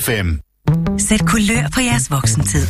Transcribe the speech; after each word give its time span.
FM. 0.00 0.28
Sæt 0.98 1.26
kulør 1.26 1.64
på 1.74 1.80
jeres 1.80 2.10
voksentid. 2.10 2.66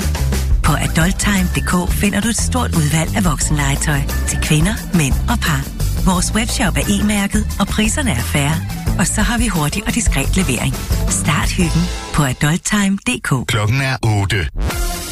På 0.63 0.73
adulttime.dk 0.87 1.93
finder 1.93 2.21
du 2.21 2.29
et 2.29 2.37
stort 2.37 2.71
udvalg 2.77 3.17
af 3.17 3.25
voksenlegetøj 3.25 4.01
til 4.29 4.39
kvinder, 4.43 4.75
mænd 4.95 5.15
og 5.33 5.39
par. 5.47 5.63
Vores 6.11 6.35
webshop 6.35 6.77
er 6.77 6.87
e-mærket, 6.95 7.43
og 7.61 7.67
priserne 7.67 8.11
er 8.11 8.25
færre. 8.35 8.57
Og 8.99 9.07
så 9.07 9.21
har 9.23 9.39
vi 9.39 9.47
hurtig 9.47 9.83
og 9.87 9.95
diskret 9.95 10.37
levering. 10.37 10.75
Start 11.09 11.51
hyggen 11.51 11.83
på 12.15 12.23
adulttime.dk. 12.23 13.47
Klokken 13.47 13.81
er 13.81 13.97
8. 14.23 14.37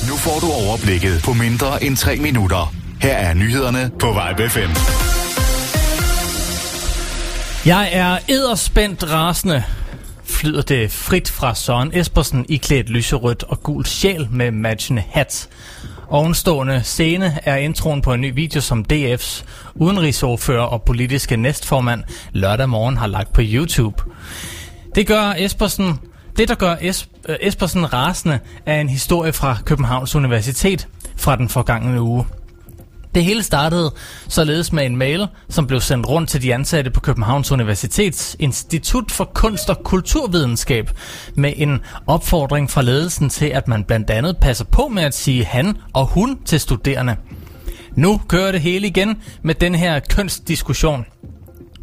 Nu 0.08 0.14
får 0.16 0.38
du 0.40 0.46
overblikket 0.46 1.20
på 1.24 1.32
mindre 1.32 1.84
end 1.84 1.96
3 1.96 2.16
minutter. 2.16 2.74
Her 3.00 3.14
er 3.14 3.34
nyhederne 3.34 3.90
på 4.00 4.06
Vibe 4.06 4.50
FM. 4.50 4.70
Jeg 7.68 7.88
er 7.92 8.18
edderspændt 8.28 9.10
rasende, 9.10 9.64
flyder 10.28 10.62
det 10.62 10.90
frit 10.90 11.30
fra 11.30 11.54
Søren 11.54 11.90
Espersen 11.94 12.46
i 12.48 12.56
klædt 12.56 12.90
lyserødt 12.90 13.44
og 13.48 13.62
gul 13.62 13.86
sjæl 13.86 14.28
med 14.30 14.50
matchende 14.50 15.02
hat. 15.10 15.48
Ovenstående 16.08 16.82
scene 16.84 17.38
er 17.44 17.56
introen 17.56 18.02
på 18.02 18.12
en 18.12 18.20
ny 18.20 18.34
video, 18.34 18.60
som 18.60 18.84
DF's 18.92 19.44
udenrigsordfører 19.74 20.64
og 20.64 20.82
politiske 20.82 21.36
næstformand 21.36 22.04
lørdag 22.32 22.68
morgen 22.68 22.96
har 22.96 23.06
lagt 23.06 23.32
på 23.32 23.40
YouTube. 23.44 24.02
Det 24.94 25.06
gør 25.06 25.34
Espersen 25.38 25.98
det, 26.38 26.48
der 26.48 26.54
gør 26.54 26.76
es, 26.80 27.08
Espersen 27.40 27.92
rasende, 27.92 28.38
er 28.66 28.80
en 28.80 28.88
historie 28.88 29.32
fra 29.32 29.56
Københavns 29.64 30.14
Universitet 30.14 30.88
fra 31.16 31.36
den 31.36 31.48
forgangne 31.48 32.02
uge. 32.02 32.26
Det 33.18 33.26
hele 33.26 33.42
startede 33.42 33.94
således 34.28 34.72
med 34.72 34.86
en 34.86 34.96
mail, 34.96 35.26
som 35.48 35.66
blev 35.66 35.80
sendt 35.80 36.08
rundt 36.08 36.30
til 36.30 36.42
de 36.42 36.54
ansatte 36.54 36.90
på 36.90 37.00
Københavns 37.00 37.52
Universitets 37.52 38.36
Institut 38.38 39.10
for 39.10 39.24
Kunst 39.34 39.70
og 39.70 39.84
Kulturvidenskab 39.84 40.90
med 41.34 41.52
en 41.56 41.80
opfordring 42.06 42.70
fra 42.70 42.82
ledelsen 42.82 43.28
til, 43.28 43.46
at 43.46 43.68
man 43.68 43.84
blandt 43.84 44.10
andet 44.10 44.36
passer 44.36 44.64
på 44.64 44.88
med 44.88 45.02
at 45.02 45.14
sige 45.14 45.44
han 45.44 45.76
og 45.92 46.06
hun 46.06 46.38
til 46.44 46.60
studerende. 46.60 47.16
Nu 47.96 48.20
kører 48.28 48.52
det 48.52 48.60
hele 48.60 48.86
igen 48.86 49.22
med 49.42 49.54
den 49.54 49.74
her 49.74 50.00
kønsdiskussion. 50.10 51.04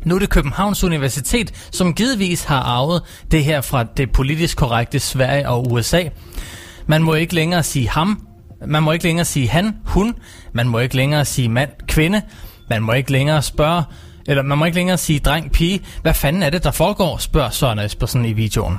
Nu 0.06 0.16
er 0.16 0.20
det 0.20 0.30
Københavns 0.30 0.84
Universitet, 0.84 1.70
som 1.72 1.94
givetvis 1.94 2.44
har 2.44 2.60
arvet 2.60 3.02
det 3.32 3.44
her 3.44 3.62
fra 3.62 3.84
det 3.84 4.12
politisk 4.12 4.58
korrekte 4.58 5.00
Sverige 5.00 5.50
og 5.50 5.72
USA. 5.72 6.04
Man 6.88 7.04
må 7.04 7.14
ikke 7.14 7.36
længere 7.36 7.64
sige 7.64 7.90
ham, 7.90 8.28
man 8.68 8.84
må 8.84 8.92
ikke 8.92 9.06
længere 9.06 9.26
sige 9.26 9.50
han, 9.50 9.76
hun, 9.86 10.16
man 10.54 10.68
må 10.68 10.80
ikke 10.80 10.96
længere 10.96 11.26
sige 11.26 11.50
mand, 11.50 11.70
kvinde, 11.88 12.22
man 12.70 12.84
må 12.84 12.92
ikke 12.92 13.12
længere 13.12 13.42
spørge, 13.42 13.84
eller 14.28 14.44
man 14.44 14.58
må 14.58 14.66
ikke 14.66 14.78
længere 14.78 14.98
sige 14.98 15.20
dreng, 15.20 15.52
pige. 15.52 15.82
Hvad 16.02 16.14
fanden 16.14 16.44
er 16.44 16.50
det, 16.50 16.64
der 16.64 16.72
foregår, 16.72 17.18
spørger 17.18 17.50
Søren 17.50 17.80
Espersen 17.80 18.26
i 18.26 18.34
videoen. 18.34 18.78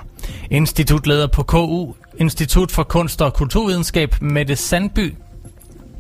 Institutleder 0.51 1.27
på 1.27 1.43
KU, 1.43 1.93
Institut 2.19 2.73
for 2.73 2.83
Kunst 2.83 3.23
og 3.23 3.35
Kulturvidenskab, 3.35 4.15
Mette 4.21 4.57
Sandby, 4.57 5.15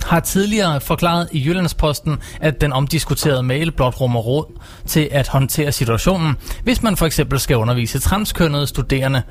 har 0.02 0.20
tidligere 0.20 0.80
forklaret 0.80 1.28
i 1.32 1.46
Jyllandsposten, 1.46 2.18
at 2.40 2.60
den 2.60 2.72
omdiskuterede 2.72 3.42
mail 3.42 3.72
blot 3.72 4.00
rummer 4.00 4.20
råd 4.20 4.60
til 4.86 5.08
at 5.12 5.28
håndtere 5.28 5.72
situationen, 5.72 6.36
hvis 6.62 6.82
man 6.82 6.96
for 6.96 7.06
eksempel 7.06 7.40
skal 7.40 7.56
undervise 7.56 7.98
transkønnede 7.98 8.66
studerende. 8.66 9.22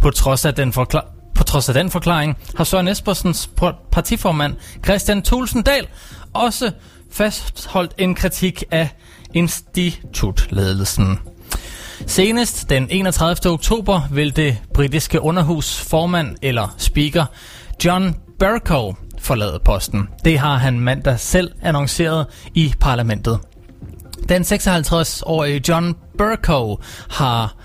På 0.00 0.10
trods 0.10 0.44
af 0.44 0.54
den, 0.54 0.72
forklaring 0.72 1.23
på 1.34 1.44
trods 1.44 1.68
af 1.68 1.74
den 1.74 1.90
forklaring 1.90 2.36
har 2.56 2.64
Søren 2.64 2.88
Espersens 2.88 3.50
partiformand 3.92 4.56
Christian 4.84 5.22
Tulsendal 5.22 5.86
også 6.32 6.70
fastholdt 7.12 7.94
en 7.98 8.14
kritik 8.14 8.64
af 8.70 8.88
institutledelsen. 9.34 11.18
Senest 12.06 12.70
den 12.70 12.86
31. 12.90 13.52
oktober 13.52 14.00
vil 14.10 14.36
det 14.36 14.58
britiske 14.74 15.20
underhus 15.20 15.80
formand 15.80 16.36
eller 16.42 16.74
speaker 16.78 17.24
John 17.84 18.16
Bercow 18.38 18.94
forlade 19.18 19.58
posten. 19.64 20.08
Det 20.24 20.38
har 20.38 20.56
han 20.56 20.80
mandag 20.80 21.20
selv 21.20 21.52
annonceret 21.62 22.26
i 22.54 22.74
parlamentet. 22.80 23.38
Den 24.28 24.42
56-årige 24.42 25.62
John 25.68 25.94
Bercow 26.18 26.76
har 27.10 27.56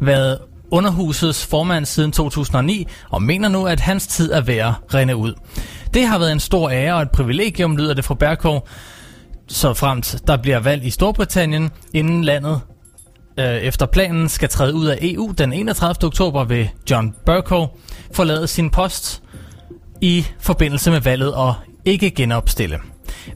været 0.00 0.38
underhusets 0.70 1.46
formand 1.46 1.86
siden 1.86 2.12
2009 2.12 2.86
og 3.10 3.22
mener 3.22 3.48
nu, 3.48 3.66
at 3.66 3.80
hans 3.80 4.06
tid 4.06 4.32
er 4.32 4.40
ved 4.40 4.56
at 4.56 4.72
rende 4.94 5.16
ud. 5.16 5.34
Det 5.94 6.06
har 6.06 6.18
været 6.18 6.32
en 6.32 6.40
stor 6.40 6.70
ære 6.70 6.94
og 6.94 7.02
et 7.02 7.10
privilegium, 7.10 7.76
lyder 7.76 7.94
det 7.94 8.04
fra 8.04 8.14
Berkov, 8.14 8.68
så 9.48 9.74
fremt 9.74 10.16
der 10.26 10.36
bliver 10.36 10.58
valg 10.58 10.84
i 10.84 10.90
Storbritannien, 10.90 11.70
inden 11.94 12.24
landet 12.24 12.60
øh, 13.38 13.44
efter 13.44 13.86
planen 13.86 14.28
skal 14.28 14.48
træde 14.48 14.74
ud 14.74 14.86
af 14.86 14.98
EU 15.00 15.32
den 15.38 15.52
31. 15.52 16.06
oktober 16.06 16.44
vil 16.44 16.70
John 16.90 17.14
Bercow 17.26 17.66
forlade 18.12 18.46
sin 18.46 18.70
post 18.70 19.22
i 20.00 20.26
forbindelse 20.40 20.90
med 20.90 21.00
valget 21.00 21.34
og 21.34 21.54
ikke 21.84 22.10
genopstille. 22.10 22.78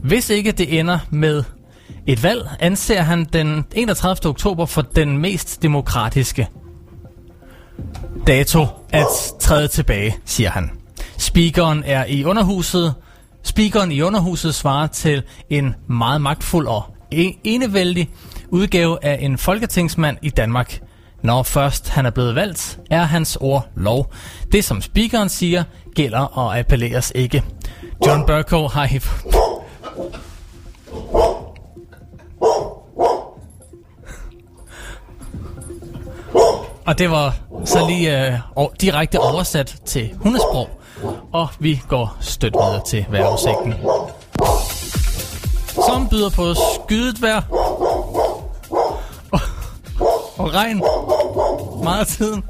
Hvis 0.01 0.29
ikke 0.29 0.51
det 0.51 0.79
ender 0.79 0.99
med 1.09 1.43
et 2.07 2.23
valg, 2.23 2.49
anser 2.59 3.01
han 3.01 3.25
den 3.33 3.65
31. 3.75 4.29
oktober 4.29 4.65
for 4.65 4.81
den 4.81 5.17
mest 5.17 5.61
demokratiske 5.61 6.47
dato 8.27 8.67
at 8.89 9.05
træde 9.39 9.67
tilbage, 9.67 10.15
siger 10.25 10.49
han. 10.49 10.71
Speakeren 11.17 11.83
er 11.85 12.05
i 12.05 12.23
underhuset. 12.23 12.93
Speakeren 13.43 13.91
i 13.91 14.01
underhuset 14.01 14.55
svarer 14.55 14.87
til 14.87 15.23
en 15.49 15.75
meget 15.87 16.21
magtfuld 16.21 16.67
og 16.67 16.83
e-, 17.13 17.39
enevældig 17.43 18.09
udgave 18.49 19.05
af 19.05 19.17
en 19.21 19.37
folketingsmand 19.37 20.17
i 20.21 20.29
Danmark. 20.29 20.79
Når 21.21 21.43
først 21.43 21.89
han 21.89 22.05
er 22.05 22.09
blevet 22.09 22.35
valgt, 22.35 22.79
er 22.89 23.03
hans 23.03 23.37
ord 23.41 23.67
lov. 23.75 24.13
Det 24.51 24.63
som 24.63 24.81
speakeren 24.81 25.29
siger, 25.29 25.63
gælder 25.95 26.19
og 26.19 26.59
appelleres 26.59 27.11
ikke. 27.15 27.43
John 28.07 28.25
Burko 28.25 28.67
har 28.67 28.85
Og 36.91 36.97
det 36.97 37.11
var 37.11 37.35
så 37.65 37.87
lige 37.87 38.27
øh, 38.27 38.33
direkte 38.81 39.19
oversat 39.19 39.75
til 39.85 40.09
hundesprog. 40.15 40.69
Og 41.33 41.47
vi 41.59 41.81
går 41.87 42.17
stødt 42.21 42.53
videre 42.53 42.81
til 42.87 43.05
vejrudsigten. 43.09 43.73
Som 45.87 46.09
byder 46.09 46.29
på 46.29 46.53
skydet 46.53 47.21
vejr. 47.21 47.41
Og, 49.31 49.39
og 50.41 50.53
regn. 50.53 50.81
Meget 51.83 51.99
af 51.99 52.07
tiden 52.07 52.43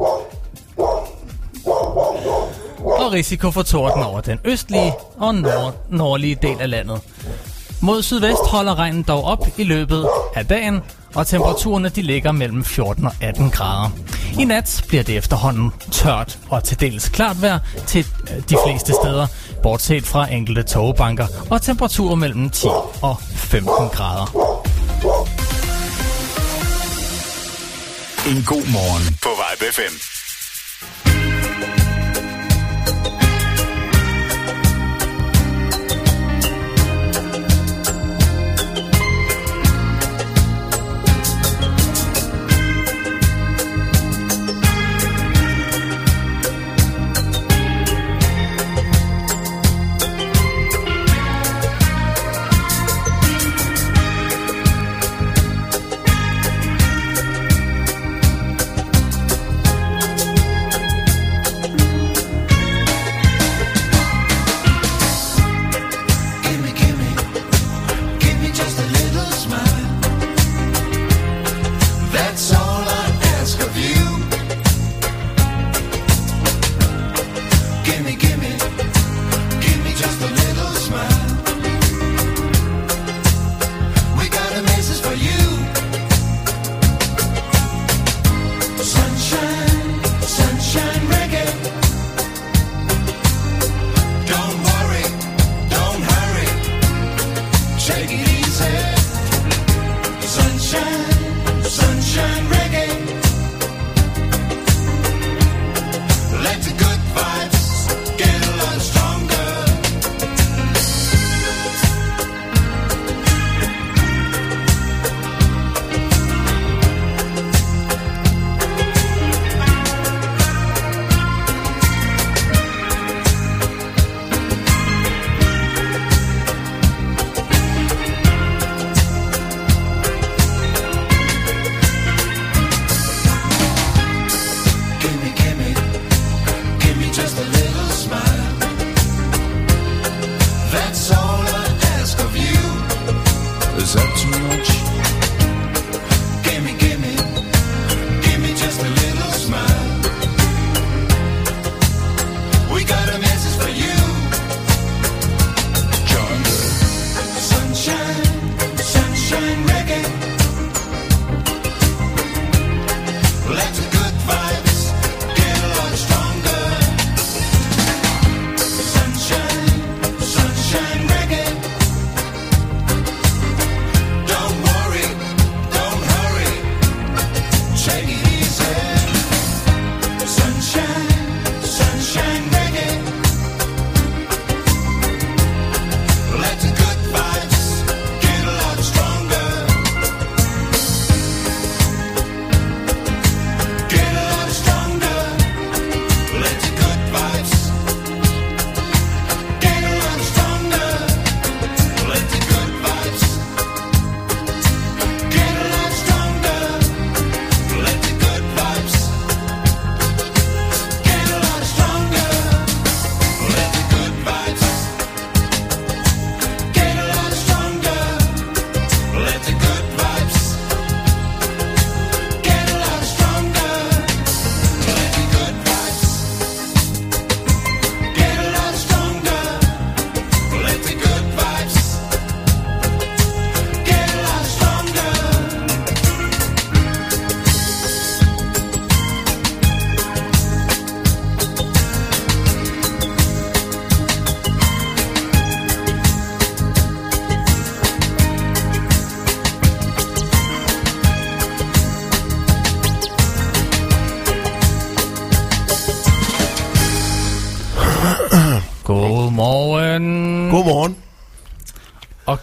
og 2.83 3.11
risiko 3.11 3.51
for 3.51 3.61
torden 3.61 4.03
over 4.03 4.21
den 4.21 4.39
østlige 4.45 4.93
og 5.17 5.35
nord- 5.35 5.75
nordlige 5.89 6.35
del 6.41 6.61
af 6.61 6.69
landet. 6.69 7.01
Mod 7.81 8.01
sydvest 8.03 8.47
holder 8.47 8.79
regnen 8.79 9.03
dog 9.03 9.23
op 9.23 9.47
i 9.57 9.63
løbet 9.63 10.07
af 10.35 10.45
dagen, 10.45 10.79
og 11.15 11.27
temperaturerne 11.27 11.89
de 11.89 12.01
ligger 12.01 12.31
mellem 12.31 12.63
14 12.63 13.05
og 13.05 13.11
18 13.21 13.49
grader. 13.49 13.89
I 14.39 14.45
nat 14.45 14.83
bliver 14.87 15.03
det 15.03 15.17
efterhånden 15.17 15.71
tørt 15.91 16.39
og 16.49 16.63
til 16.63 16.79
dels 16.79 17.09
klart 17.09 17.41
vejr 17.41 17.59
til 17.87 18.07
øh, 18.23 18.37
de 18.49 18.57
fleste 18.67 18.93
steder, 18.93 19.27
bortset 19.63 20.05
fra 20.05 20.31
enkelte 20.31 20.63
togbanker 20.63 21.27
og 21.49 21.61
temperaturer 21.61 22.15
mellem 22.15 22.49
10 22.49 22.67
og 23.01 23.17
15 23.21 23.71
grader. 23.89 24.25
En 28.27 28.43
god 28.43 28.71
morgen 28.71 29.17
på 29.23 29.29
Vibe 29.29 29.73
5. 29.73 30.20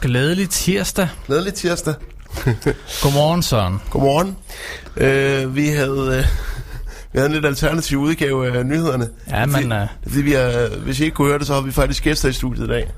glædelig 0.08 0.50
tirsdag. 0.50 1.08
Glædelig 1.26 1.54
tirsdag. 1.54 1.94
Godmorgen, 3.02 3.42
Søren. 3.42 3.80
Godmorgen. 3.90 4.36
Øh, 4.96 5.56
vi 5.56 5.68
havde... 5.68 6.18
Øh, 6.18 6.24
vi 7.12 7.18
havde 7.18 7.26
en 7.26 7.32
lidt 7.34 7.46
alternativ 7.46 7.98
udgave 7.98 8.58
af 8.58 8.66
nyhederne. 8.66 9.08
Ja, 9.30 9.46
men... 9.46 9.54
Fordi, 9.54 9.66
Uh, 9.66 9.88
fordi 10.10 10.22
vi 10.22 10.32
er, 10.34 10.68
hvis 10.78 11.00
I 11.00 11.04
ikke 11.04 11.14
kunne 11.14 11.28
høre 11.28 11.38
det, 11.38 11.46
så 11.46 11.54
har 11.54 11.60
vi 11.60 11.72
faktisk 11.72 12.02
gæster 12.02 12.28
i 12.28 12.32
studiet 12.32 12.64
i 12.64 12.68
dag. 12.68 12.90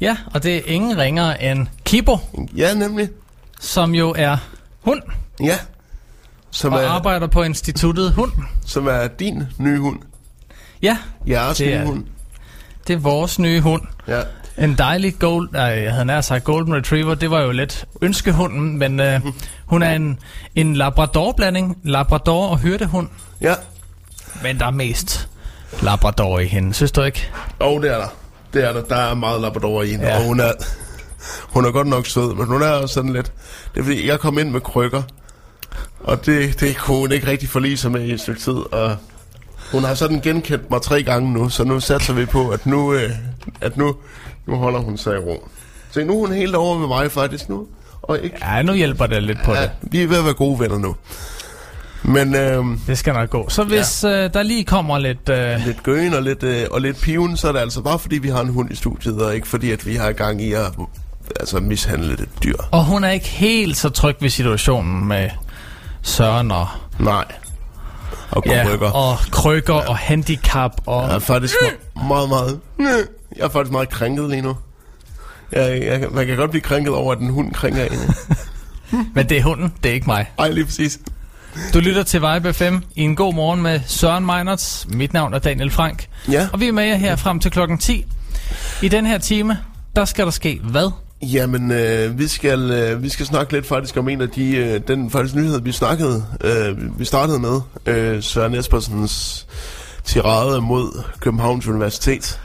ja, 0.00 0.16
og 0.34 0.42
det 0.42 0.56
er 0.56 0.60
ingen 0.64 0.98
ringere 0.98 1.42
end 1.42 1.66
Kibo, 1.84 2.18
Ja, 2.56 2.74
nemlig. 2.74 3.08
som 3.60 3.94
jo 3.94 4.14
er 4.18 4.36
hund 4.80 5.02
Ja. 5.40 5.58
Som 6.50 6.72
og 6.72 6.82
er, 6.82 6.88
arbejder 6.88 7.26
på 7.26 7.42
instituttet 7.42 8.12
Hund. 8.12 8.32
som 8.66 8.86
er 8.86 9.06
din 9.06 9.42
nye 9.58 9.78
hund. 9.78 9.98
Ja, 10.82 10.98
Jeres 11.28 11.56
Det 11.58 11.66
nye 11.66 11.72
er 11.72 11.84
hund. 11.84 12.04
det 12.86 12.94
er 12.94 12.98
vores 12.98 13.38
nye 13.38 13.60
hund. 13.60 13.82
Ja. 14.08 14.22
En 14.58 14.74
dejlig 14.78 15.18
gold, 15.18 15.48
nej, 15.52 15.62
jeg 15.62 15.92
havde 15.92 16.04
nær 16.04 16.20
sagt 16.20 16.44
golden 16.44 16.74
retriever, 16.74 17.14
det 17.14 17.30
var 17.30 17.40
jo 17.40 17.50
lidt 17.50 17.84
ønskehunden, 18.02 18.78
men 18.78 19.00
uh, 19.00 19.06
hun 19.66 19.82
er 19.82 19.92
en, 19.92 20.18
en 20.54 20.76
labrador-blanding, 20.76 21.78
labrador 21.84 22.48
og 22.48 22.58
hyrdehund, 22.58 23.08
Ja. 23.40 23.54
men 24.42 24.58
der 24.58 24.66
er 24.66 24.70
mest 24.70 25.28
labrador 25.82 26.38
i 26.38 26.46
hende, 26.46 26.74
synes 26.74 26.92
du 26.92 27.02
ikke? 27.02 27.30
Og 27.58 27.82
det 27.82 27.90
er 27.90 27.98
der. 27.98 28.08
Det 28.54 28.64
er 28.64 28.72
der. 28.72 28.82
Der 28.82 28.96
er 28.96 29.14
meget 29.14 29.40
labrador 29.40 29.82
i 29.82 29.90
hende. 29.90 30.06
Ja. 30.06 30.16
Og 30.18 30.24
hun 30.24 30.40
er, 30.40 30.52
hun 31.42 31.64
er 31.64 31.70
godt 31.70 31.86
nok 31.86 32.06
sød, 32.06 32.34
men 32.34 32.46
hun 32.46 32.62
er 32.62 32.68
også 32.68 32.94
sådan 32.94 33.12
lidt... 33.12 33.32
Det 33.74 33.80
er 33.80 33.84
fordi, 33.84 34.08
jeg 34.08 34.20
kom 34.20 34.38
ind 34.38 34.50
med 34.50 34.60
krykker. 34.60 35.02
Og 36.00 36.26
det, 36.26 36.60
det 36.60 36.76
kunne 36.76 36.98
hun 36.98 37.12
ikke 37.12 37.26
rigtig 37.26 37.48
forlige 37.48 37.76
sig 37.76 37.90
med 37.92 38.02
i 38.04 38.12
et 38.12 38.20
stykke 38.20 38.40
tid. 38.40 38.52
Og 38.72 38.96
hun 39.72 39.84
har 39.84 39.94
sådan 39.94 40.20
genkendt 40.20 40.70
mig 40.70 40.82
tre 40.82 41.02
gange 41.02 41.32
nu, 41.32 41.48
så 41.48 41.64
nu 41.64 41.80
satser 41.80 42.12
vi 42.12 42.24
på, 42.26 42.48
at 42.48 42.66
nu, 42.66 42.92
øh, 42.94 43.10
at 43.60 43.76
nu, 43.76 43.96
nu 44.46 44.56
holder 44.56 44.80
hun 44.80 44.96
sig 44.98 45.14
i 45.14 45.18
ro. 45.18 45.48
Så 45.90 46.04
nu 46.04 46.12
er 46.22 46.26
hun 46.26 46.32
helt 46.36 46.54
over 46.54 46.78
med 46.78 46.88
mig 46.88 47.12
faktisk 47.12 47.48
nu. 47.48 47.66
Og 48.02 48.18
ikke, 48.20 48.36
Ja, 48.42 48.62
nu 48.62 48.72
hjælper 48.74 49.06
det 49.06 49.22
lidt 49.22 49.38
på 49.44 49.54
ja, 49.54 49.62
det. 49.62 49.70
vi 49.82 50.02
er 50.02 50.06
ved 50.06 50.18
at 50.18 50.24
være 50.24 50.34
gode 50.34 50.60
venner 50.60 50.78
nu. 50.78 50.96
Men 52.02 52.34
øh, 52.34 52.64
Det 52.86 52.98
skal 52.98 53.14
nok 53.14 53.30
gå. 53.30 53.48
Så 53.48 53.64
hvis 53.64 54.04
ja. 54.04 54.24
øh, 54.24 54.34
der 54.34 54.42
lige 54.42 54.64
kommer 54.64 54.98
lidt... 54.98 55.28
Øh, 55.28 55.66
lidt 55.66 55.82
gøen 55.82 56.14
og 56.14 56.22
lidt, 56.22 56.42
øh, 56.42 56.66
og 56.70 56.80
lidt 56.80 57.00
piven, 57.00 57.36
så 57.36 57.48
er 57.48 57.52
det 57.52 57.58
altså 57.60 57.80
bare 57.82 57.98
fordi, 57.98 58.18
vi 58.18 58.28
har 58.28 58.40
en 58.40 58.48
hund 58.48 58.72
i 58.72 58.74
studiet, 58.74 59.22
og 59.22 59.34
ikke 59.34 59.48
fordi, 59.48 59.70
at 59.70 59.86
vi 59.86 59.94
har 59.94 60.12
gang 60.12 60.42
i 60.42 60.52
at 60.52 60.66
altså, 61.40 61.60
mishandle 61.60 62.12
et 62.12 62.28
dyr. 62.44 62.56
og 62.70 62.84
hun 62.84 63.04
er 63.04 63.10
ikke 63.10 63.26
helt 63.26 63.76
så 63.76 63.88
tryg 63.88 64.16
ved 64.20 64.30
situationen 64.30 65.08
med 65.08 65.30
Søren 66.02 66.50
og, 66.50 66.66
Nej. 66.98 67.24
Og 68.30 68.42
ja, 68.46 68.64
krykker. 68.64 68.90
og 68.90 69.18
krykker 69.30 69.74
ja. 69.74 69.88
og 69.88 69.96
handicap. 69.96 70.72
Og, 70.86 71.08
Jeg 71.08 71.14
er 71.14 71.18
faktisk 71.18 71.54
me- 71.54 72.06
meget, 72.08 72.28
meget... 72.28 72.60
Jeg 73.36 73.44
er 73.44 73.48
faktisk 73.48 73.72
meget 73.72 73.88
krænket 73.88 74.30
lige 74.30 74.42
nu. 74.42 74.56
Jeg, 75.52 75.82
jeg, 75.82 76.06
man 76.10 76.26
kan 76.26 76.36
godt 76.36 76.50
blive 76.50 76.62
krænket 76.62 76.94
over, 76.94 77.12
at 77.12 77.18
en 77.18 77.30
hund 77.30 77.52
krænker 77.54 77.84
en. 77.84 77.98
Men 79.14 79.28
det 79.28 79.38
er 79.38 79.42
hunden, 79.42 79.72
det 79.82 79.90
er 79.90 79.94
ikke 79.94 80.06
mig. 80.06 80.30
Ej, 80.38 80.50
lige 80.50 80.64
præcis. 80.64 80.98
Du 81.74 81.78
lytter 81.80 82.02
til 82.02 82.22
Vibe 82.22 82.52
FM 82.52 82.76
i 82.94 83.02
en 83.02 83.16
god 83.16 83.34
morgen 83.34 83.62
med 83.62 83.80
Søren 83.86 84.26
Meinerts. 84.26 84.86
Mit 84.88 85.12
navn 85.12 85.34
er 85.34 85.38
Daniel 85.38 85.70
Frank. 85.70 86.08
Ja. 86.30 86.48
Og 86.52 86.60
vi 86.60 86.68
er 86.68 86.72
med 86.72 86.84
jer 86.84 86.96
her 86.96 87.16
frem 87.16 87.40
til 87.40 87.50
klokken 87.50 87.78
10. 87.78 88.06
I 88.82 88.88
den 88.88 89.06
her 89.06 89.18
time, 89.18 89.58
der 89.96 90.04
skal 90.04 90.24
der 90.24 90.30
ske 90.30 90.60
hvad? 90.62 90.90
Jamen, 91.22 91.70
øh, 91.70 92.18
vi, 92.18 92.26
skal, 92.28 92.70
øh, 92.70 93.02
vi 93.02 93.08
skal 93.08 93.26
snakke 93.26 93.52
lidt 93.52 93.66
faktisk 93.66 93.96
om 93.96 94.08
en 94.08 94.20
af 94.20 94.28
de, 94.30 94.56
øh, 94.56 94.80
den 94.88 95.10
faktisk 95.10 95.34
nyhed, 95.34 95.60
vi 95.60 95.72
snakkede, 95.72 96.24
øh, 96.44 96.98
vi 96.98 97.04
startede 97.04 97.38
med, 97.38 97.60
øh, 97.86 98.22
Søren 98.22 98.54
Espersens 98.54 99.46
tirade 100.04 100.60
mod 100.60 101.02
Københavns 101.20 101.66
Universitet. 101.66 102.40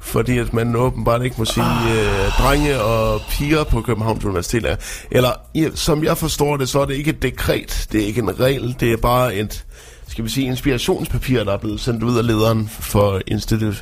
Fordi 0.00 0.38
at 0.38 0.52
man 0.52 0.76
åbenbart 0.76 1.22
ikke 1.24 1.36
må 1.38 1.44
sige 1.44 1.64
øh, 1.94 2.30
drenge 2.38 2.80
og 2.80 3.20
piger 3.30 3.64
på 3.64 3.80
Københavns 3.80 4.24
Universitet. 4.24 4.64
er- 4.70 4.76
Eller 5.10 5.30
som 5.74 6.04
jeg 6.04 6.18
forstår 6.18 6.56
det, 6.56 6.68
så 6.68 6.80
er 6.80 6.84
det 6.84 6.94
ikke 6.94 7.10
et 7.10 7.22
dekret, 7.22 7.86
det 7.92 8.02
er 8.02 8.06
ikke 8.06 8.20
en 8.20 8.40
regel, 8.40 8.76
det 8.80 8.92
er 8.92 8.96
bare 8.96 9.34
et, 9.34 9.64
skal 10.08 10.24
vi 10.24 10.30
sige, 10.30 10.46
inspirationspapir, 10.46 11.44
der 11.44 11.52
er 11.52 11.58
blevet 11.58 11.80
sendt 11.80 12.02
ud 12.02 12.18
af 12.18 12.26
lederen 12.26 12.68
for 12.80 13.20
institu, 13.26 13.72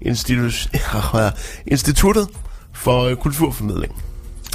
institu, 0.00 0.50
Instituttet 1.66 2.28
for 2.78 3.02
øh, 3.04 3.16
Kulturformidling. 3.16 4.02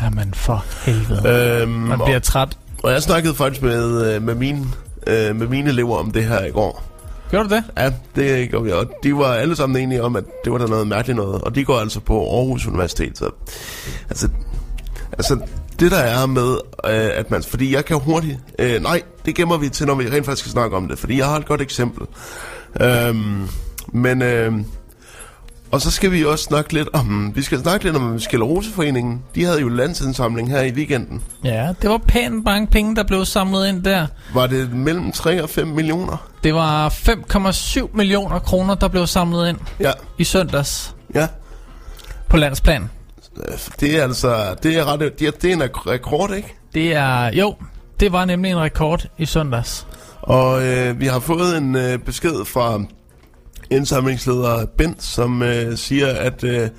Jamen 0.02 0.34
for 0.34 0.66
helvede. 0.86 1.62
Øhm, 1.62 1.72
Man 1.72 2.02
og, 2.02 2.06
bliver 2.06 2.20
træt. 2.20 2.58
og 2.84 2.92
jeg 2.92 3.04
snakkede 3.04 3.36
faktisk 3.36 3.62
med, 3.62 4.16
øh, 4.16 4.22
med, 4.22 4.36
mine, 4.36 4.66
øh, 5.08 5.36
med 5.36 5.48
mine 5.48 5.70
elever 5.70 5.98
om 5.98 6.12
det 6.12 6.24
her 6.26 6.46
i 6.46 6.52
går. 6.52 6.84
Gjorde 7.30 7.50
du 7.50 7.56
det? 7.56 7.64
Ja, 7.78 7.92
det 8.16 8.50
gjorde 8.50 8.66
vi, 8.66 8.72
og 8.72 8.92
de 9.04 9.16
var 9.16 9.34
alle 9.34 9.56
sammen 9.56 9.84
enige 9.84 10.04
om, 10.04 10.16
at 10.16 10.24
det 10.44 10.52
var 10.52 10.58
der 10.58 10.68
noget 10.68 10.88
mærkeligt 10.88 11.18
noget, 11.18 11.42
og 11.42 11.56
de 11.56 11.66
går 11.66 11.80
altså 11.80 12.00
på 12.00 12.38
Aarhus 12.38 12.68
Universitet, 12.68 13.18
så 13.18 13.30
altså, 14.10 14.28
altså 15.12 15.40
det 15.80 15.92
der 15.92 15.98
er 15.98 16.26
med, 16.26 16.52
øh, 16.86 17.10
at 17.20 17.32
man, 17.32 17.44
fordi 17.44 17.76
jeg 17.76 17.86
kan 17.86 18.00
hurtigt, 18.00 18.40
øh, 18.60 18.82
nej, 18.82 19.02
det 19.26 19.36
gemmer 19.36 19.58
vi 19.58 19.70
til, 19.70 19.88
når 19.88 19.96
vi 19.96 20.10
rent 20.10 20.26
faktisk 20.26 20.40
skal 20.40 20.52
snakke 20.52 20.76
om 20.78 20.88
det, 20.88 21.00
fordi 21.00 21.18
jeg 21.18 21.26
har 21.26 21.38
et 21.38 21.46
godt 21.46 21.62
eksempel. 21.62 22.08
Øhm, 22.82 23.48
men, 23.88 24.22
øh, 24.22 24.54
og 25.74 25.82
så 25.82 25.92
skal 25.92 26.12
vi 26.12 26.26
også 26.26 26.44
snakke 26.44 26.74
lidt 26.74 26.90
om, 26.94 27.32
vi 27.36 27.42
skal 27.42 27.60
snakke 27.60 27.86
lidt 27.86 27.96
om 27.96 28.20
Skelleroseforeningen. 28.20 29.22
De 29.36 29.44
havde 29.44 29.62
jo 29.62 29.70
landsindsamling 29.70 30.50
her 30.50 30.62
i 30.62 30.72
weekenden. 30.72 31.24
Ja, 31.44 31.74
det 31.82 31.90
var 31.90 31.98
pænt 31.98 32.44
mange 32.44 32.68
penge, 32.68 32.96
der 32.96 33.04
blev 33.04 33.26
samlet 33.26 33.68
ind 33.68 33.84
der. 33.84 34.08
Var 34.34 34.48
det 34.48 34.72
mellem 34.72 35.12
3 35.12 35.44
og 35.44 35.50
5 35.50 35.68
millioner? 35.68 36.30
Det 36.44 36.54
var 36.54 36.90
5,7 36.90 37.98
millioner 37.98 38.40
kroner, 38.40 38.76
der 38.76 38.88
blev 38.88 39.08
samlet 39.08 39.50
ind 39.50 39.58
Ja, 39.80 39.92
i 40.18 40.24
søndags 40.24 40.96
ja. 41.16 41.28
på 42.30 42.38
landsplan. 42.38 42.90
Det 43.80 43.98
er 44.00 44.04
altså, 44.04 44.56
det 44.64 44.78
er, 44.78 44.94
ret, 44.94 45.00
det 45.20 45.28
er, 45.28 45.32
det 45.32 45.50
er 45.50 45.54
en 45.54 45.64
rekord, 45.88 46.34
ikke? 46.34 46.56
Det 46.74 46.96
er, 46.96 47.32
jo, 47.34 47.56
det 48.00 48.12
var 48.12 48.26
nemlig 48.26 48.52
en 48.52 48.60
rekord 48.60 49.06
i 49.18 49.26
søndags. 49.26 49.88
Og 50.22 50.64
øh, 50.66 51.00
vi 51.00 51.06
har 51.06 51.20
fået 51.20 51.58
en 51.58 51.76
øh, 51.76 52.00
besked 52.00 52.46
fra 52.46 52.80
indsamlingsleder 53.76 54.66
Bent, 54.78 55.04
som 55.04 55.44
øh, 55.44 55.78
siger, 55.78 56.08
at, 56.08 56.44
øh, 56.44 56.70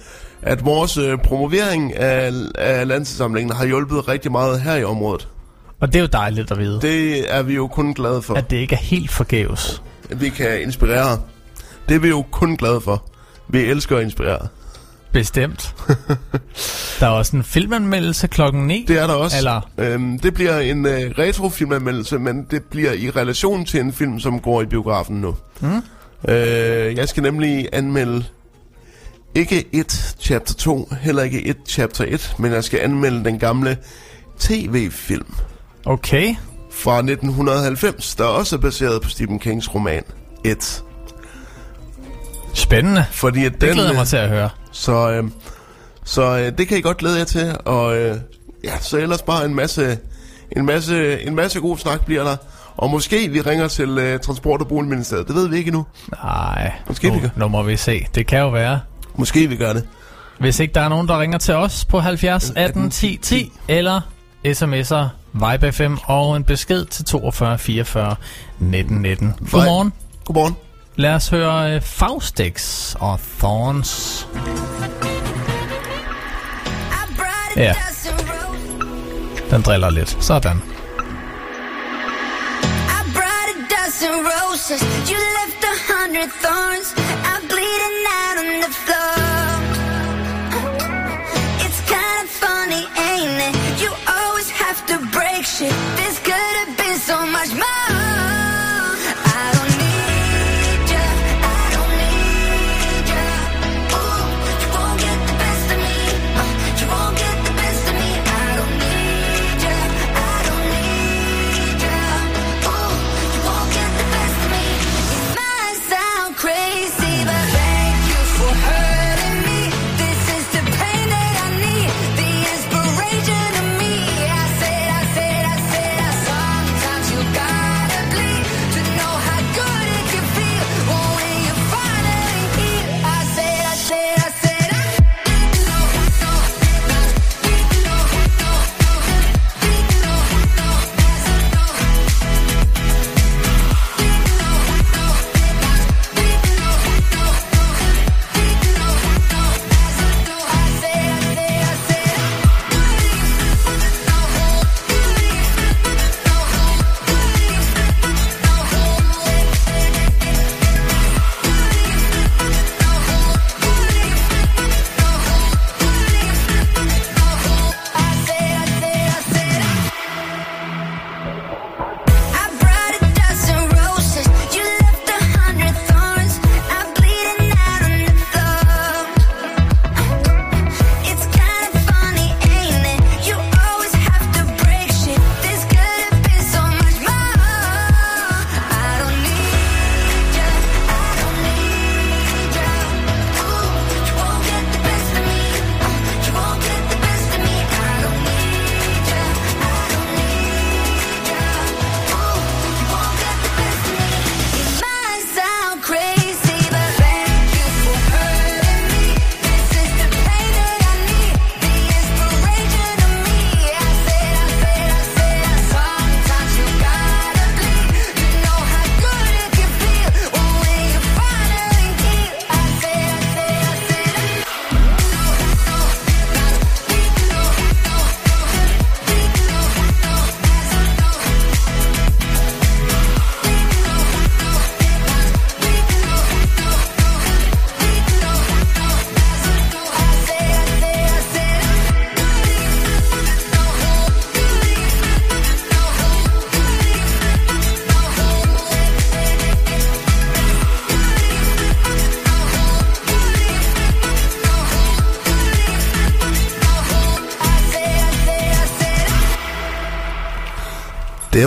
at 0.42 0.64
vores 0.64 0.96
øh, 0.96 1.18
promovering 1.18 1.96
af, 1.96 2.32
af 2.54 2.88
landssamlingen 2.88 3.56
har 3.56 3.66
hjulpet 3.66 4.08
rigtig 4.08 4.32
meget 4.32 4.60
her 4.60 4.74
i 4.76 4.84
området. 4.84 5.28
Og 5.80 5.88
det 5.92 5.96
er 5.96 6.00
jo 6.00 6.08
dejligt 6.12 6.50
at 6.50 6.58
vide, 6.58 6.80
Det 6.82 7.34
er 7.34 7.42
vi 7.42 7.54
jo 7.54 7.66
kun 7.66 7.92
glade 7.94 8.22
for, 8.22 8.34
at 8.34 8.50
det 8.50 8.56
ikke 8.56 8.74
er 8.74 8.78
helt 8.80 9.10
forgæves. 9.10 9.82
at 10.10 10.20
vi 10.20 10.28
kan 10.28 10.62
inspirere. 10.62 11.18
Det 11.88 11.94
er 11.94 11.98
vi 11.98 12.08
jo 12.08 12.24
kun 12.30 12.56
glade 12.56 12.80
for. 12.80 13.04
Vi 13.48 13.60
elsker 13.60 13.96
at 13.96 14.02
inspirere. 14.02 14.46
Bestemt. 15.12 15.74
der 17.00 17.06
er 17.06 17.10
også 17.10 17.36
en 17.36 17.42
filmanmeldelse 17.44 18.26
klokken 18.28 18.66
9. 18.66 18.84
Det 18.88 18.98
er 18.98 19.06
der 19.06 19.14
også. 19.14 19.36
Eller- 19.36 19.70
Øhm, 19.78 20.18
det 20.18 20.34
bliver 20.34 20.58
en 20.58 20.86
øh, 20.86 21.10
retrofilmanmeldelse, 21.18 22.18
men 22.18 22.46
det 22.50 22.62
bliver 22.62 22.92
i 22.92 23.10
relation 23.10 23.64
til 23.64 23.80
en 23.80 23.92
film, 23.92 24.20
som 24.20 24.40
går 24.40 24.62
i 24.62 24.66
biografen 24.66 25.16
nu. 25.20 25.36
Mm. 25.60 25.68
Øh, 26.28 26.96
jeg 26.96 27.08
skal 27.08 27.22
nemlig 27.22 27.68
anmelde 27.72 28.24
ikke 29.34 29.64
et 29.72 30.16
chapter 30.20 30.54
2, 30.54 30.88
heller 31.00 31.22
ikke 31.22 31.44
et 31.46 31.56
chapter 31.68 32.04
1, 32.08 32.34
men 32.38 32.52
jeg 32.52 32.64
skal 32.64 32.80
anmelde 32.80 33.24
den 33.24 33.38
gamle 33.38 33.76
tv-film 34.38 35.26
Okay. 35.86 36.34
fra 36.70 36.98
1990, 36.98 38.14
der 38.14 38.24
også 38.24 38.56
er 38.56 38.60
baseret 38.60 39.02
på 39.02 39.08
Stephen 39.08 39.38
Kings 39.38 39.74
roman 39.74 40.02
1. 40.44 40.82
Spændende. 42.54 43.04
Fordi 43.12 43.44
at 43.44 43.52
Det 43.52 43.60
den, 43.60 43.72
glæder 43.72 43.88
jeg 43.88 43.96
mig 43.96 44.06
til 44.06 44.16
at 44.16 44.28
høre. 44.28 44.50
Så, 44.72 45.10
øh, 45.10 45.24
så 46.04 46.22
øh, 46.38 46.58
det 46.58 46.68
kan 46.68 46.78
I 46.78 46.80
godt 46.80 46.96
glæde 46.96 47.18
jer 47.18 47.24
til, 47.24 47.56
og 47.64 47.96
øh, 47.96 48.16
ja, 48.64 48.78
så 48.80 48.98
ellers 48.98 49.22
bare 49.22 49.44
en 49.44 49.54
masse, 49.54 49.98
en 50.56 50.66
masse, 50.66 51.22
en 51.22 51.34
masse 51.34 51.60
god 51.60 51.78
snak 51.78 52.06
bliver 52.06 52.24
der. 52.24 52.36
Og 52.76 52.90
måske 52.90 53.28
vi 53.28 53.40
ringer 53.40 53.68
til 53.68 53.98
øh, 53.98 54.20
Transport- 54.20 54.60
og 54.60 54.68
Boligministeriet, 54.68 55.28
det 55.28 55.36
ved 55.36 55.48
vi 55.48 55.56
ikke 55.56 55.68
endnu. 55.68 55.86
Nej, 56.24 56.72
Måske 56.88 57.08
vi 57.10 57.16
nu, 57.16 57.20
gør. 57.22 57.28
nu 57.36 57.48
må 57.48 57.62
vi 57.62 57.76
se. 57.76 58.06
Det 58.14 58.26
kan 58.26 58.38
jo 58.38 58.48
være. 58.48 58.80
Måske 59.14 59.46
vi 59.48 59.56
gør 59.56 59.72
det. 59.72 59.84
Hvis 60.40 60.60
ikke 60.60 60.74
der 60.74 60.80
er 60.80 60.88
nogen, 60.88 61.08
der 61.08 61.20
ringer 61.20 61.38
til 61.38 61.54
os 61.54 61.84
på 61.84 62.00
70 62.00 62.52
18 62.56 62.90
10 62.90 63.18
10, 63.22 63.52
eller 63.68 64.00
sms'er 64.46 65.04
Vibe 65.32 65.72
FM 65.72 65.94
og 66.04 66.36
en 66.36 66.44
besked 66.44 66.84
til 66.84 67.04
42 67.04 67.58
44 67.58 68.16
19 68.58 68.96
19. 69.02 69.34
Godmorgen. 69.50 69.92
Godmorgen. 70.24 70.56
Lad 70.96 71.14
os 71.14 71.28
høre 71.28 71.76
uh, 71.76 71.82
Faustix 71.82 72.94
og 72.94 73.18
Thorns. 73.38 74.28
Ja, 77.56 77.74
den 79.50 79.62
driller 79.62 79.90
lidt. 79.90 80.16
Sådan. 80.24 80.62
A 84.04 84.06
dozen 84.06 84.24
roses. 84.24 84.82
You 85.08 85.16
left 85.16 85.64
a 85.64 85.74
hundred 85.92 86.30
thorns. 86.42 86.94
I'm 87.24 87.46
bleeding 87.48 87.98
out 88.20 88.36
on 88.42 88.60
the 88.60 88.72
floor. 88.84 89.16
It's 91.64 91.80
kind 91.88 92.24
of 92.24 92.30
funny, 92.30 92.84
ain't 93.10 93.38
it? 93.48 93.82
You 93.82 93.90
always 94.06 94.50
have 94.50 94.84
to 94.86 94.98
break 95.10 95.44
shit. 95.44 95.74
This 95.96 96.18
could 96.20 96.34
have 96.34 96.76
been 96.76 96.98
so 96.98 97.26
much 97.26 97.52
more. 97.54 98.13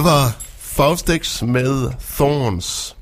Var 0.07 0.35
Faustix 0.59 1.41
med 1.41 1.91
Thorns. 2.15 2.95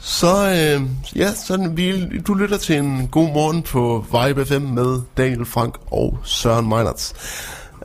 Så, 0.00 0.48
øh, 0.48 0.82
ja, 1.16 1.34
så 1.34 1.70
vi, 1.74 2.08
du 2.18 2.34
lytter 2.34 2.56
til 2.56 2.76
en 2.76 3.08
god 3.08 3.32
morgen 3.32 3.62
på 3.62 4.06
Vibe 4.12 4.46
FM 4.46 4.62
med 4.62 5.00
Daniel 5.16 5.46
Frank 5.46 5.74
og 5.90 6.18
Søren 6.24 6.68
Meinerts. 6.68 7.14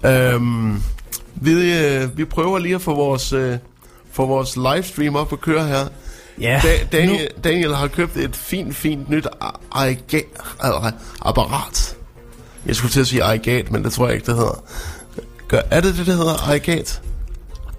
Øhm, 0.06 0.84
vi, 1.36 1.52
øh, 1.78 2.18
vi 2.18 2.26
prøver 2.26 2.60
lige 2.60 2.76
at 2.76 2.82
få 2.82 2.96
vores, 2.96 3.34
øh, 3.34 3.58
få 4.12 4.26
vores 4.26 4.56
livestream 4.56 5.16
op 5.16 5.34
at 5.34 5.42
køre 5.42 5.68
her. 5.68 5.88
Ja, 6.40 6.62
Da, 6.64 6.98
Daniel, 6.98 7.30
Daniel 7.44 7.76
har 7.76 7.88
købt 7.88 8.18
et 8.18 8.36
fint, 8.36 8.76
fint 8.76 9.10
nyt 9.10 9.28
apparat. 11.22 11.96
Jeg 12.66 12.76
skulle 12.76 12.92
til 12.92 13.00
at 13.00 13.08
sige 13.08 13.24
aggregat, 13.24 13.72
men 13.72 13.84
det 13.84 13.94
tror 13.94 14.06
jeg 14.06 14.16
ikke, 14.16 14.26
det 14.26 14.36
hedder. 14.36 14.64
Gør, 15.48 15.62
er 15.72 15.82
det 15.82 15.98
det, 15.98 16.06
det 16.06 16.16
hedder? 16.16 16.50
Aggregat? 16.50 17.02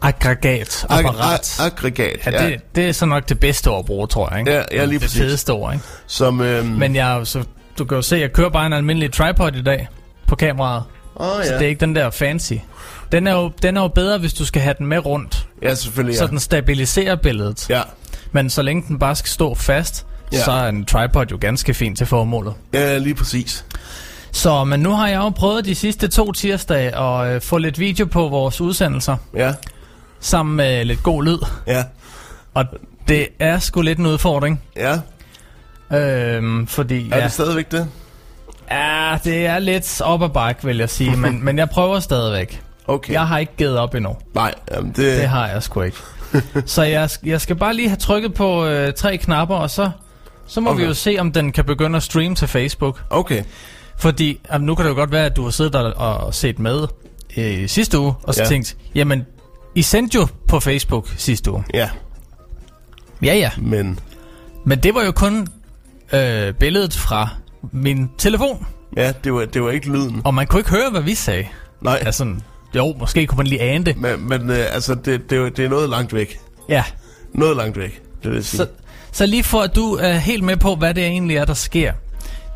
Aggregat, 0.09 0.87
apparat. 0.89 1.41
Ag- 1.41 1.61
ag- 1.61 1.67
aggregat, 1.67 2.27
ja, 2.27 2.47
det, 2.47 2.61
det 2.75 2.89
er 2.89 2.93
så 2.93 3.07
nok 3.07 3.29
det 3.29 3.41
bedste 3.41 3.69
ord 3.69 3.79
at 3.79 3.85
bruge, 3.85 4.07
tror 4.07 4.29
jeg. 4.31 4.39
Ikke? 4.39 4.53
Ja, 4.53 4.63
ja, 4.73 4.85
lige 4.85 4.93
det 4.93 5.01
præcis. 5.01 5.19
fedeste 5.21 5.51
ord, 5.51 5.73
ikke? 5.73 5.85
Som, 6.07 6.41
øhm, 6.41 6.67
Men 6.67 6.95
jeg, 6.97 7.21
så, 7.25 7.45
du 7.79 7.85
kan 7.85 7.97
jo 7.97 8.03
se, 8.03 8.17
at 8.17 8.23
jeg 8.23 8.33
kører 8.33 8.49
bare 8.51 8.67
en 8.67 8.73
almindelig 8.73 9.13
tripod 9.13 9.53
i 9.53 9.63
dag 9.63 9.89
på 10.27 10.37
kameraet. 10.37 10.83
Så 11.19 11.25
ja. 11.45 11.55
det 11.59 11.63
er 11.65 11.69
ikke 11.69 11.81
den 11.81 11.97
der 11.97 12.11
fancy. 12.11 12.53
Den 13.13 13.27
er, 13.27 13.33
jo, 13.33 13.53
den 13.63 13.77
er 13.77 13.81
jo 13.83 13.89
bedre, 13.89 14.19
hvis 14.19 14.33
du 14.35 14.45
skal 14.45 14.63
have 14.63 14.75
den 14.79 14.87
med 14.87 15.07
rundt, 15.07 15.49
ja, 15.63 15.75
selvfølgelig, 15.75 16.15
ja. 16.17 16.23
ja. 16.23 16.27
så 16.27 16.31
den 16.31 16.39
stabiliserer 16.41 17.17
billedet. 17.17 17.71
Ja, 17.71 17.83
Men 18.33 18.51
så 18.51 18.63
længe 18.63 18.85
den 18.89 18.99
bare 18.99 19.17
skal 19.17 19.29
stå 19.29 19.55
fast, 19.55 20.07
Ja. 20.33 20.45
så 20.45 20.51
er 20.53 20.69
en 20.69 20.85
tripod 20.85 21.27
jo 21.27 21.39
ganske 21.41 21.75
fint 21.75 21.99
til 21.99 22.07
formålet. 22.07 22.55
ja, 22.73 22.99
lige 22.99 23.15
præcis. 23.15 23.65
Så, 24.33 24.65
men 24.65 24.81
nu 24.81 24.91
har 24.91 25.09
jeg 25.09 25.17
jo 25.17 25.29
prøvet 25.29 25.65
de 25.65 25.75
sidste 25.75 26.09
to 26.09 26.33
tirsdage 26.33 26.97
at 26.99 27.35
øh, 27.35 27.41
få 27.41 27.59
lidt 27.59 27.79
video 27.79 28.07
på 28.07 28.29
vores 28.29 28.61
udsendelser, 28.61 29.17
Ja, 29.37 29.53
sammen 30.25 30.57
med 30.57 30.85
lidt 30.85 31.03
god 31.03 31.25
lyd. 31.25 31.39
ja, 31.67 31.85
Og 32.55 32.65
det 33.09 33.29
er 33.39 33.59
sgu 33.59 33.81
lidt 33.83 33.99
en 33.99 34.07
udfordring. 34.07 34.63
ja. 34.77 35.01
Øhm, 35.93 36.67
fordi 36.67 37.11
Er 37.11 37.17
ja, 37.19 37.25
det 37.25 37.33
stadigvæk 37.33 37.71
det? 37.73 37.89
ja, 38.71 39.19
det 39.25 39.47
er 39.47 39.59
lidt 39.59 40.01
op 40.01 40.23
ad 40.23 40.29
bakke, 40.29 40.65
vil 40.65 40.77
jeg 40.77 40.91
sige. 40.91 41.17
men, 41.17 41.41
men 41.45 41.59
jeg 41.59 41.71
prøver 41.71 42.01
stadigvæk. 42.01 42.63
Okay. 42.87 43.13
Jeg 43.13 43.27
har 43.27 43.39
ikke 43.39 43.53
givet 43.57 43.79
op 43.79 43.95
endnu. 43.95 44.17
Nej, 44.35 44.55
jamen 44.73 44.89
det... 44.89 44.97
Det 45.21 45.29
har 45.29 45.49
jeg 45.49 45.63
sgu 45.63 45.81
ikke. 45.83 45.97
så 46.67 46.83
jeg, 46.83 47.09
jeg 47.25 47.41
skal 47.41 47.57
bare 47.57 47.75
lige 47.75 47.89
have 47.89 47.97
trykket 47.97 48.35
på 48.35 48.67
øh, 48.67 48.93
tre 48.93 49.17
knapper, 49.17 49.57
og 49.57 49.71
så, 49.71 49.91
så 50.47 50.61
må 50.61 50.71
okay. 50.71 50.81
vi 50.81 50.87
jo 50.87 50.95
se, 50.95 51.17
om 51.19 51.33
den 51.33 51.53
kan 51.53 51.65
begynde 51.65 51.97
at 51.97 52.03
streame 52.03 52.35
til 52.35 52.49
Facebook. 52.49 53.01
Okay, 53.11 53.43
Fordi 53.97 54.41
jamen, 54.53 54.67
nu 54.67 54.75
kan 54.75 54.85
det 54.85 54.91
jo 54.91 54.95
godt 54.97 55.13
være, 55.13 55.27
at 55.27 55.37
du 55.37 55.43
har 55.45 55.51
siddet 55.51 55.73
der 55.73 55.81
og 55.81 56.35
set 56.35 56.59
med 56.59 56.87
øh, 57.37 57.69
sidste 57.69 57.99
uge, 57.99 58.15
og 58.23 58.35
så 58.35 58.41
ja. 58.41 58.45
Ja. 58.45 58.49
tænkt, 58.49 58.77
jamen, 58.95 59.27
I 59.75 59.83
sendte 59.83 60.15
jo 60.19 60.27
på 60.49 60.61
Facebook 60.61 61.09
sidste 61.17 61.51
uge. 61.53 61.65
ja, 61.75 61.91
Ja, 63.23 63.35
ja. 63.35 63.51
men... 63.59 63.99
Men 64.67 64.79
det 64.79 64.95
var 64.95 65.03
jo 65.05 65.13
kun 65.13 65.49
øh, 66.13 66.55
billedet 66.55 66.95
fra 66.95 67.29
min 67.73 68.11
telefon, 68.19 68.67
Ja, 68.97 69.13
det 69.25 69.35
var, 69.35 69.45
det 69.45 69.63
var 69.63 69.71
ikke 69.71 69.87
lyden. 69.93 70.23
og 70.25 70.35
man 70.35 70.47
kunne 70.47 70.61
ikke 70.61 70.71
høre, 70.71 70.91
hvad 70.91 71.01
vi 71.03 71.15
sagde. 71.15 71.47
Nej, 71.81 72.03
Altså, 72.07 72.35
jo, 72.77 72.95
måske 72.99 73.27
kunne 73.27 73.37
man 73.37 73.47
lige 73.47 73.61
ane 73.61 73.85
det. 73.85 73.97
men, 73.97 74.29
men 74.29 74.51
øh, 74.51 74.59
altså, 74.75 74.95
det, 74.95 75.31
det, 75.31 75.39
er 75.39 75.49
det 75.51 75.65
er 75.65 75.69
noget 75.69 75.91
langt 75.91 76.15
væk. 76.15 76.39
Ja, 76.69 76.85
Noget 77.33 77.57
langt 77.57 77.79
væk, 77.79 78.03
det 78.23 78.31
vil 78.31 78.45
sige. 78.45 78.59
så, 78.59 78.67
så 79.13 79.27
lige 79.27 79.45
for 79.45 79.61
at 79.63 79.75
du 79.77 79.93
er 79.95 80.13
helt 80.13 80.43
med 80.45 80.57
på, 80.57 80.75
hvad 80.77 80.95
det 80.95 81.05
egentlig 81.07 81.37
er, 81.37 81.45
der 81.45 81.55
sker. 81.55 81.93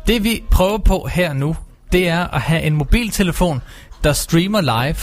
Det 0.07 0.23
vi 0.23 0.43
prøver 0.51 0.77
på 0.77 1.07
her 1.11 1.33
nu, 1.33 1.55
det 1.91 2.07
er 2.07 2.27
at 2.27 2.41
have 2.41 2.61
en 2.61 2.75
mobiltelefon, 2.75 3.61
der 4.03 4.13
streamer 4.13 4.61
live 4.61 4.95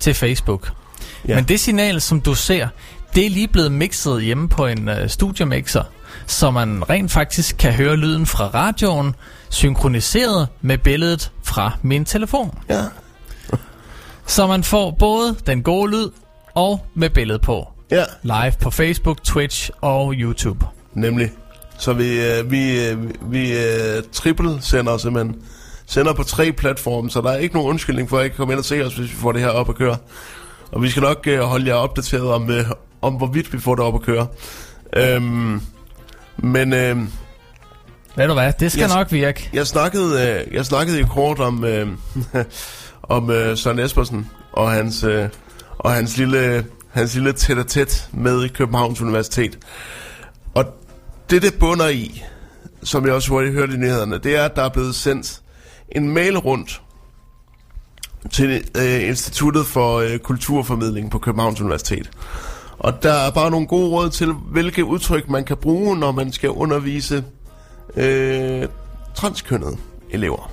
til 0.00 0.14
Facebook. 0.14 0.72
Ja. 1.28 1.34
Men 1.34 1.44
det 1.44 1.60
signal, 1.60 2.00
som 2.00 2.20
du 2.20 2.34
ser, 2.34 2.68
det 3.14 3.26
er 3.26 3.30
lige 3.30 3.48
blevet 3.48 3.72
mixet 3.72 4.22
hjemme 4.22 4.48
på 4.48 4.66
en 4.66 4.88
uh, 4.88 4.94
studiomixer, 5.06 5.82
så 6.26 6.50
man 6.50 6.90
rent 6.90 7.12
faktisk 7.12 7.56
kan 7.58 7.72
høre 7.72 7.96
lyden 7.96 8.26
fra 8.26 8.46
radioen, 8.46 9.14
synkroniseret 9.48 10.48
med 10.60 10.78
billedet 10.78 11.32
fra 11.42 11.72
min 11.82 12.04
telefon. 12.04 12.58
Ja, 12.68 12.82
Så 14.26 14.46
man 14.46 14.64
får 14.64 14.90
både 14.90 15.36
den 15.46 15.62
gode 15.62 15.90
lyd 15.90 16.10
og 16.54 16.86
med 16.94 17.10
billede 17.10 17.38
på. 17.38 17.68
ja, 17.90 18.04
Live 18.22 18.52
på 18.60 18.70
Facebook, 18.70 19.22
Twitch 19.24 19.70
og 19.80 20.12
YouTube. 20.16 20.66
nemlig. 20.94 21.30
Så 21.78 21.92
vi, 21.92 22.20
øh, 22.20 22.50
vi, 22.50 22.86
øh, 22.86 22.98
vi 23.32 23.52
øh, 23.58 24.02
triple 24.12 24.58
sender 24.60 24.96
simpelthen. 24.98 25.36
Sender 25.86 26.12
på 26.12 26.22
tre 26.22 26.52
platforme, 26.52 27.10
så 27.10 27.20
der 27.20 27.30
er 27.30 27.36
ikke 27.36 27.54
nogen 27.54 27.70
undskyldning 27.70 28.08
for 28.08 28.18
at 28.18 28.24
ikke 28.24 28.36
komme 28.36 28.52
ind 28.52 28.58
og 28.58 28.64
se 28.64 28.84
os, 28.86 28.94
hvis 28.94 29.10
vi 29.10 29.16
får 29.16 29.32
det 29.32 29.40
her 29.40 29.48
op 29.48 29.68
at 29.68 29.74
køre. 29.74 29.96
Og 30.72 30.82
vi 30.82 30.90
skal 30.90 31.02
nok 31.02 31.26
øh, 31.26 31.40
holde 31.40 31.66
jer 31.66 31.74
opdateret 31.74 32.28
om, 32.28 32.50
øh, 32.50 32.64
om 33.02 33.14
hvorvidt 33.14 33.52
vi 33.52 33.58
får 33.60 33.74
det 33.74 33.84
op 33.84 33.94
at 33.94 34.02
køre. 34.02 34.26
Øhm, 34.96 35.60
men 36.36 36.72
øh, 36.72 36.96
Ved 38.16 38.26
du 38.28 38.32
hvad, 38.34 38.52
det 38.60 38.72
skal 38.72 38.80
Jeg- 38.80 38.96
nok 38.96 39.12
virke. 39.12 39.50
jeg 39.52 39.66
snakkede, 39.66 40.28
øh, 40.46 40.54
jeg 40.54 40.66
snakkede 40.66 41.00
jo 41.00 41.06
kort 41.06 41.38
om, 41.40 41.64
øh, 41.64 41.88
om 43.02 43.30
øh, 43.30 43.56
Søren 43.58 43.78
Espersen 43.78 44.30
og 44.52 44.70
hans, 44.70 45.04
øh, 45.04 45.28
og 45.78 45.92
hans 45.92 46.16
lille, 46.16 46.66
hans 46.90 47.14
lille 47.14 47.32
tæt 47.32 47.66
tæt 47.66 48.08
med 48.12 48.48
Københavns 48.48 49.00
Universitet. 49.00 49.58
Og 50.54 50.64
det, 51.30 51.42
det 51.42 51.54
bunder 51.60 51.88
i, 51.88 52.22
som 52.82 53.06
jeg 53.06 53.14
også 53.14 53.28
hurtigt 53.28 53.54
hørte 53.54 53.74
i 53.74 53.76
nyhederne, 53.76 54.18
det 54.18 54.36
er, 54.36 54.44
at 54.44 54.56
der 54.56 54.62
er 54.62 54.68
blevet 54.68 54.94
sendt 54.94 55.40
en 55.88 56.08
mail 56.14 56.38
rundt 56.38 56.80
til 58.30 58.64
øh, 58.76 59.08
Instituttet 59.08 59.66
for 59.66 59.96
øh, 59.96 60.18
Kulturformidling 60.18 61.10
på 61.10 61.18
Københavns 61.18 61.60
Universitet. 61.60 62.10
Og 62.78 63.02
der 63.02 63.12
er 63.12 63.30
bare 63.30 63.50
nogle 63.50 63.66
gode 63.66 63.88
råd 63.88 64.10
til, 64.10 64.32
hvilke 64.32 64.84
udtryk 64.84 65.28
man 65.28 65.44
kan 65.44 65.56
bruge, 65.56 65.98
når 65.98 66.12
man 66.12 66.32
skal 66.32 66.50
undervise 66.50 67.24
øh, 67.96 68.66
transkønnede 69.14 69.76
elever. 70.10 70.52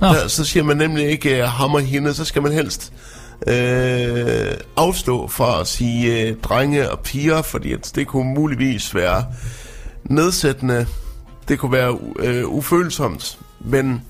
Nå. 0.00 0.06
Der, 0.06 0.28
så 0.28 0.44
siger 0.44 0.64
man 0.64 0.76
nemlig 0.76 1.08
ikke 1.08 1.42
uh, 1.42 1.48
ham 1.48 1.74
og 1.74 1.80
hende, 1.80 2.14
så 2.14 2.24
skal 2.24 2.42
man 2.42 2.52
helst 2.52 2.92
øh, 3.46 4.54
afstå 4.76 5.28
fra 5.28 5.60
at 5.60 5.66
sige 5.66 6.28
øh, 6.28 6.36
drenge 6.36 6.90
og 6.90 7.00
piger, 7.00 7.42
fordi 7.42 7.72
at 7.72 7.92
det 7.94 8.06
kunne 8.06 8.34
muligvis 8.34 8.94
være 8.94 9.24
nedsættende, 10.04 10.86
det 11.48 11.58
kunne 11.58 11.72
være 11.72 11.98
øh, 12.18 12.48
ufølsomt, 12.48 13.38
men 13.60 14.02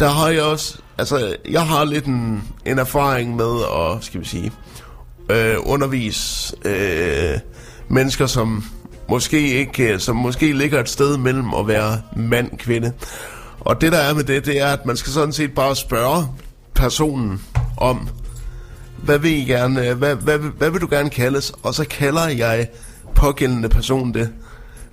der 0.00 0.08
har 0.08 0.28
jeg 0.28 0.42
også, 0.42 0.78
altså 0.98 1.36
jeg 1.50 1.66
har 1.66 1.84
lidt 1.84 2.04
en, 2.04 2.42
en 2.66 2.78
erfaring 2.78 3.36
med 3.36 3.62
at, 3.76 4.04
skal 4.04 4.20
vi 4.20 4.26
sige, 4.26 4.52
øh, 5.30 5.56
undervise 5.60 6.56
øh, 6.64 7.38
mennesker, 7.88 8.26
som 8.26 8.64
måske 9.08 9.58
ikke, 9.58 9.92
øh, 9.92 10.00
som 10.00 10.16
måske 10.16 10.52
ligger 10.52 10.80
et 10.80 10.88
sted 10.88 11.16
mellem 11.16 11.54
at 11.54 11.66
være 11.66 12.00
mand 12.16 12.58
kvinde. 12.58 12.92
Og 13.60 13.80
det 13.80 13.92
der 13.92 13.98
er 13.98 14.14
med 14.14 14.24
det, 14.24 14.46
det 14.46 14.60
er, 14.60 14.66
at 14.66 14.86
man 14.86 14.96
skal 14.96 15.12
sådan 15.12 15.32
set 15.32 15.54
bare 15.54 15.76
spørge 15.76 16.26
personen 16.74 17.42
om, 17.76 18.08
hvad 18.96 19.18
vil 19.18 19.30
I 19.30 19.44
gerne, 19.44 19.88
øh, 19.88 19.98
hvad, 19.98 20.16
hvad, 20.16 20.38
hvad 20.38 20.70
vil 20.70 20.80
du 20.80 20.88
gerne 20.90 21.10
kaldes? 21.10 21.52
Og 21.62 21.74
så 21.74 21.84
kalder 21.84 22.28
jeg 22.28 22.68
pågældende 23.14 23.68
person 23.68 24.14
det. 24.14 24.32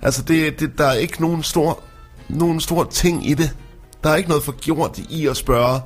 Altså 0.02 0.22
det, 0.22 0.60
det 0.60 0.70
der 0.78 0.86
er 0.86 0.94
ikke 0.94 1.20
nogen 1.20 1.42
stor, 1.42 1.82
nogen 2.28 2.60
stor 2.60 2.84
ting 2.84 3.30
i 3.30 3.34
det. 3.34 3.56
Der 4.04 4.10
er 4.10 4.16
ikke 4.16 4.28
noget 4.28 4.44
for 4.44 4.52
gjort 4.52 4.98
i 4.98 5.26
at 5.26 5.36
spørge 5.36 5.80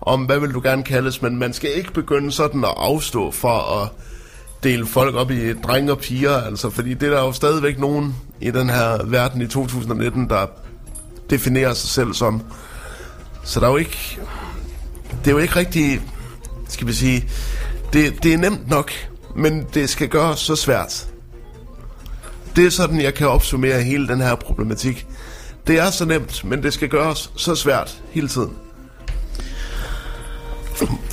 om, 0.00 0.24
hvad 0.24 0.38
vil 0.38 0.54
du 0.54 0.60
gerne 0.60 0.82
kaldes, 0.82 1.22
men 1.22 1.38
man 1.38 1.52
skal 1.52 1.70
ikke 1.76 1.92
begynde 1.92 2.32
sådan 2.32 2.64
at 2.64 2.74
afstå 2.76 3.30
for 3.30 3.82
at 3.82 3.88
dele 4.62 4.86
folk 4.86 5.14
op 5.14 5.30
i 5.30 5.52
drenge 5.52 5.92
og 5.92 5.98
piger, 5.98 6.36
altså, 6.36 6.70
fordi 6.70 6.94
det 6.94 7.08
er 7.08 7.10
der 7.10 7.20
jo 7.20 7.32
stadigvæk 7.32 7.78
nogen 7.78 8.16
i 8.40 8.50
den 8.50 8.70
her 8.70 9.04
verden 9.04 9.42
i 9.42 9.46
2019, 9.46 10.28
der 10.30 10.46
definerer 11.30 11.74
sig 11.74 11.90
selv 11.90 12.14
som. 12.14 12.42
Så 13.44 13.60
der 13.60 13.66
er 13.66 13.70
jo 13.70 13.76
ikke, 13.76 14.18
det 15.24 15.26
er 15.26 15.30
jo 15.30 15.38
ikke 15.38 15.56
rigtig, 15.56 16.00
skal 16.68 16.86
vi 16.86 16.92
sige, 16.92 17.28
det, 17.92 18.22
det 18.22 18.34
er 18.34 18.38
nemt 18.38 18.68
nok, 18.68 18.92
men 19.36 19.66
det 19.74 19.88
skal 19.90 20.08
gøres 20.08 20.40
så 20.40 20.56
svært. 20.56 21.08
Det 22.56 22.66
er 22.66 22.70
sådan, 22.70 23.00
jeg 23.00 23.14
kan 23.14 23.28
opsummere 23.28 23.82
hele 23.82 24.08
den 24.08 24.20
her 24.20 24.34
problematik. 24.34 25.06
Det 25.66 25.78
er 25.78 25.90
så 25.90 26.04
nemt, 26.04 26.44
men 26.44 26.62
det 26.62 26.72
skal 26.72 26.88
gøres 26.88 27.30
så 27.36 27.54
svært 27.54 28.02
hele 28.10 28.28
tiden. 28.28 28.56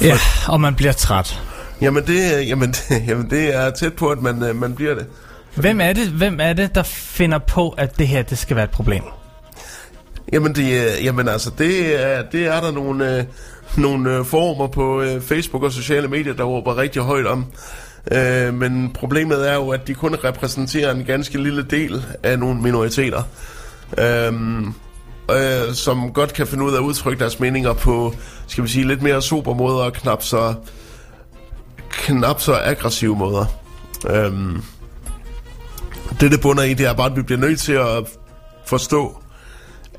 Ja, 0.01 0.17
og 0.47 0.61
man 0.61 0.75
bliver 0.75 0.91
træt. 0.91 1.41
Jamen 1.81 2.07
det, 2.07 2.47
jamen, 2.47 2.71
det, 2.71 3.03
jamen 3.07 3.29
det 3.29 3.55
er 3.55 3.69
tæt 3.69 3.93
på, 3.93 4.09
at 4.09 4.21
man, 4.21 4.43
øh, 4.43 4.55
man 4.55 4.75
bliver 4.75 4.95
det. 4.95 5.05
Hvem 5.55 5.81
er, 5.81 5.93
det, 5.93 6.07
hvem 6.07 6.39
er 6.41 6.53
det, 6.53 6.75
der 6.75 6.83
finder 6.83 7.37
på, 7.37 7.69
at 7.69 7.99
det 7.99 8.07
her 8.07 8.21
det 8.21 8.37
skal 8.37 8.55
være 8.55 8.65
et 8.65 8.71
problem? 8.71 9.03
Jamen, 10.33 10.55
det, 10.55 10.63
øh, 10.63 11.05
jamen 11.05 11.27
altså, 11.27 11.51
det 11.57 12.03
er, 12.05 12.23
det 12.31 12.45
er 12.45 12.61
der 12.61 12.71
nogle, 12.71 13.17
øh, 13.17 13.23
nogle 13.77 14.15
øh, 14.15 14.25
former 14.25 14.67
på 14.67 15.01
øh, 15.01 15.21
Facebook 15.21 15.63
og 15.63 15.71
sociale 15.71 16.07
medier, 16.07 16.33
der 16.33 16.43
råber 16.43 16.77
rigtig 16.77 17.01
højt 17.01 17.27
om. 17.27 17.45
Øh, 18.11 18.53
men 18.53 18.91
problemet 18.93 19.49
er 19.49 19.53
jo, 19.53 19.69
at 19.69 19.87
de 19.87 19.93
kun 19.93 20.15
repræsenterer 20.23 20.91
en 20.91 21.05
ganske 21.05 21.43
lille 21.43 21.63
del 21.63 22.05
af 22.23 22.39
nogle 22.39 22.61
minoriteter. 22.61 23.23
Øh, 23.97 24.33
øh, 25.31 25.73
som 25.73 26.13
godt 26.13 26.33
kan 26.33 26.47
finde 26.47 26.63
ud 26.63 26.71
af 26.71 26.77
at 26.77 26.81
udtrykke 26.81 27.19
deres 27.19 27.39
meninger 27.39 27.73
på, 27.73 28.13
skal 28.47 28.63
vi 28.63 28.69
sige, 28.69 28.87
lidt 28.87 29.01
mere 29.01 29.21
super 29.21 29.53
måder 29.53 29.83
og 29.83 29.93
knap 29.93 30.23
så 30.23 30.53
knap 31.89 32.41
så 32.41 32.53
aggressive 32.63 33.15
måder. 33.15 33.45
Øhm, 34.09 34.63
det, 36.19 36.31
det 36.31 36.41
bunder 36.41 36.63
i, 36.63 36.73
det 36.73 36.85
er 36.85 36.93
bare, 36.93 37.11
at 37.11 37.15
vi 37.15 37.21
bliver 37.21 37.39
nødt 37.39 37.59
til 37.59 37.73
at 37.73 38.07
forstå, 38.65 39.23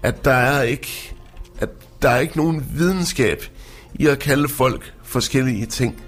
at 0.02 0.24
der 0.24 0.34
er 0.34 0.62
ikke, 0.62 1.14
at 1.60 1.68
der 2.02 2.08
er 2.08 2.18
ikke 2.18 2.36
nogen 2.36 2.66
videnskab 2.74 3.42
i 3.94 4.06
at 4.06 4.18
kalde 4.18 4.48
folk 4.48 4.92
forskellige 5.02 5.66
ting. 5.66 6.02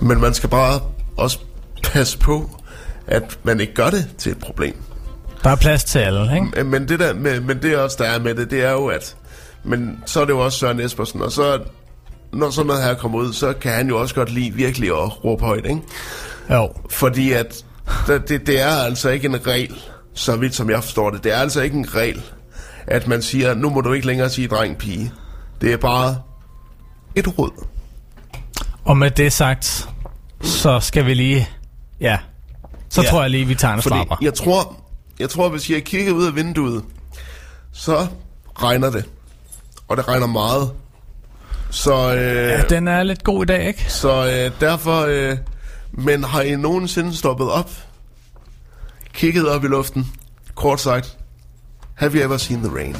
Men 0.00 0.20
man 0.20 0.34
skal 0.34 0.48
bare 0.48 0.80
også 1.16 1.38
passe 1.82 2.18
på, 2.18 2.50
at 3.06 3.38
man 3.42 3.60
ikke 3.60 3.74
gør 3.74 3.90
det 3.90 4.10
til 4.18 4.32
et 4.32 4.38
problem. 4.38 4.85
Der 5.44 5.50
er 5.50 5.56
plads 5.56 5.84
til 5.84 5.98
alle, 5.98 6.34
ikke? 6.34 6.64
Men 6.64 6.88
det, 6.88 6.98
der, 7.00 7.14
med, 7.14 7.40
men 7.40 7.62
det 7.62 7.76
også, 7.76 7.96
der 8.00 8.04
er 8.04 8.18
med 8.20 8.34
det, 8.34 8.50
det 8.50 8.64
er 8.64 8.70
jo, 8.72 8.86
at 8.86 9.16
men 9.64 9.98
så 10.06 10.20
er 10.20 10.24
det 10.24 10.32
jo 10.32 10.38
også 10.38 10.58
Søren 10.58 10.80
Espersen, 10.80 11.22
og 11.22 11.32
så 11.32 11.58
når 12.32 12.50
sådan 12.50 12.66
noget 12.66 12.82
her 12.84 12.94
kommer 12.94 13.18
ud, 13.18 13.32
så 13.32 13.52
kan 13.52 13.72
han 13.72 13.88
jo 13.88 14.00
også 14.00 14.14
godt 14.14 14.32
lide 14.32 14.50
virkelig 14.52 14.88
at 14.88 15.24
råbe 15.24 15.44
højt, 15.44 15.64
ikke? 15.66 15.80
Jo. 16.50 16.68
Fordi 16.90 17.32
at 17.32 17.64
det, 18.06 18.28
det, 18.46 18.60
er 18.62 18.68
altså 18.76 19.08
ikke 19.10 19.26
en 19.28 19.46
regel, 19.46 19.74
så 20.14 20.36
vidt 20.36 20.54
som 20.54 20.70
jeg 20.70 20.82
forstår 20.84 21.10
det. 21.10 21.24
Det 21.24 21.32
er 21.32 21.36
altså 21.36 21.60
ikke 21.60 21.76
en 21.76 21.94
regel, 21.94 22.22
at 22.86 23.06
man 23.08 23.22
siger, 23.22 23.54
nu 23.54 23.70
må 23.70 23.80
du 23.80 23.92
ikke 23.92 24.06
længere 24.06 24.30
sige 24.30 24.48
dreng-pige. 24.48 25.12
Det 25.60 25.72
er 25.72 25.76
bare 25.76 26.16
et 27.14 27.38
råd. 27.38 27.50
Og 28.84 28.96
med 28.96 29.10
det 29.10 29.32
sagt, 29.32 29.88
så 30.42 30.80
skal 30.80 31.06
vi 31.06 31.14
lige... 31.14 31.48
Ja, 32.00 32.18
så 32.88 33.02
Ja. 33.02 33.08
tror 33.08 33.20
jeg 33.22 33.30
lige, 33.30 33.44
vi 33.46 33.54
tager 33.54 33.74
en 33.74 33.82
Fordi 33.82 33.94
slapper. 33.96 34.16
jeg 34.22 34.34
tror, 34.34 34.76
jeg 35.20 35.30
tror, 35.30 35.48
hvis 35.48 35.70
jeg 35.70 35.84
kigger 35.84 36.12
ud 36.12 36.26
af 36.26 36.34
vinduet, 36.36 36.84
så 37.72 38.06
regner 38.62 38.90
det. 38.90 39.04
Og 39.88 39.96
det 39.96 40.08
regner 40.08 40.26
meget. 40.26 40.70
Så, 41.70 42.14
øh, 42.14 42.18
Ja, 42.22 42.62
den 42.62 42.88
er 42.88 43.02
lidt 43.02 43.24
god 43.24 43.42
i 43.42 43.46
dag, 43.46 43.66
ikke? 43.66 43.92
så 43.92 44.26
øh, 44.26 44.60
derfor... 44.60 45.00
Øh, 45.08 45.36
men 45.92 46.24
har 46.24 46.40
I 46.42 46.56
nogensinde 46.56 47.16
stoppet 47.16 47.50
op? 47.50 47.70
Kigget 49.12 49.48
op 49.48 49.64
i 49.64 49.66
luften? 49.66 50.06
Kort 50.54 50.80
sagt, 50.80 51.16
have 51.94 52.12
you 52.12 52.22
ever 52.24 52.36
seen 52.36 52.62
the 52.62 52.74
rain? 52.76 52.96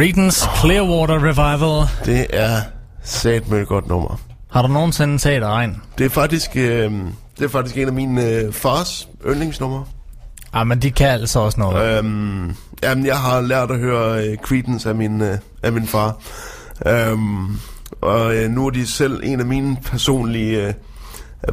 Creedence 0.00 0.48
Clearwater 0.60 1.14
Revival. 1.14 1.88
Det 2.04 2.26
er 2.30 2.60
sat 3.02 3.48
med 3.48 3.60
et 3.60 3.68
godt 3.68 3.88
nummer. 3.88 4.20
Har 4.50 4.62
du 4.62 4.68
nogensinde 4.68 5.18
set 5.18 5.42
regn? 5.42 5.82
Det 5.98 6.04
er 6.04 6.10
faktisk, 6.10 6.50
øh, 6.56 6.92
det 7.38 7.44
er 7.44 7.48
faktisk 7.48 7.76
en 7.76 7.86
af 7.86 7.92
mine 7.92 8.26
øh, 8.26 8.52
fars 8.52 9.08
yndlingsnumre. 9.26 9.84
Ah, 10.52 10.66
men 10.66 10.82
de 10.82 10.90
kan 10.90 11.08
altså 11.08 11.40
også 11.40 11.60
noget. 11.60 11.98
Øhm, 11.98 12.56
jamen, 12.82 13.06
jeg 13.06 13.18
har 13.18 13.40
lært 13.40 13.70
at 13.70 13.78
høre 13.78 14.26
øh, 14.26 14.36
Creedence 14.36 14.88
af 14.88 14.94
min, 14.94 15.20
øh, 15.22 15.38
af 15.62 15.72
min 15.72 15.86
far. 15.86 16.20
Øhm, 16.86 17.58
og 18.00 18.36
øh, 18.36 18.50
nu 18.50 18.66
er 18.66 18.70
de 18.70 18.86
selv 18.86 19.20
en 19.24 19.40
af 19.40 19.46
mine 19.46 19.76
personlige, 19.84 20.66
øh, 20.66 20.72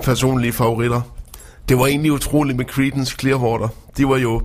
personlige 0.04 0.54
favoritter. 0.54 1.02
Det 1.70 1.80
var 1.80 1.86
egentlig 1.86 2.12
utroligt 2.12 2.58
med 2.58 2.66
Creedence 2.66 3.16
Clearwater. 3.20 3.68
De 3.98 4.10
var 4.10 4.18
jo... 4.18 4.42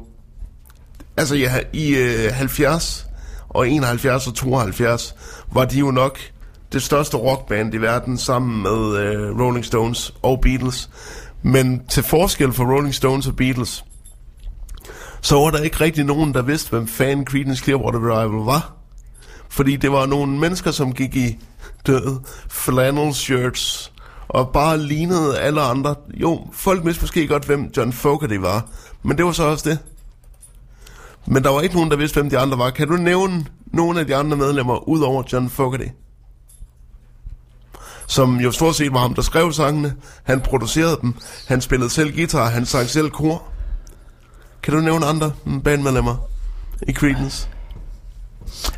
Altså 1.17 1.37
ja, 1.37 1.53
i 1.73 1.95
øh, 1.95 2.33
70 2.33 3.12
og 3.55 3.69
71 3.69 4.27
og 4.27 4.35
72 4.35 5.15
var 5.53 5.65
de 5.65 5.79
jo 5.79 5.91
nok 5.91 6.19
det 6.73 6.83
største 6.83 7.17
rockband 7.17 7.75
i 7.75 7.77
verden 7.77 8.19
sammen 8.19 8.63
med 8.63 8.97
øh, 8.97 9.41
Rolling 9.41 9.65
Stones 9.65 10.15
og 10.23 10.41
Beatles. 10.41 10.91
Men 11.43 11.83
til 11.89 12.03
forskel 12.03 12.53
for 12.53 12.75
Rolling 12.75 12.95
Stones 12.95 13.27
og 13.27 13.37
Beatles, 13.37 13.85
så 15.21 15.35
var 15.35 15.51
der 15.51 15.59
ikke 15.59 15.81
rigtig 15.81 16.05
nogen, 16.05 16.35
der 16.35 16.43
vidste, 16.43 16.71
hvem 16.71 16.89
fan 16.89 17.25
Creedence 17.25 17.65
Clearwater 17.65 17.99
Revival 17.99 18.45
var. 18.45 18.73
Fordi 19.49 19.77
det 19.77 19.93
var 19.93 20.07
nogle 20.07 20.39
mennesker, 20.39 20.71
som 20.71 20.93
gik 20.93 21.17
i 21.17 21.39
døde 21.87 22.21
flannel 22.49 23.15
shirts 23.15 23.93
og 24.29 24.51
bare 24.53 24.79
lignede 24.79 25.39
alle 25.39 25.61
andre. 25.61 25.95
Jo, 26.15 26.47
folk 26.53 26.85
vidste 26.85 27.03
måske 27.03 27.27
godt, 27.27 27.45
hvem 27.45 27.71
John 27.77 27.93
Fogerty 27.93 28.35
var, 28.35 28.67
men 29.03 29.17
det 29.17 29.25
var 29.25 29.33
så 29.33 29.45
også 29.45 29.71
det. 29.71 29.79
Men 31.27 31.45
der 31.45 31.51
var 31.51 31.61
ikke 31.61 31.75
nogen, 31.75 31.91
der 31.91 31.97
vidste, 31.97 32.21
hvem 32.21 32.31
de 32.31 32.39
andre 32.39 32.59
var. 32.59 32.71
Kan 32.71 32.89
du 32.89 32.97
nævne 32.97 33.47
nogle 33.67 34.01
af 34.01 34.07
de 34.07 34.17
andre 34.17 34.37
medlemmer, 34.37 34.89
ud 34.89 35.01
over 35.01 35.23
John 35.33 35.51
Fogerty? 35.51 35.87
Som 38.07 38.37
jo 38.41 38.51
stort 38.53 38.75
set 38.77 38.93
var 38.93 38.99
ham, 39.01 39.15
der 39.15 39.23
skrev 39.23 39.53
sangene. 39.53 39.95
Han 40.23 40.41
producerede 40.41 40.99
dem. 41.03 41.15
Han 41.49 41.61
spillede 41.61 41.91
selv 41.91 42.13
guitar. 42.17 42.49
Han 42.51 42.67
sang 42.67 42.89
selv 42.89 43.11
kor. 43.11 43.43
Kan 44.63 44.75
du 44.75 44.81
nævne 44.81 45.07
andre 45.07 45.33
mm, 45.45 45.61
bandmedlemmer 45.61 46.17
i 46.89 46.93
Creedence? 46.93 47.49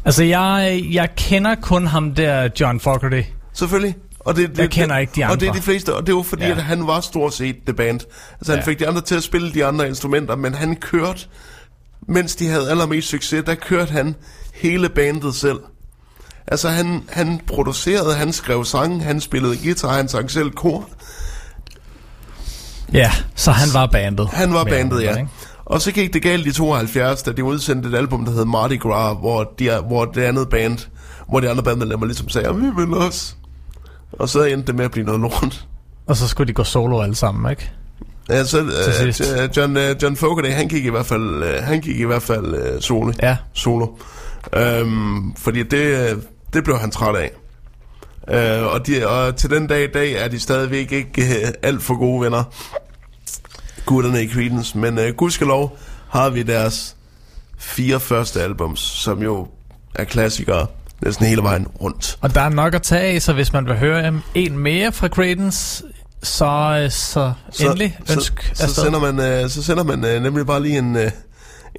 Altså, 0.04 0.24
jeg, 0.24 0.85
jeg 0.90 1.09
kender 1.16 1.54
kun 1.54 1.87
ham 1.87 2.14
der, 2.14 2.48
John 2.61 2.80
Fogerty. 2.80 3.22
Selvfølgelig. 3.52 3.96
Og 4.20 4.37
det, 4.37 4.50
det, 4.50 4.59
Jeg 4.59 4.70
kender 4.70 4.98
ikke 4.98 5.12
de 5.16 5.24
Og 5.30 5.40
det 5.40 5.46
er 5.46 5.50
andre. 5.50 5.59
de 5.61 5.64
fleste, 5.64 5.94
og 5.94 6.07
det 6.07 6.14
var 6.14 6.22
fordi, 6.22 6.42
Ja. 6.44 6.50
at 6.50 6.62
han 6.62 6.87
var 6.87 7.00
stort 7.00 7.35
set 7.35 7.57
the 7.66 7.74
band. 7.74 8.00
Altså 8.33 8.52
han 8.52 8.59
Ja. 8.59 8.64
fik 8.66 8.78
de 8.78 8.88
andre 8.88 9.00
til 9.00 9.14
at 9.14 9.22
spille 9.22 9.54
de 9.54 9.64
andre 9.64 9.88
instrumenter, 9.88 10.37
men 10.37 10.54
han 10.54 10.76
kørte, 10.76 11.26
mens 12.08 12.36
de 12.36 12.48
havde 12.48 12.70
allermest 12.70 13.08
succes, 13.08 13.44
der 13.46 13.54
kørte 13.54 13.92
han 13.92 14.14
hele 14.54 14.88
bandet 14.88 15.34
selv. 15.34 15.58
Altså 16.46 16.68
han, 16.68 17.02
han 17.08 17.40
producerede, 17.46 18.14
han 18.14 18.32
skrev 18.32 18.64
sange, 18.64 19.02
han 19.02 19.20
spillede 19.20 19.56
guitar, 19.56 19.92
han 19.92 20.08
sang 20.08 20.30
selv 20.30 20.50
kor. 20.50 20.88
Ja, 22.92 23.10
så 23.34 23.50
han 23.50 23.68
var 23.74 23.86
bandet. 23.86 24.28
Han 24.28 24.54
var 24.54 24.64
bandet, 24.64 25.02
ja. 25.02 25.16
ikke? 25.16 25.28
Og 25.64 25.80
så 25.82 25.92
gik 25.92 26.14
det 26.14 26.22
galt 26.22 26.46
i 26.46 26.52
72, 26.52 27.22
da 27.22 27.32
de 27.32 27.44
udsendte 27.44 27.88
et 27.88 27.94
album, 27.94 28.24
der 28.24 28.32
hed 28.32 28.44
Mardi 28.44 28.76
Gras, 28.76 29.16
hvor, 29.20 29.52
de, 29.58 29.80
hvor 29.86 30.04
det 30.04 30.22
andet 30.22 30.48
band, 30.48 30.78
hvor 31.28 31.40
de 31.40 31.50
andre 31.50 31.62
bandmedlemmer 31.62 32.06
ligesom 32.06 32.28
sagde, 32.28 32.46
"Jamen, 32.48 32.76
vi 32.76 32.84
vil 32.84 32.94
også. 32.94 33.34
Og 34.12 34.28
så 34.28 34.42
endte 34.44 34.66
det 34.66 34.74
med 34.74 34.84
at 34.84 34.90
blive 34.90 35.06
noget 35.06 35.20
lort. 35.20 35.66
Og 36.06 36.16
så 36.16 36.28
skulle 36.28 36.48
de 36.48 36.52
gå 36.52 36.64
solo 36.64 37.00
alle 37.00 37.14
sammen, 37.14 37.50
ikke? 37.50 37.72
Ja, 38.28 38.44
så, 38.44 38.58
Til 39.12 39.26
øh, 39.38 39.48
John, 39.56 39.76
øh, 39.76 39.96
John 40.02 40.16
Fogerty, 40.16 40.50
han 40.50 40.68
gik 40.68 40.84
i 40.84 40.90
hvert 40.90 41.06
fald, 41.06 41.42
øh, 41.42 41.62
han 41.62 41.80
gik 41.80 42.00
i 42.00 42.04
hvert 42.04 42.22
fald 42.22 42.54
øh, 42.54 42.80
solo. 42.80 43.12
Ja. 43.22 43.37
solo. 43.52 43.87
Øhm, 44.52 45.34
fordi 45.34 45.62
det, 45.62 46.10
øh, 46.12 46.16
det 46.52 46.64
blev 46.64 46.78
han 46.78 46.90
træt 46.90 47.16
af. 47.16 47.30
Øh, 48.30 48.66
og, 48.66 48.87
de, 48.87 49.08
og 49.08 49.37
til 49.37 49.50
den 49.50 49.66
dag 49.66 49.84
i 49.84 49.92
dag 49.92 50.12
er 50.12 50.28
de 50.28 50.40
stadigvæk 50.40 50.92
ikke 50.92 51.22
øh, 51.22 51.52
alt 51.62 51.82
for 51.82 51.98
gode 51.98 52.24
venner, 52.24 52.44
gutterne 53.87 54.22
i 54.22 54.28
Creedence. 54.28 54.78
Men 54.78 54.98
øh, 54.98 55.14
gudskelov 55.14 55.78
har 56.08 56.30
vi 56.30 56.42
deres 56.42 56.96
fire 57.58 58.00
første 58.00 58.42
albums, 58.42 58.80
som 58.80 59.22
jo 59.22 59.48
er 59.94 60.04
klassikere 60.04 60.66
næsten 61.02 61.26
hele 61.26 61.42
vejen 61.42 61.66
rundt. 61.80 62.18
Og 62.20 62.34
der 62.34 62.40
er 62.40 62.48
nok 62.48 62.74
at 62.74 62.82
tage 62.82 63.14
af, 63.14 63.22
så 63.22 63.32
hvis 63.32 63.52
man 63.52 63.66
vil 63.66 63.78
høre 63.78 64.12
en 64.34 64.58
mere 64.58 64.92
fra 64.92 65.08
Credence, 65.08 65.84
så, 66.24 66.80
øh, 66.84 66.90
så, 66.90 67.32
så 67.50 67.66
endelig 67.66 67.98
ønsk 68.10 68.42
så, 68.42 68.56
så, 68.56 68.62
afsted. 68.64 68.84
sender 68.84 69.12
man, 69.12 69.20
øh, 69.44 69.50
så 69.50 69.62
sender 69.62 69.82
man 69.84 70.04
øh, 70.04 70.22
nemlig 70.22 70.46
bare 70.46 70.62
lige 70.62 70.78
en, 70.78 70.96
øh, 70.96 71.10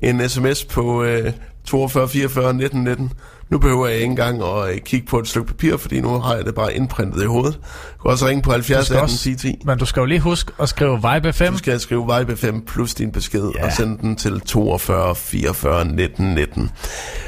en 0.02 0.30
sms 0.30 0.64
på 0.66 1.04
øh, 1.04 1.32
42 1.66 2.10
44 2.10 2.54
19 2.54 2.84
19. 2.84 3.12
Nu 3.50 3.58
behøver 3.60 3.88
jeg 3.88 3.96
ikke 3.96 4.06
engang 4.06 4.44
at 4.44 4.70
øh, 4.74 4.80
kigge 4.82 5.08
på 5.08 5.20
et 5.20 5.28
stykke 5.28 5.48
papir, 5.48 5.78
fordi 5.78 6.02
nu 6.02 6.20
har 6.20 6.36
jeg 6.36 6.46
det 6.46 6.56
bare 6.56 6.74
indprintet 6.74 7.24
i 7.24 7.26
hovedet. 7.26 7.54
Du 7.98 8.02
kan 8.02 8.12
også 8.12 8.28
ringe 8.28 8.42
på 8.42 8.52
70 8.52 8.86
skal 8.86 8.96
18 8.96 9.04
også- 9.04 9.18
10 9.18 9.36
10. 9.36 9.62
Men 9.66 9.78
du 9.78 9.86
skal 9.86 10.00
jo 10.00 10.06
lige 10.06 10.20
huske 10.20 10.52
at 10.60 10.70
skrive 10.70 10.96
Vibe 11.14 11.34
FM. 11.34 11.52
Du 11.52 11.58
skal 11.58 11.80
skrive 11.80 12.14
Vibe 12.20 12.38
5 12.38 12.66
plus 12.66 12.94
din 12.94 13.12
besked 13.12 13.50
Ja. 13.56 13.66
og 13.66 13.72
sende 13.72 13.98
den 14.02 14.16
til 14.16 14.40
42 14.42 15.16
44 15.16 15.86
19 15.86 16.34
19. 16.36 16.72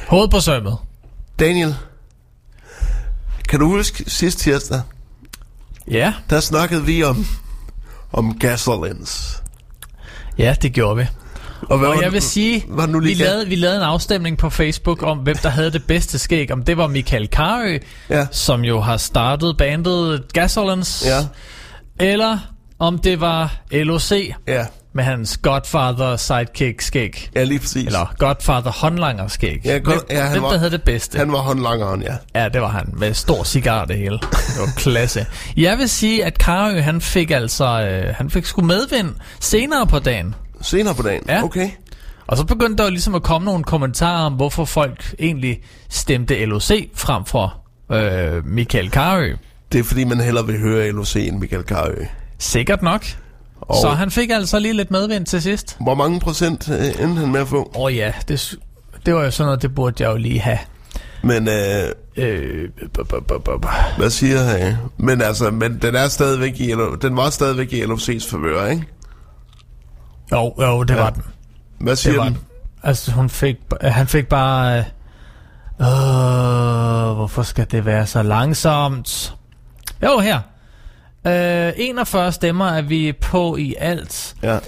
Hoved 0.07 0.29
på 0.29 0.39
sømmet. 0.39 0.77
Daniel, 1.39 1.75
kan 3.49 3.59
du 3.59 3.65
huske 3.69 4.03
sidste 4.07 4.43
tirsdag, 4.43 4.81
Ja, 5.91 6.13
der 6.29 6.39
snakkede 6.39 6.85
vi 6.85 7.03
om, 7.03 7.25
om 8.13 8.37
gasolins. 8.39 9.41
ja, 10.37 10.55
det 10.61 10.73
gjorde 10.73 10.97
vi. 10.97 11.05
Og, 11.61 11.77
hvad 11.77 11.89
Og 11.89 12.01
jeg 12.01 12.11
vil 12.11 12.21
sige, 12.21 12.65
var 12.67 12.99
vi 12.99 13.13
lavede, 13.13 13.47
vi 13.47 13.55
lavede 13.55 13.77
en 13.77 13.83
afstemning 13.83 14.37
på 14.37 14.49
Facebook 14.49 15.03
om, 15.03 15.17
hvem 15.17 15.35
der 15.37 15.49
havde 15.49 15.71
det 15.71 15.83
bedste 15.87 16.19
skæg. 16.19 16.51
Om 16.51 16.63
det 16.63 16.77
var 16.77 16.87
Michael 16.87 17.27
Karø, 17.27 17.77
Ja. 18.09 18.27
som 18.31 18.61
jo 18.63 18.79
har 18.81 18.97
startet 18.97 19.57
bandet 19.57 20.33
Gasolins. 20.33 21.03
Ja. 21.07 21.19
Eller 22.05 22.37
om 22.79 22.97
det 22.99 23.21
var 23.21 23.55
LOC 23.71 24.11
Ja, 24.47 24.65
med 24.97 25.05
hans 25.05 25.37
Godfather 25.37 26.15
sidekick 26.15 26.81
skæg. 26.81 27.29
ja 27.35 27.43
lige 27.43 27.59
præcis. 27.59 27.85
Eller 27.85 28.13
Godfather 28.17 28.71
håndlanger 28.71 29.27
skæg. 29.27 29.61
Ja, 29.65 29.77
godt, 29.77 30.05
ja, 30.09 30.21
han 30.21 30.31
hvem 30.31 30.43
var, 30.43 30.49
der 30.49 30.57
havde 30.57 30.71
det 30.71 30.83
bedste? 30.83 31.17
Han 31.17 31.31
var 31.31 31.37
håndlangeren, 31.37 32.01
ja. 32.01 32.15
Ja, 32.35 32.49
det 32.49 32.61
var 32.61 32.67
han. 32.67 32.93
Med 32.97 33.13
stor 33.13 33.43
cigar 33.43 33.85
det 33.85 33.97
hele. 33.97 34.19
Det 34.19 34.59
var 34.59 34.73
klasse. 34.77 35.25
Jeg 35.57 35.77
vil 35.77 35.89
sige, 35.89 36.25
at 36.25 36.37
Karø, 36.37 36.81
han 36.81 37.01
fik 37.01 37.31
altså, 37.31 37.65
øh, 37.65 38.15
han 38.15 38.29
fik 38.29 38.45
sgu 38.45 38.61
medvind 38.61 39.09
senere 39.39 39.87
på 39.87 39.99
dagen. 39.99 40.35
Senere 40.61 40.95
på 40.95 41.01
dagen? 41.01 41.23
Ja. 41.27 41.43
Okay. 41.43 41.69
Og 42.27 42.37
så 42.37 42.45
begyndte 42.45 42.77
der 42.77 42.83
jo 42.83 42.89
ligesom 42.89 43.15
at 43.15 43.23
komme 43.23 43.45
nogle 43.45 43.63
kommentarer 43.63 44.25
om, 44.25 44.33
hvorfor 44.33 44.65
folk 44.65 45.15
egentlig 45.19 45.61
stemte 45.89 46.45
LOC 46.45 46.71
frem 46.95 47.25
for 47.25 47.55
øh, 47.91 48.45
Michael 48.45 48.91
Karø. 48.91 49.33
Det 49.71 49.79
er 49.79 49.83
fordi, 49.83 50.03
man 50.03 50.19
hellere 50.19 50.45
vil 50.45 50.59
høre 50.59 50.91
LOC 50.91 51.15
end 51.15 51.37
Michael 51.39 51.63
Karø. 51.63 51.95
Sikkert 52.39 52.81
nok. 52.81 53.05
Og 53.61 53.75
Så 53.81 53.89
han 53.89 54.11
fik 54.11 54.29
altså 54.29 54.59
lige 54.59 54.73
lidt 54.73 54.91
medvind 54.91 55.25
til 55.25 55.41
sidst. 55.41 55.77
hvor 55.79 55.95
mange 55.95 56.19
procent 56.19 56.69
øh, 56.69 56.85
endte 57.03 57.19
han 57.19 57.31
med 57.31 57.39
at 57.39 57.47
få? 57.47 57.71
Åh 57.75 57.81
oh, 57.83 57.95
ja, 57.95 58.11
det, 58.27 58.55
det 59.05 59.15
var 59.15 59.23
jo 59.23 59.31
sådan 59.31 59.47
noget, 59.47 59.61
det 59.61 59.75
burde 59.75 60.03
jeg 60.03 60.11
jo 60.11 60.17
lige 60.17 60.39
have. 60.39 60.57
Men 61.23 61.47
øh, 61.47 61.89
Øh, 62.19 62.69
bu- 62.99 63.15
bu- 63.31 63.37
bu. 63.37 63.67
hvad 63.97 64.09
siger 64.09 64.41
jeg? 64.41 64.77
Men 64.97 65.21
altså, 65.21 65.51
men 65.51 65.79
den 65.81 65.95
er 65.95 66.07
stadigvæk 66.07 66.59
i 66.59 66.73
den 67.01 67.15
var 67.17 67.29
stadigvæk 67.29 67.73
i 67.73 67.83
LOC's 67.83 68.31
favør, 68.31 68.65
ikke? 68.67 68.83
jo, 70.31 70.53
jo, 70.61 70.83
det 70.83 70.93
Ja. 70.95 70.99
var 71.01 71.09
den. 71.09 71.23
Hvad 71.79 71.91
Det 71.91 71.97
siger 71.97 72.17
var 72.17 72.23
den? 72.23 72.33
den. 72.33 72.41
Altså, 72.83 73.11
hun 73.11 73.29
fik, 73.29 73.55
han 73.81 74.07
fik 74.07 74.27
bare... 74.27 74.77
Øh, 74.77 74.85
øh, 75.81 77.15
hvorfor 77.15 77.43
skal 77.43 77.67
det 77.71 77.85
være 77.85 78.07
så 78.07 78.23
langsomt? 78.23 79.35
Jo, 80.03 80.19
her. 80.19 80.39
Øh, 81.27 81.73
41 81.77 82.31
stemmer 82.31 82.65
er 82.65 82.81
vi 82.81 83.13
på 83.21 83.57
i 83.57 83.75
alt. 83.79 84.35
Ja. 84.43 84.59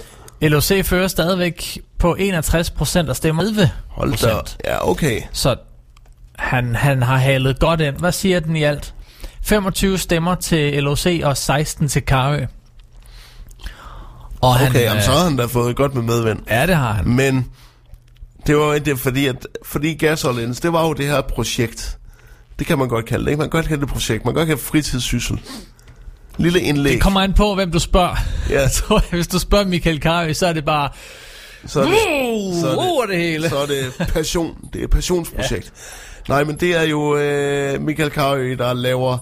LOC 0.42 0.84
fører 0.84 1.08
stadigvæk 1.08 1.78
på 1.98 2.16
61% 2.20 3.08
af 3.08 3.16
stemmer. 3.16 3.42
11 3.42 3.70
Hold 3.88 4.16
da. 4.22 4.70
Ja, 4.70 4.90
okay. 4.90 5.20
Så 5.32 5.56
han, 6.38 6.74
han 6.74 7.02
har 7.02 7.16
halet 7.16 7.58
godt 7.60 7.80
ind. 7.80 7.96
Hvad 7.96 8.12
siger 8.12 8.40
den 8.40 8.56
i 8.56 8.62
alt? 8.62 8.94
25 9.42 9.98
stemmer 9.98 10.34
til 10.34 10.82
LOC 10.82 11.06
og 11.24 11.36
16 11.36 11.88
til 11.88 12.02
Karø. 12.02 12.44
Og 14.40 14.50
Okay, 14.50 14.64
han, 14.64 14.74
jamen, 14.74 14.96
øh, 14.96 15.02
så 15.02 15.10
har 15.10 15.24
han 15.24 15.36
da 15.36 15.44
fået 15.44 15.76
godt 15.76 15.94
med 15.94 16.02
medvind. 16.02 16.38
Ja, 16.50 16.66
det 16.66 16.76
har 16.76 16.92
han. 16.92 17.08
Men 17.08 17.46
det 18.46 18.56
var 18.56 18.64
jo 18.64 18.72
ikke 18.72 18.90
det, 18.90 18.98
fordi, 18.98 19.26
at, 19.26 19.46
fordi 19.64 19.94
Gasolins, 19.94 20.60
det 20.60 20.72
var 20.72 20.86
jo 20.86 20.92
det 20.92 21.06
her 21.06 21.20
projekt. 21.20 21.98
Det 22.58 22.66
kan 22.66 22.78
man 22.78 22.88
godt 22.88 23.06
kalde 23.06 23.24
det, 23.24 23.30
ikke? 23.30 23.38
Man 23.38 23.50
kan 23.50 23.58
godt 23.58 23.68
kalde 23.68 23.80
det 23.80 23.88
projekt. 23.88 24.24
Man 24.24 24.34
kan 24.34 24.40
godt 24.40 24.46
kalde 24.46 24.60
det 24.60 24.68
fritidssyssel. 24.68 25.40
Lille 26.40 26.60
indlæg. 26.60 26.92
Det 26.92 27.00
kommer 27.00 27.20
an 27.20 27.32
på, 27.32 27.54
hvem 27.54 27.72
du 27.72 27.78
spørger. 27.78 28.16
Ja. 28.50 28.68
Tror, 28.74 29.04
hvis 29.10 29.28
du 29.28 29.38
spørger 29.38 29.64
Michael 29.64 30.00
Karø, 30.00 30.32
så 30.32 30.46
er 30.46 30.52
det 30.52 30.64
bare... 30.64 30.90
Så 31.66 31.80
er 31.80 31.84
det, 31.84 31.94
så 32.60 32.66
er 32.68 33.00
det, 33.00 33.08
det 33.08 33.18
hele. 33.18 33.48
så 33.48 33.58
er 33.58 33.66
det 33.66 34.08
passion. 34.08 34.56
Det 34.72 34.80
er 34.80 34.84
et 34.84 34.90
passionsprojekt. 34.90 35.72
Ja. 36.28 36.32
Nej, 36.34 36.44
men 36.44 36.56
det 36.56 36.76
er 36.76 36.82
jo 36.82 37.16
øh, 37.16 37.80
Michael 37.80 38.10
Carøe, 38.10 38.56
der 38.56 38.72
laver 38.72 39.18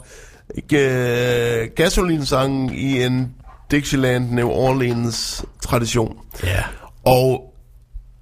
øh, 0.72 1.68
gasolinsangen 1.76 2.74
i 2.74 3.02
en 3.02 3.34
Dixieland 3.70 4.30
New 4.30 4.48
Orleans 4.48 5.44
tradition. 5.62 6.16
Ja. 6.44 6.62
Og 7.04 7.54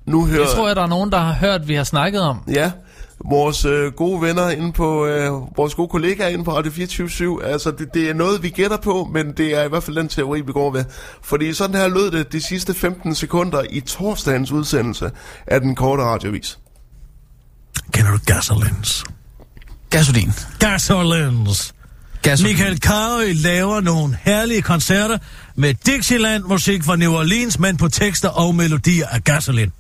nu 0.07 0.27
hører... 0.27 0.41
Det 0.41 0.55
tror 0.55 0.67
jeg, 0.67 0.77
der 0.77 0.83
er 0.83 0.87
nogen, 0.87 1.13
der 1.13 1.19
har 1.19 1.33
hørt, 1.33 1.69
vi 1.69 1.75
har 1.75 1.85
snakket 1.85 2.21
om. 2.21 2.43
Ja, 2.49 2.71
vores 3.24 3.64
øh, 3.64 3.92
gode 3.92 4.22
venner 4.22 4.50
inde 4.50 4.72
på, 4.72 5.07
øh, 5.07 5.31
vores 5.57 5.74
gode 5.74 5.88
kollegaer 5.88 6.29
inde 6.29 6.44
på 6.44 6.57
Radio 6.57 6.72
24 6.72 7.44
altså 7.44 7.70
det, 7.70 7.94
det 7.94 8.11
er 8.11 8.14
noget, 8.14 8.42
vi 8.42 8.48
gætter 8.48 8.76
på, 8.76 9.09
men 9.12 9.33
det 9.33 9.55
er 9.55 9.64
i 9.64 9.68
hvert 9.68 9.83
fald 9.83 9.96
den 9.96 10.09
teori, 10.09 10.40
vi 10.40 10.52
går 10.52 10.70
ved. 10.70 10.85
Fordi 11.22 11.52
sådan 11.52 11.76
her 11.76 11.88
lød 11.88 12.11
det 12.11 12.33
de 12.33 12.40
sidste 12.40 12.74
15 12.74 13.14
sekunder 13.14 13.62
i 13.70 13.81
torsdagens 13.81 14.52
udsendelse 14.52 15.11
af 15.46 15.61
den 15.61 15.74
korte 15.74 16.02
radiovis. 16.02 16.59
Kender 17.92 18.11
du 18.11 18.18
gasolins? 18.26 19.05
Gasolin. 19.90 20.33
Gasolins. 20.59 21.74
Gasolin. 22.22 22.52
Michael 22.52 22.79
Carøe 22.79 23.33
laver 23.33 23.81
nogle 23.81 24.18
herlige 24.22 24.62
koncerter 24.62 25.18
med 25.55 25.74
Dixieland-musik 25.74 26.85
fra 26.85 26.96
New 26.96 27.12
Orleans, 27.12 27.59
men 27.59 27.76
på 27.76 27.88
tekster 27.88 28.29
og 28.29 28.55
melodier 28.55 29.07
af 29.07 29.24
gasolin. 29.24 29.72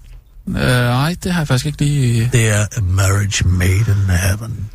Øh, 0.48 0.54
nej, 0.54 1.16
det 1.24 1.32
har 1.32 1.40
jeg 1.40 1.48
faktisk 1.48 1.66
ikke 1.66 1.78
lige... 1.78 2.30
Det 2.32 2.48
er 2.48 2.60
A 2.76 2.80
Marriage 2.80 3.48
Made 3.48 3.70
in 3.88 4.10
Heaven. 4.10 4.70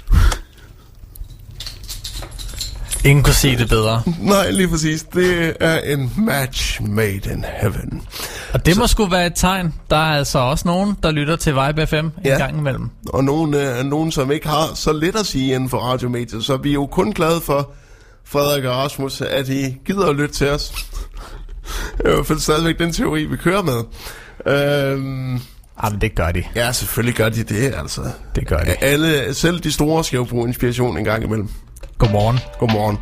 Ingen 3.06 3.24
kunne 3.24 3.34
sige 3.34 3.58
det 3.58 3.70
bedre. 3.70 4.04
Nej, 4.20 4.52
lige 4.52 4.68
præcis. 4.68 5.04
Det 5.04 5.54
er 5.60 5.80
en 5.80 6.14
match 6.18 6.82
made 6.82 7.34
in 7.34 7.46
heaven. 7.62 8.02
Og 8.54 8.66
det 8.66 8.78
må 8.78 8.88
sgu 8.88 9.06
være 9.06 9.26
et 9.26 9.34
tegn. 9.36 9.74
Der 9.90 9.96
er 9.96 10.18
altså 10.18 10.40
også 10.40 10.68
nogen, 10.68 10.98
der 11.04 11.12
lytter 11.12 11.36
til 11.36 11.54
Vibe 11.56 11.88
FM 11.88 11.96
en 11.96 12.12
Ja. 12.26 12.38
gang 12.38 12.58
imellem. 12.58 12.90
Og 13.10 13.24
nogen, 13.24 13.54
øh, 13.54 13.84
nogen, 13.86 14.12
som 14.12 14.32
ikke 14.32 14.48
har 14.48 14.72
så 14.76 14.94
lidt 14.94 15.16
at 15.16 15.26
sige 15.26 15.54
inden 15.56 15.70
for 15.70 15.78
radiomediet, 15.78 16.44
så 16.46 16.58
vi 16.58 16.70
er 16.70 16.74
jo 16.74 16.86
kun 16.86 17.12
glade 17.14 17.42
for, 17.42 17.72
Frederik 18.26 18.64
og 18.64 18.76
Rasmus, 18.76 19.22
at 19.22 19.50
I 19.50 19.78
gider 19.86 20.06
at 20.06 20.16
lytte 20.16 20.36
til 20.36 20.50
os. 20.50 20.72
Det 21.98 22.06
er 22.06 22.10
i 22.12 22.14
hvert 22.16 22.28
fald 22.28 22.40
stadigvæk 22.40 22.80
den 22.80 22.94
teori, 22.94 23.26
vi 23.26 23.36
kører 23.38 23.62
med. 23.64 23.84
Øhm, 24.56 25.42
Jamen, 25.84 26.02
det 26.02 26.16
gør 26.16 26.32
de. 26.32 26.44
ja, 26.56 26.72
selvfølgelig 26.72 27.16
gør 27.16 27.30
de 27.30 27.44
det, 27.44 27.74
altså. 27.78 28.02
Det 28.36 28.48
gør 28.48 28.58
de. 28.58 28.84
Alle, 28.84 29.34
selv 29.34 29.60
de 29.60 29.72
store 29.72 30.04
skal 30.04 30.18
jo 30.18 30.24
bruge 30.24 30.48
inspiration 30.48 30.98
en 30.98 31.04
gang 31.04 31.24
imellem. 31.24 31.50
Godmorgen. 31.98 32.40
Godmorgen. 32.60 32.98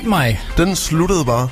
Sig 0.00 0.08
mig. 0.08 0.40
den 0.56 0.76
sluttede 0.76 1.24
bare. 1.24 1.48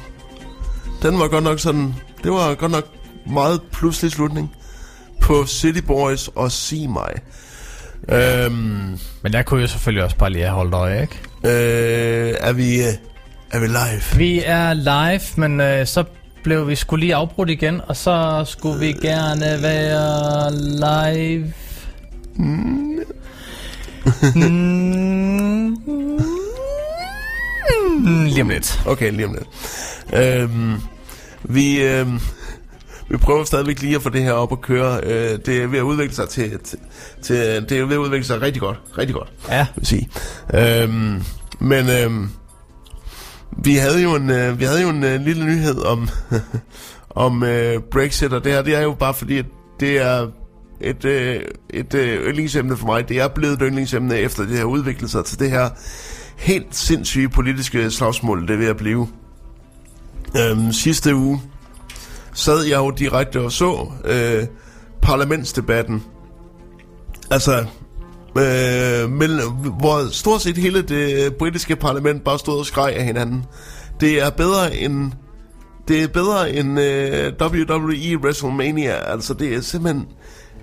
Den 1.02 1.18
var 1.18 1.28
godt 1.28 1.44
nok 1.44 1.60
sådan... 1.60 1.94
Det 2.24 2.32
var 2.32 2.54
godt 2.54 2.72
nok 2.72 2.84
meget 3.26 3.60
pludselig 3.72 4.12
slutning 4.12 4.52
på 5.20 5.46
City 5.46 5.80
Boys 5.86 6.28
og 6.28 6.52
Sig 6.52 6.90
mig. 6.90 7.12
Øhm, 8.08 8.98
Men 9.22 9.32
der 9.32 9.42
kunne 9.42 9.60
jeg 9.60 9.68
selvfølgelig 9.68 10.04
også 10.04 10.16
bare 10.16 10.30
lige 10.30 10.42
have 10.44 10.54
holdt 10.54 10.74
øje, 10.74 11.00
ikke? 11.02 11.18
øh, 11.44 12.34
er 12.40 12.52
vi... 12.52 12.80
Er 13.50 13.58
vi 13.60 13.66
live? 13.66 14.18
Vi 14.18 14.42
er 14.46 14.72
live, 14.74 15.20
men 15.36 15.60
øh, 15.60 15.86
så 15.86 16.04
blev 16.42 16.68
vi 16.68 16.74
skulle 16.74 17.00
lige 17.00 17.14
afbrudt 17.14 17.50
igen, 17.50 17.80
og 17.88 17.96
så 17.96 18.44
skulle 18.46 18.78
vi 18.80 18.92
gerne 18.92 19.62
være 19.62 20.52
live. 21.14 21.52
Mm. 22.36 22.98
Lige 28.04 28.42
om 28.42 28.48
lidt. 28.48 28.82
Okay, 28.86 29.12
lige 29.12 29.26
om 29.26 29.34
lidt. 29.34 29.48
Øhm, 30.24 30.74
vi, 31.42 31.82
øhm, 31.82 32.20
vi 33.08 33.16
prøver 33.16 33.44
stadigvæk 33.44 33.82
lige 33.82 33.96
at 33.96 34.02
få 34.02 34.08
det 34.08 34.22
her 34.22 34.32
op 34.32 34.52
at 34.52 34.60
køre. 34.60 35.00
Øh, 35.02 35.38
det 35.46 35.62
er 35.62 35.66
ved 35.66 35.78
at 35.78 35.82
udvikle 35.82 36.14
sig 36.14 36.28
til, 36.28 36.58
til, 36.64 36.78
til... 37.22 37.36
Det 37.68 37.72
er 37.78 37.84
ved 37.84 37.94
at 37.94 37.98
udvikle 37.98 38.24
sig 38.24 38.40
rigtig 38.42 38.60
godt. 38.62 38.80
Rigtig 38.98 39.14
godt, 39.14 39.32
Ja. 39.48 39.66
vil 39.76 39.86
sige. 39.86 40.08
Øhm, 40.54 41.22
men 41.60 41.90
øhm, 41.90 42.30
vi 43.64 43.74
havde 43.74 44.02
jo 44.02 44.14
en, 44.14 44.30
øh, 44.30 44.60
vi 44.60 44.64
havde 44.64 44.82
jo 44.82 44.88
en 44.88 45.04
øh, 45.04 45.20
lille 45.20 45.44
nyhed 45.46 45.78
om, 45.84 46.08
om 47.26 47.42
øh, 47.42 47.80
Brexit, 47.92 48.32
og 48.32 48.44
det 48.44 48.52
her, 48.52 48.62
det 48.62 48.74
er 48.74 48.82
jo 48.82 48.94
bare 48.94 49.14
fordi, 49.14 49.38
at 49.38 49.46
det 49.80 49.98
er 50.02 50.26
et, 50.80 51.04
øh, 51.04 51.40
et 51.70 51.94
øh, 51.94 52.26
yndlingsemne 52.28 52.76
for 52.76 52.86
mig. 52.86 53.08
Det 53.08 53.20
er 53.20 53.28
blevet 53.28 53.52
et 53.54 53.60
yndlingsemne 53.62 54.16
efter 54.18 54.46
det 54.46 54.56
her 54.56 54.64
udviklet 54.64 55.10
sig 55.10 55.24
til 55.24 55.38
det 55.38 55.50
her 55.50 55.68
helt 56.36 56.76
sindssyge 56.76 57.28
politiske 57.28 57.90
slagsmål, 57.90 58.40
det 58.40 58.48
vil 58.48 58.58
ved 58.58 58.66
at 58.66 58.76
blive. 58.76 59.08
Øhm, 60.36 60.72
sidste 60.72 61.14
uge 61.14 61.42
sad 62.32 62.62
jeg 62.62 62.76
jo 62.76 62.90
direkte 62.90 63.40
og 63.40 63.52
så 63.52 63.92
øh, 64.04 64.46
parlamentsdebatten. 65.02 66.02
Altså, 67.30 67.58
øh, 68.38 69.10
mellem, 69.10 69.48
hvor 69.78 70.12
stort 70.12 70.42
set 70.42 70.56
hele 70.56 70.82
det 70.82 71.36
britiske 71.36 71.76
parlament 71.76 72.24
bare 72.24 72.38
stod 72.38 72.58
og 72.58 72.66
skreg 72.66 72.96
af 72.96 73.04
hinanden. 73.04 73.44
Det 74.00 74.22
er 74.22 74.30
bedre 74.30 74.76
end 74.76 75.12
det 75.88 76.02
er 76.02 76.08
bedre 76.08 76.52
end 76.52 76.80
øh, 76.80 77.32
WWE 77.42 78.18
WrestleMania. 78.18 79.12
Altså, 79.12 79.34
det 79.34 79.54
er 79.54 79.60
simpelthen 79.60 80.06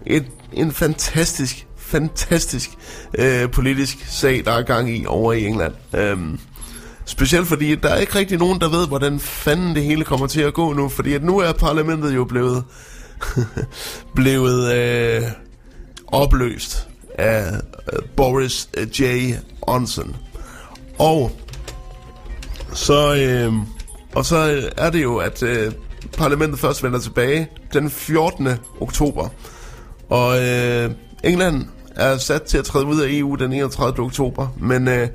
et, 0.05 0.26
en 0.53 0.72
fantastisk, 0.72 1.67
fantastisk 1.92 2.70
øh, 3.18 3.52
politisk 3.52 4.06
sag, 4.08 4.46
der 4.46 4.52
er 4.52 4.62
gang 4.62 4.89
i 4.89 5.06
over 5.06 5.34
i 5.34 5.46
England. 5.46 5.74
Øhm, 5.96 6.39
specielt 7.06 7.48
fordi, 7.48 7.76
der 7.76 7.89
er 7.89 7.98
ikke 7.98 8.16
rigtig 8.16 8.38
nogen, 8.38 8.62
der 8.62 8.70
ved, 8.70 8.88
hvordan 8.88 9.20
fanden 9.20 9.76
det 9.76 9.84
hele 9.84 10.04
kommer 10.04 10.28
til 10.28 10.42
at 10.42 10.54
gå 10.54 10.74
nu. 10.74 10.89
Fordi 10.89 11.14
at 11.14 11.24
nu 11.24 11.39
er 11.39 11.54
parlamentet 11.54 12.16
jo 12.16 12.26
blevet, 12.26 12.64
blevet 14.16 14.74
øh, 14.74 15.22
opløst 16.08 16.88
af 17.18 17.52
øh, 17.94 18.00
Boris 18.16 18.70
øh, 18.78 19.02
J. 19.02 19.34
Johnson. 19.68 20.16
Og 21.00 21.32
så, 22.74 23.16
øh, 23.16 23.54
og 24.16 24.26
så 24.26 24.70
er 24.78 24.89
det 24.89 25.04
jo, 25.04 25.18
at 25.18 25.44
øh, 25.44 25.72
parlamentet 26.18 26.60
først 26.60 26.84
vender 26.84 27.00
tilbage 27.00 27.48
den 27.74 27.89
14. 27.89 28.50
oktober. 28.80 29.30
Og 30.10 30.44
øh, 30.44 30.92
England 31.24 31.66
er 31.96 32.18
sat 32.18 32.42
til 32.42 32.58
at 32.58 32.66
træde 32.66 32.86
ud 32.86 33.02
af 33.02 33.08
EU 33.10 33.36
den 33.36 33.54
31. 33.54 34.06
oktober, 34.06 34.48
men 34.58 34.88
øh, 34.88 35.08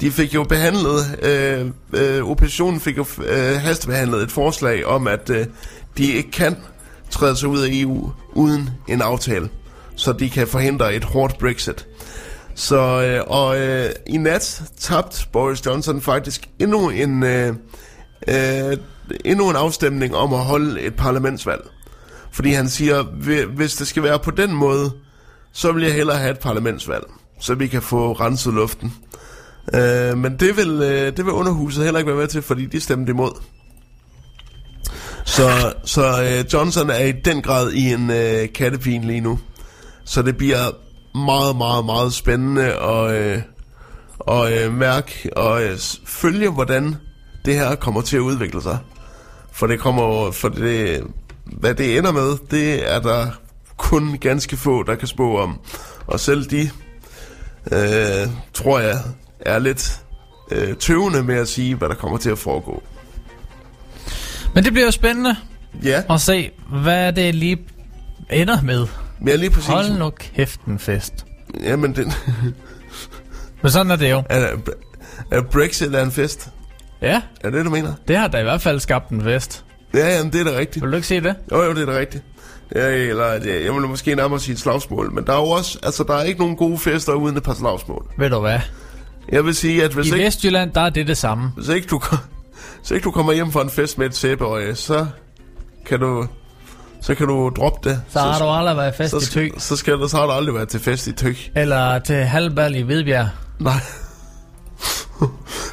de 0.00 0.10
fik 0.10 0.34
jo 0.34 0.44
behandlet, 0.44 1.18
øh, 1.22 1.66
øh, 1.92 2.30
oppositionen 2.30 2.80
fik 2.80 2.96
jo 2.96 3.06
øh, 3.26 3.56
hastebehandlet 3.56 4.22
et 4.22 4.30
forslag 4.30 4.86
om, 4.86 5.06
at 5.06 5.30
øh, 5.30 5.46
de 5.98 6.12
ikke 6.12 6.30
kan 6.30 6.56
træde 7.10 7.36
sig 7.36 7.48
ud 7.48 7.60
af 7.60 7.68
EU 7.70 8.10
uden 8.32 8.70
en 8.88 9.02
aftale, 9.02 9.48
så 9.96 10.12
de 10.12 10.30
kan 10.30 10.46
forhindre 10.46 10.94
et 10.94 11.04
hårdt 11.04 11.38
Brexit. 11.38 11.86
Så, 12.54 13.02
øh, 13.02 13.22
og 13.26 13.60
øh, 13.60 13.90
i 14.06 14.16
nat 14.16 14.62
tabte 14.78 15.26
Boris 15.32 15.66
Johnson 15.66 16.00
faktisk 16.00 16.48
endnu 16.58 16.90
en, 16.90 17.22
øh, 17.22 17.54
øh, 18.28 18.76
endnu 19.24 19.50
en 19.50 19.56
afstemning 19.56 20.16
om 20.16 20.34
at 20.34 20.40
holde 20.40 20.80
et 20.80 20.94
parlamentsvalg. 20.94 21.62
Fordi 22.32 22.50
han 22.52 22.68
siger, 22.68 23.02
hvis 23.46 23.76
det 23.76 23.86
skal 23.86 24.02
være 24.02 24.18
på 24.18 24.30
den 24.30 24.52
måde, 24.52 24.92
så 25.54 25.72
vil 25.72 25.84
jeg 25.84 25.94
hellere 25.94 26.18
have 26.18 26.30
et 26.30 26.38
parlamentsvalg, 26.38 27.04
så 27.40 27.54
vi 27.54 27.66
kan 27.66 27.82
få 27.82 28.12
renset 28.12 28.54
luften. 28.54 28.94
Øh, 29.74 30.18
men 30.18 30.36
det 30.40 30.56
vil, 30.56 30.82
øh, 30.82 31.16
det 31.16 31.24
vil 31.24 31.32
underhuset 31.32 31.84
heller 31.84 31.98
ikke 31.98 32.10
være 32.10 32.20
med 32.20 32.28
til, 32.28 32.42
fordi 32.42 32.66
de 32.66 32.80
stemte 32.80 33.10
imod. 33.10 33.32
Så, 35.24 35.72
så 35.84 36.22
øh, 36.22 36.44
Johnson 36.52 36.90
er 36.90 37.04
i 37.04 37.12
den 37.12 37.42
grad 37.42 37.72
i 37.72 37.92
en 37.92 38.10
øh, 38.10 38.52
kattepin 38.52 39.04
lige 39.04 39.20
nu. 39.20 39.38
Så 40.04 40.22
det 40.22 40.36
bliver 40.36 40.70
meget, 41.14 41.56
meget, 41.56 41.84
meget 41.84 42.12
spændende 42.12 42.72
at, 42.72 43.10
øh, 43.10 43.42
at 44.28 44.64
øh, 44.64 44.74
mærke 44.74 45.30
og 45.36 45.62
øh, 45.62 45.78
følge, 46.06 46.50
hvordan 46.50 46.96
det 47.44 47.54
her 47.54 47.74
kommer 47.74 48.00
til 48.00 48.16
at 48.16 48.20
udvikle 48.20 48.62
sig. 48.62 48.78
For 49.52 49.66
det 49.66 49.80
kommer 49.80 50.30
for 50.30 50.48
det, 50.48 51.02
hvad 51.44 51.74
det 51.74 51.98
ender 51.98 52.12
med, 52.12 52.36
det 52.50 52.92
er 52.94 53.00
der 53.00 53.30
kun 53.76 54.18
ganske 54.20 54.56
få, 54.56 54.82
der 54.82 54.94
kan 54.94 55.08
spå 55.08 55.38
om. 55.38 55.60
Og 56.06 56.20
selv 56.20 56.44
de, 56.50 56.70
øh, 57.72 58.28
tror 58.54 58.78
jeg, 58.80 58.98
er 59.40 59.58
lidt 59.58 60.00
øh, 60.50 60.76
tøvende 60.76 61.22
med 61.22 61.34
at 61.34 61.48
sige, 61.48 61.74
hvad 61.74 61.88
der 61.88 61.94
kommer 61.94 62.18
til 62.18 62.30
at 62.30 62.38
foregå. 62.38 62.82
Men 64.54 64.64
det 64.64 64.72
bliver 64.72 64.86
jo 64.86 64.90
spændende 64.90 65.36
Ja, 65.82 66.02
at 66.10 66.20
se, 66.20 66.50
hvad 66.82 67.12
det 67.12 67.34
lige 67.34 67.58
ender 68.30 68.60
med. 68.62 68.86
jeg 69.26 69.38
lige 69.38 69.50
præcis... 69.50 69.68
Hold 69.68 69.98
nu 69.98 70.10
kæft 70.10 70.60
en 70.64 70.78
fest. 70.78 71.26
Jamen, 71.62 71.96
den, 71.96 72.12
Men 73.62 73.70
sådan 73.72 73.90
er 73.90 73.96
det 73.96 74.10
jo. 74.10 74.22
er, 74.30 74.56
er 75.30 75.40
Brexit 75.42 75.94
er 75.94 76.02
en 76.02 76.10
fest. 76.12 76.48
Ja, 77.02 77.22
Er 77.40 77.50
det, 77.50 77.64
du 77.64 77.70
mener? 77.70 77.94
det 78.08 78.16
har 78.16 78.28
da 78.28 78.38
i 78.38 78.42
hvert 78.42 78.62
fald 78.62 78.80
skabt 78.80 79.10
en 79.10 79.22
fest. 79.22 79.64
Ja, 79.94 80.16
jamen, 80.16 80.32
det 80.32 80.40
er 80.40 80.44
da 80.52 80.58
rigtigt. 80.58 80.82
Vil 80.84 80.90
du 80.90 80.96
ikke 80.96 81.08
se 81.08 81.20
det? 81.20 81.34
Jo, 81.52 81.62
jo, 81.62 81.74
det 81.74 81.82
er 81.88 81.92
da 81.92 81.98
rigtigt. 81.98 82.24
Ja, 82.74 82.88
eller 82.88 83.38
det, 83.38 83.64
jeg 83.64 83.74
vil 83.74 83.80
måske 83.80 84.14
nærmere 84.14 84.40
sige 84.40 84.52
et 84.52 84.58
slagsmål, 84.58 85.12
men 85.12 85.24
der 85.26 85.32
er 85.32 85.36
jo 85.40 85.46
også, 85.50 85.78
altså 85.82 86.04
der 86.04 86.14
er 86.14 86.22
ikke 86.22 86.40
nogen 86.40 86.56
gode 86.56 86.78
fester 86.78 87.12
uden 87.12 87.36
et 87.36 87.42
par 87.42 87.54
slagsmål. 87.54 88.06
Ved 88.18 88.30
du 88.30 88.40
hvad? 88.40 88.58
Jeg 89.32 89.44
vil 89.44 89.54
sige, 89.54 89.84
at 89.84 89.92
hvis, 89.92 90.10
I 90.10 90.14
ikke, 90.14 90.26
Vestjylland, 90.26 90.72
der 90.72 90.80
er 90.80 90.90
det 90.90 91.06
det 91.06 91.16
samme. 91.16 91.52
hvis 91.56 91.68
ikke, 91.68 91.86
du, 91.86 92.00
hvis 92.80 92.90
ikke 92.90 93.04
du 93.04 93.10
kommer 93.10 93.32
hjem 93.32 93.52
fra 93.52 93.62
en 93.62 93.70
fest 93.70 93.98
med 93.98 94.06
et 94.06 94.16
sæbeøje, 94.16 94.74
så 94.74 95.06
kan 95.86 96.00
du, 96.00 96.26
så 97.02 97.14
kan 97.14 97.26
du 97.26 97.52
droppe 97.56 97.90
det. 97.90 98.02
Så 98.08 98.18
har 98.18 98.38
du 98.38 98.44
aldrig 98.44 98.76
været 98.76 98.94
fest 98.94 99.10
så, 99.10 99.16
i 99.16 99.20
Tø. 99.20 99.26
skal, 99.26 99.60
så, 99.60 99.76
skal 99.76 100.08
så 100.08 100.16
har 100.16 100.26
du 100.26 100.32
aldrig 100.32 100.54
været 100.54 100.68
til 100.68 100.80
fest 100.80 101.06
i 101.06 101.12
Tøg. 101.12 101.36
Eller 101.56 101.98
til 101.98 102.16
halvbal 102.16 102.74
i 102.74 102.80
Hvidbjerg. 102.80 103.28
Nej. 103.60 103.80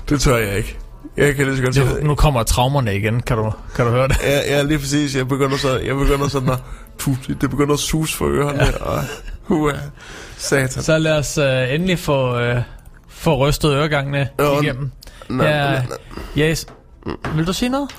det 0.10 0.22
tør 0.22 0.38
jeg 0.38 0.58
ikke. 0.58 0.78
Jeg 1.18 1.36
kan 1.36 1.46
lige 1.46 1.58
så 1.58 1.64
godt 1.64 1.76
sige 1.76 1.88
Det, 1.88 2.04
nu 2.04 2.16
kommer 2.16 2.44
traumerne 2.44 2.96
igen, 2.96 3.20
kan 3.20 3.38
du, 3.38 3.52
kan 3.76 3.86
du 3.86 3.92
høre 3.92 4.08
det? 4.08 4.18
Ja, 4.24 4.56
ja, 4.56 4.62
lige 4.62 4.80
præcis. 4.80 5.16
Jeg 5.16 5.28
begynder, 5.28 5.58
så, 5.58 5.78
jeg 5.78 5.96
begynder 5.96 6.28
sådan 6.28 6.50
at... 6.50 6.60
Tu, 7.00 7.16
det 7.42 7.50
begynder 7.50 7.74
at 7.74 7.80
sus 7.80 8.14
for 8.16 8.26
ørerne. 8.28 8.64
Ja. 8.64 8.72
Og, 8.82 9.04
uh, 9.50 9.74
satan. 10.38 10.84
Så 10.84 10.98
lad 10.98 11.18
os 11.18 11.38
uh, 11.38 11.74
endelig 11.76 12.00
få, 12.00 12.52
uh, 12.52 12.58
få 13.10 13.48
rystet 13.48 13.74
øregangene 13.74 14.30
Jo, 14.40 14.62
igennem. 14.62 14.92
Nå, 15.30 15.44
Ja, 15.44 15.84
nå, 15.84 15.96
yes. 16.38 16.66
Vil 17.36 17.48
du 17.48 17.54
sige 17.54 17.70
noget? 17.70 17.90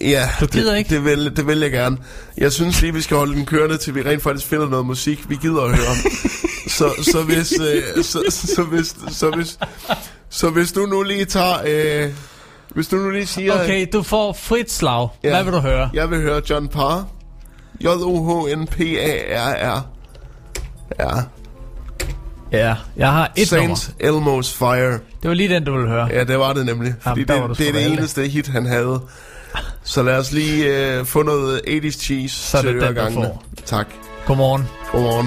Ja, 0.00 0.28
Du 0.40 0.46
gider 0.46 0.70
det, 0.70 0.78
ikke? 0.78 0.90
Det 0.94 1.04
vil, 1.04 1.36
det 1.36 1.46
vil 1.46 1.58
jeg 1.60 1.70
gerne. 1.70 1.96
Jeg 2.38 2.52
synes 2.52 2.80
lige, 2.82 2.94
vi 2.94 3.00
skal 3.00 3.16
holde 3.16 3.34
den 3.34 3.46
kørende, 3.46 3.76
til 3.76 3.94
vi 3.94 4.02
rent 4.02 4.22
faktisk 4.22 4.46
finder 4.46 4.68
noget 4.68 4.86
musik, 4.86 5.30
vi 5.30 5.36
gider 5.36 5.62
at 5.62 5.76
høre 5.76 5.86
om. 5.90 5.96
så, 6.68 7.04
så, 7.12 7.22
hvis, 7.22 7.52
øh, 7.60 8.04
så, 8.04 8.22
så, 8.30 8.62
hvis, 8.62 8.94
så, 9.10 9.30
hvis, 9.30 9.58
så 10.30 10.50
hvis 10.50 10.72
du 10.72 10.86
nu 10.86 11.02
lige 11.02 11.24
tager... 11.24 11.54
Øh, 11.66 12.10
hvis 12.74 12.88
du 12.88 12.96
nu 12.96 13.10
lige 13.10 13.26
siger... 13.26 13.62
Okay, 13.62 13.86
du 13.92 14.02
får 14.02 14.32
frit 14.32 14.72
slag. 14.72 15.08
Ja. 15.24 15.30
Hvad 15.30 15.44
vil 15.44 15.52
du 15.52 15.58
høre? 15.58 15.90
Jeg 15.94 16.10
vil 16.10 16.20
høre 16.20 16.42
John 16.50 16.68
Parr. 16.68 17.08
J-O-H-N-P-A-R-R. 17.80 19.80
Ja. 20.98 21.10
Ja, 22.52 22.74
jeg 22.96 23.12
har 23.12 23.32
et 23.36 23.52
nummer. 23.52 23.74
Saint 23.74 23.94
Elmo's 24.02 24.58
Fire. 24.58 24.92
Det 24.92 25.00
var 25.28 25.34
lige 25.34 25.54
den, 25.54 25.64
du 25.64 25.72
ville 25.72 25.88
høre. 25.88 26.08
Ja, 26.12 26.24
det 26.24 26.38
var 26.38 26.52
det 26.52 26.66
nemlig. 26.66 26.94
Fordi 27.00 27.24
du 27.24 27.32
det, 27.48 27.58
det 27.58 27.68
er 27.68 27.72
det 27.72 27.86
eneste 27.92 28.28
hit, 28.28 28.48
han 28.48 28.66
havde. 28.66 29.00
Så 29.82 30.02
lad 30.02 30.18
os 30.18 30.32
lige 30.32 30.64
øh, 30.98 31.04
få 31.04 31.22
noget 31.22 31.60
80's 31.68 31.90
cheese 31.90 32.34
Så 32.36 32.58
er 32.58 32.62
til 32.62 32.74
det 32.74 32.82
den, 32.82 32.94
du 32.96 33.12
får. 33.12 33.44
Tak. 33.64 33.86
Godmorgen. 34.26 34.64
Godmorgen. 34.92 35.26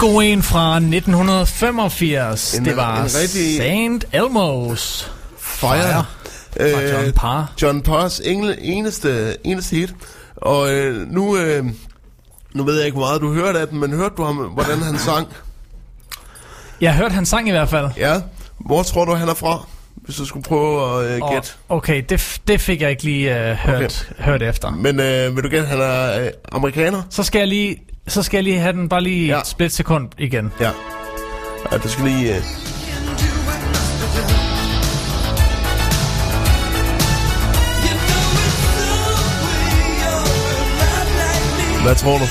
God 0.00 0.22
en 0.22 0.42
fra 0.42 0.76
1985. 0.76 2.54
En- 2.54 2.64
det 2.64 2.76
var 2.76 2.96
en 2.96 3.02
rigtig- 3.02 3.56
St. 3.56 4.06
Elmo's 4.14 5.10
Fire. 5.38 6.04
Fire 6.56 6.72
fra 6.72 6.80
John 6.98 7.12
Parr. 7.12 7.52
John 7.62 7.82
Parrs 7.82 8.20
engle, 8.20 8.60
eneste, 8.62 9.36
eneste 9.44 9.76
hit. 9.76 9.94
Og 10.36 10.72
øh, 10.72 11.08
nu, 11.10 11.36
øh, 11.36 11.64
nu 12.54 12.64
ved 12.64 12.76
jeg 12.76 12.86
ikke, 12.86 12.96
hvor 12.98 13.06
meget 13.06 13.20
du 13.20 13.32
hørte 13.34 13.58
af 13.60 13.68
den, 13.68 13.80
men 13.80 13.92
hørte 13.92 14.14
du 14.16 14.24
ham, 14.24 14.36
hvordan 14.36 14.78
han 14.78 14.98
sang? 14.98 15.28
Jeg 16.80 16.94
hørte 16.94 17.14
han 17.14 17.26
sang 17.26 17.48
i 17.48 17.50
hvert 17.50 17.68
fald. 17.68 17.86
Ja. 17.96 18.20
Hvor 18.66 18.82
tror 18.82 19.04
du, 19.04 19.14
han 19.14 19.28
er 19.28 19.34
fra? 19.34 19.66
Hvis 19.94 20.16
du 20.16 20.24
skulle 20.24 20.42
prøve 20.44 21.00
at 21.04 21.10
øh, 21.10 21.20
gætte. 21.32 21.48
Okay, 21.68 22.02
det, 22.08 22.40
det 22.48 22.60
fik 22.60 22.80
jeg 22.80 22.90
ikke 22.90 23.02
lige 23.02 23.30
uh, 23.30 23.36
hørt, 23.36 24.08
okay. 24.14 24.24
hørt 24.24 24.42
efter. 24.42 24.70
Men 24.70 25.00
øh, 25.00 25.36
vil 25.36 25.44
du 25.44 25.48
gætte, 25.48 25.66
han 25.66 25.80
er 25.80 26.20
øh, 26.24 26.28
amerikaner? 26.52 27.02
Så 27.10 27.22
skal 27.22 27.38
jeg 27.38 27.48
lige, 27.48 27.76
så 28.10 28.22
skal 28.22 28.36
jeg 28.36 28.44
lige 28.44 28.58
have 28.58 28.72
den 28.72 28.88
bare 28.88 29.00
lige 29.02 29.26
Ja. 29.26 29.40
et 29.40 29.46
splitsekund 29.46 30.08
igen. 30.18 30.52
Ja. 30.60 30.70
Ja, 31.72 31.78
du 31.78 31.88
skal 31.88 32.04
lige... 32.04 32.36
Øh, 32.36 32.42
hvad 41.82 41.94
tror 41.94 42.18
du? 42.18 42.24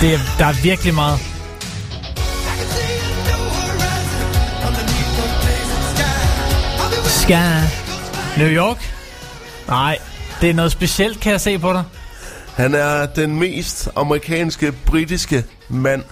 Det 0.00 0.14
er, 0.14 0.18
der 0.38 0.44
er 0.46 0.62
virkelig 0.62 0.94
meget. 0.94 1.18
Ska. 7.04 7.40
New 8.38 8.48
York? 8.48 8.76
Nej, 9.68 9.98
det 10.40 10.50
er 10.50 10.54
noget 10.54 10.72
specielt, 10.72 11.20
kan 11.20 11.32
jeg 11.32 11.40
se 11.40 11.58
på 11.58 11.72
dig. 11.72 11.84
Han 12.56 12.74
er 12.74 13.06
den 13.06 13.38
mest 13.38 13.88
amerikanske, 13.96 14.72
britiske 14.86 15.44
mand, 15.68 16.02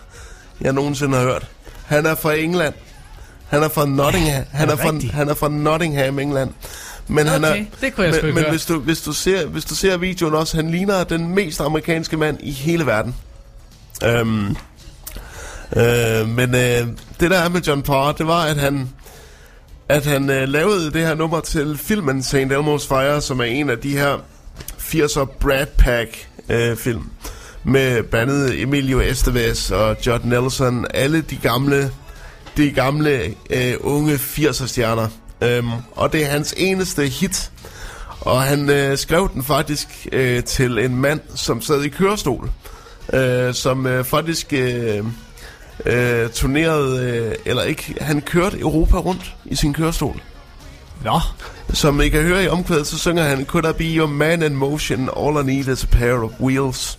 jeg 0.61 0.73
nogensinde 0.73 1.17
har 1.17 1.25
hørt. 1.25 1.47
Han 1.87 2.07
er 2.07 2.15
fra 2.15 2.35
England. 2.35 2.75
Han 3.49 3.63
er 3.63 3.69
fra 3.69 3.87
Nottingham. 3.87 4.45
Han 4.53 4.69
er, 4.69 4.75
det 4.75 4.81
fra, 4.81 5.17
han 5.17 5.29
er 5.29 5.35
fra 5.35 5.49
Nottingham, 5.49 6.19
England. 6.19 6.51
Men 7.09 7.27
han 7.27 7.45
er, 7.45 7.51
Okay, 7.51 7.67
det 7.81 7.95
kunne 7.95 8.07
jeg 8.07 8.15
men, 8.23 8.35
men 8.35 8.43
høre. 8.43 8.51
hvis 8.51 8.67
du, 8.67 8.79
hvis, 8.79 9.01
du 9.01 9.13
ser, 9.13 9.47
hvis 9.47 9.65
du 9.65 9.75
ser 9.75 9.97
videoen 9.97 10.35
også, 10.35 10.57
han 10.57 10.71
ligner 10.71 11.05
den 11.05 11.35
mest 11.35 11.61
amerikanske 11.61 12.17
mand 12.17 12.39
i 12.41 12.51
hele 12.51 12.87
verden. 12.87 13.15
Øhm, 14.05 14.57
øh, 15.77 16.29
men 16.29 16.55
øh, 16.55 16.87
det 17.21 17.31
der 17.31 17.39
er 17.39 17.49
med 17.49 17.61
John 17.61 17.83
Parr, 17.83 18.13
det 18.13 18.27
var, 18.27 18.43
at 18.43 18.57
han 18.57 18.89
at 19.89 20.07
han 20.07 20.31
øh, 20.31 20.49
lavede 20.49 20.93
det 20.93 21.07
her 21.07 21.15
nummer 21.15 21.41
til 21.41 21.79
filmen 21.79 22.23
St. 22.23 22.35
Elmo's 22.35 22.89
Fire, 22.89 23.21
som 23.21 23.41
er 23.41 23.45
en 23.45 23.71
af 23.71 23.79
de 23.79 23.99
her 23.99 24.19
80'er 24.79 25.25
Brad 25.25 25.67
Pack 25.79 26.29
øh, 26.49 26.77
film 26.77 27.03
med 27.65 28.03
bandet 28.03 28.63
Emilio 28.63 29.01
Estevez 29.01 29.71
og 29.71 29.97
Judd 30.07 30.25
Nelson, 30.25 30.87
alle 30.95 31.21
de 31.21 31.37
gamle 31.37 31.91
de 32.57 32.71
gamle 32.71 33.35
øh, 33.51 33.75
unge 33.81 34.15
80'er 34.15 34.67
stjerner. 34.67 35.09
Øhm, 35.43 35.71
og 35.93 36.13
det 36.13 36.25
er 36.25 36.27
hans 36.27 36.55
eneste 36.57 37.09
hit. 37.09 37.51
Og 38.21 38.43
han 38.43 38.71
øh, 38.71 38.99
skrev 38.99 39.31
den 39.35 39.45
faktisk 39.45 39.89
øh, 40.13 40.45
til 40.45 40.79
en 40.79 40.97
mand, 40.97 41.21
som 41.35 41.63
sad 41.63 41.83
i 41.83 41.89
kørestol. 41.89 42.51
Øh, 43.13 43.55
som 43.55 43.87
øh, 43.87 44.05
faktisk 44.05 44.53
øh, 44.53 45.05
øh, 45.87 46.31
turnerede, 46.31 47.11
øh, 47.11 47.35
eller 47.45 47.63
ikke, 47.63 47.95
han 48.01 48.21
kørte 48.21 48.61
Europa 48.61 48.97
rundt 48.97 49.35
i 49.45 49.55
sin 49.55 49.75
kørestol. 49.75 50.21
Nå, 51.05 51.21
Som 51.73 52.01
I 52.01 52.09
kan 52.09 52.23
høre 52.23 52.45
i 52.45 52.49
omkvædet, 52.49 52.87
så 52.87 52.99
synger 52.99 53.23
han 53.23 53.45
Could 53.45 53.65
I 53.71 53.73
be 53.73 53.85
your 53.97 54.07
man 54.07 54.43
in 54.43 54.55
motion, 54.57 55.09
all 55.17 55.49
I 55.49 55.55
need 55.55 55.69
is 55.69 55.85
a 55.85 55.87
pair 55.87 56.13
of 56.25 56.31
wheels. 56.41 56.99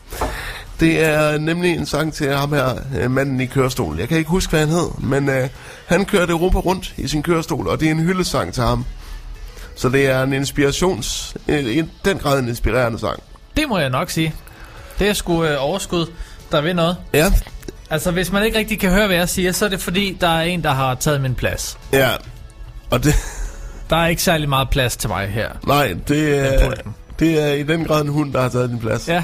Det 0.80 1.04
er 1.04 1.38
nemlig 1.38 1.72
en 1.78 1.86
sang 1.86 2.14
til 2.14 2.36
ham 2.36 2.54
her, 2.54 2.76
øh, 3.00 3.12
manden 3.12 3.42
i 3.42 3.46
kørestolen. 3.46 4.00
Jeg 4.00 4.08
kan 4.08 4.18
ikke 4.18 4.30
huske, 4.30 4.50
hvad 4.50 4.60
han 4.60 4.70
hed, 4.70 4.90
men 5.00 5.30
øh, 5.30 5.50
han 5.86 6.06
kørte 6.06 6.32
Europa 6.32 6.58
rundt 6.58 6.94
i 6.98 7.08
sin 7.08 7.24
kørestol, 7.24 7.68
og 7.68 7.80
det 7.80 7.88
er 7.88 7.92
en 7.92 8.00
hyldesang 8.00 8.54
til 8.54 8.64
ham. 8.64 8.86
Så 9.76 9.90
det 9.90 10.08
er 10.08 10.24
en 10.24 10.34
inspirations... 10.34 11.36
En, 11.48 11.56
en, 11.68 11.92
den 12.06 12.18
grad 12.18 12.40
en 12.40 12.48
inspirerende 12.48 13.00
sang. 13.00 13.20
det 13.58 13.70
må 13.70 13.78
jeg 13.78 13.90
nok 13.90 14.10
sige. 14.10 14.34
Det 15.00 15.08
er 15.10 15.14
sgu 15.14 15.44
øh, 15.44 15.56
overskud, 15.60 16.06
der 16.52 16.62
vil 16.62 16.76
noget. 16.76 16.98
Ja, 17.14 17.32
Altså, 17.90 18.12
hvis 18.12 18.32
man 18.32 18.44
ikke 18.44 18.58
rigtig 18.58 18.80
kan 18.80 18.90
høre, 18.92 19.08
hvad 19.08 19.16
jeg 19.16 19.30
siger, 19.30 19.52
så 19.52 19.66
er 19.66 19.70
det 19.70 19.82
fordi, 19.82 20.18
der 20.22 20.28
er 20.28 20.42
en, 20.42 20.64
der 20.64 20.72
har 20.72 20.96
taget 20.96 21.22
min 21.22 21.36
plads. 21.36 21.78
ja. 21.94 22.10
Og 22.92 23.04
det... 23.04 23.16
Der 23.90 23.96
er 23.96 24.08
ikke 24.08 24.22
særlig 24.22 24.50
meget 24.50 24.70
plads 24.70 24.98
til 24.98 25.10
mig 25.10 25.28
her. 25.28 25.50
Nej, 25.68 25.96
det 26.08 26.40
er, 26.40 26.72
det 27.20 27.40
er 27.44 27.54
i 27.54 27.64
den 27.64 27.86
grad 27.86 28.02
en 28.02 28.08
hund, 28.08 28.34
der 28.34 28.42
har 28.42 28.50
taget 28.50 28.70
din 28.70 28.80
plads. 28.80 29.08
Ja, 29.08 29.24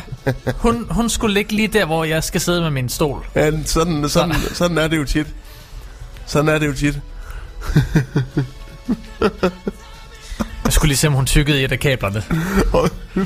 hun, 0.57 0.87
hun 0.89 1.09
skulle 1.09 1.33
ligge 1.33 1.53
lige 1.53 1.67
der, 1.67 1.85
hvor 1.85 2.03
jeg 2.03 2.23
skal 2.23 2.41
sidde 2.41 2.61
med 2.61 2.69
min 2.69 2.89
stol. 2.89 3.25
Ja, 3.35 3.51
sådan, 3.65 4.09
sådan, 4.09 4.35
sådan 4.53 4.77
er 4.77 4.87
det 4.87 4.97
jo 4.97 5.05
tit. 5.05 5.27
Sådan 6.25 6.49
er 6.49 6.57
det 6.59 6.67
jo 6.67 6.73
tit. 6.73 6.99
Jeg 10.65 10.73
skulle 10.73 10.89
lige 10.89 10.97
se, 10.97 11.07
om 11.07 11.13
hun 11.13 11.25
tykkede 11.25 11.61
i 11.61 11.63
et 11.63 11.71
af 11.71 11.79
kablerne. 11.79 12.23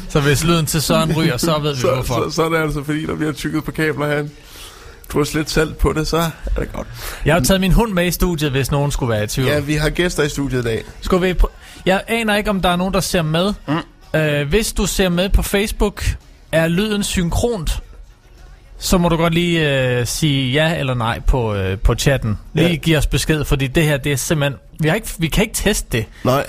Så 0.09 0.19
hvis 0.19 0.43
lyden 0.43 0.65
til 0.65 0.81
Søren 0.81 1.13
ryger, 1.17 1.37
så 1.37 1.59
ved 1.59 1.73
vi 1.75 1.81
så, 1.81 1.93
hvorfor. 1.93 2.29
så, 2.29 2.35
så 2.35 2.43
er 2.43 2.49
det 2.49 2.57
altså 2.57 2.83
fordi, 2.83 3.05
der 3.05 3.15
bliver 3.15 3.31
tykket 3.31 3.63
på 3.63 3.71
kabler 3.71 4.07
herinde. 4.07 4.29
Har 5.19 5.25
slet 5.25 5.49
salt 5.49 5.77
på 5.77 5.93
det, 5.93 6.07
så 6.07 6.17
er 6.17 6.59
det 6.59 6.73
godt. 6.73 6.87
Jeg 7.25 7.33
har 7.33 7.41
taget 7.41 7.61
min 7.61 7.71
hund 7.71 7.93
med 7.93 8.07
i 8.07 8.11
studiet, 8.11 8.51
hvis 8.51 8.71
nogen 8.71 8.91
skulle 8.91 9.09
være 9.09 9.23
i 9.23 9.27
tvivl. 9.27 9.47
Ja, 9.49 9.59
vi 9.59 9.73
har 9.75 9.89
gæster 9.89 10.23
i 10.23 10.29
studiet 10.29 10.59
i 10.59 10.63
dag. 10.63 10.83
Skulle 11.01 11.27
vi 11.27 11.33
pr- 11.43 11.51
jeg 11.85 12.03
aner 12.07 12.35
ikke, 12.35 12.49
om 12.49 12.61
der 12.61 12.69
er 12.69 12.75
nogen, 12.75 12.93
der 12.93 12.99
ser 12.99 13.21
med. 13.21 13.53
Mm. 13.67 14.19
Øh, 14.19 14.47
hvis 14.49 14.73
du 14.73 14.85
ser 14.85 15.09
med 15.09 15.29
på 15.29 15.41
Facebook, 15.41 16.03
er 16.51 16.67
lyden 16.67 17.03
synkront, 17.03 17.79
så 18.77 18.97
må 18.97 19.09
du 19.09 19.15
godt 19.17 19.33
lige 19.33 19.89
øh, 19.99 20.05
sige 20.07 20.51
ja 20.51 20.75
eller 20.79 20.93
nej 20.93 21.19
på, 21.19 21.55
øh, 21.55 21.77
på 21.79 21.95
chatten. 21.95 22.37
Lige 22.53 22.69
Ja. 22.69 22.75
give 22.75 22.97
os 22.97 23.07
besked, 23.07 23.45
fordi 23.45 23.67
det 23.67 23.83
her, 23.83 23.97
det 23.97 24.11
er 24.11 24.15
simpelthen... 24.15 24.59
Vi, 24.79 24.87
har 24.87 24.95
ikke, 24.95 25.07
vi 25.17 25.27
kan 25.27 25.43
ikke 25.43 25.55
teste 25.55 25.87
det. 25.97 26.05
Nej. 26.23 26.45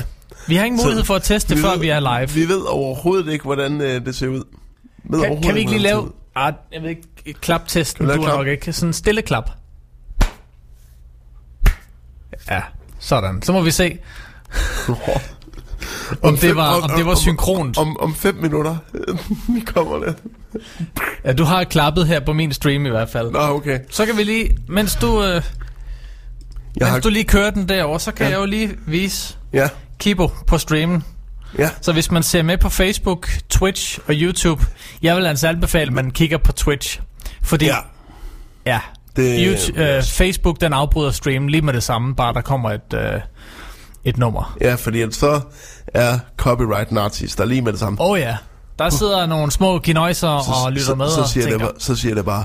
Vi 0.47 0.57
har 0.57 0.65
ingen 0.65 0.81
mulighed 0.85 1.05
for 1.05 1.15
at 1.15 1.23
teste 1.23 1.55
det, 1.55 1.63
før 1.63 1.71
ved, 1.71 1.79
vi 1.81 1.89
er 1.89 2.01
live. 2.01 2.31
Vi 2.31 2.49
ved 2.49 2.61
overhovedet 2.69 3.33
ikke, 3.33 3.45
hvordan 3.45 3.81
øh, 3.81 4.05
det 4.07 4.15
ser 4.15 4.29
ud. 4.29 4.43
Ved 5.05 5.23
Kan, 5.23 5.43
kan 5.43 5.55
vi 5.55 5.61
ikke 5.61 5.71
lige 5.73 5.83
lave... 5.83 6.09
Ah, 6.37 6.53
jeg 6.73 6.83
ved 6.83 6.91
ikke, 6.91 7.03
klaptesten, 7.41 8.07
du 8.07 8.11
har 8.13 8.19
klap? 8.19 8.37
nok 8.39 8.47
ikke. 8.47 8.73
Sådan 8.73 8.89
en 8.89 8.93
stille 8.93 9.23
klap. 9.23 9.51
Ja, 12.51 12.63
sådan. 12.99 13.43
Så 13.43 13.53
må 13.53 13.61
vi 13.61 13.71
se, 13.71 13.85
det 14.87 14.89
om 16.23 16.33
det 16.33 16.41
fem- 16.41 16.57
var, 16.57 16.81
om 16.81 16.91
det 16.97 17.07
var 17.07 17.15
synkront. 17.15 17.79
Om, 17.79 18.01
om 18.01 18.15
fem 18.15 18.35
minutter. 18.35 18.77
vi 19.55 19.61
kommer 19.61 19.99
det. 19.99 20.17
Ja, 21.25 21.33
du 21.33 21.45
har 21.45 21.65
klappet 21.65 22.07
her 22.07 22.21
på 22.21 22.33
min 22.33 22.53
stream 22.53 22.87
i 22.87 22.91
hvert 22.91 23.09
fald. 23.11 23.31
Nå, 23.31 23.39
okay. 23.39 23.81
Så 23.91 24.07
kan 24.07 24.17
vi 24.17 24.23
lige, 24.25 24.59
mens 24.69 24.95
du, 24.97 25.23
øh, 25.23 25.29
Jeg 25.29 25.43
mens 26.81 26.91
har, 26.91 27.01
du 27.01 27.09
lige 27.09 27.25
kører 27.25 27.51
den 27.51 27.69
derover, 27.69 27.99
så 27.99 28.13
kan 28.13 28.27
Ja. 28.27 28.33
jeg 28.33 28.41
jo 28.41 28.45
lige 28.45 28.77
vise 28.87 29.37
ja, 29.53 29.69
Kibo 29.99 30.31
på 30.47 30.59
streamen. 30.59 31.05
Ja. 31.59 31.71
Så 31.81 31.93
hvis 31.93 32.11
man 32.11 32.23
ser 32.23 32.43
med 32.43 32.59
på 32.59 32.69
Facebook, 32.69 33.29
Twitch 33.51 33.99
og 34.09 34.15
YouTube, 34.15 34.65
jeg 35.03 35.17
vil 35.17 35.27
altså 35.27 35.49
anbefale, 35.49 35.87
at 35.87 35.93
man 35.93 36.11
kigger 36.11 36.39
på 36.39 36.53
Twitch. 36.53 37.01
Fordi, 37.43 37.65
Ja. 37.65 37.77
ja 38.67 38.81
Det, 39.17 39.47
YouTube, 39.47 39.97
øh, 39.97 40.03
Facebook 40.03 40.61
den 40.61 40.73
afbryder 40.73 41.11
streamen 41.11 41.51
lige 41.51 41.63
med 41.63 41.73
det 41.73 41.83
samme, 41.83 42.15
bare 42.15 42.35
der 42.35 42.41
kommer 42.41 42.71
et, 42.71 42.95
øh, 42.95 43.21
et 44.05 44.17
nummer. 44.19 44.57
Ja, 44.61 44.75
fordi 44.75 45.13
så 45.13 45.41
er 45.87 46.19
copyright 46.37 46.93
nazis 46.93 47.37
der 47.37 47.43
er 47.43 47.49
lige 47.49 47.63
med 47.63 47.73
det 47.73 47.81
samme. 47.81 48.01
Åh 48.01 48.11
oh, 48.11 48.19
ja, 48.21 48.37
der 48.79 48.91
sidder 48.91 49.27
nogle 49.27 49.51
små 49.53 49.79
kinøjser 49.79 50.29
og 50.65 50.73
lytter 50.73 50.87
så, 50.87 50.95
med 50.95 51.11
så, 51.11 51.21
og 51.21 51.29
siger 51.29 51.45
det, 51.45 51.51
tænker, 51.53 51.67
bare- 51.67 51.81
så 51.81 51.95
siger 51.97 52.15
det 52.15 52.25
bare, 52.25 52.45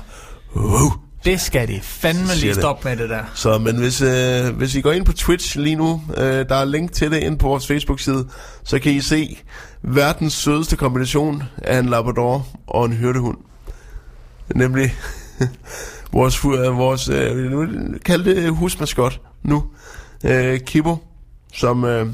wow. 0.56 0.90
Det 1.24 1.40
skal 1.40 1.68
de 1.68 1.80
fandme 1.82 2.34
lige 2.34 2.48
det. 2.48 2.56
stoppe 2.56 2.88
med 2.88 2.96
det 2.96 3.10
der. 3.10 3.24
Så, 3.34 3.58
men 3.58 3.76
hvis, 3.76 4.00
øh, 4.00 4.56
hvis 4.56 4.74
I 4.74 4.80
går 4.80 4.92
ind 4.92 5.04
på 5.04 5.12
Twitch 5.12 5.58
lige 5.58 5.76
nu, 5.76 6.02
øh, 6.16 6.48
der 6.48 6.54
er 6.54 6.64
link 6.64 6.92
til 6.92 7.10
det 7.10 7.18
ind 7.18 7.38
på 7.38 7.48
vores 7.48 7.66
Facebook-side, 7.66 8.28
så 8.64 8.78
kan 8.78 8.92
I 8.92 9.00
se 9.00 9.38
verdens 9.82 10.32
sødeste 10.32 10.76
kombination 10.76 11.42
af 11.58 11.78
en 11.78 11.88
Labrador 11.88 12.46
og 12.66 12.84
en 12.84 12.92
hyrdehund. 12.92 13.38
Nemlig 14.54 14.94
vores, 16.12 16.44
øh, 16.44 16.76
vores 16.76 17.08
øh, 17.08 17.52
kald 18.04 18.24
det 18.24 18.50
husmaskot 18.50 19.20
nu, 19.42 19.64
øh, 20.24 20.60
Kibbo, 20.60 20.96
som, 21.54 21.84
øh, 21.84 22.06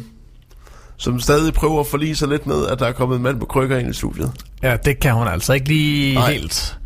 som 0.96 1.20
stadig 1.20 1.54
prøver 1.54 1.80
at 1.80 1.86
forlige 1.86 2.16
sig 2.16 2.28
lidt 2.28 2.46
med, 2.46 2.66
at 2.66 2.78
der 2.78 2.86
er 2.86 2.92
kommet 2.92 3.16
en 3.16 3.22
mand 3.22 3.40
på 3.40 3.46
krykker 3.46 3.78
ind 3.78 3.90
i 3.90 3.92
studiet. 3.92 4.32
Ja, 4.62 4.76
det 4.76 5.00
kan 5.00 5.14
hun 5.14 5.28
altså 5.28 5.52
ikke 5.52 5.68
lige 5.68 6.14
Nej. 6.14 6.32
helt. 6.32 6.77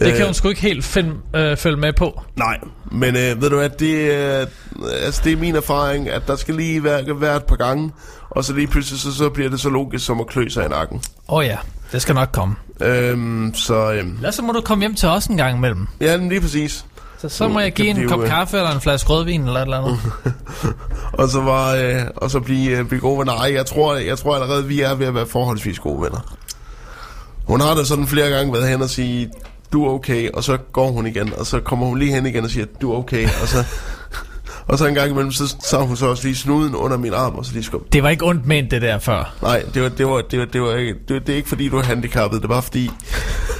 Det 0.00 0.12
kan 0.12 0.20
Øh, 0.20 0.24
hun 0.24 0.34
sgu 0.34 0.48
ikke 0.48 0.60
helt 0.60 0.84
find, 0.84 1.12
øh, 1.36 1.56
følge 1.56 1.76
med 1.76 1.92
på. 1.92 2.22
Nej, 2.36 2.58
men 2.92 3.16
øh, 3.16 3.42
ved 3.42 3.50
du 3.50 3.56
hvad, 3.56 3.68
det, 3.68 3.94
øh, 3.94 4.46
altså, 5.04 5.20
det 5.24 5.32
er 5.32 5.36
min 5.36 5.56
erfaring, 5.56 6.08
at 6.10 6.22
der 6.26 6.36
skal 6.36 6.54
lige 6.54 6.84
være, 6.84 7.20
være 7.20 7.36
et 7.36 7.44
par 7.44 7.56
gange, 7.56 7.92
og 8.30 8.44
så 8.44 8.52
lige 8.52 8.66
pludselig, 8.66 9.00
så, 9.00 9.12
så 9.14 9.30
bliver 9.30 9.50
det 9.50 9.60
så 9.60 9.68
logisk 9.68 10.04
som 10.06 10.20
at 10.20 10.26
klø 10.26 10.48
sig 10.48 10.64
i 10.64 10.68
nakken. 10.68 10.96
Åh 11.28 11.38
oh 11.38 11.44
ja, 11.44 11.56
det 11.92 12.02
skal 12.02 12.14
nok 12.14 12.28
komme. 12.32 12.54
Øhm, 12.80 13.54
så 13.54 13.92
øhm, 13.92 14.18
Lad 14.22 14.32
så 14.32 14.42
må 14.42 14.52
du 14.52 14.60
komme 14.60 14.82
hjem 14.82 14.94
til 14.94 15.08
os 15.08 15.26
en 15.26 15.36
gang 15.36 15.56
imellem. 15.56 15.86
ja, 16.00 16.16
lige 16.16 16.40
præcis. 16.40 16.84
Så, 17.18 17.28
så 17.28 17.48
må 17.48 17.60
jeg 17.60 17.72
give 17.72 17.88
en 17.88 17.96
blive, 17.96 18.08
kop 18.08 18.20
øh, 18.20 18.28
kaffe 18.28 18.56
eller 18.56 18.70
en 18.70 18.80
flaske 18.80 19.08
rødvin 19.10 19.40
eller 19.40 19.60
et 19.60 19.62
eller 19.62 19.78
andet. 19.78 19.98
Og 21.20 21.28
så, 21.28 21.40
var, 21.40 21.74
øh, 21.74 22.02
og 22.16 22.30
så 22.30 22.40
blive, 22.40 22.78
øh, 22.78 22.84
blive 22.84 23.00
gode 23.00 23.18
venner. 23.18 23.32
Ej, 23.32 23.52
jeg 23.54 23.66
tror, 23.66 23.96
jeg 23.96 24.18
tror 24.18 24.34
allerede, 24.34 24.64
vi 24.66 24.80
er 24.80 24.94
ved 24.94 25.06
at 25.06 25.14
være 25.14 25.26
forholdsvis 25.26 25.78
gode 25.78 26.02
venner. 26.02 26.36
Hun 27.44 27.60
har 27.60 27.74
da 27.74 27.84
sådan 27.84 28.06
flere 28.06 28.28
gange 28.30 28.52
været 28.52 28.68
hen 28.68 28.82
og 28.82 28.90
sige, 28.90 29.30
du 29.74 29.84
er 29.86 29.90
okay, 29.90 30.30
og 30.30 30.44
så 30.44 30.56
går 30.56 30.90
hun 30.90 31.06
igen, 31.06 31.32
og 31.38 31.46
så 31.46 31.60
kommer 31.60 31.86
hun 31.86 31.98
lige 31.98 32.12
hen 32.14 32.26
igen 32.26 32.44
og 32.44 32.50
siger, 32.50 32.66
du 32.80 32.92
er 32.92 32.96
okay, 32.98 33.24
og 33.42 33.48
så, 33.48 33.64
og 34.68 34.78
så 34.78 34.86
en 34.86 34.94
gang 34.94 35.10
imellem, 35.10 35.32
så 35.32 35.56
tager 35.70 35.82
hun 35.84 35.96
så 35.96 36.06
også 36.06 36.24
lige 36.24 36.36
snuden 36.36 36.74
under 36.74 36.96
min 36.96 37.14
arm, 37.14 37.34
og 37.34 37.46
så 37.46 37.52
lige 37.52 37.62
skub. 37.62 37.92
Det 37.92 38.02
var 38.02 38.08
ikke 38.08 38.24
ondt 38.26 38.46
ment, 38.46 38.70
det 38.70 38.82
der 38.82 38.98
før. 38.98 39.34
Nej, 39.42 39.62
det 39.74 39.82
var, 39.82 39.88
det 39.88 40.06
var, 40.06 40.20
det 40.30 40.38
var, 40.38 40.44
det 40.44 40.62
var 40.62 40.74
ikke, 40.76 40.94
det, 41.08 41.14
var, 41.14 41.20
det 41.20 41.32
er 41.32 41.36
ikke 41.36 41.48
fordi, 41.48 41.68
du 41.68 41.76
er 41.78 41.82
handicappet, 41.82 42.40
det 42.42 42.48
var 42.48 42.60
fordi, 42.60 42.90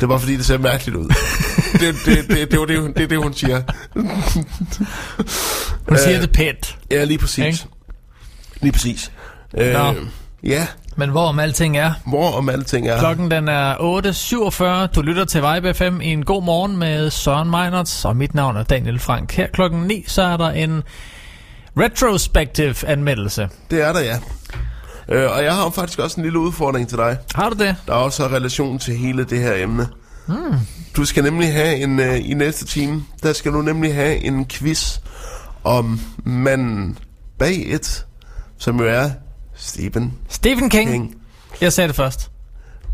det 0.01 0.09
var 0.09 0.19
fordi, 0.19 0.37
det 0.37 0.47
ser 0.47 0.59
mærkeligt 0.59 0.97
ud. 0.97 1.09
Det, 1.81 1.95
det, 2.07 2.29
det, 2.29 2.51
det, 2.51 2.59
var 2.61 2.67
det, 2.67 2.81
hun- 2.81 2.93
det, 2.93 3.03
er 3.03 3.07
det, 3.09 3.19
hun 3.19 3.33
siger. 3.35 3.63
Hun 5.89 5.99
siger 5.99 6.17
Øh, 6.17 6.23
det 6.23 6.33
pænt. 6.33 6.79
Ja, 6.91 7.05
lige 7.05 7.19
præcis. 7.19 7.45
Ikke? 7.45 7.59
Lige 8.61 8.73
præcis. 8.73 9.13
Øh, 9.59 9.75
ja, 10.45 10.67
Men 10.97 11.11
hvor 11.11 11.29
om 11.29 11.39
alting 11.39 11.77
er. 11.77 11.93
hvor 12.07 12.31
om 12.33 12.49
alting 12.49 12.89
er. 12.89 12.99
Klokken 12.99 13.31
den 13.31 13.49
er 13.49 13.75
8.47. 14.87 14.93
Du 14.95 15.03
lytter 15.03 15.25
til 15.25 15.43
Vibe 15.43 15.75
FM 15.75 16.01
i 16.01 16.07
en 16.13 16.25
god 16.25 16.43
morgen 16.43 16.77
med 16.77 17.11
Søren 17.11 17.51
Meinerts, 17.51 18.05
og 18.05 18.17
mit 18.17 18.35
navn 18.35 18.57
er 18.57 18.63
Daniel 18.63 18.99
Frank. 18.99 19.33
Her 19.33 19.47
klokken 19.53 19.81
9, 19.81 20.05
så 20.07 20.23
er 20.23 20.37
der 20.37 20.51
en 20.51 20.83
retrospective 21.81 22.75
anmeldelse. 22.87 23.49
Det 23.71 23.83
er 23.83 23.93
der, 23.93 24.01
ja. 24.01 24.19
Øh, 25.09 25.31
og 25.37 25.45
jeg 25.45 25.55
har 25.55 25.71
faktisk 25.71 25.99
også 25.99 26.17
en 26.17 26.23
lille 26.23 26.39
udfordring 26.39 26.89
til 26.89 26.99
dig, 26.99 27.19
Har 27.35 27.49
du 27.51 27.57
det? 27.65 27.77
der 27.87 27.93
også 27.93 28.29
har 28.29 28.37
relation 28.37 28.79
til 28.79 28.97
hele 28.97 29.25
det 29.25 29.41
her 29.41 29.55
emne. 29.55 29.89
Hmm. 30.27 30.59
Du 30.97 31.05
skal 31.05 31.23
nemlig 31.25 31.53
have 31.53 31.77
en, 31.77 32.01
øh, 32.01 32.31
i 32.31 32.35
næste 32.35 32.67
time, 32.67 33.05
der 33.23 33.33
skal 33.33 33.53
du 33.53 33.63
nemlig 33.63 33.95
have 33.95 34.17
en 34.17 34.47
quiz 34.47 34.99
om 35.65 36.01
manden 36.25 36.99
bag 37.39 37.63
et, 37.67 38.07
som 38.59 38.81
jo 38.81 38.87
er 38.89 39.11
Stephen 39.65 40.13
Stephen 40.29 40.71
King. 40.71 40.91
King. 40.91 41.15
Jeg 41.61 41.73
sagde 41.73 41.89
det 41.89 41.97
først. 41.97 42.31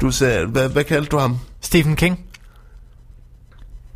Du 0.01 0.11
sagde, 0.11 0.47
hvad, 0.47 0.68
hvad 0.68 0.85
kaldte 0.85 1.09
du 1.09 1.18
ham? 1.18 1.39
Stephen 1.61 1.97
King. 1.97 2.21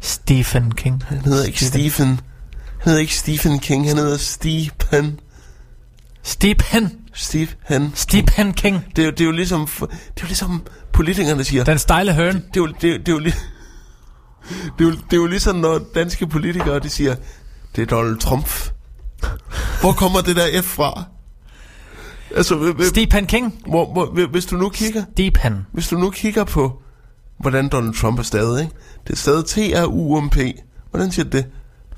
Stephen 0.01 0.75
King. 0.75 1.05
Han 1.09 1.19
hedder 1.19 1.45
ikke 1.45 1.65
Stephen. 1.65 2.07
Han 2.09 2.21
hedder 2.85 2.99
ikke 3.01 3.15
Stephen 3.15 3.59
King, 3.59 3.89
han 3.89 3.97
hedder 3.97 4.17
Stephen. 4.17 5.21
Stephen. 6.23 6.93
Stephen. 7.15 7.93
Stephen 7.95 8.53
King. 8.53 8.85
Det 8.97 9.05
er, 9.05 9.11
det 9.11 9.21
er 9.21 9.25
jo 9.25 9.31
ligesom, 9.31 9.67
det 9.67 9.89
er 9.91 10.23
jo 10.23 10.27
ligesom 10.27 10.67
politikerne 10.93 11.45
siger. 11.45 11.65
Den 11.65 11.79
stejle 11.79 12.15
høn. 12.15 12.35
Det 12.35 12.43
er 12.43 12.61
jo, 12.61 12.67
det 12.67 12.95
er, 12.95 12.99
det 12.99 13.09
er 13.09 13.13
jo, 13.13 13.19
det 13.21 13.35
er 14.81 14.85
jo, 14.85 14.91
det 14.91 15.13
er 15.13 15.17
jo 15.17 15.27
ligesom, 15.27 15.57
når 15.57 15.81
danske 15.95 16.27
politikere, 16.27 16.79
de 16.79 16.89
siger, 16.89 17.17
det 17.77 17.83
er 17.83 17.87
Donald 17.87 18.19
Trump. 18.19 18.73
Hvor 19.81 19.93
kommer 19.93 20.21
det 20.21 20.37
der 20.37 20.63
F 20.63 20.65
fra? 20.65 21.05
Altså, 22.37 22.75
Stephen 22.89 23.27
King. 23.27 23.55
hvor, 23.69 23.93
hvor, 23.93 24.07
hv- 24.07 24.31
hvis 24.31 24.47
du 24.47 24.57
nu 24.57 24.69
kigger, 24.69 25.03
Stephen. 25.13 25.67
hvis 25.73 25.89
du 25.89 25.97
nu 25.99 26.11
kigger 26.11 26.45
på, 26.45 26.83
hvordan 27.41 27.69
Donald 27.69 27.95
Trump 27.95 28.19
er 28.19 28.23
stadig, 28.23 28.63
ikke? 28.65 28.75
Det 29.07 29.13
er 29.13 29.17
stadig 29.17 29.45
T-R-U-M-P. 29.45 30.39
Hvordan 30.91 31.13
siger 31.13 31.25
det? 31.31 31.47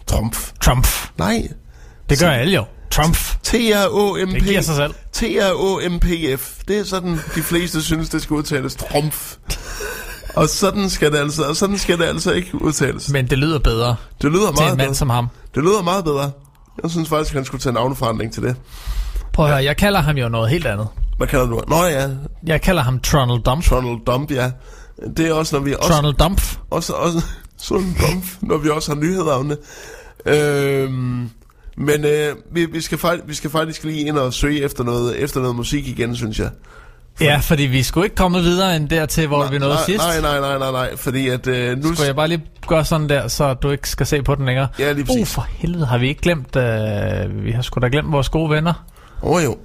Trump. 0.06 0.36
Trump. 0.60 0.86
Nej. 1.18 1.48
Det 2.10 2.18
gør 2.20 2.30
alle 2.30 2.54
jo. 2.54 2.64
Trump. 2.90 3.16
T-R-O-M-P. 3.42 4.34
Det 4.34 4.42
giver 4.42 4.60
sig 4.60 4.76
selv. 4.76 4.94
T-R-O-M-P-F. 5.12 6.58
Det 6.68 6.78
er 6.78 6.84
sådan, 6.84 7.12
de 7.34 7.42
fleste 7.42 7.82
synes, 7.82 8.08
det 8.08 8.22
skal 8.22 8.34
udtales. 8.34 8.74
Trump. 8.74 9.14
Og 10.34 10.48
sådan 10.48 10.90
skal 10.90 11.12
det 11.12 11.18
altså, 11.18 11.42
og 11.42 11.56
sådan 11.56 11.78
skal 11.78 11.98
det 11.98 12.04
altså 12.04 12.32
ikke 12.32 12.62
udtales. 12.62 13.10
Men 13.10 13.26
det 13.30 13.38
lyder 13.38 13.58
bedre 13.58 13.96
Det 14.22 14.32
lyder 14.32 14.46
til 14.46 14.54
meget 14.60 14.70
en 14.72 14.76
mand 14.76 14.86
bedre. 14.86 14.94
som 14.94 15.10
ham. 15.10 15.28
Det 15.54 15.62
lyder 15.62 15.82
meget 15.82 16.04
bedre. 16.04 16.30
Jeg 16.82 16.90
synes 16.90 17.08
faktisk, 17.08 17.34
han 17.34 17.44
skulle 17.44 17.60
tage 17.62 17.72
navneforandring 17.72 18.32
til 18.32 18.42
det. 18.42 18.56
Prøv 19.36 19.46
at 19.46 19.52
høre, 19.52 19.64
jeg 19.64 19.76
kalder 19.76 20.00
ham 20.00 20.16
jo 20.16 20.28
noget 20.28 20.50
helt 20.50 20.66
andet. 20.66 20.88
Hvad 21.16 21.26
kalder 21.26 21.46
du? 21.46 21.60
Nå 21.68 21.84
ja, 21.84 22.08
Jeg 22.46 22.62
kalder 22.62 22.82
ham 22.82 23.00
Tronald 23.00 23.42
Dump. 23.42 23.72
Ronald 23.72 24.04
Dump, 24.06 24.30
ja. 24.30 24.50
Det 25.16 25.28
er 25.28 25.32
også, 25.32 25.56
når 25.56 25.64
vi 25.64 25.74
også, 25.78 25.92
Tronald 25.92 26.14
Dump. 26.14 26.42
også, 26.70 26.92
også 26.92 27.22
sådan 27.56 27.96
Dump, 28.00 28.24
når 28.40 28.58
vi 28.58 28.68
også 28.68 28.94
har 28.94 29.00
nyheder 29.00 29.32
om 29.32 29.48
det. 29.48 29.58
Øhm, 30.26 31.30
men 31.76 32.04
øh, 32.04 32.36
vi, 32.52 32.64
vi, 32.64 32.80
skal 32.80 32.98
faktisk, 32.98 33.28
vi 33.28 33.34
skal 33.34 33.50
faktisk 33.50 33.84
lige 33.84 34.00
ind 34.00 34.18
og 34.18 34.34
søge 34.34 34.62
efter 34.62 34.84
noget, 34.84 35.22
efter 35.22 35.40
noget 35.40 35.56
musik 35.56 35.88
igen, 35.88 36.16
synes 36.16 36.38
jeg. 36.38 36.50
Ja, 37.20 37.36
fordi 37.36 37.62
vi 37.62 37.82
skulle 37.82 38.06
ikke 38.06 38.16
komme 38.16 38.40
videre 38.40 38.76
end 38.76 38.88
dertil, 38.88 39.26
hvor 39.26 39.48
vi 39.48 39.58
nåede 39.58 39.74
nej, 39.74 39.84
sidst. 39.84 40.04
Nej, 40.04 40.20
nej, 40.20 40.40
nej, 40.40 40.58
nej, 40.58 40.72
nej, 40.72 40.96
fordi 40.96 41.28
at 41.28 41.46
øh, 41.46 41.78
nu... 41.78 41.94
Skulle 41.94 42.06
jeg 42.06 42.16
bare 42.16 42.28
lige 42.28 42.44
gøre 42.68 42.84
sådan 42.84 43.08
der, 43.08 43.28
så 43.28 43.54
du 43.54 43.70
ikke 43.70 43.88
skal 43.88 44.06
se 44.06 44.22
på 44.22 44.34
den 44.34 44.46
længere? 44.46 44.68
Ja, 44.78 44.92
lige 44.92 45.04
præcis. 45.04 45.20
Uh, 45.20 45.26
for 45.26 45.46
helvede, 45.50 45.86
har 45.86 45.98
vi 45.98 46.08
ikke 46.08 46.20
glemt... 46.20 46.56
Øh, 46.56 47.44
vi 47.44 47.50
har 47.50 47.62
sgu 47.62 47.80
da 47.80 47.88
glemt 47.92 48.12
vores 48.12 48.28
gode 48.28 48.50
venner. 48.50 48.84
Åh 49.26 49.32
oh, 49.36 49.44
jo, 49.44 49.56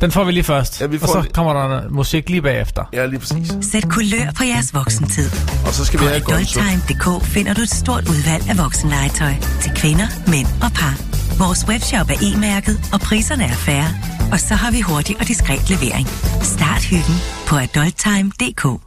Den 0.00 0.10
får 0.10 0.24
vi 0.24 0.32
lige 0.32 0.44
først. 0.44 0.80
Ja, 0.80 0.86
vi 0.86 0.98
får 0.98 1.06
og 1.06 1.12
så 1.12 1.20
lige- 1.20 1.32
kommer 1.32 1.52
der 1.52 1.88
musik 1.90 2.28
lige 2.30 2.42
bagefter. 2.42 2.84
ja, 2.92 3.06
lige 3.06 3.18
præcis. 3.18 3.52
Sæt 3.62 3.88
kulør 3.88 4.30
på 4.36 4.44
jeres 4.44 4.74
voksentid. 4.74 5.30
Og 5.66 5.72
så 5.74 5.84
skal 5.84 6.00
vi 6.00 6.04
På 6.04 6.08
have 6.08 6.16
adulttime.dk 6.16 7.24
finder 7.26 7.54
du 7.54 7.60
et 7.60 7.70
stort 7.70 8.08
udvalg 8.08 8.48
af 8.50 8.58
voksenlegetøj 8.58 9.32
til 9.62 9.70
kvinder, 9.76 10.06
mænd 10.30 10.46
og 10.62 10.70
par. 10.72 10.94
Vores 11.38 11.66
webshop 11.68 12.10
er 12.10 12.14
e-mærket, 12.22 12.80
og 12.92 13.00
priserne 13.00 13.44
er 13.44 13.52
færre. 13.54 13.88
Og 14.32 14.40
så 14.40 14.54
har 14.54 14.70
vi 14.70 14.80
hurtig 14.80 15.16
og 15.20 15.28
diskret 15.28 15.70
levering. 15.70 16.08
Start 16.42 16.82
hyggen 16.82 17.14
på 17.46 17.56
adulttime.dk. 17.56 18.82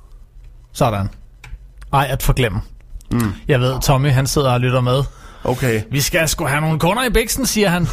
Sådan. 0.74 1.10
Ej, 1.94 2.08
at 2.10 2.24
forglemme. 2.24 2.62
Mm. 3.12 3.32
Jeg 3.48 3.60
ved, 3.60 3.82
Tommy, 3.82 4.12
han 4.12 4.28
sidder 4.28 4.52
og 4.52 4.60
lytter 4.60 4.82
med. 4.82 5.04
Okay, 5.44 5.82
Vi 5.92 6.02
skal 6.02 6.30
sgu 6.30 6.46
have 6.46 6.62
nogle 6.62 6.80
kunder 6.80 7.04
i 7.04 7.10
bæksen, 7.10 7.46
siger 7.46 7.70
han. 7.70 7.88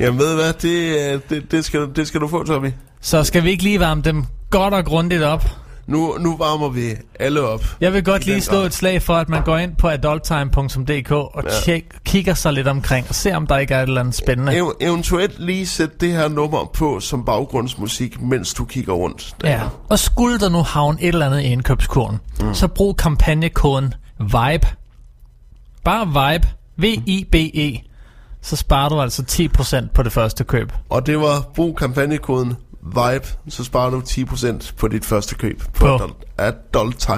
Jamen 0.00 0.18
ved 0.20 0.34
hvad, 0.34 0.52
det, 0.52 1.12
øh, 1.14 1.20
det, 1.30 1.50
det, 1.52 1.64
skal, 1.64 1.80
du- 1.80 1.90
det 1.96 2.06
skal 2.06 2.20
du 2.20 2.28
få, 2.28 2.44
Tommy. 2.44 2.70
Så 3.00 3.24
skal 3.24 3.44
vi 3.44 3.50
ikke 3.50 3.62
lige 3.62 3.80
varme 3.80 4.02
dem 4.02 4.24
godt 4.50 4.74
og 4.74 4.84
grundigt 4.84 5.22
op. 5.22 5.44
Nu, 5.86 6.16
nu 6.20 6.36
varmer 6.36 6.68
vi 6.68 6.90
alle 7.20 7.40
op. 7.42 7.64
Jeg 7.80 7.92
vil 7.92 8.04
godt 8.04 8.26
lige 8.26 8.40
slå 8.40 8.56
grad. 8.56 8.66
et 8.66 8.74
slag 8.74 9.02
for, 9.02 9.14
at 9.14 9.28
man 9.28 9.42
går 9.44 9.58
ind 9.58 9.76
på 9.76 9.88
adulttime.dk 9.88 11.10
og 11.12 11.42
Ja. 11.44 11.50
tjek, 11.64 11.84
kigger 12.04 12.34
sig 12.34 12.52
lidt 12.52 12.68
omkring 12.68 13.06
og 13.08 13.14
ser, 13.14 13.36
om 13.36 13.46
der 13.46 13.58
ikke 13.58 13.74
er 13.74 13.78
et 13.82 13.86
eller 13.86 14.00
andet 14.00 14.14
spændende. 14.14 14.52
Ev- 14.62 14.76
eventuelt 14.80 15.38
lige 15.38 15.66
sæt 15.66 16.00
det 16.00 16.12
her 16.12 16.28
nummer 16.28 16.70
på 16.74 17.00
som 17.00 17.24
baggrundsmusik, 17.24 18.20
mens 18.20 18.54
du 18.54 18.64
kigger 18.64 18.92
rundt. 18.92 19.36
Ja, 19.44 19.60
og 19.88 19.98
skulle 19.98 20.38
der 20.38 20.48
nu 20.48 20.62
havne 20.62 20.98
et 21.02 21.08
eller 21.08 21.26
andet 21.26 21.40
i 21.40 21.44
indkøbskurven, 21.44 22.18
mm. 22.40 22.54
så 22.54 22.68
brug 22.68 22.96
kampagnekoden 22.96 23.94
VIBE. 24.20 24.66
Bare 25.84 26.06
VIBE. 26.06 26.48
V-I-B-E. 26.76 27.78
Så 28.42 28.56
sparer 28.56 28.88
du 28.88 29.00
altså 29.00 29.22
10% 29.30 29.88
på 29.94 30.02
det 30.02 30.12
første 30.12 30.44
køb. 30.44 30.72
Og 30.88 31.06
det 31.06 31.20
var 31.20 31.44
brug 31.54 31.76
kampagnekoden 31.76 32.54
VIBE, 32.82 33.26
så 33.48 33.64
sparer 33.64 33.90
du 33.90 34.00
10% 34.00 34.72
på 34.76 34.88
dit 34.88 35.04
første 35.04 35.34
køb 35.34 35.62
på, 35.74 35.98
På. 35.98 36.10
adult, 36.38 37.08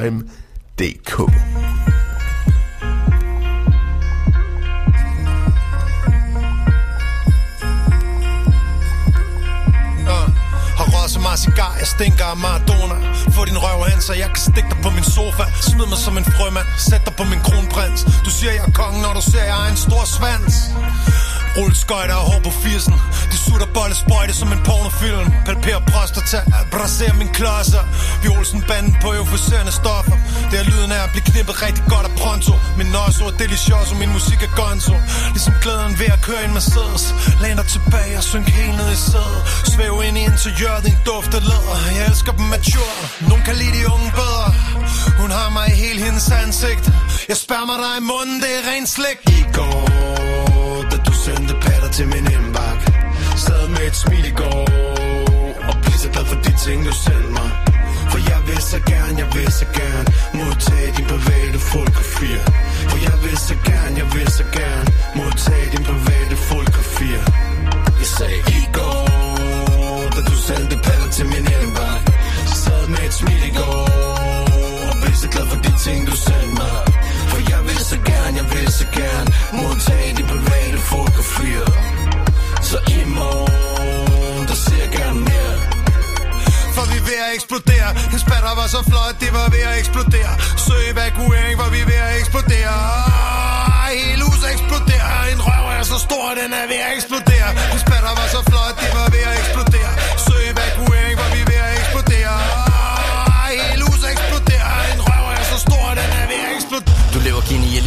har 11.35 11.39
cigar, 11.49 11.74
jeg 11.82 11.89
stinker 11.97 12.24
af 12.24 12.37
Maradona. 12.37 12.97
Få 13.37 13.41
din 13.51 13.59
røv 13.64 13.78
hen, 13.91 14.01
så 14.09 14.12
jeg 14.22 14.28
kan 14.35 14.43
stikke 14.51 14.68
dig 14.72 14.78
på 14.87 14.91
min 14.97 15.07
sofa. 15.16 15.45
Smid 15.68 15.87
mig 15.93 15.99
som 16.07 16.14
en 16.20 16.26
frømand, 16.35 16.68
sæt 16.89 17.03
dig 17.07 17.14
på 17.20 17.24
min 17.32 17.41
kronprins. 17.47 18.01
Du 18.26 18.30
siger, 18.37 18.53
jeg 18.59 18.64
er 18.70 18.74
kongen, 18.80 19.01
når 19.07 19.12
du 19.18 19.22
ser, 19.30 19.45
jeg 19.53 19.59
er 19.64 19.70
en 19.74 19.80
stor 19.87 20.05
svans. 20.16 20.55
Rulleskøjter 21.57 22.14
og 22.14 22.26
hår 22.30 22.40
på 22.46 22.52
80'en 22.64 22.96
De 23.32 23.36
sutter 23.44 23.68
bolle 23.76 23.94
sprøjte 24.02 24.34
som 24.40 24.48
en 24.52 24.62
pornofilm. 24.68 25.26
Palperer 25.46 25.82
prostata, 25.92 26.40
braserer 26.74 27.14
min 27.22 27.30
klodser. 27.38 27.84
Vi 28.22 28.28
Olsen 28.36 28.62
banden 28.68 28.96
på 29.02 29.09
euforiserende 29.18 29.72
stoffer. 29.80 30.16
Det 30.50 30.57
er 30.62 30.64
lyden 30.70 30.90
af 30.96 31.00
at 31.07 31.11
blive 31.12 31.24
knippet 31.30 31.55
rigtig 31.66 31.84
godt 31.92 32.07
af 32.11 32.14
pronto. 32.20 32.52
Min 32.78 32.88
nøjso 32.96 33.24
er 33.30 33.34
og 33.92 33.96
min 34.02 34.12
musik 34.16 34.40
er 34.46 34.52
gonzo. 34.61 34.96
Ligesom 35.34 35.55
glæden 35.62 35.92
ved 36.00 36.11
at 36.16 36.20
køre 36.28 36.42
en 36.46 36.52
Mercedes. 36.59 37.05
Læn 37.42 37.57
dig 37.61 37.66
tilbage 37.76 38.14
og 38.20 38.24
synk 38.32 38.46
helt 38.59 38.76
ned 38.80 38.90
i 38.98 39.00
sædet. 39.11 39.40
Svæv 39.72 39.94
ind 40.07 40.16
i 40.20 40.22
interiøret, 40.30 40.84
din 40.88 40.98
duft 41.07 41.32
af 41.38 41.42
læder. 41.50 41.76
Jeg 41.96 42.05
elsker 42.11 42.32
dem 42.38 42.46
mature, 42.55 42.96
nogen 43.28 43.44
kan 43.48 43.57
lide 43.61 43.72
de 43.78 43.84
unge 43.94 44.11
bedre. 44.20 44.48
Hun 45.20 45.30
har 45.38 45.48
mig 45.57 45.66
i 45.74 45.76
hele 45.84 46.00
hendes 46.07 46.30
ansigt. 46.42 46.84
Jeg 47.30 47.36
spærmer 47.44 47.76
dig 47.84 47.94
i 48.00 48.05
munden, 48.12 48.36
det 48.42 48.50
er 48.59 48.62
ren 48.70 48.86
slik. 48.86 49.18
I 49.38 49.42
går 49.59 50.74
sendte 51.25 51.55
patter 51.64 51.91
til 51.97 52.07
min 52.14 52.27
indbak 52.37 52.81
Sad 53.45 53.68
med 53.75 53.85
et 53.91 53.97
smil 54.03 54.25
i 54.33 54.35
går 54.43 54.64
Og 55.68 55.75
blev 55.83 55.97
så 56.05 56.09
glad 56.14 56.25
for 56.31 56.39
de 56.45 56.53
ting 56.64 56.79
du 56.89 56.93
sendte 57.05 57.31
mig. 57.39 57.51
For 58.11 58.20
jeg 58.31 58.41
vil 58.49 58.62
så 58.72 58.79
gerne, 58.93 59.14
jeg 59.22 59.29
vil 59.35 59.51
så 59.61 59.66
gerne 59.81 60.09
Modtage 60.39 60.91
din 60.97 61.07
private 61.12 61.59
fotografier 61.72 62.45
For 62.91 62.99
jeg 63.09 63.16
vil 63.25 63.39
så 63.49 63.57
gerne, 63.70 63.95
jeg 64.03 64.09
vil 64.14 64.29
så 64.39 64.45
gerne 64.59 64.89
Modtage 65.18 65.68
din 65.75 65.85
private 65.91 66.37
fotografier 66.51 67.25
Jeg 68.01 68.09
sagde 68.16 68.41
i 68.59 68.62
går 68.79 69.05
Da 70.14 70.20
du 70.31 70.37
sendte 70.49 70.77
patter 70.87 71.11
til 71.16 71.27
min 71.33 71.47
indbak 71.57 72.03
Sad 72.62 72.83
med 72.93 73.03
et 73.09 73.14
smil 73.20 73.43
i 73.51 73.53
går 73.61 73.85
Og 74.91 74.95
blev 75.03 75.14
så 75.22 75.29
glad 75.35 75.47
for 75.53 75.59
de 75.64 75.72
ting 75.85 76.01
du 76.11 76.14
sendte 76.27 76.55
mig 76.61 77.03
jeg 77.53 77.61
vil 77.68 77.80
så 77.90 77.99
gerne, 78.11 78.34
jeg 78.40 78.47
vil 78.53 78.68
så 78.80 78.86
gerne 79.01 79.28
Modtage 79.62 80.11
de 80.16 80.22
private 80.32 80.78
fotografier 80.90 81.66
Så 82.68 82.78
i 82.97 83.01
morgen, 83.18 84.49
der 84.49 84.55
ser 84.64 84.78
jeg 84.84 84.90
gerne 84.99 85.20
mere. 85.20 85.55
For 86.76 86.84
vi 86.90 86.97
er 87.03 87.07
ved 87.11 87.18
at 87.26 87.34
eksplodere. 87.34 87.88
Den 88.12 88.18
spatter 88.24 88.55
var 88.61 88.66
så 88.76 88.80
flot, 88.90 89.14
det 89.20 89.30
var 89.38 89.47
ved 89.55 89.62
at 89.70 89.78
eksplodere. 89.78 90.32
Søg 90.64 90.82
evakuering, 90.92 91.55
for 91.61 91.68
vi 91.74 91.80
er 91.84 91.88
ved 91.92 92.01
at 92.09 92.12
eksplodere. 92.20 92.74
Hele 93.95 94.24
huset 94.28 94.49
eksploderer 94.55 95.18
En 95.32 95.40
røv 95.47 95.64
er 95.78 95.84
så 95.92 95.99
stor, 96.07 96.26
den 96.40 96.51
er 96.61 96.66
ved 96.72 96.80
at 96.86 96.90
eksplodere. 96.97 97.49
Den 97.72 97.78
spatter 97.84 98.12
var 98.18 98.28
så 98.36 98.40
flot, 98.51 98.74
det 98.82 98.90
var 98.99 99.07
ved 99.14 99.22
at 99.30 99.34
eksplodere. 99.40 99.92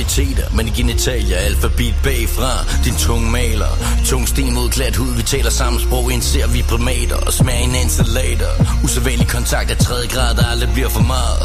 Genialiteter, 0.07 0.55
men 0.55 0.67
i 0.67 0.71
genitalia 0.71 1.37
alfabet 1.37 1.95
bagfra. 2.03 2.65
Din 2.85 2.95
tunge 2.95 3.31
maler, 3.31 3.71
tung 4.05 4.27
sten 4.27 4.53
mod 4.53 4.69
glat 4.69 4.95
hud. 4.95 5.15
Vi 5.15 5.23
taler 5.23 5.49
samme 5.49 5.79
sprog, 5.79 6.11
indser 6.11 6.47
vi 6.47 6.61
primater 6.61 7.15
Og 7.15 7.33
smager 7.33 7.63
en 7.63 7.75
installator. 7.75 8.51
Usædvanlig 8.83 9.27
kontakt 9.27 9.71
af 9.71 9.77
tredje 9.77 10.07
grad, 10.07 10.35
der 10.35 10.45
aldrig 10.51 10.69
bliver 10.73 10.89
for 10.89 11.05
meget. 11.15 11.43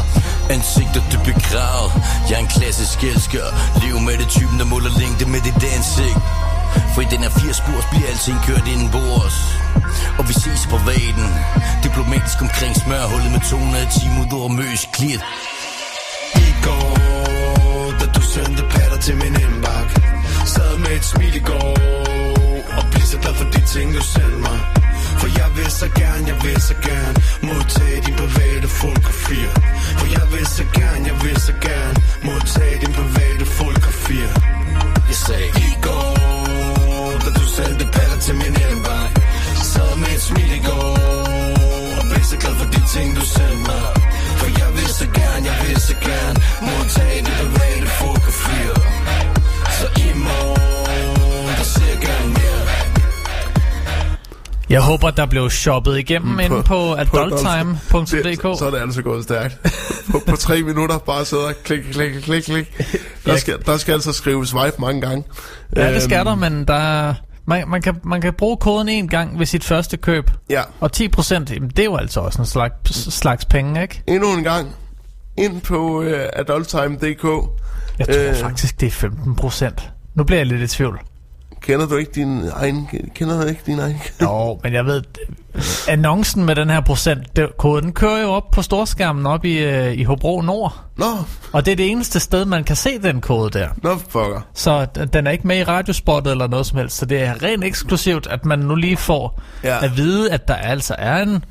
Ansigter 0.49 1.01
du 1.11 1.17
begravet 1.31 1.91
Jeg 2.29 2.35
er 2.35 2.43
en 2.47 2.47
klassisk 2.47 3.03
elsker. 3.03 3.45
Lev 3.83 3.99
med 3.99 4.17
det 4.17 4.29
typen, 4.29 4.59
der 4.59 4.65
måler 4.65 4.91
længde 4.99 5.25
med 5.25 5.41
dit 5.47 5.63
ansigt. 5.75 6.19
For 6.93 7.01
i 7.01 7.07
den 7.13 7.19
her 7.25 7.29
80 7.29 7.57
spurs 7.57 7.85
bliver 7.91 8.07
alting 8.11 8.37
kørt 8.47 8.67
inden 8.73 8.89
bords 8.91 9.37
Og 10.19 10.23
vi 10.29 10.33
ses 10.33 10.63
på 10.71 10.77
vaden 10.87 11.29
Diplomatisk 11.83 12.41
omkring 12.41 12.73
smørhullet 12.83 13.31
med 13.31 13.41
210 13.49 14.07
mod 14.17 14.49
møs 14.49 14.81
klit 14.93 15.21
da 18.41 18.63
patter 18.69 18.97
til 18.97 19.15
min 19.15 19.35
indbak 19.45 19.89
Sad 20.45 20.77
med 20.77 20.91
et 20.97 21.05
smil 21.05 21.35
i 21.35 21.39
går 21.39 21.77
Og 22.77 22.83
blev 22.91 23.01
så 23.01 23.17
glad 23.21 23.33
for 23.33 23.49
de 23.53 23.61
ting 23.65 23.93
du 23.93 24.01
sendte 24.01 24.37
mig. 24.37 24.59
For 25.19 25.27
jeg 25.39 25.49
vil 25.57 25.71
så 25.71 25.87
gerne, 25.95 26.27
jeg 26.27 26.37
vil 26.43 26.61
så 26.61 26.75
gerne 26.89 27.15
Modtage 27.47 28.01
din 28.05 28.15
private 28.15 28.67
fotografier. 28.67 29.62
Jeg 54.73 54.81
håber, 54.81 55.11
der 55.11 55.25
blev 55.25 55.49
shoppet 55.49 55.97
igennem 55.99 56.31
mm, 56.33 56.39
inde 56.39 56.63
på 56.63 56.93
adulttime.dk. 56.93 58.59
Så 58.59 58.65
er 58.65 58.69
det 58.71 58.77
altså 58.81 59.01
gået 59.01 59.23
stærkt. 59.23 59.57
på, 60.11 60.21
på 60.27 60.35
tre 60.35 60.61
minutter 60.61 60.97
bare 60.97 61.25
sidde 61.25 61.45
og 61.45 61.53
klik, 61.63 61.79
klik, 61.91 62.11
klik, 62.21 62.43
klik. 62.43 62.77
Der 63.25 63.37
skal, 63.37 63.57
der 63.65 63.77
skal 63.77 63.93
altså 63.93 64.13
skrives 64.13 64.49
swipe 64.49 64.75
mange 64.79 65.01
gange. 65.01 65.23
Ja, 65.75 65.93
det 65.93 66.01
skal 66.03 66.17
Øhm, 66.17 66.25
der, 66.25 66.35
men 66.49 66.65
der 66.67 66.73
er- 66.73 67.13
man, 67.45 67.67
man, 67.69 67.81
kan, 67.81 67.95
man 68.03 68.21
kan 68.21 68.33
bruge 68.33 68.57
koden 68.57 68.89
en 68.89 69.07
gang 69.07 69.39
ved 69.39 69.45
sit 69.45 69.63
første 69.63 69.97
køb. 69.97 70.31
Ja. 70.49 70.61
Og 70.79 70.91
10 70.91 71.07
procent, 71.07 71.49
det 71.49 71.79
er 71.79 71.83
jo 71.83 71.95
altså 71.95 72.19
også 72.19 72.39
en 72.41 72.45
slags, 72.45 73.13
slags 73.13 73.45
penge, 73.45 73.81
ikke? 73.81 74.01
Endnu 74.07 74.33
en 74.37 74.43
gang. 74.43 74.67
Ind 75.37 75.61
på 75.61 75.99
uh, 75.99 76.05
adulttime.dk. 76.33 77.23
Jeg 77.99 78.07
tror 78.07 78.29
Øh. 78.29 78.35
faktisk, 78.35 78.79
det 78.79 78.87
er 78.87 78.91
15 78.91 79.35
procent. 79.35 79.89
Nu 80.15 80.23
bliver 80.23 80.39
jeg 80.39 80.47
lidt 80.47 80.61
i 80.61 80.67
tvivl. 80.75 80.99
Kender 81.63 81.87
du 81.87 81.95
ikke 81.95 82.11
din 82.15 82.49
egen... 82.53 82.87
Kender 83.15 83.41
du 83.41 83.47
ikke 83.47 83.61
din 83.65 83.79
egen... 83.79 84.01
Jo, 84.21 84.59
men 84.63 84.73
jeg 84.73 84.85
ved, 84.85 85.03
annoncen 85.87 86.45
med 86.45 86.55
den 86.55 86.69
her 86.69 86.81
procent, 86.81 87.35
det, 87.35 87.49
koden 87.57 87.93
kører 87.93 88.21
jo 88.21 88.27
op 88.31 88.51
på 88.51 88.61
storskærmen 88.61 89.25
op 89.25 89.45
i, 89.45 89.57
øh, 89.57 89.93
i 89.93 90.03
Hobro 90.03 90.41
Nord. 90.41 90.75
Nå, 90.97 91.05
Og 91.51 91.65
det 91.65 91.71
er 91.71 91.75
det 91.75 91.91
eneste 91.91 92.19
sted, 92.19 92.45
man 92.45 92.63
kan 92.63 92.75
se 92.75 92.99
den 92.99 93.21
kode 93.21 93.59
der. 93.59 93.67
nå 93.83 93.97
fucker. 93.97 94.41
Så 94.53 94.85
den 95.13 95.27
er 95.27 95.31
ikke 95.31 95.47
med 95.47 95.57
i 95.59 95.63
radiospottet 95.63 96.31
eller 96.31 96.47
noget 96.47 96.65
som 96.65 96.77
helst. 96.77 96.97
Så 96.97 97.05
det 97.05 97.21
er 97.23 97.43
rent 97.43 97.63
eksklusivt, 97.63 98.27
at 98.27 98.45
man 98.45 98.59
nu 98.59 98.75
lige 98.75 98.97
får 98.97 99.41
Ja. 99.63 99.85
at 99.85 99.97
vide, 99.97 100.31
at 100.31 100.47
der 100.47 100.55
altså 100.55 100.95
er 100.97 101.21
en 101.23 101.45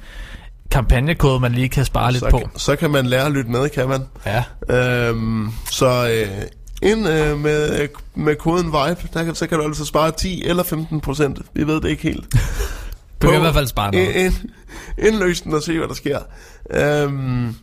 kampagnekode, 0.70 1.40
man 1.40 1.52
lige 1.52 1.68
kan 1.68 1.84
spare 1.84 2.12
lidt 2.12 2.24
Så, 2.24 2.30
på. 2.30 2.38
kan, 2.38 2.48
så 2.56 2.76
kan 2.76 2.90
man 2.90 3.06
lære 3.06 3.26
at 3.26 3.32
lytte 3.32 3.50
med, 3.50 3.68
kan 3.68 3.88
man. 3.88 4.00
Ja. 4.26 4.44
Øhm, 5.08 5.52
så 5.70 6.08
øh, 6.10 6.28
ind 6.82 7.08
øh, 7.08 7.38
med, 7.38 7.88
med 8.14 8.36
koden 8.36 8.66
VIBE, 8.66 9.08
der 9.14 9.24
kan, 9.24 9.34
så 9.34 9.46
kan 9.46 9.58
du 9.58 9.64
altså 9.64 9.84
spare 9.84 10.10
10 10.10 10.42
eller 10.46 10.62
15 10.62 11.00
procent. 11.00 11.38
Vi 11.54 11.66
ved 11.66 11.80
det 11.80 11.88
ikke 11.88 12.02
helt. 12.02 12.26
Du 13.22 13.28
kan 13.28 13.36
i 13.36 13.40
hvert 13.40 13.54
fald 13.54 13.66
spare 13.66 13.90
noget. 13.92 14.14
Ind, 14.14 14.32
indløs 14.98 15.40
den 15.40 15.54
og 15.54 15.62
se, 15.62 15.78
hvad 15.78 15.88
der 15.88 15.94
sker. 15.94 16.18
Øhm, 16.70 17.54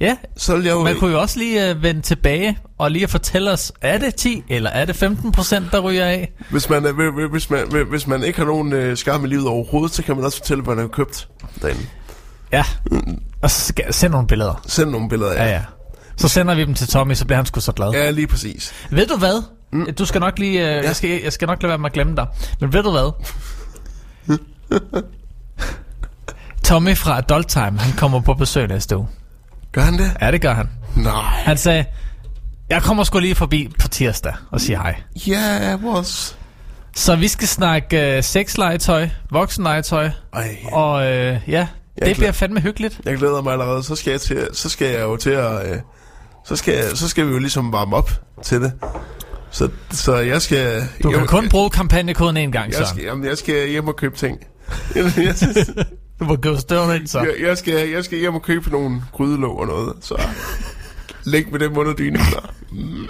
Ja, 0.00 0.16
så 0.36 0.56
vil 0.56 0.64
jeg 0.64 0.72
jo... 0.72 0.82
man 0.84 0.98
kunne 0.98 1.12
jo 1.12 1.20
også 1.20 1.38
lige 1.38 1.70
uh, 1.74 1.82
vende 1.82 2.00
tilbage 2.02 2.58
og 2.78 2.90
lige 2.90 3.08
fortælle 3.08 3.50
os, 3.52 3.72
er 3.80 3.98
det 3.98 4.14
10 4.14 4.42
eller 4.48 4.70
er 4.70 4.84
det 4.84 4.96
15 4.96 5.32
procent, 5.32 5.66
der 5.72 5.80
ryger 5.80 6.04
af? 6.04 6.32
Hvis 6.50 6.70
man, 6.70 6.86
øh, 6.86 7.30
hvis- 7.30 7.50
man, 7.50 7.86
hvis 7.90 8.06
man 8.06 8.24
ikke 8.24 8.38
har 8.38 8.46
nogen 8.46 8.72
øh, 8.72 8.96
skam 8.96 9.24
i 9.24 9.28
livet 9.28 9.46
overhovedet, 9.46 9.94
så 9.94 10.02
kan 10.02 10.16
man 10.16 10.24
også 10.24 10.38
fortælle, 10.38 10.62
hvad 10.64 10.74
man 10.74 10.82
har 10.84 10.88
købt 10.88 11.28
derinde. 11.62 11.80
Ja, 12.52 12.64
og 13.42 13.50
så 13.50 13.60
skal 13.68 13.82
jeg 13.86 13.94
sende 13.94 14.12
nogle 14.12 14.28
billeder. 14.28 14.62
Send 14.66 14.90
nogle 14.90 15.08
billeder 15.08 15.30
af. 15.32 15.36
Ja, 15.46 15.50
ja. 15.52 15.62
Så 16.16 16.28
sender 16.28 16.54
vi 16.54 16.64
dem 16.64 16.74
til 16.74 16.88
Tommy, 16.88 17.14
så 17.14 17.24
bliver 17.24 17.36
han 17.36 17.46
sgu 17.46 17.60
så 17.60 17.72
glad. 17.72 17.90
Ja, 17.90 18.10
lige 18.10 18.26
præcis. 18.26 18.72
Ved 18.90 19.06
du 19.06 19.16
hvad? 19.16 19.42
Mm. 19.72 19.94
Du 19.98 20.04
skal 20.04 20.20
nok 20.20 20.38
lige... 20.38 20.60
Uh, 20.62 20.66
ja. 20.68 20.82
jeg, 20.82 20.96
skal, 20.96 21.20
jeg 21.24 21.32
skal 21.32 21.46
nok 21.46 21.62
lade 21.62 21.68
være 21.68 21.78
med 21.78 21.86
at 21.86 21.92
glemme 21.92 22.16
dig. 22.16 22.26
Men 22.60 22.72
ved 22.72 22.82
du 22.82 22.90
hvad? 22.90 23.12
Tommy 26.64 26.96
fra 26.96 27.18
Adult 27.18 27.48
Time, 27.48 27.78
han 27.78 27.92
kommer 27.96 28.20
på 28.20 28.34
besøg 28.34 28.68
næste 28.68 28.96
uge. 28.96 29.08
Gør 29.72 29.80
han 29.82 29.98
det? 29.98 30.16
Ja, 30.20 30.30
det 30.30 30.40
gør 30.40 30.54
han. 30.54 30.68
Nej. 30.96 31.12
Han 31.22 31.56
sagde, 31.56 31.84
jeg 32.70 32.82
kommer 32.82 33.04
sgu 33.04 33.18
lige 33.18 33.34
forbi 33.34 33.68
på 33.80 33.88
tirsdag 33.88 34.34
og 34.50 34.60
siger 34.60 34.78
hej. 34.78 35.00
Ja, 35.26 35.32
yeah, 35.62 35.84
was. 35.84 36.36
Så 36.94 37.16
vi 37.16 37.28
skal 37.28 37.48
snakke 37.48 38.14
uh, 38.18 38.24
sexlegetøj, 38.24 39.08
voksenlegetøj, 39.30 40.10
Ej, 40.34 40.56
og 40.72 41.06
øh, 41.06 41.12
ja, 41.16 41.32
Jeg 41.48 41.66
det 41.96 42.02
glæder- 42.02 42.14
bliver 42.14 42.32
fandme 42.32 42.60
hyggeligt. 42.60 43.00
jeg 43.04 43.16
glæder 43.18 43.42
mig 43.42 43.52
allerede. 43.52 43.82
Så 43.82 43.96
skal 43.96 44.10
jeg, 44.10 44.20
til, 44.20 44.48
så 44.52 44.68
skal 44.68 44.86
jeg 44.88 45.00
jo 45.00 45.16
til 45.16 45.30
at... 45.30 45.70
Øh, 45.70 45.76
så, 46.46 46.56
skal 46.56 46.96
så 46.96 47.08
skal 47.08 47.26
vi 47.26 47.32
jo 47.32 47.38
ligesom 47.38 47.72
varme 47.72 47.96
op 47.96 48.10
til 48.42 48.60
det. 48.60 48.72
Så, 49.50 49.68
så 49.90 50.16
jeg 50.16 50.42
skal... 50.42 50.88
Du 51.02 51.10
kan 51.10 51.20
jeg, 51.20 51.28
kun 51.28 51.48
bruge 51.48 51.70
kampagnekoden 51.70 52.36
en 52.36 52.52
gang, 52.52 52.74
Søren. 52.74 52.86
skal, 52.86 53.04
jamen, 53.04 53.24
jeg 53.24 53.38
skal 53.38 53.68
hjem 53.68 53.88
og 53.88 53.96
købe 53.96 54.16
ting. 54.16 54.38
Du 56.20 56.24
må 56.24 56.36
gå 56.36 56.56
støvende 56.56 56.96
ind, 56.96 57.06
så. 57.06 57.18
jeg, 57.20 57.34
jeg, 57.40 57.58
skal, 57.58 57.88
jeg 57.88 58.04
skal 58.04 58.18
hjem 58.18 58.34
og 58.34 58.42
købe 58.42 58.70
nogle 58.70 59.02
grydelåg 59.12 59.58
og 59.58 59.66
noget. 59.66 59.94
Så 60.00 60.20
læg 61.24 61.52
med 61.52 61.60
dem 61.60 61.78
under 61.78 61.92
dynen. 61.92 62.20
Så. 62.24 62.40
Mm. 62.72 63.06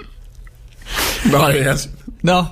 Nej, 1.33 1.41
jeg, 1.41 1.77
Nå, 2.23 2.45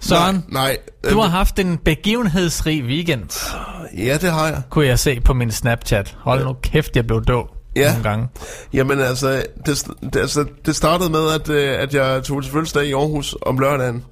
Søren, 0.00 0.44
nej, 0.48 0.78
nej. 1.04 1.12
du 1.12 1.20
har 1.20 1.28
haft 1.28 1.58
en 1.58 1.78
begivenhedsrig 1.78 2.84
weekend, 2.84 3.52
Ja, 3.98 4.18
det 4.20 4.30
har 4.32 4.46
jeg. 4.46 4.62
kunne 4.70 4.86
jeg 4.86 4.98
se 4.98 5.20
på 5.20 5.34
min 5.34 5.50
Snapchat. 5.50 6.16
Hold 6.18 6.44
nu 6.44 6.56
kæft, 6.62 6.96
jeg 6.96 7.06
blev 7.06 7.24
død 7.24 7.61
Ja. 7.76 7.88
nogle 7.88 8.08
gange. 8.08 8.28
Jamen 8.72 9.00
altså 9.00 9.44
det, 9.66 9.86
det, 10.12 10.16
altså, 10.16 10.44
det 10.66 10.76
startede 10.76 11.10
med, 11.10 11.30
at, 11.34 11.48
øh, 11.48 11.82
at 11.82 11.94
jeg 11.94 12.22
tog 12.22 12.42
til 12.42 12.52
fødselsdag 12.52 12.86
i 12.86 12.92
Aarhus 12.92 13.36
om 13.42 13.58
lørdagen. 13.58 14.04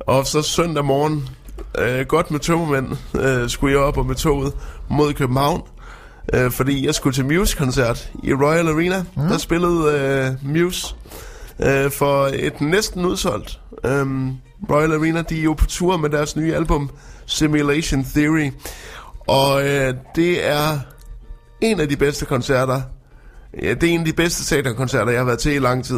Og 0.00 0.26
så 0.26 0.42
søndag 0.42 0.84
morgen, 0.84 1.28
øh, 1.78 2.06
godt 2.06 2.30
med 2.30 2.40
tømmermænd, 2.40 2.86
øh, 3.20 3.48
skulle 3.48 3.74
jeg 3.74 3.82
op 3.82 3.98
og 3.98 4.06
med 4.06 4.14
toget 4.14 4.52
mod 4.88 5.12
København. 5.12 5.62
Øh, 6.34 6.50
fordi 6.50 6.86
jeg 6.86 6.94
skulle 6.94 7.14
til 7.14 7.24
Muse-koncert 7.24 8.10
i 8.22 8.34
Royal 8.34 8.68
Arena. 8.68 9.04
Mm. 9.16 9.22
Der 9.28 9.38
spillede 9.38 9.98
øh, 9.98 10.52
Muse 10.52 10.94
øh, 11.60 11.90
for 11.90 12.30
et 12.32 12.60
næsten 12.60 13.04
udsolgt. 13.04 13.60
Øh, 13.84 14.06
Royal 14.70 14.92
Arena, 14.92 15.22
de 15.22 15.38
er 15.38 15.42
jo 15.42 15.52
på 15.52 15.66
tur 15.66 15.96
med 15.96 16.10
deres 16.10 16.36
nye 16.36 16.54
album, 16.54 16.90
Simulation 17.26 18.04
Theory. 18.04 18.50
Og 19.26 19.68
øh, 19.68 19.94
det 20.16 20.46
er 20.48 20.78
en 21.60 21.80
af 21.80 21.88
de 21.88 21.96
bedste 21.96 22.24
koncerter. 22.26 22.82
Ja, 23.62 23.74
det 23.74 23.82
er 23.82 23.92
en 23.94 24.00
af 24.00 24.06
de 24.06 24.12
bedste 24.12 24.44
stadionkoncerter, 24.44 25.10
jeg 25.12 25.20
har 25.20 25.24
været 25.24 25.38
til 25.38 25.52
i 25.52 25.58
lang 25.58 25.84
tid. 25.84 25.96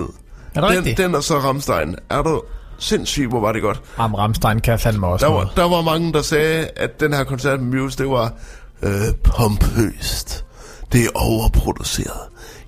Er 0.55 0.61
det 0.61 0.71
Den, 0.71 0.79
rigtigt? 0.79 0.99
den 0.99 1.15
og 1.15 1.25
så 1.25 1.39
Ramstein. 1.39 1.97
Er 2.11 2.23
du 2.23 2.43
sindssyg, 2.79 3.29
hvor 3.29 3.41
var 3.41 3.53
det 3.53 3.63
godt. 3.63 3.83
Am 3.97 4.15
Ramstein 4.15 4.61
kan 4.61 4.79
fandme 4.79 5.07
også 5.07 5.27
Der 5.27 5.33
noget. 5.33 5.49
var, 5.57 5.63
der 5.63 5.69
var 5.69 5.83
mange, 5.83 6.13
der 6.13 6.23
sagde, 6.23 6.69
at 6.77 7.01
den 7.01 7.13
her 7.13 7.25
koncert 7.25 7.61
med 7.61 7.81
Muse, 7.81 7.99
det 7.99 8.09
var 8.11 8.33
øh, 8.83 8.91
pompøst. 9.25 10.45
Det 10.93 11.05
er 11.05 11.09
overproduceret. 11.15 12.21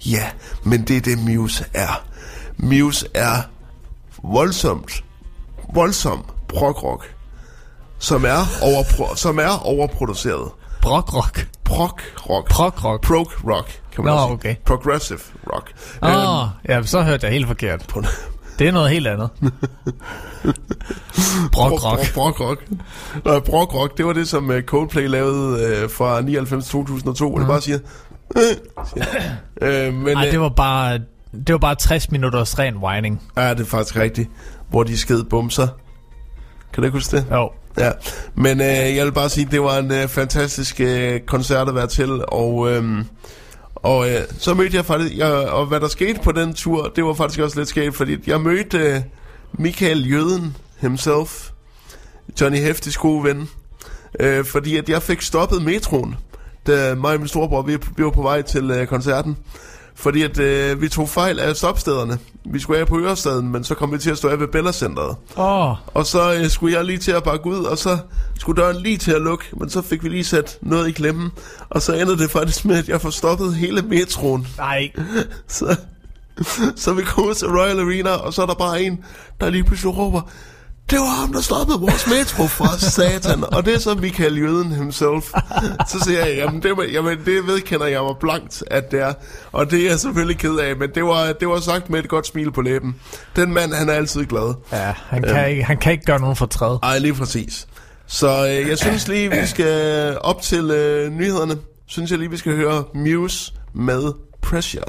Ja, 0.07 0.24
men 0.64 0.82
det 0.82 0.97
er 0.97 1.01
det, 1.01 1.18
Muse 1.18 1.64
er. 1.74 2.05
Muse 2.57 3.07
er 3.14 3.36
voldsomt, 4.22 5.05
voldsom 5.74 6.24
prog-rock, 6.49 7.14
som 7.99 8.24
er, 8.24 8.38
overpro- 8.62 9.16
som 9.16 9.38
er 9.38 9.66
overproduceret. 9.66 10.49
Brockrock. 10.82 11.46
Prog-rock. 11.64 12.48
Prog-rock. 12.50 13.02
Prog-rock, 13.02 13.80
kan 13.92 14.04
man 14.04 14.14
Nå, 14.14 14.18
også 14.20 14.26
sige. 14.26 14.32
okay. 14.34 14.54
Progressive 14.64 15.20
rock. 15.54 15.72
Åh, 16.02 16.40
oh, 16.42 16.48
ja, 16.68 16.82
så 16.82 17.02
hørte 17.02 17.26
jeg 17.26 17.32
helt 17.34 17.46
forkert. 17.46 17.84
på- 17.88 18.02
Det 18.58 18.68
er 18.68 18.72
noget 18.72 18.90
helt 18.90 19.06
andet. 19.06 19.30
Brockrock. 21.52 22.14
Brock 22.14 22.40
rock. 22.40 22.64
Nej, 23.24 23.40
Brock 23.40 23.74
rock, 23.74 23.96
det 23.98 24.06
var 24.06 24.12
det, 24.12 24.28
som 24.28 24.50
øh, 24.50 24.62
Coldplay 24.62 25.08
lavede 25.08 25.64
øh, 25.82 25.90
fra 25.90 26.20
99 26.20 26.64
til 26.64 26.72
2002, 26.72 27.30
hvor 27.30 27.38
det 27.38 27.48
bare 27.48 27.60
siger... 27.60 27.78
Øh, 28.36 28.42
siger. 28.94 29.06
øh, 29.62 29.94
men 29.94 30.16
Nej, 30.16 30.26
øh, 30.26 30.32
det 30.32 30.40
var 30.40 30.48
bare 30.48 30.98
det 31.46 31.52
var 31.52 31.58
bare 31.58 31.74
60 31.74 32.10
minutters 32.10 32.58
ren 32.58 32.76
whining. 32.76 33.22
er 33.36 33.54
det 33.54 33.62
er 33.62 33.66
faktisk 33.68 33.96
rigtigt, 33.96 34.30
hvor 34.70 34.82
de 34.82 34.98
sked 34.98 35.24
bumser. 35.24 35.66
Kan 36.72 36.82
du 36.82 36.82
ikke 36.82 36.96
huske 36.98 37.16
det? 37.16 37.26
Jo. 37.32 37.50
Ja, 37.78 37.90
men 38.34 38.60
øh, 38.60 38.96
jeg 38.96 39.04
vil 39.04 39.12
bare 39.12 39.28
sige, 39.28 39.48
det 39.50 39.62
var 39.62 39.78
en 39.78 39.92
øh, 39.92 40.08
fantastisk 40.08 40.80
øh, 40.80 41.20
koncert 41.20 41.68
at 41.68 41.74
være 41.74 41.86
til, 41.86 42.24
og, 42.28 42.70
øh, 42.70 43.04
og 43.74 44.10
øh, 44.10 44.20
så 44.38 44.54
mødte 44.54 44.76
jeg 44.76 44.84
faktisk, 44.84 45.16
jeg, 45.16 45.32
og 45.32 45.66
hvad 45.66 45.80
der 45.80 45.88
skete 45.88 46.20
på 46.24 46.32
den 46.32 46.54
tur, 46.54 46.92
det 46.96 47.04
var 47.04 47.14
faktisk 47.14 47.40
også 47.40 47.58
lidt 47.58 47.68
skægt, 47.68 47.96
fordi 47.96 48.16
jeg 48.26 48.40
mødte 48.40 48.78
øh, 48.78 49.00
Michael 49.52 50.10
Jøden 50.10 50.56
himself, 50.78 51.50
Johnny 52.40 52.58
Heftis 52.58 52.96
gode 52.96 53.24
ven, 53.24 53.48
øh, 54.20 54.44
fordi 54.44 54.76
at 54.76 54.88
jeg 54.88 55.02
fik 55.02 55.22
stoppet 55.22 55.62
metroen, 55.62 56.16
da 56.66 56.94
mig 56.94 57.12
og 57.12 57.18
min 57.18 57.28
storebror, 57.28 57.62
vi, 57.62 57.76
vi 57.96 58.04
var 58.04 58.10
på 58.10 58.22
vej 58.22 58.42
til 58.42 58.70
øh, 58.70 58.86
koncerten, 58.86 59.36
fordi 59.94 60.22
at 60.22 60.38
øh, 60.38 60.82
vi 60.82 60.88
tog 60.88 61.08
fejl 61.08 61.38
af 61.38 61.56
stopstederne. 61.56 62.18
Vi 62.45 62.59
skulle 62.59 62.80
af 62.80 62.86
på 62.86 62.99
Ørestaden, 63.01 63.49
men 63.53 63.64
så 63.64 63.74
kom 63.74 63.93
vi 63.93 63.99
til 63.99 64.11
at 64.11 64.18
stå 64.18 64.28
af 64.28 64.41
ved 64.41 64.49
Bella 64.49 64.72
Centeret. 64.72 65.16
Åh, 65.36 65.74
Og 65.95 66.07
så 66.07 66.34
øh, 66.34 66.49
skulle 66.49 66.76
jeg 66.76 66.84
lige 66.84 66.99
til 66.99 67.12
at 67.12 67.22
bakke 67.22 67.47
ud, 67.47 67.64
og 67.64 67.78
så 67.78 67.99
skulle 68.38 68.62
døren 68.62 68.76
lige 68.76 68.97
til 68.99 69.12
at 69.12 69.22
lukke, 69.22 69.45
men 69.57 69.70
så 69.70 69.82
fik 69.82 70.05
vi 70.05 70.09
lige 70.09 70.24
sat 70.24 70.59
noget 70.62 70.88
i 70.88 70.93
klemmen, 70.93 71.30
og 71.70 71.82
så 71.82 71.93
endte 71.95 72.16
det 72.18 72.30
faktisk 72.30 72.64
med, 72.64 72.76
at 72.76 72.88
jeg 72.88 73.01
forstoppede 73.01 73.55
hele 73.55 73.82
metroen. 73.82 74.47
nej. 74.59 74.91
Så, 75.49 75.76
så 76.76 76.93
vi 76.93 77.03
kom 77.03 77.24
ud 77.24 77.34
til 77.34 77.49
Royal 77.49 77.80
Arena, 77.80 78.11
og 78.11 78.34
så 78.34 78.43
er 78.43 78.47
der 78.47 78.55
bare 78.55 78.82
en, 78.82 79.05
der 79.41 79.51
lige 79.51 79.64
pludselig 79.64 79.97
råber, 79.97 80.20
det 80.90 80.98
var 80.98 81.20
ham, 81.20 81.32
der 81.32 81.40
stoppede 81.40 81.80
vores 81.80 82.06
metro 82.06 82.46
fra 82.46 82.78
satan, 82.78 83.44
og 83.54 83.64
det 83.64 83.74
er 83.74 83.78
så 83.78 83.94
Michael 83.94 84.38
Jøden 84.38 84.72
himself. 84.72 85.32
Så 85.88 85.98
siger 86.04 86.26
jeg, 86.26 86.36
jamen 86.36 86.62
det, 86.62 86.72
jamen 86.92 87.18
det 87.24 87.46
vedkender 87.46 87.86
jeg 87.86 88.02
mig 88.02 88.14
blankt, 88.20 88.62
at 88.70 88.90
det 88.90 89.00
er, 89.00 89.12
og 89.52 89.70
det 89.70 89.80
er 89.84 89.88
jeg 89.90 90.00
selvfølgelig 90.00 90.38
ked 90.38 90.54
af, 90.56 90.76
men 90.76 90.90
det 90.94 91.04
var, 91.04 91.32
det 91.32 91.48
var 91.48 91.60
sagt 91.60 91.90
med 91.90 91.98
et 91.98 92.08
godt 92.08 92.26
smil 92.26 92.52
på 92.52 92.60
læben. 92.62 92.96
Den 93.36 93.52
mand, 93.54 93.72
han 93.72 93.88
er 93.88 93.92
altid 93.92 94.24
glad. 94.24 94.54
Ja, 94.72 94.92
han 95.08 95.22
kan, 95.22 95.50
ikke, 95.50 95.64
han 95.64 95.76
kan 95.76 95.92
ikke 95.92 96.04
gøre 96.04 96.20
nogen 96.20 96.36
fortræd. 96.36 96.78
Ej, 96.82 96.98
lige 96.98 97.14
præcis. 97.14 97.66
Så 98.06 98.46
øh, 98.46 98.68
jeg 98.68 98.78
synes 98.78 99.08
lige, 99.08 99.30
vi 99.30 99.46
skal 99.46 100.16
op 100.20 100.42
til 100.42 100.70
øh, 100.70 101.10
nyhederne. 101.12 101.56
Synes 101.86 102.10
jeg 102.10 102.18
lige, 102.18 102.30
vi 102.30 102.36
skal 102.36 102.56
høre 102.56 102.84
Muse 102.94 103.52
med 103.74 104.12
Pressure. 104.42 104.84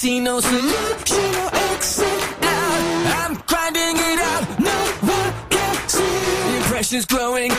See 0.00 0.18
no 0.18 0.40
solution 0.40 1.34
or 1.42 1.50
exit 1.52 2.06
out. 2.40 3.06
I'm 3.20 3.34
grinding 3.46 3.96
it 4.10 4.18
out, 4.32 4.44
no 4.58 4.78
one 5.04 5.34
can 5.50 5.88
see. 5.88 6.50
The 6.52 6.56
impression's 6.56 7.04
growing 7.04 7.50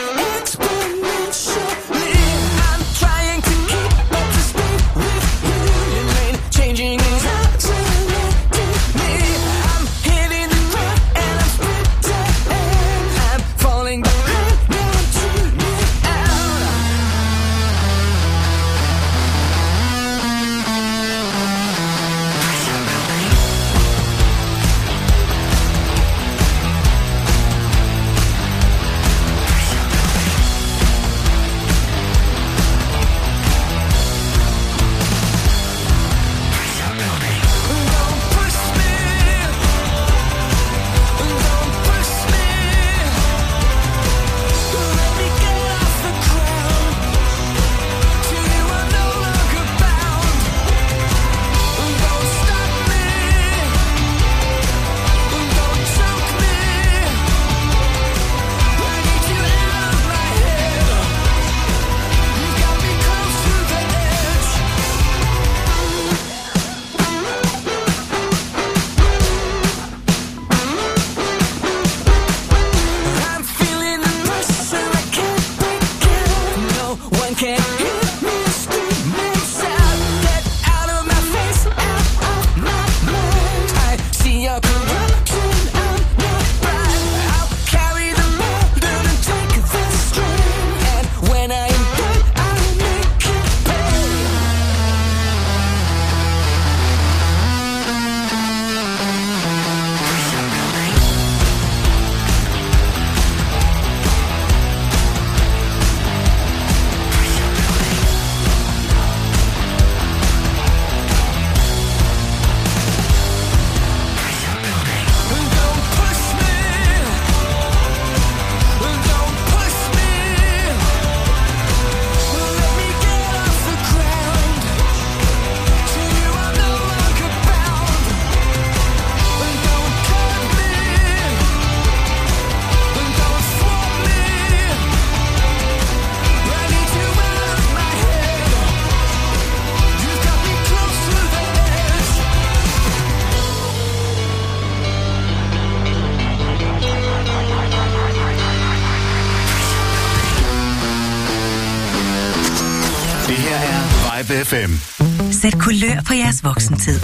jeres 156.42 156.54
voksentid. 156.54 157.00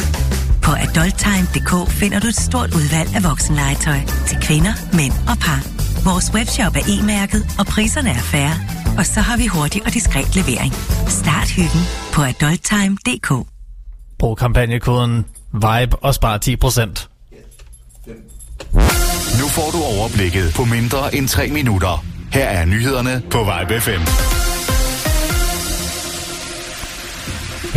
På 0.62 0.72
adulttime.dk 0.72 1.91
finder 1.91 2.20
du 2.20 2.26
et 2.26 2.36
stort 2.36 2.74
udvalg 2.74 3.14
af 3.16 3.24
voksenlegetøj 3.24 4.01
til 4.26 4.39
kvinder, 4.43 4.72
mænd 4.93 5.12
og 5.12 5.39
par. 5.39 5.61
Vores 6.05 6.32
webshop 6.34 6.76
er 6.76 6.84
e-mærket, 6.89 7.43
og 7.59 7.66
priserne 7.66 8.11
er 8.11 8.22
færre. 8.34 8.55
Og 8.99 9.07
så 9.07 9.20
har 9.20 9.36
vi 9.36 9.47
hurtig 9.47 9.82
og 9.86 9.95
diskret 9.95 10.36
levering. 10.36 10.72
Start 11.09 11.49
hyggen 11.51 11.82
på 12.12 12.22
adulttime.dk. 12.22 13.49
Brug 14.18 14.39
kampagnekoden 14.39 15.24
VIBE 15.53 15.97
og 15.97 16.14
spar 16.14 16.39
10%. 16.39 17.09
Nu 19.41 19.47
får 19.49 19.70
du 19.70 19.80
overblikket 19.99 20.53
på 20.57 20.64
mindre 20.64 21.14
end 21.14 21.28
3 21.28 21.51
minutter. 21.51 22.05
Her 22.32 22.45
er 22.45 22.64
nyhederne 22.64 23.22
på 23.30 23.39
Vibe 23.39 23.80
FM. 23.80 24.38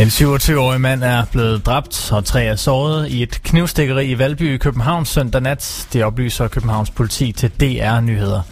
En 0.00 0.08
27-årig 0.08 0.80
mand 0.80 1.04
er 1.04 1.24
blevet 1.32 1.66
dræbt, 1.66 2.12
og 2.12 2.24
tre 2.24 2.44
er 2.44 2.56
såret 2.56 3.08
i 3.08 3.22
et 3.22 3.40
knivstikkeri 3.42 4.06
i 4.06 4.18
Valby 4.18 4.54
i 4.54 4.56
København 4.56 5.04
søndag 5.04 5.42
nat. 5.42 5.88
Det 5.92 6.04
oplyser 6.04 6.48
Københavns 6.48 6.90
politi 6.90 7.32
til 7.32 7.50
DR 7.50 8.00
Nyheder. 8.00 8.42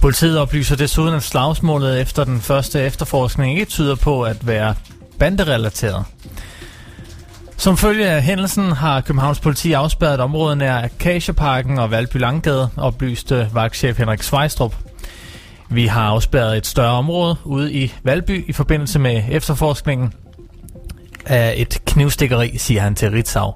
Politiet 0.00 0.38
oplyser 0.38 0.76
desuden, 0.76 1.14
at 1.14 1.22
slagsmålet 1.22 2.00
efter 2.00 2.24
den 2.24 2.40
første 2.40 2.80
efterforskning 2.80 3.52
ikke 3.52 3.64
tyder 3.64 3.94
på 3.94 4.22
at 4.22 4.46
være 4.46 4.74
banderelateret. 5.18 6.04
Som 7.56 7.76
følge 7.76 8.08
af 8.08 8.22
hændelsen 8.22 8.72
har 8.72 9.00
Københavns 9.00 9.40
politi 9.40 9.72
afspærret 9.72 10.20
området 10.20 10.58
nær 10.58 10.76
Acacia-parken 10.76 11.78
og 11.78 11.90
Valby 11.90 12.16
Langgade, 12.16 12.68
oplyste 12.76 13.48
vagtchef 13.52 13.98
Henrik 13.98 14.22
Svejstrup. 14.22 14.74
Vi 15.68 15.86
har 15.86 16.02
afspærret 16.02 16.56
et 16.56 16.66
større 16.66 16.92
område 16.92 17.36
ude 17.44 17.72
i 17.72 17.92
Valby 18.04 18.48
i 18.48 18.52
forbindelse 18.52 18.98
med 18.98 19.22
efterforskningen 19.30 20.12
af 21.26 21.54
et 21.56 21.78
knivstikkeri, 21.86 22.58
siger 22.58 22.80
han 22.80 22.94
til 22.94 23.10
Ritzau. 23.10 23.54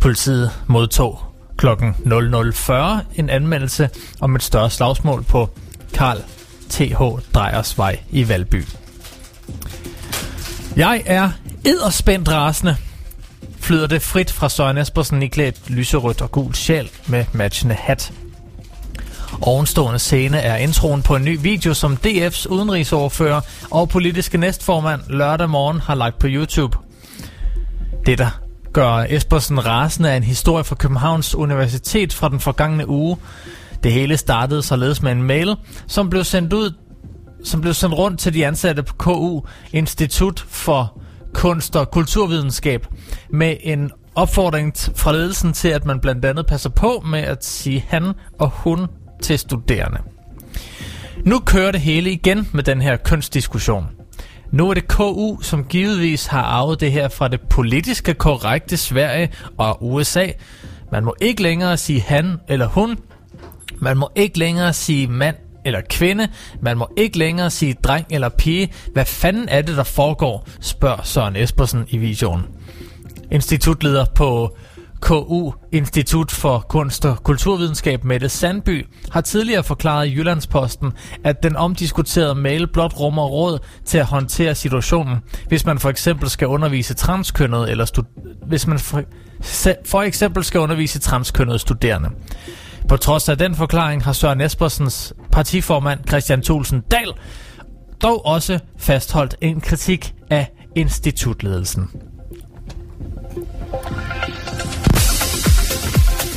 Politiet 0.00 0.50
modtog 0.66 1.20
kl. 1.56 1.66
00.40 1.66 2.72
en 3.14 3.30
anmeldelse 3.30 3.88
om 4.20 4.36
et 4.36 4.42
større 4.42 4.70
slagsmål 4.70 5.22
på 5.22 5.50
Karl 5.94 6.18
T.H. 6.68 7.02
Drejers 7.34 7.78
vej 7.78 7.98
i 8.10 8.28
Valby. 8.28 8.64
Jeg 10.76 11.02
er 11.06 11.30
edderspændt 11.64 12.28
rasende, 12.28 12.76
flyder 13.60 13.86
det 13.86 14.02
frit 14.02 14.32
fra 14.32 14.48
Søren 14.48 14.78
Espersen 14.78 15.22
i 15.22 15.26
klædt 15.26 15.70
lyserødt 15.70 16.22
og 16.22 16.30
gul 16.32 16.54
sjæl 16.54 16.90
med 17.06 17.24
matchende 17.32 17.74
hat. 17.74 18.12
Ovenstående 19.40 19.98
scene 19.98 20.38
er 20.38 20.56
introen 20.56 21.02
på 21.02 21.16
en 21.16 21.24
ny 21.24 21.38
video, 21.42 21.74
som 21.74 21.98
DF's 22.06 22.48
udenrigsordfører 22.48 23.40
og 23.70 23.88
politiske 23.88 24.38
næstformand 24.38 25.00
lørdag 25.08 25.50
morgen 25.50 25.80
har 25.80 25.94
lagt 25.94 26.18
på 26.18 26.26
YouTube. 26.30 26.78
Det, 28.06 28.18
der 28.18 28.40
gør 28.72 29.06
Espersen 29.08 29.66
rasende 29.66 30.10
af 30.10 30.16
en 30.16 30.22
historie 30.22 30.64
fra 30.64 30.74
Københavns 30.74 31.34
Universitet 31.34 32.12
fra 32.12 32.28
den 32.28 32.40
forgangne 32.40 32.88
uge. 32.88 33.16
Det 33.82 33.92
hele 33.92 34.16
startede 34.16 34.62
således 34.62 35.02
med 35.02 35.12
en 35.12 35.22
mail, 35.22 35.56
som 35.86 36.10
blev 36.10 36.24
sendt 36.24 36.52
ud 36.52 36.72
som 37.44 37.60
blev 37.60 37.74
sendt 37.74 37.94
rundt 37.94 38.20
til 38.20 38.34
de 38.34 38.46
ansatte 38.46 38.82
på 38.82 38.94
KU, 38.94 39.40
Institut 39.72 40.44
for 40.48 41.00
Kunst 41.34 41.76
og 41.76 41.90
Kulturvidenskab, 41.90 42.86
med 43.30 43.56
en 43.60 43.90
opfordring 44.14 44.72
fra 44.96 45.12
ledelsen 45.12 45.52
til, 45.52 45.68
at 45.68 45.84
man 45.84 46.00
blandt 46.00 46.24
andet 46.24 46.46
passer 46.46 46.70
på 46.70 47.02
med 47.06 47.20
at 47.20 47.44
sige 47.44 47.84
han 47.88 48.12
og 48.38 48.50
hun 48.50 48.86
til 49.22 49.38
studerende. 49.38 49.98
Nu 51.24 51.38
kører 51.38 51.70
det 51.70 51.80
hele 51.80 52.10
igen 52.10 52.48
med 52.52 52.62
den 52.62 52.82
her 52.82 52.96
kønsdiskussion. 52.96 53.86
Nu 54.52 54.70
er 54.70 54.74
det 54.74 54.88
KU, 54.88 55.40
som 55.40 55.64
givetvis 55.64 56.26
har 56.26 56.42
arvet 56.42 56.80
det 56.80 56.92
her 56.92 57.08
fra 57.08 57.28
det 57.28 57.40
politiske 57.40 58.14
korrekte 58.14 58.76
Sverige 58.76 59.30
og 59.58 59.86
USA. 59.86 60.26
Man 60.92 61.04
må 61.04 61.14
ikke 61.20 61.42
længere 61.42 61.76
sige 61.76 62.00
han 62.00 62.36
eller 62.48 62.66
hun. 62.66 62.98
Man 63.78 63.96
må 63.96 64.10
ikke 64.14 64.38
længere 64.38 64.72
sige 64.72 65.06
mand 65.06 65.36
eller 65.64 65.80
kvinde. 65.90 66.28
Man 66.60 66.78
må 66.78 66.88
ikke 66.96 67.18
længere 67.18 67.50
sige 67.50 67.74
dreng 67.74 68.06
eller 68.10 68.28
pige. 68.28 68.72
Hvad 68.92 69.04
fanden 69.04 69.48
er 69.48 69.62
det, 69.62 69.76
der 69.76 69.82
foregår, 69.84 70.48
spørger 70.60 71.02
Søren 71.02 71.36
Espersen 71.36 71.84
i 71.88 71.96
videoen. 71.96 72.42
Institutleder 73.30 74.04
på 74.14 74.56
KU, 75.02 75.52
Institut 75.72 76.30
for 76.30 76.58
Kunst 76.68 77.04
og 77.04 77.22
Kulturvidenskab, 77.22 78.04
Mette 78.04 78.28
Sandby, 78.28 78.86
har 79.10 79.20
tidligere 79.20 79.64
forklaret 79.64 80.06
i 80.06 80.14
Jyllandsposten, 80.14 80.92
at 81.24 81.42
den 81.42 81.56
omdiskuterede 81.56 82.34
mail 82.34 82.66
blot 82.72 83.00
rummer 83.00 83.26
råd 83.26 83.58
til 83.84 83.98
at 83.98 84.06
håndtere 84.06 84.54
situationen, 84.54 85.18
hvis 85.48 85.66
man 85.66 85.78
for 85.78 85.88
eksempel 85.88 86.30
skal 86.30 86.48
undervise 86.48 86.94
transkønnede 86.94 87.70
eller 87.70 87.84
stud- 87.84 88.46
hvis 88.46 88.66
man 88.66 88.78
for, 88.78 89.02
for 89.86 90.02
eksempel 90.02 90.44
skal 90.44 90.60
undervise 90.60 90.98
transkønnede 90.98 91.58
studerende. 91.58 92.08
På 92.88 92.96
trods 92.96 93.28
af 93.28 93.38
den 93.38 93.54
forklaring 93.54 94.04
har 94.04 94.12
Søren 94.12 94.40
Espersens 94.40 95.14
partiformand 95.32 96.00
Christian 96.08 96.42
Thulsen 96.42 96.80
Dahl 96.90 97.12
dog 98.02 98.26
også 98.26 98.58
fastholdt 98.78 99.36
en 99.40 99.60
kritik 99.60 100.14
af 100.30 100.50
institutledelsen. 100.76 101.90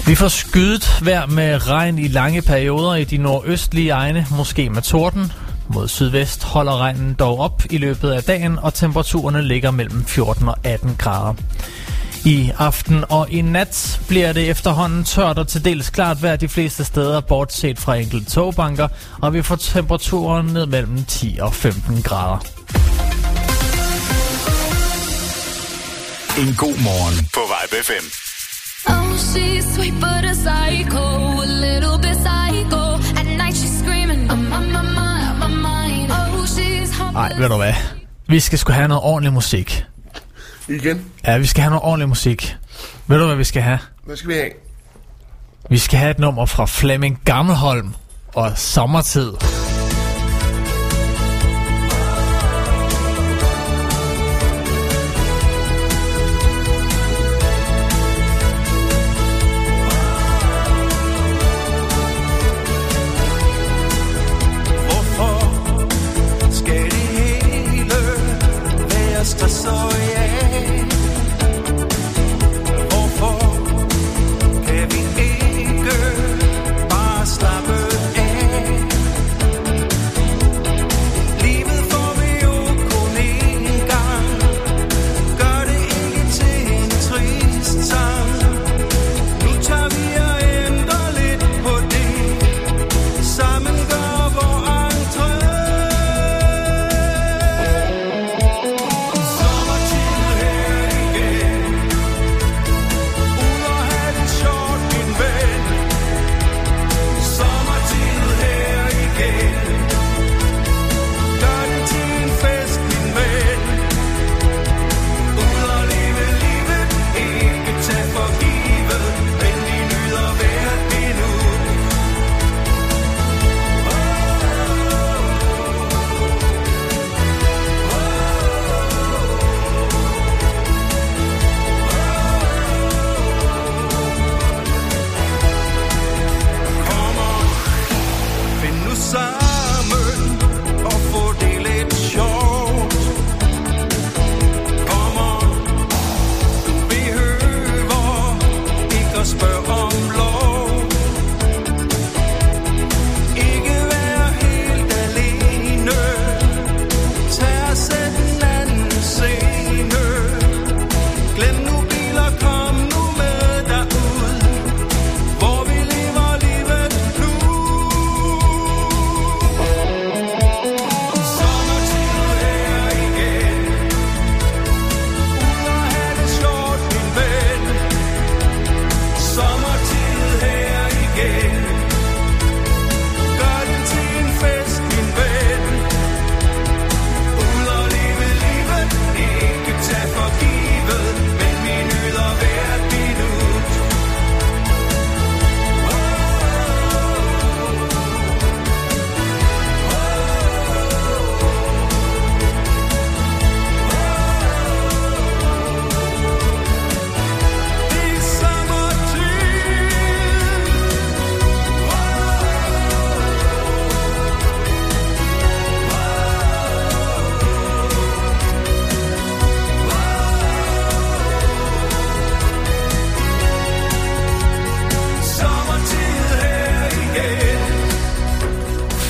Vi 0.07 0.15
får 0.15 0.27
skydet 0.27 0.99
vejr 1.01 1.25
med 1.25 1.69
regn 1.69 1.99
i 1.99 2.07
lange 2.07 2.41
perioder 2.41 2.95
i 2.95 3.03
de 3.03 3.17
nordøstlige 3.17 3.89
egne, 3.89 4.27
måske 4.31 4.69
med 4.69 4.81
torden. 4.81 5.31
Mod 5.67 5.87
sydvest 5.87 6.43
holder 6.43 6.77
regnen 6.77 7.13
dog 7.13 7.39
op 7.39 7.63
i 7.69 7.77
løbet 7.77 8.11
af 8.11 8.23
dagen, 8.23 8.59
og 8.59 8.73
temperaturerne 8.73 9.41
ligger 9.41 9.71
mellem 9.71 10.05
14 10.05 10.47
og 10.47 10.57
18 10.63 10.95
grader. 10.97 11.33
I 12.25 12.51
aften 12.57 13.03
og 13.09 13.31
i 13.31 13.41
nat 13.41 14.01
bliver 14.07 14.33
det 14.33 14.49
efterhånden 14.49 15.03
tørt 15.03 15.37
og 15.37 15.47
til 15.47 15.65
dels 15.65 15.89
klart 15.89 16.23
vejr 16.23 16.35
de 16.35 16.49
fleste 16.49 16.83
steder, 16.83 17.21
bortset 17.21 17.79
fra 17.79 17.95
enkelte 17.95 18.31
togbanker, 18.31 18.87
og 19.21 19.33
vi 19.33 19.41
får 19.41 19.55
temperaturen 19.55 20.45
ned 20.45 20.65
mellem 20.65 21.05
10 21.05 21.37
og 21.41 21.53
15 21.53 22.01
grader. 22.01 22.37
En 26.39 26.55
god 26.55 26.83
morgen 26.83 27.27
på 27.33 27.39
Vibe 27.39 27.83
5. 27.83 28.24
Ej, 37.15 37.33
ved 37.37 37.49
du 37.49 37.55
hvad? 37.57 37.73
Vi 38.27 38.39
skal 38.39 38.59
sgu 38.59 38.73
have 38.73 38.87
noget 38.87 39.03
ordentlig 39.03 39.33
musik. 39.33 39.85
Igen? 40.69 41.05
Ja, 41.27 41.37
vi 41.37 41.45
skal 41.45 41.61
have 41.61 41.69
noget 41.69 41.83
ordentlig 41.83 42.09
musik. 42.09 42.55
Ved 43.07 43.19
du, 43.19 43.25
hvad 43.25 43.35
vi 43.35 43.43
skal 43.43 43.61
have? 43.61 43.79
Hvad 44.05 44.15
skal 44.17 44.29
vi 44.29 44.33
have? 44.33 44.49
Vi 45.69 45.77
skal 45.77 45.99
have 45.99 46.11
et 46.11 46.19
nummer 46.19 46.45
fra 46.45 46.65
Flemming 46.65 47.21
Gammelholm 47.25 47.93
og 48.33 48.57
Sommertid. 48.57 49.31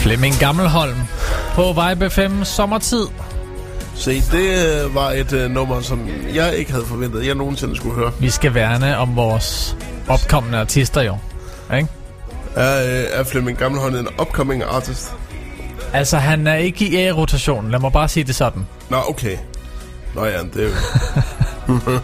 Flemming 0.06 0.36
Gammelholm 0.40 0.96
på 1.54 1.74
Vibe 1.90 2.10
5 2.10 2.44
sommertid. 2.46 3.06
Se, 3.96 4.22
det 4.32 4.84
øh, 4.86 4.96
var 4.96 5.12
et 5.12 5.34
øh, 5.34 5.52
nummer, 5.52 5.82
som 5.82 6.08
jeg 6.34 6.56
ikke 6.56 6.72
havde 6.72 6.86
forventet, 6.86 7.26
jeg 7.28 7.36
nogensinde 7.36 7.76
skulle 7.76 7.96
høre. 7.96 8.12
Vi 8.20 8.30
skal 8.30 8.54
værne 8.54 8.98
om 8.98 9.16
vores 9.16 9.78
opkommende 10.08 10.58
artister 10.58 11.02
jo. 11.02 11.18
Ikke? 11.76 11.88
Er, 12.56 12.84
øh, 12.84 13.20
er 13.20 13.24
Flemming 13.24 13.58
Gammelhånd 13.58 13.96
en 13.96 14.08
upcoming 14.22 14.64
artist? 14.64 15.12
Altså, 15.94 16.18
han 16.18 16.48
er 16.48 16.56
ikke 16.56 16.86
i 16.86 16.96
A-rotationen. 16.96 17.72
Lad 17.72 17.80
mig 17.80 17.92
bare 17.92 18.08
sige 18.10 18.24
det 18.24 18.36
sådan. 18.36 18.66
Nå, 18.90 18.98
okay. 19.10 19.38
Nå 20.16 20.26
ja, 20.26 20.38
det 20.54 20.64
er 20.64 20.68
jo... 20.68 20.74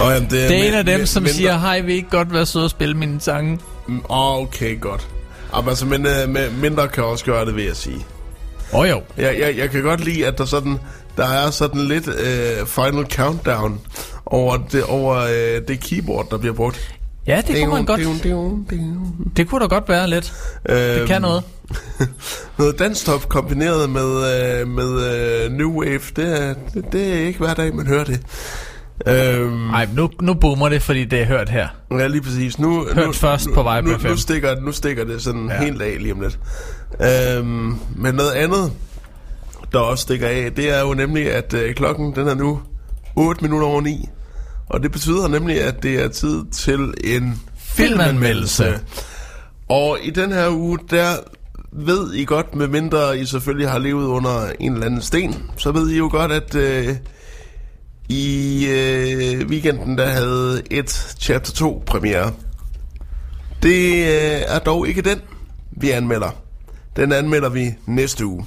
Nå, 0.00 0.10
jamen, 0.10 0.30
det, 0.30 0.44
er 0.44 0.48
Det 0.48 0.60
er 0.64 0.68
en 0.68 0.74
af 0.74 0.84
dem, 0.84 1.06
som 1.06 1.22
mindre- 1.22 1.36
siger, 1.36 1.58
hej, 1.58 1.80
vil 1.80 1.90
I 1.94 1.96
ikke 1.96 2.10
godt 2.10 2.32
være 2.32 2.46
søde 2.46 2.64
og 2.64 2.70
spille 2.70 2.94
mine 2.96 3.20
sange? 3.20 3.58
Mm, 3.88 4.02
Åh, 4.10 4.38
okay, 4.38 4.80
godt. 4.80 5.08
Jamen, 5.56 5.68
altså, 5.68 5.86
men 5.86 6.06
øh, 6.06 6.28
med, 6.28 6.50
mindre 6.50 6.88
kan 6.88 7.04
også 7.04 7.24
gøre 7.24 7.46
det, 7.46 7.56
vil 7.56 7.64
jeg 7.64 7.76
sige. 7.76 8.06
Åh 8.72 8.80
oh, 8.80 8.88
jo. 8.88 9.02
Jeg, 9.16 9.38
jeg, 9.40 9.56
jeg 9.56 9.70
kan 9.70 9.82
godt 9.82 10.04
lide, 10.04 10.26
at 10.26 10.38
der 10.38 10.44
sådan 10.44 10.78
der 11.16 11.26
er 11.26 11.50
sådan 11.50 11.80
lidt 11.80 12.08
øh, 12.08 12.66
final 12.66 13.06
countdown 13.12 13.80
over 14.26 14.56
det, 14.72 14.84
over 14.84 15.16
øh, 15.16 15.68
det 15.68 15.80
keyboard, 15.80 16.30
der 16.30 16.38
bliver 16.38 16.54
brugt. 16.54 16.94
Ja, 17.26 17.42
det 17.46 17.60
kunne 17.60 17.74
man 17.74 17.84
godt. 17.84 18.00
Det 19.36 19.48
kunne 19.48 19.60
da 19.60 19.66
godt 19.66 19.88
være 19.88 20.10
lidt. 20.10 20.32
Det 20.68 21.08
kan 21.08 21.22
noget. 21.22 21.42
Øhm, 22.00 22.08
noget 22.58 22.78
danstop 22.78 23.28
kombineret 23.28 23.90
med, 23.90 24.06
øh, 24.06 24.68
med 24.68 25.14
øh, 25.44 25.52
New 25.52 25.70
Wave, 25.70 26.00
det 26.16 26.56
det, 26.74 26.84
det 26.92 27.14
er 27.14 27.26
ikke 27.26 27.38
hver 27.38 27.54
dag, 27.54 27.74
man 27.74 27.86
hører 27.86 28.04
det. 28.04 28.20
Øhm, 29.06 29.52
Nej, 29.52 29.88
nu, 29.94 30.10
nu 30.22 30.34
boomer 30.34 30.68
det, 30.68 30.82
fordi 30.82 31.04
det 31.04 31.20
er 31.20 31.24
hørt 31.26 31.48
her. 31.48 31.68
Ja, 31.90 32.06
lige 32.06 32.22
præcis. 32.22 32.58
Nu, 32.58 32.86
Hørt 32.94 33.06
nu, 33.06 33.12
først 33.12 33.46
nu, 33.46 33.54
på 33.54 33.62
Vibe 33.62 33.88
nu, 33.88 34.08
nu, 34.08 34.16
stikker, 34.16 34.60
nu 34.60 34.72
stikker 34.72 35.04
det 35.04 35.22
sådan 35.22 35.48
Ja. 35.48 35.64
helt 35.64 35.82
af 35.82 35.96
lige 36.00 36.12
om 36.12 36.20
lidt. 36.20 36.38
Øhm, 37.00 37.76
men 37.96 38.14
noget 38.14 38.30
andet, 38.32 38.72
der 39.72 39.78
også 39.78 40.02
stikker 40.02 40.28
af, 40.28 40.52
det 40.56 40.70
er 40.76 40.80
jo 40.80 40.94
nemlig, 40.94 41.32
at 41.32 41.54
øh, 41.54 41.74
klokken 41.74 42.14
den 42.14 42.28
er 42.28 42.34
nu 42.34 42.60
8 43.16 43.42
minutter 43.44 43.66
over 43.68 43.80
9. 43.80 44.08
Og 44.70 44.82
det 44.82 44.92
betyder 44.92 45.28
nemlig, 45.28 45.62
at 45.62 45.82
det 45.82 46.04
er 46.04 46.08
tid 46.08 46.44
til 46.52 46.94
en 47.04 47.42
filmanmeldelse. 47.58 48.78
Og 49.68 49.98
i 50.02 50.10
den 50.10 50.32
her 50.32 50.48
uge, 50.50 50.78
der 50.90 51.06
ved 51.72 52.12
I 52.12 52.24
godt, 52.24 52.54
med 52.54 52.68
mindre 52.68 53.18
I 53.18 53.24
selvfølgelig 53.24 53.68
har 53.70 53.78
levet 53.78 54.06
under 54.06 54.46
en 54.60 54.72
eller 54.72 54.86
anden 54.86 55.02
sten, 55.02 55.50
så 55.56 55.72
ved 55.72 55.90
I 55.90 55.96
jo 55.98 56.08
godt, 56.12 56.32
at 56.32 56.54
øh, 56.54 56.88
i 58.08 58.66
øh, 58.66 59.46
weekenden, 59.46 59.98
der 59.98 60.06
havde 60.06 60.62
et 60.70 61.16
Chapter 61.20 61.52
2 61.52 61.82
premiere. 61.86 62.32
Det 63.62 63.92
øh, 63.92 64.42
er 64.48 64.58
dog 64.58 64.88
ikke 64.88 65.02
den, 65.02 65.20
vi 65.70 65.90
anmelder. 65.90 66.30
Den 66.96 67.12
anmelder 67.12 67.48
vi 67.48 67.74
næste 67.86 68.26
uge. 68.26 68.46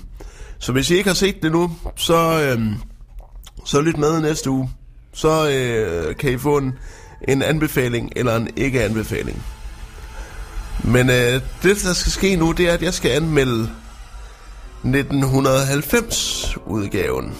Så 0.59 0.71
hvis 0.71 0.89
I 0.89 0.95
ikke 0.95 1.09
har 1.09 1.15
set 1.15 1.43
det 1.43 1.51
nu, 1.51 1.71
så, 1.95 2.41
øh, 2.41 2.61
så 3.65 3.81
lyt 3.81 3.97
med 3.97 4.21
næste 4.21 4.49
uge. 4.49 4.69
Så 5.13 5.49
øh, 5.49 6.15
kan 6.15 6.31
I 6.31 6.37
få 6.37 6.57
en, 6.57 6.73
en 7.27 7.41
anbefaling 7.41 8.11
eller 8.15 8.35
en 8.35 8.49
ikke-anbefaling. 8.55 9.43
Men 10.83 11.09
øh, 11.09 11.41
det, 11.63 11.83
der 11.83 11.93
skal 11.93 12.11
ske 12.11 12.35
nu, 12.35 12.51
det 12.51 12.69
er, 12.69 12.73
at 12.73 12.83
jeg 12.83 12.93
skal 12.93 13.11
anmelde 13.11 13.69
1990-udgaven 14.83 17.33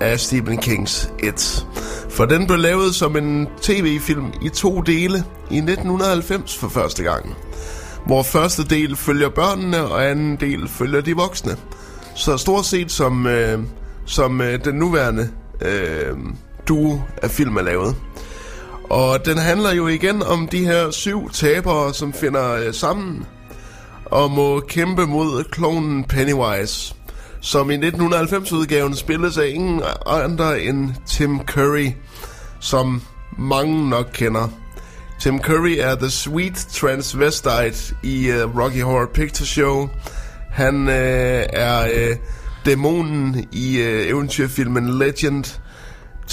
af 0.00 0.20
Stephen 0.20 0.58
Kings 0.58 1.10
It. 1.22 1.66
For 2.10 2.24
den 2.24 2.46
blev 2.46 2.58
lavet 2.58 2.94
som 2.94 3.16
en 3.16 3.48
tv-film 3.62 4.32
i 4.42 4.48
to 4.48 4.80
dele 4.80 5.24
i 5.50 5.56
1990 5.56 6.56
for 6.56 6.68
første 6.68 7.02
gang. 7.02 7.34
Hvor 8.06 8.22
første 8.22 8.64
del 8.64 8.96
følger 8.96 9.28
børnene, 9.28 9.84
og 9.84 10.10
anden 10.10 10.36
del 10.36 10.68
følger 10.68 11.00
de 11.00 11.16
voksne. 11.16 11.56
Så 12.14 12.36
stort 12.36 12.66
set 12.66 12.92
som, 12.92 13.26
øh, 13.26 13.58
som 14.06 14.40
øh, 14.40 14.64
den 14.64 14.74
nuværende 14.74 15.28
øh, 15.60 16.16
duo 16.68 17.00
af 17.22 17.30
film 17.30 17.56
er 17.56 17.62
lavet. 17.62 17.96
Og 18.90 19.26
den 19.26 19.38
handler 19.38 19.72
jo 19.72 19.86
igen 19.86 20.22
om 20.22 20.48
de 20.48 20.64
her 20.64 20.90
syv 20.90 21.30
tabere, 21.30 21.94
som 21.94 22.12
finder 22.12 22.52
øh, 22.52 22.74
sammen 22.74 23.26
og 24.04 24.30
må 24.30 24.60
kæmpe 24.60 25.06
mod 25.06 25.44
klonen 25.44 26.04
Pennywise, 26.04 26.94
som 27.46 27.70
i 27.70 27.76
1990-udgaven 27.76 28.96
spilles 28.96 29.38
af 29.38 29.48
ingen 29.54 29.82
andre 30.06 30.62
end 30.62 30.90
Tim 31.06 31.40
Curry, 31.46 31.90
som 32.60 33.02
mange 33.38 33.90
nok 33.90 34.06
kender. 34.12 34.48
Tim 35.20 35.42
Curry 35.42 35.76
er 35.78 35.94
The 35.94 36.10
Sweet 36.10 36.66
Transvestite 36.72 37.94
i 38.02 38.30
uh, 38.30 38.58
Rocky 38.58 38.82
Horror 38.82 39.10
Picture 39.14 39.46
Show. 39.46 39.88
Han 40.50 40.88
øh, 40.88 41.44
er 41.52 41.88
øh, 41.94 42.16
dæmonen 42.64 43.48
i 43.52 43.78
øh, 43.78 44.06
eventyrfilmen 44.06 44.98
Legend. 44.98 45.60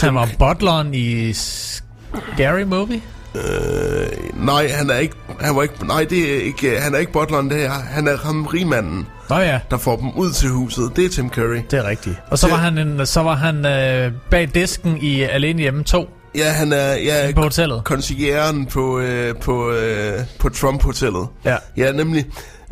Han 0.02 0.15
var 0.15 0.30
butleren 0.40 0.94
i 0.94 1.34
Scary 1.34 2.64
Movie. 2.65 3.02
Øh, 3.35 4.45
nej, 4.45 4.68
han 4.68 4.90
er 4.90 4.98
ikke, 4.98 5.15
han 5.40 5.56
var 5.56 5.64
ikke, 5.64 5.88
nej, 5.88 6.03
det 6.10 6.35
er 6.35 6.41
ikke, 6.41 6.80
han 6.80 6.94
er 6.95 6.98
ikke 6.98 7.11
butleren, 7.11 7.49
det 7.49 7.65
er, 7.65 7.72
han 7.72 8.07
er 8.07 8.18
ham 8.18 8.45
rigmanden, 8.45 9.07
Nå 9.34 9.40
ja, 9.40 9.60
der 9.72 9.78
får 9.78 9.96
dem 9.96 10.10
ud 10.18 10.32
til 10.32 10.50
huset. 10.50 10.92
Det 10.96 11.06
er 11.06 11.10
Tim 11.10 11.30
Curry. 11.30 11.62
det 11.72 11.80
er 11.80 11.88
rigtigt. 11.88 12.16
Og 12.30 12.40
så 12.40 12.48
var 12.50 12.56
han, 12.56 12.78
en, 12.78 13.06
så 13.06 13.22
var 13.22 13.36
han 13.36 13.66
øh, 13.66 14.12
bag 14.32 14.50
disken 14.54 14.98
i 15.02 15.22
Alene 15.22 15.62
Hjemme 15.62 15.84
2 15.84 16.10
Ja, 16.36 16.50
han 16.52 16.74
er, 16.74 16.94
ja, 16.94 17.32
på 17.36 17.42
hotellet. 17.42 17.84
konsiglieren 17.84 18.66
på, 18.66 19.00
øh, 19.00 19.36
på, 19.36 19.72
øh, 19.72 20.20
på 20.40 20.50
Trump-hotellet. 20.50 21.28
Ja. 21.46 21.56
Ja, 21.78 21.92
nemlig. 21.92 22.26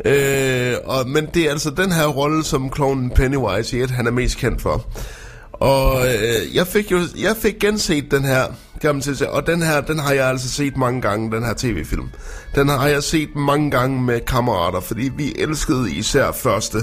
Øh, 0.04 0.74
og, 0.84 1.08
men 1.08 1.26
det 1.34 1.46
er 1.46 1.50
altså 1.50 1.70
den 1.70 1.92
her 1.92 2.06
rolle, 2.06 2.44
som 2.44 2.70
klovnen 2.70 3.10
Pennywise 3.10 3.78
i 3.78 3.80
et, 3.80 3.90
han 3.90 4.06
er 4.06 4.10
mest 4.10 4.36
kendt 4.38 4.62
for. 4.62 4.86
Og 5.52 6.06
øh, 6.06 6.56
jeg 6.56 6.66
fik 6.66 6.90
jo 6.90 6.98
jeg 7.22 7.36
fik 7.42 7.54
genset 7.60 8.10
den 8.10 8.24
her, 8.24 8.42
kan 8.82 8.94
man 8.94 9.02
sige, 9.02 9.30
og 9.30 9.46
den 9.46 9.62
her, 9.62 9.80
den 9.80 9.98
har 9.98 10.12
jeg 10.12 10.28
altså 10.28 10.48
set 10.48 10.76
mange 10.76 11.00
gange, 11.00 11.30
den 11.30 11.44
her 11.44 11.54
tv-film. 11.56 12.10
Den 12.54 12.68
har 12.68 12.86
jeg 12.86 13.02
set 13.02 13.36
mange 13.36 13.70
gange 13.70 14.02
med 14.02 14.20
kammerater, 14.20 14.80
fordi 14.80 15.10
vi 15.16 15.34
elskede 15.38 15.92
især 15.92 16.32
første 16.32 16.78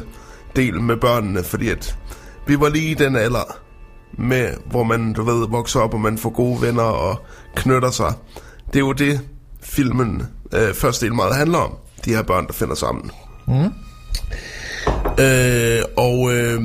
del 0.55 0.81
med 0.81 0.97
børnene, 0.97 1.43
fordi 1.43 1.69
at 1.69 1.97
vi 2.47 2.59
var 2.59 2.69
lige 2.69 2.91
i 2.91 2.93
den 2.93 3.15
alder, 3.15 3.59
med, 4.17 4.53
hvor 4.65 4.83
man, 4.83 5.13
du 5.13 5.23
ved, 5.23 5.49
vokser 5.49 5.79
op, 5.79 5.93
og 5.93 5.99
man 5.99 6.17
får 6.17 6.29
gode 6.29 6.61
venner 6.61 6.83
og 6.83 7.25
knytter 7.55 7.91
sig. 7.91 8.13
Det 8.67 8.75
er 8.75 8.79
jo 8.79 8.93
det, 8.93 9.21
filmen 9.61 10.27
øh, 10.53 10.73
første 10.73 11.05
del 11.05 11.15
meget 11.15 11.35
handler 11.35 11.57
om. 11.57 11.75
De 12.05 12.15
her 12.15 12.21
børn, 12.21 12.47
der 12.47 12.53
finder 12.53 12.75
sammen. 12.75 13.11
Mm. 13.47 13.73
Øh, 15.23 15.81
og 15.97 16.33
øh, 16.33 16.61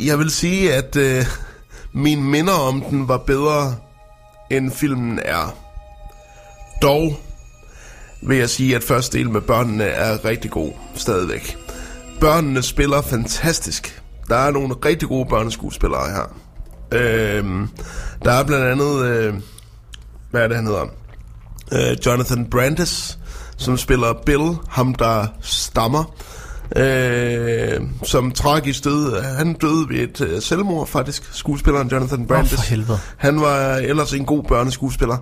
jeg 0.00 0.18
vil 0.18 0.30
sige, 0.30 0.74
at 0.74 0.96
øh, 0.96 1.26
mine 1.92 2.22
minder 2.22 2.52
om 2.52 2.82
den 2.90 3.08
var 3.08 3.18
bedre, 3.18 3.74
end 4.52 4.70
filmen 4.70 5.20
er. 5.24 5.56
Dog 6.82 7.16
vil 8.22 8.38
jeg 8.38 8.50
sige, 8.50 8.76
at 8.76 8.82
første 8.82 9.18
del 9.18 9.30
med 9.30 9.40
børnene 9.40 9.84
er 9.84 10.24
rigtig 10.24 10.50
god 10.50 10.72
stadigvæk. 10.94 11.56
Børnene 12.20 12.62
spiller 12.62 13.02
fantastisk. 13.02 14.02
Der 14.28 14.36
er 14.36 14.50
nogle 14.50 14.74
rigtig 14.84 15.08
gode 15.08 15.28
børneskuespillere 15.28 16.10
her. 16.10 16.36
Øhm, 16.92 17.68
der 18.24 18.32
er 18.32 18.44
blandt 18.44 18.64
andet, 18.64 19.04
øh, 19.04 19.34
hvad 20.30 20.42
er 20.42 20.48
det 20.48 20.56
han 20.56 20.66
hedder? 20.66 20.86
Øh, 21.72 21.96
Jonathan 22.06 22.46
Brandis, 22.50 23.18
som 23.56 23.76
spiller 23.76 24.12
Bill, 24.26 24.56
ham 24.68 24.94
der 24.94 25.26
stammer. 25.40 26.14
Øh, 26.76 27.80
som 28.02 28.32
tragisk 28.32 28.84
døde. 28.84 29.22
Han 29.22 29.52
døde 29.52 29.88
ved 29.88 29.96
et 29.96 30.20
øh, 30.20 30.42
selvmord 30.42 30.86
faktisk, 30.86 31.34
skuespilleren 31.34 31.88
Jonathan 31.88 32.26
Brandis. 32.26 32.52
for 32.52 32.62
helvede. 32.62 32.98
Han 33.16 33.40
var 33.40 33.76
ellers 33.76 34.12
en 34.12 34.24
god 34.24 34.42
børneskuespiller. 34.42 35.16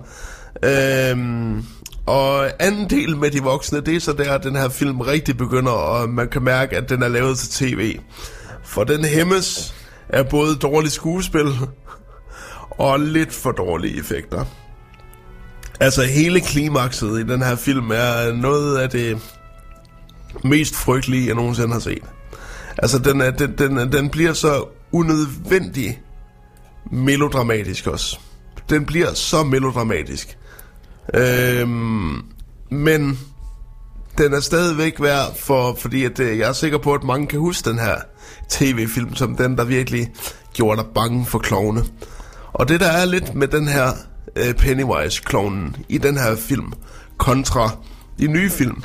Øhm, 0.63 1.65
og 2.05 2.49
anden 2.59 2.89
del 2.89 3.17
med 3.17 3.31
de 3.31 3.41
voksne, 3.41 3.81
det 3.81 3.95
er 3.95 3.99
så 3.99 4.13
der, 4.13 4.33
at 4.33 4.43
den 4.43 4.55
her 4.55 4.69
film 4.69 5.01
rigtig 5.01 5.37
begynder, 5.37 5.71
og 5.71 6.09
man 6.09 6.27
kan 6.27 6.43
mærke, 6.43 6.77
at 6.77 6.89
den 6.89 7.03
er 7.03 7.07
lavet 7.07 7.37
til 7.37 7.49
tv. 7.49 7.99
For 8.63 8.83
den 8.83 9.05
hæmmes 9.05 9.75
af 10.09 10.29
både 10.29 10.55
dårligt 10.55 10.93
skuespil 10.93 11.47
og 12.69 12.99
lidt 12.99 13.33
for 13.33 13.51
dårlige 13.51 13.99
effekter. 13.99 14.45
Altså 15.79 16.03
hele 16.03 16.41
klimakset 16.41 17.19
i 17.19 17.23
den 17.23 17.43
her 17.43 17.55
film 17.55 17.91
er 17.91 18.33
noget 18.33 18.77
af 18.77 18.89
det 18.89 19.17
mest 20.43 20.75
frygtelige, 20.75 21.27
jeg 21.27 21.35
nogensinde 21.35 21.73
har 21.73 21.79
set. 21.79 22.03
Altså 22.77 22.99
den, 22.99 23.21
er, 23.21 23.31
den, 23.31 23.57
den, 23.57 23.91
den 23.91 24.09
bliver 24.09 24.33
så 24.33 24.65
unødvendig 24.91 26.01
melodramatisk 26.91 27.87
også. 27.87 28.19
Den 28.69 28.85
bliver 28.85 29.13
så 29.13 29.43
melodramatisk. 29.43 30.37
Øhm, 31.13 32.23
men 32.69 33.19
den 34.17 34.33
er 34.33 34.39
stadigvæk 34.39 35.01
værd, 35.01 35.37
for, 35.37 35.75
fordi 35.75 36.05
at, 36.05 36.19
øh, 36.19 36.39
jeg 36.39 36.49
er 36.49 36.53
sikker 36.53 36.77
på, 36.77 36.93
at 36.93 37.03
mange 37.03 37.27
kan 37.27 37.39
huske 37.39 37.69
den 37.69 37.79
her 37.79 37.95
tv-film, 38.49 39.15
som 39.15 39.35
den, 39.35 39.57
der 39.57 39.63
virkelig 39.63 40.11
gjorde 40.53 40.81
dig 40.81 40.89
bange 40.95 41.25
for 41.25 41.39
klovne. 41.39 41.83
Og 42.53 42.69
det, 42.69 42.79
der 42.79 42.89
er 42.89 43.05
lidt 43.05 43.35
med 43.35 43.47
den 43.47 43.67
her 43.67 43.91
øh, 44.35 44.53
Pennywise-klovnen 44.53 45.75
i 45.89 45.97
den 45.97 46.17
her 46.17 46.35
film, 46.35 46.73
kontra 47.17 47.69
de 48.19 48.27
nye 48.27 48.49
film, 48.49 48.83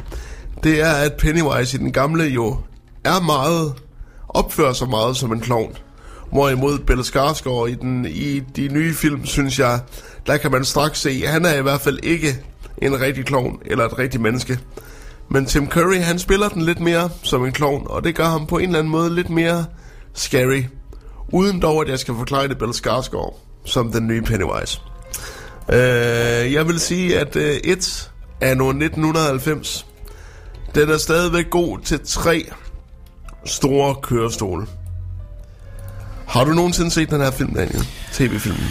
det 0.64 0.80
er, 0.80 0.92
at 0.92 1.12
Pennywise 1.12 1.76
i 1.76 1.80
den 1.80 1.92
gamle 1.92 2.24
jo 2.24 2.56
er 3.04 3.20
meget, 3.20 3.74
opfører 4.28 4.72
sig 4.72 4.88
meget 4.88 5.16
som 5.16 5.32
en 5.32 5.40
klovn. 5.40 5.76
Hvorimod 6.32 6.78
Bill 6.78 7.04
Skarsgård 7.04 7.68
i, 7.68 7.74
den, 7.74 8.06
i 8.06 8.40
de 8.40 8.68
nye 8.68 8.94
film, 8.94 9.26
synes 9.26 9.58
jeg, 9.58 9.80
der 10.26 10.36
kan 10.36 10.50
man 10.50 10.64
straks 10.64 11.00
se, 11.00 11.22
at 11.24 11.32
han 11.32 11.44
er 11.44 11.54
i 11.54 11.62
hvert 11.62 11.80
fald 11.80 11.98
ikke 12.02 12.42
en 12.78 13.00
rigtig 13.00 13.24
klovn 13.24 13.58
eller 13.66 13.84
et 13.84 13.98
rigtigt 13.98 14.22
menneske. 14.22 14.58
Men 15.30 15.46
Tim 15.46 15.68
Curry, 15.68 15.96
han 15.96 16.18
spiller 16.18 16.48
den 16.48 16.62
lidt 16.62 16.80
mere 16.80 17.10
som 17.22 17.44
en 17.44 17.52
klovn, 17.52 17.86
og 17.86 18.04
det 18.04 18.14
gør 18.14 18.24
ham 18.24 18.46
på 18.46 18.58
en 18.58 18.64
eller 18.64 18.78
anden 18.78 18.90
måde 18.90 19.14
lidt 19.14 19.30
mere 19.30 19.64
scary. 20.14 20.62
Uden 21.32 21.62
dog, 21.62 21.82
at 21.82 21.88
jeg 21.88 21.98
skal 21.98 22.14
forklare 22.14 22.48
det 22.48 22.58
Bill 22.58 22.74
Skarsgård 22.74 23.46
som 23.64 23.92
den 23.92 24.06
nye 24.06 24.22
Pennywise. 24.22 24.80
Øh, 25.68 26.52
jeg 26.52 26.66
vil 26.68 26.80
sige, 26.80 27.18
at 27.20 27.36
øh, 27.36 27.56
et 27.64 28.10
er 28.40 28.54
nu 28.54 28.68
1990. 28.68 29.85
Den 30.74 30.90
er 30.90 30.98
stadigvæk 30.98 31.50
god 31.50 31.78
til 31.78 32.00
tre 32.06 32.44
store 33.44 33.94
kørestole. 34.02 34.66
Har 36.28 36.44
du 36.44 36.50
nogensinde 36.52 36.90
set 36.90 37.10
den 37.10 37.20
her 37.20 37.30
film, 37.30 37.54
Daniel? 37.54 37.86
TV-filmen? 38.12 38.64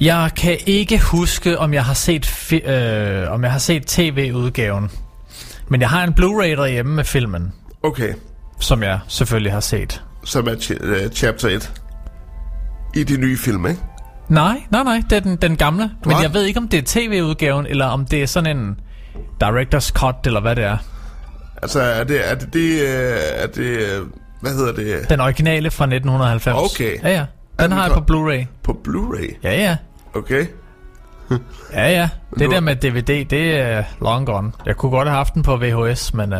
Jeg 0.00 0.30
kan 0.36 0.56
ikke 0.66 0.98
huske, 1.04 1.58
om 1.58 1.74
jeg 1.74 1.84
har 1.84 1.94
set, 1.94 2.26
fi- 2.26 2.70
øh, 2.70 3.32
om 3.32 3.42
jeg 3.44 3.52
har 3.52 3.58
set 3.58 3.86
tv-udgaven. 3.86 4.90
Men 5.68 5.80
jeg 5.80 5.90
har 5.90 6.04
en 6.04 6.12
Blu-ray 6.20 6.46
derhjemme 6.60 6.94
med 6.94 7.04
filmen, 7.04 7.52
Okay, 7.82 8.12
som 8.60 8.82
jeg 8.82 9.00
selvfølgelig 9.08 9.52
har 9.52 9.60
set. 9.60 10.02
som 10.24 10.48
er 10.48 10.54
ch- 10.54 11.04
uh, 11.04 11.10
chapter 11.12 11.48
1 11.48 11.72
i 12.94 13.04
de 13.04 13.16
nye 13.20 13.38
film, 13.38 13.66
ikke? 13.66 13.80
Nej, 14.28 14.62
nej, 14.70 14.82
nej, 14.82 15.02
det 15.10 15.16
er 15.16 15.20
den, 15.20 15.36
den 15.36 15.56
gamle. 15.56 15.82
Men 16.04 16.12
Hvad? 16.14 16.22
jeg 16.22 16.34
ved 16.34 16.42
ikke, 16.44 16.60
om 16.60 16.68
det 16.68 16.78
er 16.78 16.82
tv-udgaven, 16.86 17.66
eller 17.66 17.86
om 17.86 18.04
det 18.06 18.22
er 18.22 18.26
sådan 18.26 18.56
en 18.58 18.80
director's 19.44 19.92
cut, 19.92 20.14
eller 20.26 20.40
hvad 20.40 20.56
det 20.56 20.64
er. 20.64 20.76
Altså, 21.66 21.80
er 21.80 22.04
det, 22.04 22.30
er 22.30 22.34
det, 22.34 22.52
det, 22.52 22.80
øh, 22.82 23.16
er 23.36 23.46
det, 23.46 23.62
øh, 23.62 24.06
hvad 24.40 24.52
hedder 24.52 24.72
det, 24.72 25.08
Den 25.10 25.20
originale 25.20 25.70
fra 25.70 25.84
1990. 25.84 26.72
Okay. 26.72 27.02
Ja, 27.02 27.08
ja. 27.10 27.18
Den 27.18 27.64
den 27.64 27.72
har 27.72 27.86
jeg 27.86 27.92
på 27.94 28.00
Blu-ray. 28.12 28.44
på 28.62 28.80
Blu-ray? 28.88 29.34
Ja, 29.42 29.60
ja. 29.62 29.76
Okay. 30.14 30.46
Ja, 31.72 31.90
ja. 31.90 32.08
Det 32.38 32.48
Nu- 32.48 32.52
der 32.54 32.60
med 32.60 32.76
DVD, 32.76 33.24
det 33.30 33.56
er 33.56 33.84
long 34.00 34.26
gone. 34.26 34.52
Jeg 34.66 34.76
kunne 34.76 34.90
godt 34.90 35.08
have 35.08 35.16
haft 35.16 35.34
den 35.34 35.42
på 35.42 35.56
VHS, 35.56 36.14
men... 36.14 36.32
Uh, 36.32 36.38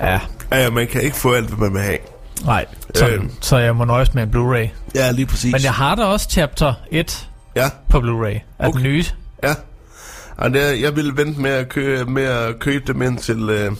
ja, 0.00 0.20
Ja, 0.52 0.62
ja, 0.62 0.70
man 0.70 0.86
kan 0.86 1.00
ikke 1.02 1.16
få 1.16 1.32
alt, 1.32 1.48
hvad 1.48 1.58
man 1.58 1.72
vil 1.72 1.82
have. 1.82 1.98
nej. 2.44 2.66
Så, 2.94 3.08
Øh. 3.08 3.22
så 3.40 3.58
jeg 3.58 3.76
må 3.76 3.84
nøjes 3.84 4.14
med 4.14 4.22
en 4.22 4.30
Blu-ray. 4.30 4.68
Ja, 4.94 5.10
lige 5.10 5.26
præcis. 5.26 5.52
Men 5.52 5.62
jeg 5.62 5.72
har 5.72 5.94
da 5.94 6.02
også 6.04 6.28
chapter 6.30 6.74
1 6.90 7.28
Ja, 7.56 7.68
på 7.90 7.98
Blu-ray. 7.98 8.38
Af 8.58 8.68
Okay. 8.68 8.78
den 8.78 8.82
nye. 8.82 9.04
ja. 9.42 9.54
Og 10.36 10.50
det, 10.54 10.82
jeg 10.82 10.96
ville 10.96 11.12
vente 11.16 11.40
med 11.40 11.50
at, 11.50 11.68
købe, 11.68 12.10
med 12.10 12.22
at 12.24 12.58
købe 12.58 12.84
dem 12.92 13.02
indtil, 13.02 13.48
øh, 13.50 13.72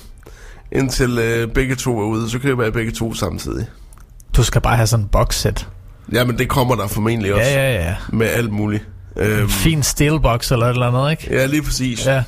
indtil 0.73 1.19
øh, 1.19 1.49
begge 1.49 1.74
to 1.74 2.01
er 2.01 2.05
ude. 2.05 2.31
Så 2.31 2.39
køber 2.39 2.62
jeg 2.62 2.73
begge 2.73 2.93
to 2.93 3.15
samtidig. 3.15 3.66
Du 4.36 4.43
skal 4.43 4.61
bare 4.61 4.77
have 4.77 4.86
sådan 4.86 5.05
en 5.05 5.09
box 5.09 5.35
set. 5.35 5.69
Jamen, 6.12 6.39
det 6.39 6.49
kommer 6.49 6.74
der 6.74 6.86
formentlig 6.86 7.35
også. 7.35 7.51
Ja, 7.51 7.73
ja, 7.74 7.85
ja. 7.85 7.97
Med 8.12 8.27
alt 8.27 8.53
muligt. 8.53 8.89
Øhm, 9.16 9.49
Fin 9.49 9.82
steelbox 9.82 10.53
eller 10.53 10.66
et 10.66 10.70
eller 10.70 10.86
andet, 10.86 11.11
ikke? 11.11 11.36
ja, 11.36 11.47
lige 11.47 11.62
præcis. 11.62 12.07
Ja. 12.07 12.23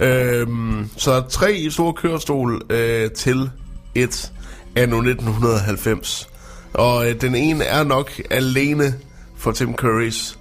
Øhm, 0.00 0.90
så 0.96 1.20
tre 1.20 1.52
i 1.52 1.70
store 1.70 1.92
kørestol 1.92 2.62
øh, 2.70 3.10
til 3.10 3.50
et 3.94 4.32
anno 4.76 4.96
1990. 4.98 6.28
Og 6.74 7.10
øh, 7.10 7.20
den 7.20 7.34
ene 7.34 7.64
er 7.64 7.84
nok 7.84 8.10
alene 8.30 8.94
for 9.36 9.52
Tim 9.52 9.74
Currys 9.74 10.38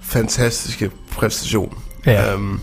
fantastiske 0.00 0.90
præstation. 1.12 1.78
Ja. 2.06 2.32
Øhm, 2.32 2.60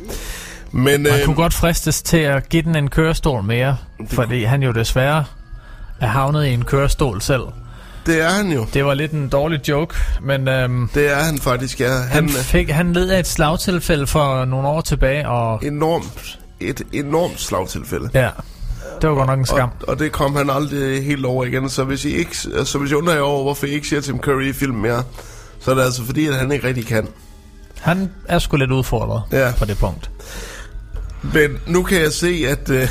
men 0.75 1.03
Man 1.03 1.13
øh, 1.19 1.25
kunne 1.25 1.35
godt 1.35 1.53
fristes 1.53 2.01
til 2.01 2.17
at 2.17 2.49
give 2.49 2.63
den 2.63 2.75
en 2.75 2.89
kørestol 2.89 3.43
mere, 3.43 3.77
fordi 4.09 4.43
han 4.43 4.63
jo 4.63 4.71
desværre 4.71 5.25
er 6.01 6.07
havnet 6.07 6.45
i 6.45 6.49
en 6.53 6.65
kørestol 6.65 7.21
selv. 7.21 7.41
det 8.05 8.21
er 8.21 8.29
han 8.29 8.51
jo. 8.51 8.65
Det 8.73 8.85
var 8.85 8.93
lidt 8.93 9.11
en 9.11 9.29
dårlig 9.29 9.69
joke, 9.69 9.95
men 10.21 10.47
øhm, 10.47 10.89
Det 10.93 11.11
er 11.11 11.23
han 11.23 11.37
faktisk, 11.39 11.79
ja. 11.79 11.91
Han 11.93 12.07
han, 12.09 12.23
er 12.25 12.29
fik, 12.43 12.69
han 12.69 12.93
led 12.93 13.09
af 13.09 13.19
et 13.19 13.27
slagtilfælde 13.27 14.07
for 14.07 14.45
nogle 14.45 14.67
år 14.67 14.81
tilbage, 14.81 15.29
og 15.29 15.59
enormt, 15.65 16.39
et 16.59 16.81
enormt 16.93 17.39
slagtilfælde. 17.41 18.09
ja, 18.13 18.29
det 19.01 19.09
var 19.09 19.15
godt 19.15 19.27
nok 19.27 19.39
en 19.39 19.45
skam. 19.45 19.69
Og, 19.81 19.89
og 19.89 19.99
det 19.99 20.11
kom 20.11 20.35
han 20.35 20.49
aldrig 20.49 21.05
helt 21.05 21.25
over 21.25 21.45
igen. 21.45 21.69
Så 21.69 21.83
hvis 21.83 22.05
I, 22.05 22.09
ikke, 22.15 22.35
så 22.65 22.77
hvis 22.79 22.91
I 22.91 22.95
undrer 22.95 23.13
jer 23.13 23.21
over, 23.21 23.43
hvorfor 23.43 23.65
I 23.65 23.69
ikke 23.69 23.87
ser 23.87 24.01
Tim 24.01 24.19
Curry 24.19 24.43
i 24.49 24.53
film 24.53 24.75
mere, 24.75 25.03
så 25.59 25.71
er 25.71 25.75
det 25.75 25.81
altså 25.81 26.03
fordi, 26.05 26.27
at 26.27 26.35
han 26.35 26.51
ikke 26.51 26.67
rigtig 26.67 26.85
kan. 26.87 27.07
Han 27.81 28.11
er 28.25 28.39
sgu 28.39 28.57
lidt 28.57 28.71
udfordret 28.71 29.21
Ja. 29.31 29.51
på 29.57 29.65
det 29.65 29.77
punkt. 29.77 30.09
Men 31.33 31.57
nu 31.67 31.83
kan 31.83 32.01
jeg 32.01 32.11
se, 32.11 32.45
at, 32.47 32.69
øh, 32.69 32.87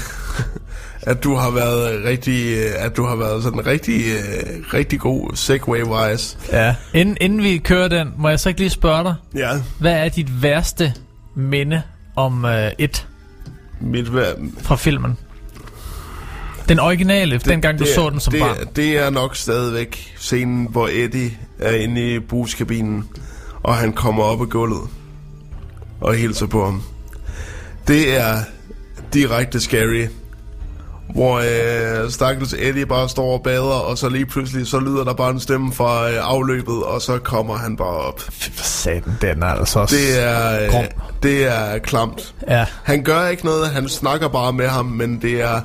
at 1.11 1.25
du 1.25 1.35
har 1.35 1.51
været 1.51 2.05
rigtig, 2.05 2.57
øh, 2.57 2.71
at 2.85 2.97
du 2.97 3.05
har 3.05 3.17
været 3.17 3.43
sådan 3.43 3.67
rigtig, 3.67 4.01
øh, 4.07 4.75
rigtig 4.75 5.01
god 5.01 5.31
segway-wise. 5.35 6.37
Ja. 6.53 6.75
Inden, 6.95 7.17
inden 7.21 7.43
vi 7.43 7.59
kører 7.59 7.89
den, 7.89 8.09
må 8.19 8.29
jeg 8.29 8.41
så 8.41 8.49
ikke 8.49 8.61
lige 8.61 8.71
spørge 8.71 9.05
dig, 9.05 9.15
Ja, 9.35 9.51
hvad 9.79 9.93
er 9.93 10.09
dit 10.09 10.43
værste 10.43 10.95
minde 11.37 11.83
om 12.17 12.45
øh, 12.45 12.71
et 12.79 13.09
mit, 13.81 14.15
vær- 14.15 14.35
fra 14.63 14.77
filmen? 14.77 15.17
Den 16.69 16.79
originale, 16.81 17.39
det, 17.39 17.45
dengang 17.45 17.79
du 17.79 17.85
det, 17.85 17.95
så 17.95 18.11
den 18.11 18.21
som 18.21 18.31
det, 18.33 18.41
barn. 18.41 18.57
Det 18.77 18.99
er 18.99 19.11
nok 19.11 19.37
stadigvæk 19.37 20.15
scenen, 20.19 20.67
hvor 20.71 20.89
Eddie 20.93 21.31
er 21.59 21.73
inde 21.73 22.15
i 22.15 22.19
buskabinen, 22.19 23.09
og 23.63 23.75
han 23.75 23.93
kommer 23.93 24.23
op 24.23 24.41
af 24.41 24.49
gulvet 24.49 24.89
og 26.01 26.15
hilser 26.15 26.47
på 26.47 26.65
ham. 26.65 26.83
Det 27.89 28.17
er 28.17 28.37
direkte 29.13 29.61
scary. 29.61 30.07
Hvor 31.15 31.39
øh, 32.05 32.11
stakkels 32.11 32.55
Eddie 32.59 32.87
bare 32.87 33.09
står 33.09 33.33
og 33.33 33.43
bader, 33.43 33.63
og 33.63 33.99
så 33.99 34.09
lige 34.09 34.27
pludselig 34.27 34.67
så 34.67 34.79
lyder 34.81 35.05
der 35.05 35.15
bare 35.15 35.31
en 35.31 35.41
stemme 35.41 35.73
fra 35.73 36.11
øh, 36.11 36.17
afløbet, 36.21 36.83
og 36.83 37.03
så 37.03 37.19
kommer 37.19 37.57
han 37.57 37.77
bare 37.77 37.89
op. 37.97 38.21
For 38.21 38.65
satan, 38.65 39.19
den 39.21 39.43
er 39.43 39.47
altså 39.47 39.79
også... 39.81 39.97
Det 39.97 40.23
er, 40.25 40.71
Grum. 40.71 40.83
øh, 40.85 40.89
det 41.23 41.45
er 41.47 41.79
klamt. 41.79 42.35
Ja, 42.49 42.67
Han 42.83 43.03
gør 43.03 43.27
ikke 43.29 43.45
noget, 43.45 43.69
han 43.71 43.89
snakker 43.89 44.29
bare 44.29 44.53
med 44.53 44.69
ham, 44.69 44.85
men 44.87 45.23
det 45.23 45.41
er 45.43 45.61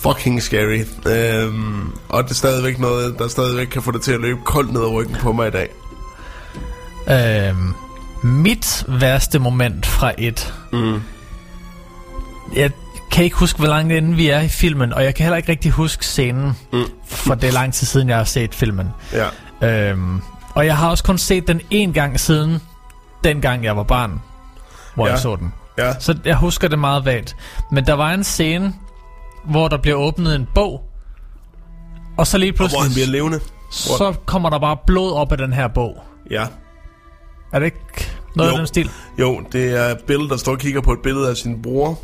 fucking 0.00 0.42
scary. 0.42 0.80
Øhm, 1.06 1.92
og 2.08 2.24
det 2.24 2.30
er 2.30 2.34
stadigvæk 2.34 2.78
noget, 2.78 3.18
der 3.18 3.28
stadigvæk 3.28 3.66
kan 3.66 3.82
få 3.82 3.90
det 3.90 4.02
til 4.02 4.12
at 4.12 4.20
løbe 4.20 4.40
koldt 4.44 4.72
ned 4.72 4.80
ad 4.80 4.86
ryggen 4.88 5.16
på 5.20 5.32
mig 5.32 5.48
i 5.48 5.50
dag. 5.50 5.68
Øhm, 7.10 7.74
mit 8.22 8.84
værste 8.88 9.38
moment 9.38 9.86
fra 9.86 10.12
et. 10.18 10.54
Mm. 10.72 11.02
Jeg 12.56 12.70
kan 13.10 13.24
ikke 13.24 13.36
huske, 13.36 13.58
hvor 13.58 13.68
langt 13.68 13.92
inden 13.92 14.16
vi 14.16 14.28
er 14.28 14.40
i 14.40 14.48
filmen, 14.48 14.92
og 14.92 15.04
jeg 15.04 15.14
kan 15.14 15.24
heller 15.24 15.36
ikke 15.36 15.52
rigtig 15.52 15.70
huske 15.72 16.04
scenen, 16.06 16.52
Mm. 16.72 16.84
for 17.06 17.34
det 17.34 17.48
er 17.48 17.52
lang 17.52 17.74
tid 17.74 17.86
siden, 17.86 18.08
jeg 18.08 18.16
har 18.16 18.24
set 18.24 18.54
filmen. 18.54 18.88
Ja. 19.60 19.90
Øhm, 19.90 20.20
og 20.54 20.66
jeg 20.66 20.76
har 20.76 20.90
også 20.90 21.04
kun 21.04 21.18
set 21.18 21.48
den 21.48 21.60
en 21.70 21.92
gang 21.92 22.20
siden, 22.20 22.58
dengang 23.24 23.64
jeg 23.64 23.76
var 23.76 23.82
barn, 23.82 24.20
hvor 24.94 25.06
Ja. 25.06 25.12
jeg 25.12 25.20
så 25.20 25.36
den. 25.36 25.52
Ja. 25.78 25.98
Så 26.00 26.18
jeg 26.24 26.36
husker 26.36 26.68
det 26.68 26.78
meget 26.78 27.04
vagt. 27.04 27.36
Men 27.72 27.86
der 27.86 27.92
var 27.94 28.10
en 28.10 28.24
scene, 28.24 28.74
hvor 29.44 29.68
der 29.68 29.76
bliver 29.76 29.96
åbnet 29.96 30.34
en 30.34 30.48
bog, 30.54 30.82
og 32.16 32.26
så 32.26 32.38
lige 32.38 32.52
Og 32.52 32.56
hvor 32.56 32.64
han 32.66 32.70
pludselig, 32.70 32.94
bliver 32.94 33.06
levende. 33.06 33.40
så 33.70 34.14
kommer 34.26 34.50
der 34.50 34.58
bare 34.58 34.76
blod 34.86 35.12
op 35.12 35.32
af 35.32 35.38
den 35.38 35.52
her 35.52 35.68
bog. 35.68 36.02
Ja. 36.30 36.46
Er 37.52 37.58
det 37.58 37.66
ikke 37.66 38.07
noget 38.34 38.50
Jo. 38.50 38.54
af 38.54 38.58
den 38.58 38.66
stil? 38.66 38.90
Jo, 39.18 39.40
det 39.52 39.72
er 39.72 39.94
Bill, 40.06 40.28
der 40.28 40.36
står 40.36 40.52
og 40.52 40.58
kigger 40.58 40.80
på 40.80 40.92
et 40.92 40.98
billede 41.02 41.30
af 41.30 41.36
sin 41.36 41.62
bror. 41.62 41.98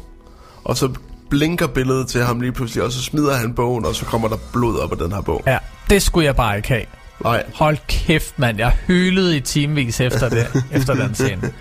Og 0.65 0.77
så 0.77 0.89
blinker 1.31 1.67
billedet 1.67 2.09
til 2.09 2.25
ham 2.25 2.41
lige 2.41 2.53
pludselig, 2.53 2.85
og 2.85 2.93
så 2.93 3.03
smider 3.03 3.37
han 3.37 3.55
bogen, 3.55 3.85
og 3.87 3.95
så 3.95 4.05
kommer 4.05 4.29
der 4.29 4.37
blod 4.53 4.79
op 4.79 4.93
af 4.93 4.99
den 4.99 5.13
her 5.13 5.21
bog. 5.21 5.43
Ja, 5.47 5.59
det 5.91 6.03
skulle 6.03 6.27
jeg 6.27 6.37
bare 6.37 6.57
ikke 6.57 6.69
have. 6.69 6.85
Nej. 7.25 7.43
Hold 7.55 7.79
kæft, 7.89 8.39
mand. 8.39 8.59
Jeg 8.59 8.73
hylede 8.87 9.37
i 9.37 9.41
timevis 9.41 10.01
efter 10.01 10.29
det, 10.29 10.47
efter 10.79 10.95
den 10.95 11.15
scene. 11.15 11.53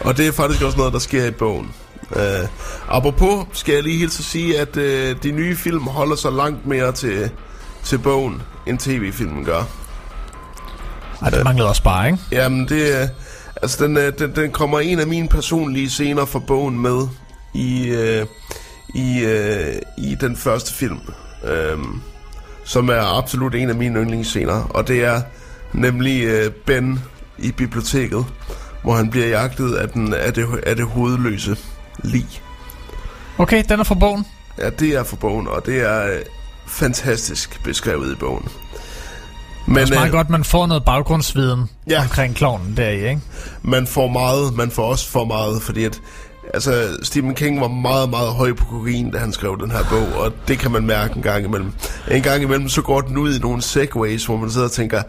Og 0.00 0.16
det 0.16 0.26
er 0.26 0.32
faktisk 0.32 0.62
også 0.62 0.78
noget, 0.78 0.92
der 0.92 0.98
sker 0.98 1.24
i 1.26 1.30
bogen. 1.30 1.72
Uh, 2.10 2.18
apropos 2.88 3.46
skal 3.52 3.74
jeg 3.74 3.82
lige 3.82 3.98
helt 3.98 4.12
så 4.12 4.22
sige, 4.22 4.60
at 4.60 4.76
uh, 4.76 5.22
de 5.22 5.30
nye 5.32 5.56
film 5.56 5.82
holder 5.86 6.16
sig 6.16 6.32
langt 6.32 6.66
mere 6.66 6.92
til, 6.92 7.30
til 7.84 7.98
bogen, 7.98 8.42
end 8.66 8.78
tv-filmen 8.78 9.44
gør. 9.44 9.62
Ej, 11.22 11.30
det 11.30 11.44
manglede 11.44 11.68
også 11.68 11.82
bare, 11.82 12.06
ikke? 12.06 12.18
Jamen, 12.32 12.68
det 12.68 13.02
er... 13.02 13.08
Altså, 13.62 13.84
den, 13.84 13.96
øh, 13.96 14.12
den, 14.18 14.36
den 14.36 14.50
kommer 14.50 14.80
en 14.80 14.98
af 14.98 15.06
mine 15.06 15.28
personlige 15.28 15.90
scener 15.90 16.24
fra 16.24 16.38
bogen 16.38 16.78
med 16.78 17.08
i, 17.54 17.88
øh, 17.88 18.26
i, 18.94 19.24
øh, 19.24 19.74
i 19.98 20.16
den 20.20 20.36
første 20.36 20.74
film, 20.74 21.00
øh, 21.44 21.78
som 22.64 22.88
er 22.88 23.18
absolut 23.18 23.54
en 23.54 23.68
af 23.68 23.74
mine 23.74 24.00
yndlingsscener, 24.00 24.62
og 24.62 24.88
det 24.88 25.04
er 25.04 25.22
nemlig 25.72 26.24
øh, 26.24 26.50
Ben 26.52 27.00
i 27.38 27.52
biblioteket, 27.52 28.26
hvor 28.82 28.94
han 28.94 29.10
bliver 29.10 29.26
jagtet 29.26 29.74
af, 29.74 29.88
den, 29.88 30.14
af, 30.14 30.34
det, 30.34 30.46
af 30.66 30.76
det 30.76 30.86
hovedløse 30.86 31.56
lig. 32.04 32.26
Okay, 33.38 33.64
den 33.68 33.80
er 33.80 33.84
fra 33.84 33.94
bogen. 33.94 34.26
Ja, 34.58 34.70
det 34.70 34.88
er 34.88 35.04
fra 35.04 35.16
bogen, 35.16 35.48
og 35.48 35.66
det 35.66 35.80
er 35.80 36.06
øh, 36.06 36.20
fantastisk 36.66 37.64
beskrevet 37.64 38.12
i 38.12 38.14
bogen. 38.14 38.48
Men, 39.66 39.74
det 39.76 39.80
er 39.80 39.82
også 39.82 39.94
meget 39.94 40.06
øh, 40.06 40.12
godt, 40.12 40.30
man 40.30 40.44
får 40.44 40.66
noget 40.66 40.84
baggrundsviden 40.84 41.70
Ja. 41.90 42.02
omkring 42.02 42.34
klovnen 42.34 42.76
der 42.76 42.88
ikke? 42.88 43.20
man 43.62 43.86
får 43.86 44.08
meget, 44.08 44.54
man 44.56 44.70
får 44.70 44.84
også 44.86 45.08
for 45.08 45.24
meget, 45.24 45.62
fordi 45.62 45.84
at 45.84 46.00
Altså, 46.54 46.88
Stephen 47.02 47.34
King 47.34 47.60
var 47.60 47.68
meget, 47.68 48.10
meget 48.10 48.32
høj 48.32 48.52
på 48.52 48.64
kokain, 48.64 49.10
da 49.10 49.18
han 49.18 49.32
skrev 49.32 49.58
den 49.60 49.70
her 49.70 49.84
bog, 49.90 50.22
og 50.24 50.32
det 50.48 50.58
kan 50.58 50.70
man 50.70 50.86
mærke 50.86 51.16
en 51.16 51.22
gang 51.22 51.44
imellem. 51.44 51.72
En 52.10 52.22
gang 52.22 52.42
imellem, 52.42 52.68
så 52.68 52.82
går 52.82 53.00
den 53.00 53.16
ud 53.18 53.34
i 53.34 53.38
nogle 53.38 53.62
segways, 53.62 54.24
hvor 54.26 54.36
man 54.36 54.50
sidder 54.50 54.66
og 54.66 54.72
tænker, 54.72 55.02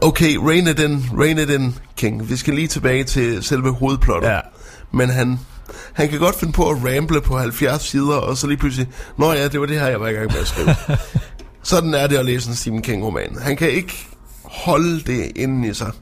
okay, 0.00 0.36
rain 0.36 0.66
it 0.68 0.78
in, 0.80 1.04
rain 1.20 1.38
it 1.38 1.50
in, 1.50 1.74
King. 1.96 2.28
Vi 2.28 2.36
skal 2.36 2.54
lige 2.54 2.68
tilbage 2.68 3.04
til 3.04 3.42
selve 3.44 3.72
hovedplottet. 3.72 4.28
Ja. 4.28 4.40
Men 4.92 5.10
han, 5.10 5.38
han 5.92 6.08
kan 6.08 6.18
godt 6.18 6.38
finde 6.38 6.52
på 6.52 6.70
at 6.70 6.76
ramble 6.84 7.20
på 7.20 7.36
70 7.38 7.82
sider, 7.82 8.16
og 8.16 8.36
så 8.36 8.46
lige 8.46 8.58
pludselig, 8.58 8.88
nå 9.18 9.32
ja, 9.32 9.48
det 9.48 9.60
var 9.60 9.66
det 9.66 9.80
her, 9.80 9.86
jeg 9.86 10.00
var 10.00 10.08
i 10.08 10.12
gang 10.12 10.32
med 10.32 10.40
at 10.40 10.46
skrive. 10.46 10.74
Sådan 11.66 11.94
er 11.94 12.06
det 12.06 12.16
at 12.16 12.24
læse 12.24 12.48
en 12.48 12.54
Stephen 12.56 12.82
King-roman. 12.82 13.38
Han 13.42 13.56
kan 13.56 13.70
ikke 13.70 14.06
holde 14.44 15.00
det 15.00 15.32
inde 15.36 15.68
i 15.68 15.74
sig. 15.74 15.92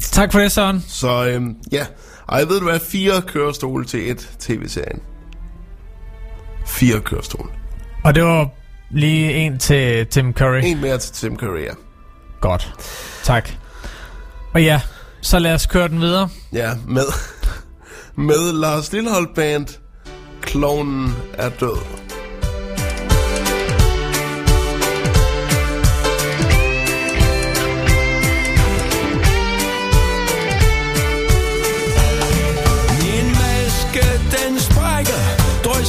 Tak 0.00 0.32
for 0.32 0.40
det, 0.40 0.52
Søren. 0.52 0.84
Så 0.88 1.26
øhm, 1.26 1.56
ja, 1.72 1.86
og 2.26 2.38
jeg 2.38 2.48
ved, 2.48 2.60
du 2.60 2.66
er 2.66 2.78
fire 2.78 3.22
kørestole 3.22 3.84
til 3.84 4.10
et 4.10 4.30
tv-serien. 4.40 5.00
Fire 6.66 7.00
kørestole. 7.00 7.48
Og 8.04 8.14
det 8.14 8.24
var 8.24 8.48
lige 8.90 9.32
en 9.32 9.58
til 9.58 10.06
Tim 10.06 10.32
Curry. 10.32 10.60
En 10.64 10.80
mere 10.80 10.98
til 10.98 11.12
Tim 11.12 11.36
Curry, 11.36 11.62
ja. 11.62 11.72
Godt. 12.40 12.74
Tak. 13.22 13.50
Og 14.54 14.62
ja, 14.62 14.80
så 15.20 15.38
lad 15.38 15.54
os 15.54 15.66
køre 15.66 15.88
den 15.88 16.00
videre. 16.00 16.28
Ja, 16.52 16.70
med, 16.88 17.06
med 18.16 18.52
Lars 18.52 18.92
Lilleholdt 18.92 19.34
Band. 19.34 19.66
Klonen 20.42 21.16
er 21.32 21.48
død. 21.48 22.03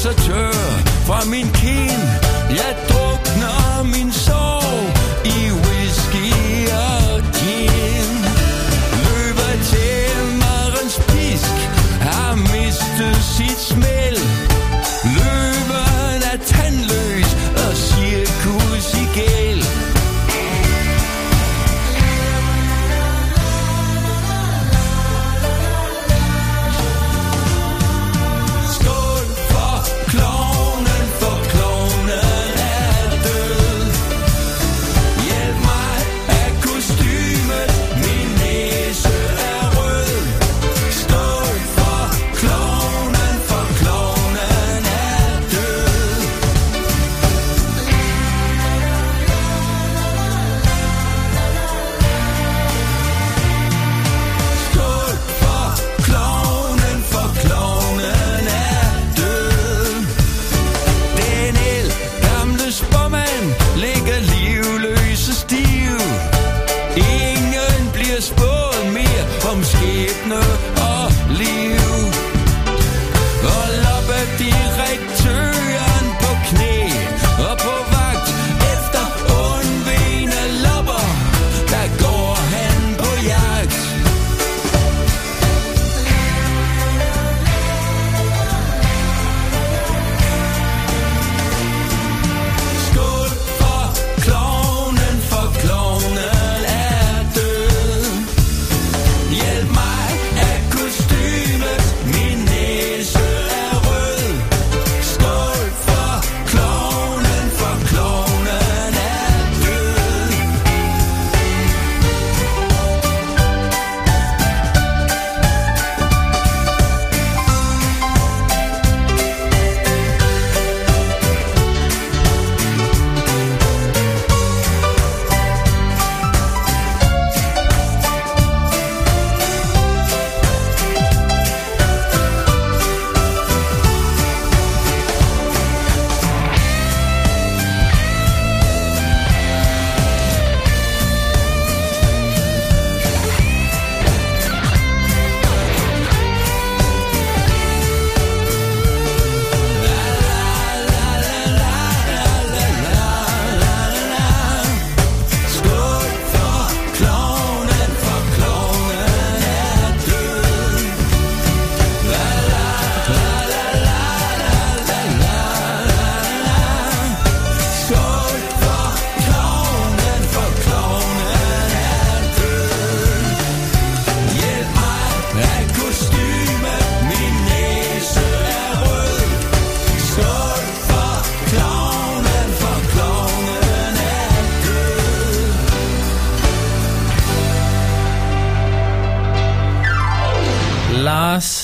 Så 0.06 0.14
tør 0.14 0.52
fra 1.06 1.26
min 1.26 1.52
kin. 1.54 2.05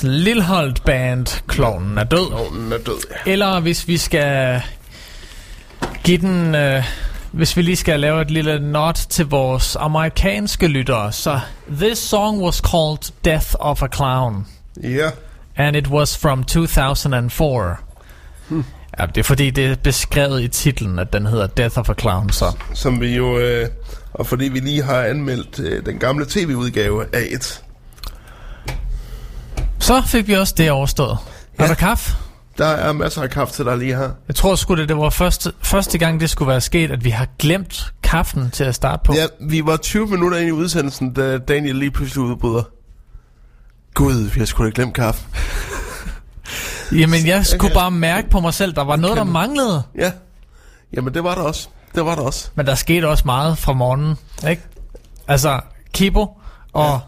Lars 0.04 0.24
Lilholdt 0.24 0.84
Band, 0.86 1.42
Klovnen 1.48 1.98
er 1.98 2.04
død. 2.04 2.28
Klovnen 2.28 2.74
er 2.74 2.78
død, 2.78 2.98
ja. 3.26 3.32
Eller 3.32 3.60
hvis 3.60 3.88
vi 3.88 3.98
skal 3.98 4.62
give 6.04 6.18
den... 6.18 6.56
Øh, 6.56 6.84
hvis 7.32 7.58
vi 7.58 7.62
lige 7.62 7.76
skal 7.76 8.00
lave 8.00 8.22
et 8.22 8.32
lille 8.32 8.60
nod 8.60 9.08
til 9.10 9.26
vores 9.26 9.78
amerikanske 9.80 10.68
lyttere, 10.68 11.12
så 11.12 11.40
This 11.78 11.98
song 11.98 12.42
was 12.42 12.56
called 12.56 13.14
Death 13.26 13.48
of 13.60 13.84
a 13.84 13.88
Clown. 13.96 14.48
Ja. 14.84 15.10
And 15.56 15.76
it 15.76 15.88
was 15.88 16.18
from 16.18 16.44
2004. 16.44 17.76
Hmm. 18.48 18.66
Ja, 19.00 19.06
det 19.06 19.18
er 19.18 19.24
fordi, 19.24 19.50
det 19.50 19.66
er 19.66 19.76
beskrevet 19.76 20.42
i 20.42 20.48
titlen, 20.48 21.00
at 21.00 21.14
den 21.14 21.26
hedder 21.26 21.48
Death 21.48 21.80
of 21.80 21.90
a 21.90 21.94
Clown, 22.00 22.30
så... 22.30 22.46
Som 22.74 23.02
vi 23.02 23.16
jo... 23.16 23.40
Øh, 23.40 23.68
og 24.14 24.28
fordi 24.28 24.46
vi 24.46 24.60
lige 24.60 24.84
har 24.84 25.02
anmeldt 25.02 25.60
øh, 25.60 25.86
den 25.86 26.00
gamle 26.00 26.26
tv-udgave 26.30 27.06
af 27.16 27.28
et. 27.32 27.64
Så 29.92 30.02
fik 30.06 30.28
vi 30.28 30.34
også 30.34 30.54
det 30.58 30.72
overstået. 30.72 31.18
Ja. 31.60 31.64
Har 31.64 31.74
du 31.74 31.80
kaffe? 31.80 32.18
Der 32.58 32.66
er 32.68 32.92
masser 32.94 33.22
af 33.22 33.30
kaffe 33.30 33.54
til 33.54 33.66
dig 33.66 33.78
lige 33.78 33.96
her. 33.98 34.10
Jeg 34.28 34.36
tror 34.36 34.56
sgu, 34.56 34.76
det, 34.76 34.90
det 34.90 34.98
var 34.98 35.10
første, 35.10 35.52
første 35.62 35.98
gang, 35.98 36.20
det 36.20 36.30
skulle 36.30 36.50
være 36.50 36.62
sket, 36.62 36.92
at 36.92 37.04
vi 37.04 37.10
har 37.10 37.28
glemt 37.40 37.94
kaffen 38.04 38.52
til 38.52 38.64
at 38.64 38.76
starte 38.76 39.02
på. 39.06 39.14
Ja, 39.14 39.26
vi 39.40 39.66
var 39.66 39.78
20 39.78 40.08
minutter 40.08 40.38
ind 40.38 40.48
i 40.48 40.52
udsendelsen, 40.52 41.14
da 41.14 41.38
Daniel 41.38 41.76
lige 41.76 41.92
pludselig 41.92 42.24
udbryder. 42.24 42.64
Gud, 43.94 44.14
vi 44.14 44.40
har 44.40 44.46
sgu 44.46 44.66
da 44.66 44.72
glemt 44.76 44.94
kaffe. 44.94 45.26
Jamen, 47.00 47.28
jeg 47.28 47.46
skulle 47.46 47.66
Okay. 47.72 47.76
bare 47.76 47.92
mærke 47.92 48.30
på 48.30 48.40
mig 48.40 48.54
selv, 48.54 48.76
der 48.76 48.84
var 48.84 48.96
noget, 48.96 49.18
der 49.18 49.24
manglede. 49.24 49.84
Ja. 49.98 50.12
Jamen, 50.94 51.14
det 51.14 51.24
var 51.24 51.36
der 51.36 51.42
også. 51.42 51.68
Det 51.96 52.06
var 52.06 52.16
der 52.16 52.22
også. 52.22 52.50
Men 52.56 52.66
der 52.66 52.76
skete 52.76 53.08
også 53.08 53.24
meget 53.26 53.58
fra 53.58 53.74
morgenen, 53.74 54.16
ikke? 54.50 54.62
Altså, 55.28 55.60
Kibo 55.94 56.28
og 56.74 57.00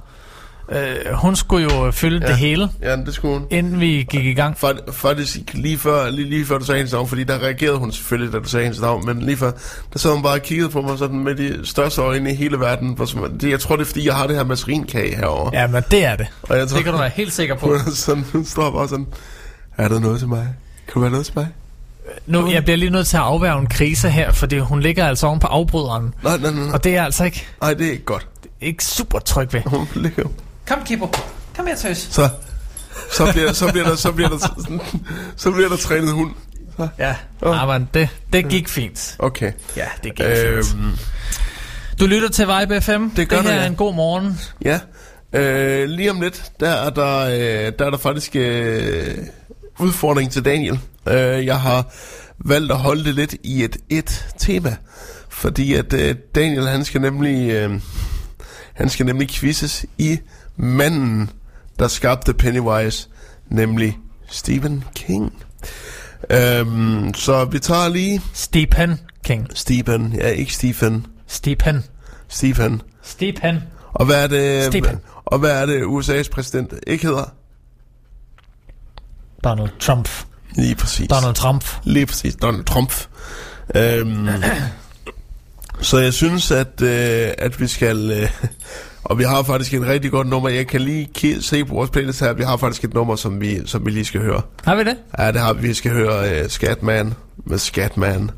øh, 0.69 0.95
hun 1.13 1.35
skulle 1.35 1.63
jo 1.73 1.91
fylde 1.91 2.19
ja. 2.25 2.27
det 2.27 2.37
hele, 2.37 2.69
Ja, 2.81 2.95
det 2.95 3.13
skulle 3.13 3.33
hun. 3.39 3.47
inden 3.51 3.79
vi 3.79 4.07
gik 4.09 4.25
i 4.25 4.33
gang. 4.33 4.57
Fakt- 4.57 4.93
Faktisk 4.95 5.37
lige 5.53 5.77
før, 5.77 6.09
lige, 6.09 6.29
lige 6.29 6.45
før 6.45 6.57
du 6.57 6.65
sagde 6.65 6.77
hendes 6.77 6.93
navn, 6.93 7.07
fordi 7.07 7.23
der 7.23 7.39
reagerede 7.39 7.77
hun 7.77 7.91
selvfølgelig, 7.91 8.33
da 8.33 8.39
du 8.39 8.49
sagde 8.49 8.63
hendes 8.63 8.81
navn, 8.81 9.05
men 9.05 9.21
lige 9.21 9.37
før, 9.37 9.51
der 9.93 9.99
sad 9.99 10.11
hun 10.13 10.23
bare 10.23 10.33
og 10.33 10.41
kiggede 10.41 10.69
på 10.69 10.81
mig 10.81 10.97
sådan 10.97 11.19
med 11.19 11.35
de 11.35 11.59
største 11.63 12.01
øjne 12.01 12.31
i 12.31 12.35
hele 12.35 12.59
verden. 12.59 12.93
hvor 12.93 13.05
som- 13.05 13.37
Det, 13.37 13.49
jeg 13.49 13.59
tror, 13.59 13.75
det 13.75 13.81
er 13.83 13.85
fordi, 13.87 14.05
jeg 14.07 14.15
har 14.15 14.27
det 14.27 14.35
her 14.35 14.43
maskerinkage 14.43 15.15
herovre. 15.15 15.59
Ja, 15.61 15.67
men 15.67 15.83
det 15.91 16.05
er 16.05 16.15
det. 16.15 16.27
Og 16.43 16.57
jeg 16.57 16.67
tror, 16.67 16.75
Det 16.77 16.83
kan 16.83 16.93
du 16.93 16.99
være 16.99 17.11
helt 17.15 17.33
sikker 17.33 17.55
på. 17.55 17.65
Hun, 17.67 17.75
er 17.75 17.91
sådan, 17.93 18.25
hun 18.33 18.45
står 18.45 18.71
bare 18.71 18.87
sådan, 18.87 19.07
er 19.77 19.87
der 19.87 19.99
noget 19.99 20.19
til 20.19 20.27
mig? 20.27 20.47
Kan 20.87 20.93
du 20.93 20.99
være 20.99 21.11
noget 21.11 21.25
til 21.25 21.33
mig? 21.37 21.47
Nu, 22.27 22.51
jeg 22.51 22.63
bliver 22.63 22.77
lige 22.77 22.89
nødt 22.89 23.07
til 23.07 23.17
at 23.17 23.23
afværge 23.23 23.59
en 23.61 23.67
krise 23.67 24.09
her, 24.09 24.31
fordi 24.31 24.57
hun 24.59 24.79
ligger 24.79 25.07
altså 25.07 25.27
oven 25.27 25.39
på 25.39 25.47
afbryderen. 25.47 26.13
Nej, 26.23 26.37
nej, 26.37 26.51
nej. 26.51 26.63
nej. 26.63 26.73
Og 26.73 26.83
det 26.83 26.95
er 26.95 27.03
altså 27.03 27.23
ikke, 27.23 27.47
Nej, 27.61 27.73
det 27.73 27.87
er 27.87 27.91
ikke 27.91 28.03
godt. 28.05 28.27
ikke 28.61 28.85
super 28.85 29.19
tryg 29.19 29.53
ved. 29.53 29.61
Hun 29.65 29.87
ligger 29.95 30.23
Kom, 30.67 30.83
Kibo. 30.85 31.07
Kom 31.55 31.67
her, 31.67 31.75
tøs. 31.75 31.97
Så, 31.97 32.29
så 33.11 33.31
bliver, 33.31 33.53
så 33.53 33.71
bliver 33.71 33.87
der, 33.87 33.95
så 33.95 34.11
bliver 34.11 34.29
der, 34.29 34.37
sådan, 34.37 34.81
så 35.35 35.51
bliver 35.51 35.69
der 35.69 35.77
trænet 35.77 36.11
hund. 36.11 36.31
Så, 36.77 36.87
Ja, 36.99 37.15
oh. 37.41 37.67
men 37.67 37.89
det, 37.93 38.09
det 38.33 38.49
gik 38.49 38.67
fint. 38.69 39.15
okay. 39.19 39.51
Ja, 39.77 39.85
det 40.03 40.15
gik 40.15 40.25
øhm. 40.25 40.63
fint. 40.63 41.09
Du 41.99 42.05
lytter 42.05 42.29
til 42.29 42.47
Vibe 42.47 42.81
FM. 42.81 43.09
Det 43.09 43.29
gør 43.29 43.37
det 43.37 43.45
her 43.45 43.55
ja. 43.55 43.61
er 43.61 43.67
en 43.67 43.75
god 43.75 43.95
morgen. 43.95 44.39
ja. 44.65 44.79
Øh, 45.35 45.89
lige 45.89 46.11
om 46.11 46.21
lidt, 46.21 46.51
der 46.59 46.69
er 46.69 46.89
der, 46.89 47.17
øh, 47.19 47.73
der, 47.79 47.85
er 47.85 47.89
der 47.89 47.97
faktisk 47.97 48.35
øh, 48.35 49.17
udfordring 49.79 50.31
til 50.31 50.45
Daniel. 50.45 50.79
Øh, 51.07 51.45
jeg 51.45 51.59
har 51.61 51.93
valgt 52.45 52.71
at 52.71 52.77
holde 52.77 53.03
det 53.05 53.15
lidt 53.15 53.35
i 53.43 53.63
et 53.63 53.77
et 53.89 54.25
tema. 54.37 54.75
Fordi 55.29 55.73
at 55.73 55.93
øh, 55.93 56.15
Daniel, 56.35 56.67
han 56.67 56.85
skal 56.85 57.01
nemlig, 57.01 57.51
øh, 57.51 57.71
han 58.73 58.89
skal 58.89 59.05
nemlig 59.05 59.29
quizzes 59.29 59.85
i 59.97 60.19
manden, 60.55 61.29
der 61.79 61.87
skabte 61.87 62.33
Pennywise, 62.33 63.09
nemlig 63.47 63.97
Stephen 64.27 64.83
King. 64.95 65.43
Øhm, 66.29 67.13
så 67.13 67.45
vi 67.45 67.59
tager 67.59 67.89
lige 67.89 68.21
Stephen 68.33 68.99
King. 69.23 69.47
Stephen, 69.53 70.13
ja 70.13 70.27
ikke 70.27 70.53
Stephen, 70.53 71.05
Stephen. 71.27 71.83
Stephen. 72.27 72.81
Stephen. 73.01 73.63
Og 73.93 74.05
hvad 74.05 74.23
er 74.23 74.27
det, 74.27 74.63
Stephen. 74.63 74.99
og 75.25 75.39
hvad 75.39 75.61
er 75.61 75.65
det 75.65 75.83
USA's 75.83 76.29
præsident 76.31 76.73
ikke 76.87 77.07
hedder? 77.07 77.33
Donald 79.43 79.69
Trump. 79.79 80.09
Lige 80.55 80.75
præcis. 80.75 81.07
Donald 81.07 81.35
Trump. 81.35 81.65
Lige 81.83 82.05
præcis, 82.05 82.35
Donald 82.35 82.65
Trump. 82.65 82.93
Øhm, 83.75 84.27
så 85.81 85.97
jeg 85.97 86.13
synes, 86.13 86.51
at, 86.51 86.81
øh, 86.81 87.31
at 87.37 87.59
vi 87.59 87.67
skal... 87.67 88.11
Øh, 88.11 88.29
og 89.03 89.19
vi 89.19 89.23
har 89.23 89.43
faktisk 89.43 89.73
et 89.73 89.87
rigtig 89.87 90.11
godt 90.11 90.27
nummer. 90.27 90.49
Jeg 90.49 90.67
kan 90.67 90.81
lige 90.81 91.41
se 91.41 91.65
på 91.65 91.73
vores 91.73 91.89
playlist 91.89 92.19
her. 92.19 92.33
Vi 92.33 92.43
har 92.43 92.57
faktisk 92.57 92.83
et 92.83 92.93
nummer, 92.93 93.15
som 93.15 93.41
vi, 93.41 93.61
som 93.65 93.85
vi 93.85 93.91
lige 93.91 94.05
skal 94.05 94.21
høre. 94.21 94.41
Har 94.63 94.75
vi 94.75 94.83
det? 94.83 94.97
Ja, 95.17 95.31
det 95.31 95.41
har 95.41 95.53
vi. 95.53 95.67
Vi 95.67 95.73
skal 95.73 95.91
høre 95.91 96.41
øh, 96.41 96.49
Scatman 96.49 97.13
med 97.45 97.57
Scatman 97.57 98.31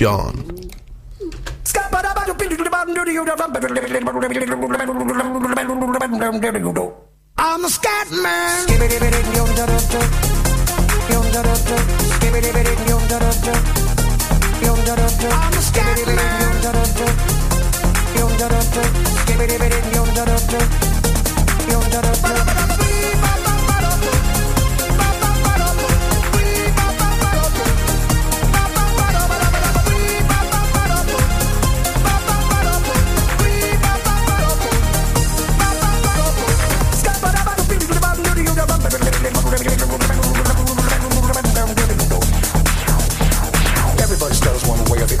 John. 0.00 0.44
I'm 7.38 7.64
a 7.64 7.68
scat 7.68 8.10
man. 8.10 8.66
I'm 15.28 15.54
a 15.54 15.60
scat 15.60 17.41
Yum 18.18 18.30
da 18.38 18.48
da 18.48 18.60
da, 18.74 18.82
give 19.26 19.40
it, 19.40 19.50
give 19.50 19.62
it, 19.62 19.94
yum 19.94 20.08
da 20.14 20.24
da 20.24 20.36
da, 20.52 20.60
yum 21.70 21.84
da 21.90 22.00
da 22.02 22.12
da. 22.12 23.31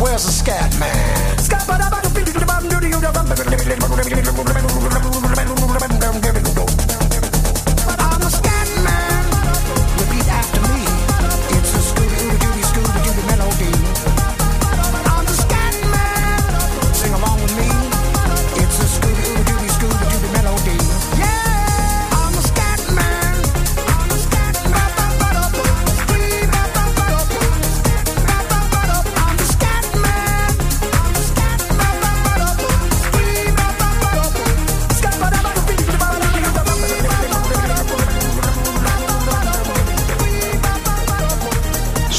Where's 0.00 0.24
the 0.24 0.32
scat 0.32 0.78
man? 0.78 1.30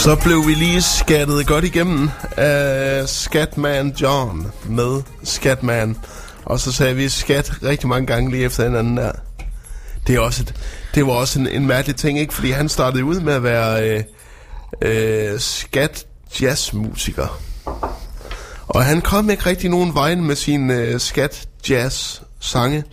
Så 0.01 0.15
blev 0.15 0.47
vi 0.47 0.53
lige 0.53 0.81
skattet 0.81 1.47
godt 1.47 1.65
igennem 1.65 2.09
af 2.37 3.09
Skatman 3.09 3.89
John 4.01 4.51
med 4.65 5.01
Skatman. 5.23 5.97
Og 6.45 6.59
så 6.59 6.71
sagde 6.71 6.95
vi 6.95 7.09
skat 7.09 7.51
rigtig 7.63 7.89
mange 7.89 8.07
gange 8.07 8.31
lige 8.31 8.43
efter 8.43 8.63
hinanden 8.63 8.97
der. 8.97 9.11
Det, 10.07 10.15
er 10.15 10.19
også 10.19 10.43
et, 10.43 10.55
det 10.95 11.05
var 11.05 11.13
også 11.13 11.39
en, 11.39 11.47
en 11.47 11.67
mærkelig 11.67 11.95
ting, 11.95 12.19
ikke? 12.19 12.33
Fordi 12.33 12.51
han 12.51 12.69
startede 12.69 13.03
ud 13.03 13.19
med 13.19 13.33
at 13.33 13.43
være 13.43 13.89
øh, 13.89 14.03
øh, 14.81 15.39
skat 15.39 16.05
jazzmusiker. 16.41 17.41
Og 18.67 18.85
han 18.85 19.01
kom 19.01 19.29
ikke 19.29 19.45
rigtig 19.45 19.69
nogen 19.69 19.93
vejen 19.93 20.25
med 20.25 20.35
sin 20.35 20.71
øh, 20.71 20.99
skat 20.99 21.47
jazz 21.69 22.21
sange. 22.39 22.83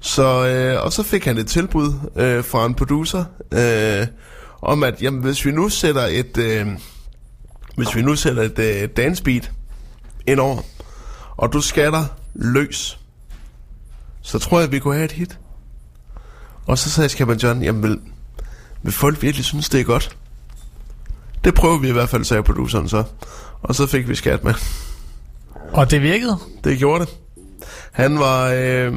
Så, 0.00 0.46
øh, 0.46 0.84
og 0.84 0.92
så 0.92 1.02
fik 1.02 1.24
han 1.24 1.38
et 1.38 1.46
tilbud 1.46 1.92
øh, 2.16 2.44
fra 2.44 2.66
en 2.66 2.74
producer 2.74 3.24
øh, 3.52 4.06
om 4.64 4.82
at 4.82 5.02
jamen, 5.02 5.20
hvis 5.20 5.44
vi 5.44 5.50
nu 5.50 5.68
sætter 5.68 6.02
et 6.02 6.38
øh, 6.38 6.66
hvis 7.76 7.96
vi 7.96 8.02
nu 8.02 8.16
sætter 8.16 8.42
et 8.42 8.58
øh, 8.58 8.88
dance 8.96 9.22
beat 9.22 9.50
ind 10.26 10.40
over, 10.40 10.62
og 11.36 11.52
du 11.52 11.60
skatter 11.60 12.04
løs, 12.34 12.98
så 14.22 14.38
tror 14.38 14.60
jeg, 14.60 14.72
vi 14.72 14.78
kunne 14.78 14.94
have 14.94 15.04
et 15.04 15.12
hit. 15.12 15.38
Og 16.66 16.78
så 16.78 16.90
sagde 16.90 17.08
Skabban 17.08 17.38
John, 17.38 17.62
jamen 17.62 17.82
vil, 17.82 18.00
vil 18.82 18.92
folk 18.92 19.22
virkelig 19.22 19.44
synes, 19.44 19.68
det 19.68 19.80
er 19.80 19.84
godt? 19.84 20.16
Det 21.44 21.54
prøver 21.54 21.78
vi 21.78 21.88
i 21.88 21.92
hvert 21.92 22.08
fald, 22.08 22.24
sagde 22.24 22.42
produceren 22.42 22.88
så. 22.88 23.04
Og 23.62 23.74
så 23.74 23.86
fik 23.86 24.08
vi 24.08 24.14
skat 24.14 24.44
med. 24.44 24.54
Og 25.72 25.90
det 25.90 26.02
virkede? 26.02 26.38
Det 26.64 26.78
gjorde 26.78 27.06
det. 27.06 27.14
Han 27.92 28.18
var, 28.18 28.52
øh, 28.56 28.92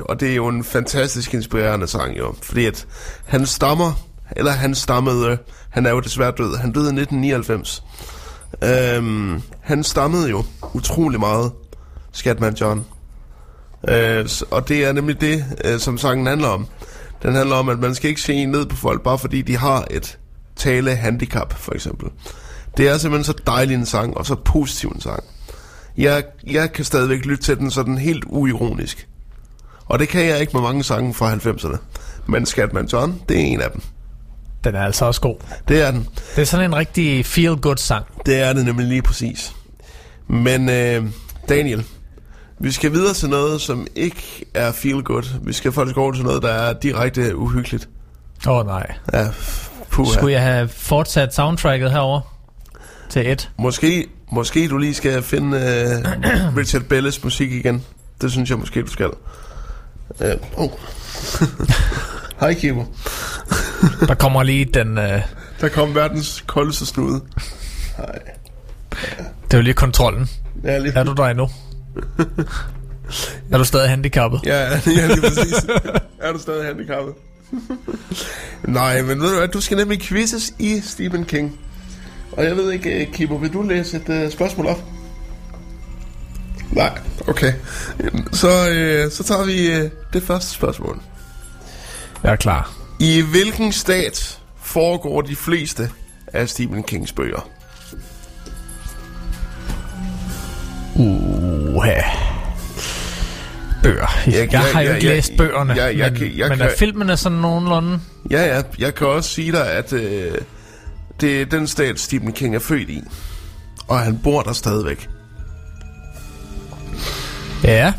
og 0.00 0.20
det 0.20 0.30
er 0.30 0.34
jo 0.34 0.48
en 0.48 0.64
fantastisk 0.64 1.34
inspirerende 1.34 1.86
sang 1.86 2.18
jo, 2.18 2.34
fordi 2.42 2.66
at 2.66 2.86
han 3.24 3.46
stammer, 3.46 4.09
eller 4.36 4.52
han 4.52 4.74
stammede, 4.74 5.38
han 5.70 5.86
er 5.86 5.90
jo 5.90 6.00
desværre 6.00 6.32
død, 6.38 6.56
han 6.56 6.72
døde 6.72 6.84
i 6.84 7.00
1999. 7.00 7.82
Øhm, 8.64 9.42
han 9.60 9.84
stammede 9.84 10.30
jo 10.30 10.44
utrolig 10.74 11.20
meget, 11.20 11.52
Skatman 12.12 12.54
John. 12.54 12.84
Øh, 13.88 14.28
og 14.50 14.68
det 14.68 14.84
er 14.84 14.92
nemlig 14.92 15.20
det, 15.20 15.44
øh, 15.64 15.78
som 15.78 15.98
sangen 15.98 16.26
handler 16.26 16.48
om. 16.48 16.66
Den 17.22 17.34
handler 17.34 17.56
om, 17.56 17.68
at 17.68 17.78
man 17.78 17.94
skal 17.94 18.10
ikke 18.10 18.22
se 18.22 18.46
ned 18.46 18.66
på 18.66 18.76
folk, 18.76 19.02
bare 19.02 19.18
fordi 19.18 19.42
de 19.42 19.56
har 19.56 19.86
et 19.90 20.18
tale-handicap, 20.56 21.52
for 21.52 21.74
eksempel. 21.74 22.08
Det 22.76 22.88
er 22.88 22.98
simpelthen 22.98 23.24
så 23.24 23.42
dejlig 23.46 23.74
en 23.74 23.86
sang, 23.86 24.16
og 24.16 24.26
så 24.26 24.34
positiv 24.34 24.88
en 24.88 25.00
sang. 25.00 25.24
Jeg, 25.96 26.24
jeg 26.46 26.72
kan 26.72 26.84
stadigvæk 26.84 27.24
lytte 27.24 27.44
til 27.44 27.58
den 27.58 27.70
sådan 27.70 27.98
helt 27.98 28.24
uironisk. 28.26 29.08
Og 29.86 29.98
det 29.98 30.08
kan 30.08 30.26
jeg 30.26 30.40
ikke 30.40 30.52
med 30.52 30.62
mange 30.62 30.84
sange 30.84 31.14
fra 31.14 31.34
90'erne. 31.34 31.76
Men 32.26 32.46
Skatman 32.46 32.86
John, 32.86 33.20
det 33.28 33.36
er 33.36 33.44
en 33.44 33.60
af 33.60 33.70
dem. 33.70 33.82
Den 34.64 34.74
er 34.74 34.84
altså 34.84 35.04
også 35.04 35.20
god. 35.20 35.36
Det 35.68 35.82
er 35.82 35.90
den. 35.90 36.08
Det 36.36 36.42
er 36.42 36.46
sådan 36.46 36.64
en 36.64 36.76
rigtig 36.76 37.26
feel-good 37.26 37.76
sang. 37.76 38.06
Det 38.26 38.40
er 38.40 38.52
det 38.52 38.64
nemlig 38.64 38.86
lige 38.86 39.02
præcis. 39.02 39.52
Men 40.28 40.68
øh, 40.68 41.04
Daniel, 41.48 41.84
vi 42.58 42.72
skal 42.72 42.92
videre 42.92 43.14
til 43.14 43.28
noget, 43.28 43.60
som 43.60 43.86
ikke 43.96 44.44
er 44.54 44.72
feel 44.72 45.02
good. 45.02 45.40
Vi 45.42 45.52
skal 45.52 45.72
faktisk 45.72 45.96
over 45.96 46.12
til 46.12 46.24
noget, 46.24 46.42
der 46.42 46.52
er 46.52 46.72
direkte 46.72 47.36
uhyggeligt. 47.36 47.88
Åh 48.46 48.56
oh, 48.56 48.66
nej. 48.66 48.92
Ja, 49.12 49.26
puha. 49.90 50.12
Skulle 50.12 50.32
jeg 50.32 50.42
have 50.42 50.68
fortsat 50.68 51.34
soundtracket 51.34 51.90
herover 51.90 52.20
til 53.08 53.30
et? 53.30 53.50
Måske, 53.58 54.06
måske 54.32 54.68
du 54.68 54.78
lige 54.78 54.94
skal 54.94 55.22
finde 55.22 55.56
øh, 55.56 56.56
Richard 56.60 56.82
Belles 56.82 57.24
musik 57.24 57.52
igen. 57.52 57.84
Det 58.20 58.32
synes 58.32 58.50
jeg 58.50 58.58
måske, 58.58 58.82
du 58.82 58.90
skal. 58.90 59.10
Øh, 60.20 60.34
oh. 60.56 60.70
Hej. 62.40 62.72
Der 64.08 64.14
kommer 64.14 64.42
lige 64.42 64.64
den... 64.64 64.98
Øh, 64.98 65.20
Der 65.60 65.68
kom 65.68 65.94
verdens 65.94 66.44
koldeste 66.46 66.86
snude. 66.86 67.20
Hej. 67.96 68.18
det 69.44 69.54
er 69.54 69.58
jo 69.58 69.62
lige 69.62 69.74
kontrollen. 69.74 70.28
Ja, 70.64 70.78
lige 70.78 70.92
Er 70.96 71.02
du 71.04 71.12
der 71.12 71.24
endnu? 71.24 71.48
er 73.52 73.58
du 73.58 73.64
stadig 73.64 73.90
handicappet? 73.90 74.40
Ja, 74.44 74.60
ja 74.96 75.06
lige 75.06 75.20
præcis. 75.20 75.54
er 76.20 76.32
du 76.32 76.38
stadig 76.38 76.66
handicappet? 76.66 77.14
Nej, 78.64 79.02
men 79.02 79.20
ved 79.20 79.30
du 79.30 79.36
hvad, 79.38 79.48
du 79.48 79.60
skal 79.60 79.76
nemlig 79.76 80.00
quizzes 80.02 80.52
i 80.58 80.80
Stephen 80.80 81.24
King. 81.24 81.58
Og 82.32 82.44
jeg 82.44 82.56
ved 82.56 82.72
ikke, 82.72 82.90
øh, 83.06 83.12
Kibo, 83.12 83.34
vil 83.34 83.52
du 83.52 83.62
læse 83.62 83.96
et 83.96 84.24
uh, 84.24 84.32
spørgsmål 84.32 84.66
op? 84.66 84.82
Nej, 86.70 86.98
okay. 87.28 87.52
Så, 88.32 88.68
øh, 88.70 89.10
så 89.10 89.22
tager 89.24 89.44
vi 89.44 89.66
øh, 89.72 89.90
det 90.12 90.22
første 90.22 90.50
spørgsmål. 90.50 91.00
Jeg 92.22 92.32
er 92.32 92.36
klar. 92.36 92.72
I 93.00 93.20
hvilken 93.20 93.72
stat 93.72 94.38
foregår 94.62 95.20
de 95.20 95.36
fleste 95.36 95.90
af 96.26 96.48
Stephen 96.48 96.82
Kings 96.82 97.12
bøger? 97.12 97.48
Uha. 100.96 102.00
Bøger. 103.82 104.06
Jeg, 104.26 104.34
jeg, 104.34 104.52
jeg 104.52 104.60
har 104.60 104.80
jo 104.80 104.86
jeg- 104.88 104.96
ikke 104.96 105.06
jeg- 105.08 105.16
læst 105.16 105.32
bøgerne, 105.38 105.74
jeg- 105.74 105.98
jeg 105.98 106.10
men, 106.12 106.18
kan- 106.20 106.32
jeg 106.38 106.48
men 106.48 106.58
kan- 106.58 106.66
er 106.68 106.72
filmene 106.78 107.16
sådan 107.16 107.38
nogenlunde? 107.38 108.00
Ja, 108.30 108.56
ja. 108.56 108.62
Jeg 108.78 108.94
kan 108.94 109.06
også 109.06 109.30
sige 109.30 109.52
dig, 109.52 109.72
at 109.72 109.92
øh, 109.92 110.32
det 111.20 111.40
er 111.42 111.46
den 111.46 111.66
stat, 111.66 112.00
Stephen 112.00 112.32
King 112.32 112.54
er 112.54 112.58
født 112.58 112.90
i. 112.90 113.02
Og 113.88 114.00
han 114.00 114.18
bor 114.22 114.42
der 114.42 114.52
stadigvæk. 114.52 115.08
Ja. 117.64 117.92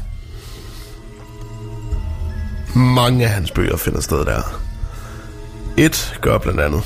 Mange 2.75 3.25
af 3.25 3.31
hans 3.31 3.51
bøger 3.51 3.77
finder 3.77 4.01
sted 4.01 4.25
der. 4.25 4.60
Et 5.77 6.17
gør 6.21 6.37
blandt 6.37 6.59
andet. 6.59 6.81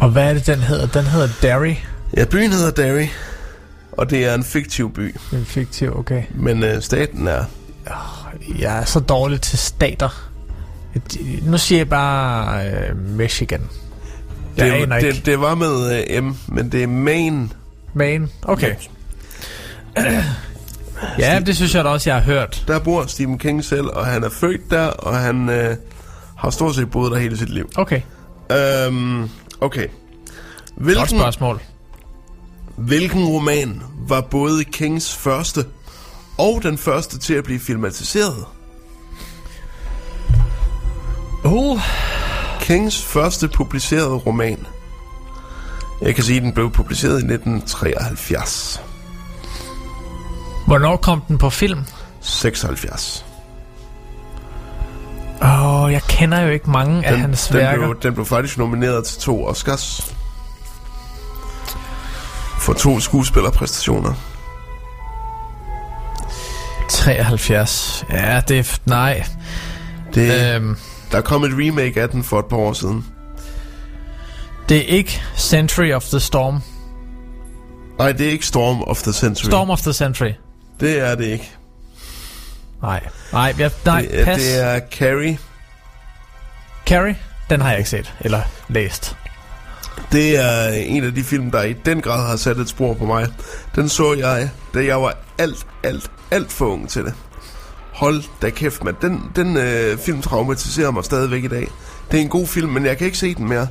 Og 0.00 0.10
hvad 0.10 0.30
er 0.30 0.34
det, 0.34 0.46
den 0.46 0.58
hedder? 0.58 0.86
Den 0.86 1.04
hedder 1.04 1.28
Derry. 1.42 1.74
Ja, 2.16 2.24
byen 2.24 2.52
hedder 2.52 2.70
Derry. 2.70 3.06
Og 3.92 4.10
det 4.10 4.24
er 4.24 4.34
en 4.34 4.44
fiktiv 4.44 4.94
by. 4.94 5.16
En 5.32 5.44
fiktiv, 5.44 5.98
okay. 5.98 6.22
Men 6.34 6.62
øh, 6.62 6.82
staten 6.82 7.28
er... 7.28 7.44
Jeg 8.58 8.78
er 8.80 8.84
så 8.84 9.00
dårlig 9.00 9.40
til 9.40 9.58
stater. 9.58 10.30
Nu 11.42 11.58
siger 11.58 11.78
jeg 11.78 11.88
bare 11.88 12.66
øh, 12.68 12.96
Michigan. 12.98 13.60
Jeg 14.56 14.66
det, 14.66 14.72
aner 14.72 14.96
ikke. 14.96 15.12
det, 15.12 15.26
det 15.26 15.40
var 15.40 15.54
med 15.54 16.04
øh, 16.10 16.24
M, 16.24 16.36
men 16.46 16.72
det 16.72 16.82
er 16.82 16.86
Maine. 16.86 17.48
Maine? 17.94 18.28
Okay. 18.42 18.74
Ja, 21.18 21.40
det 21.46 21.56
synes 21.56 21.74
jeg 21.74 21.84
da 21.84 21.88
også, 21.88 22.10
jeg 22.10 22.16
har 22.16 22.24
hørt. 22.24 22.64
Der 22.68 22.78
bor 22.78 23.06
Stephen 23.06 23.38
King 23.38 23.64
selv, 23.64 23.86
og 23.86 24.06
han 24.06 24.24
er 24.24 24.30
født 24.30 24.70
der, 24.70 24.86
og 24.86 25.16
han 25.18 25.48
øh, 25.48 25.76
har 26.44 26.50
stort 26.50 26.74
set 26.74 26.90
boet 26.90 27.12
der 27.12 27.18
hele 27.18 27.36
sit 27.36 27.50
liv. 27.50 27.70
Okay. 27.76 28.00
Øhm, 28.52 29.30
okay. 29.60 29.88
Godt 29.88 30.84
Hvilken, 30.84 31.06
spørgsmål. 31.08 31.60
hvilken 32.76 33.24
roman 33.26 33.82
var 34.08 34.20
både 34.20 34.64
Kings 34.64 35.16
første 35.16 35.64
og 36.38 36.60
den 36.62 36.78
første 36.78 37.18
til 37.18 37.34
at 37.34 37.44
blive 37.44 37.60
filmatiseret? 37.60 38.44
Uh. 41.44 41.80
Kings 42.60 43.02
første 43.02 43.48
publicerede 43.48 44.14
roman. 44.14 44.66
Jeg 46.00 46.14
kan 46.14 46.24
sige, 46.24 46.36
at 46.36 46.42
den 46.42 46.52
blev 46.52 46.70
publiceret 46.70 47.12
i 47.12 47.32
1973. 47.32 48.82
Hvornår 50.66 50.96
kom 50.96 51.20
den 51.28 51.38
på 51.38 51.50
film? 51.50 51.80
76. 52.20 53.24
Åh, 55.42 55.82
oh, 55.84 55.92
jeg 55.92 56.02
kender 56.02 56.40
jo 56.40 56.48
ikke 56.50 56.70
mange 56.70 57.06
af 57.06 57.12
Den, 57.12 57.20
hans 57.20 57.46
den, 57.48 57.56
værker. 57.56 57.78
blev, 57.86 58.00
den 58.02 58.14
blev 58.14 58.26
faktisk 58.26 58.58
nomineret 58.58 59.04
til 59.04 59.20
to 59.20 59.46
Oscars. 59.46 60.14
For 62.58 62.72
to 62.72 63.00
skuespillerpræstationer. 63.00 64.14
73. 66.88 68.04
Ja, 68.10 68.40
det 68.48 68.58
er... 68.58 68.78
Nej. 68.86 69.24
Det, 70.14 70.54
Øhm, 70.54 70.76
der 71.12 71.20
kom 71.20 71.44
et 71.44 71.50
remake 71.52 72.02
af 72.02 72.08
den 72.08 72.24
for 72.24 72.38
et 72.38 72.44
par 72.46 72.56
år 72.56 72.72
siden. 72.72 73.06
det 74.68 74.76
er 74.76 74.82
ikke 74.96 75.22
Century 75.36 75.92
of 75.92 76.04
the 76.04 76.20
Storm. 76.20 76.62
Nej, 77.98 78.12
det 78.12 78.26
er 78.26 78.30
ikke 78.30 78.46
Storm 78.46 78.82
of 78.82 79.02
the 79.02 79.12
Century. 79.12 79.48
Storm 79.48 79.70
of 79.70 79.80
the 79.80 79.92
Century. 79.92 80.30
Det 80.80 80.98
er 81.00 81.14
det 81.14 81.24
ikke. 81.24 81.50
Nej. 82.84 83.00
Nej, 83.32 83.54
jeg, 83.58 83.70
nej 83.84 84.00
det, 84.00 84.20
er- 84.20 84.24
pas. 84.24 84.40
det 84.42 84.62
er 84.64 84.80
Carrie. 84.90 85.38
Carrie? 86.86 87.16
Den 87.50 87.60
har 87.60 87.68
jeg 87.70 87.78
ikke 87.78 87.90
set. 87.90 88.14
Eller 88.20 88.40
læst. 88.68 89.16
Det 90.12 90.38
er 90.38 90.68
en 90.68 91.04
af 91.04 91.14
de 91.14 91.24
film, 91.24 91.50
der 91.50 91.62
i 91.62 91.72
den 91.72 92.00
grad 92.00 92.26
har 92.26 92.36
sat 92.36 92.56
et 92.58 92.68
spor 92.68 92.94
på 92.94 93.04
mig. 93.06 93.26
Den 93.76 93.88
så 93.88 94.14
jeg, 94.14 94.50
da 94.74 94.84
jeg 94.84 95.02
var 95.02 95.14
alt, 95.38 95.66
alt, 95.82 96.10
alt 96.30 96.52
for 96.52 96.66
ung 96.66 96.88
til 96.88 97.04
det. 97.04 97.14
Hold 97.92 98.22
da 98.42 98.50
kæft, 98.50 98.84
mand. 98.84 98.96
Den, 99.02 99.30
den 99.36 99.56
øh, 99.56 99.98
film 99.98 100.22
traumatiserer 100.22 100.90
mig 100.90 101.04
stadigvæk 101.04 101.44
i 101.44 101.48
dag. 101.48 101.68
Det 102.10 102.16
er 102.18 102.22
en 102.22 102.28
god 102.28 102.46
film, 102.46 102.68
men 102.72 102.86
jeg 102.86 102.98
kan 102.98 103.04
ikke 103.04 103.18
se 103.18 103.34
den 103.34 103.48
mere. 103.48 103.68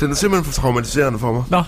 Den 0.00 0.10
er 0.10 0.14
simpelthen 0.14 0.52
for 0.52 0.60
traumatiserende 0.60 1.18
for 1.18 1.32
mig. 1.32 1.44
Nå. 1.50 1.62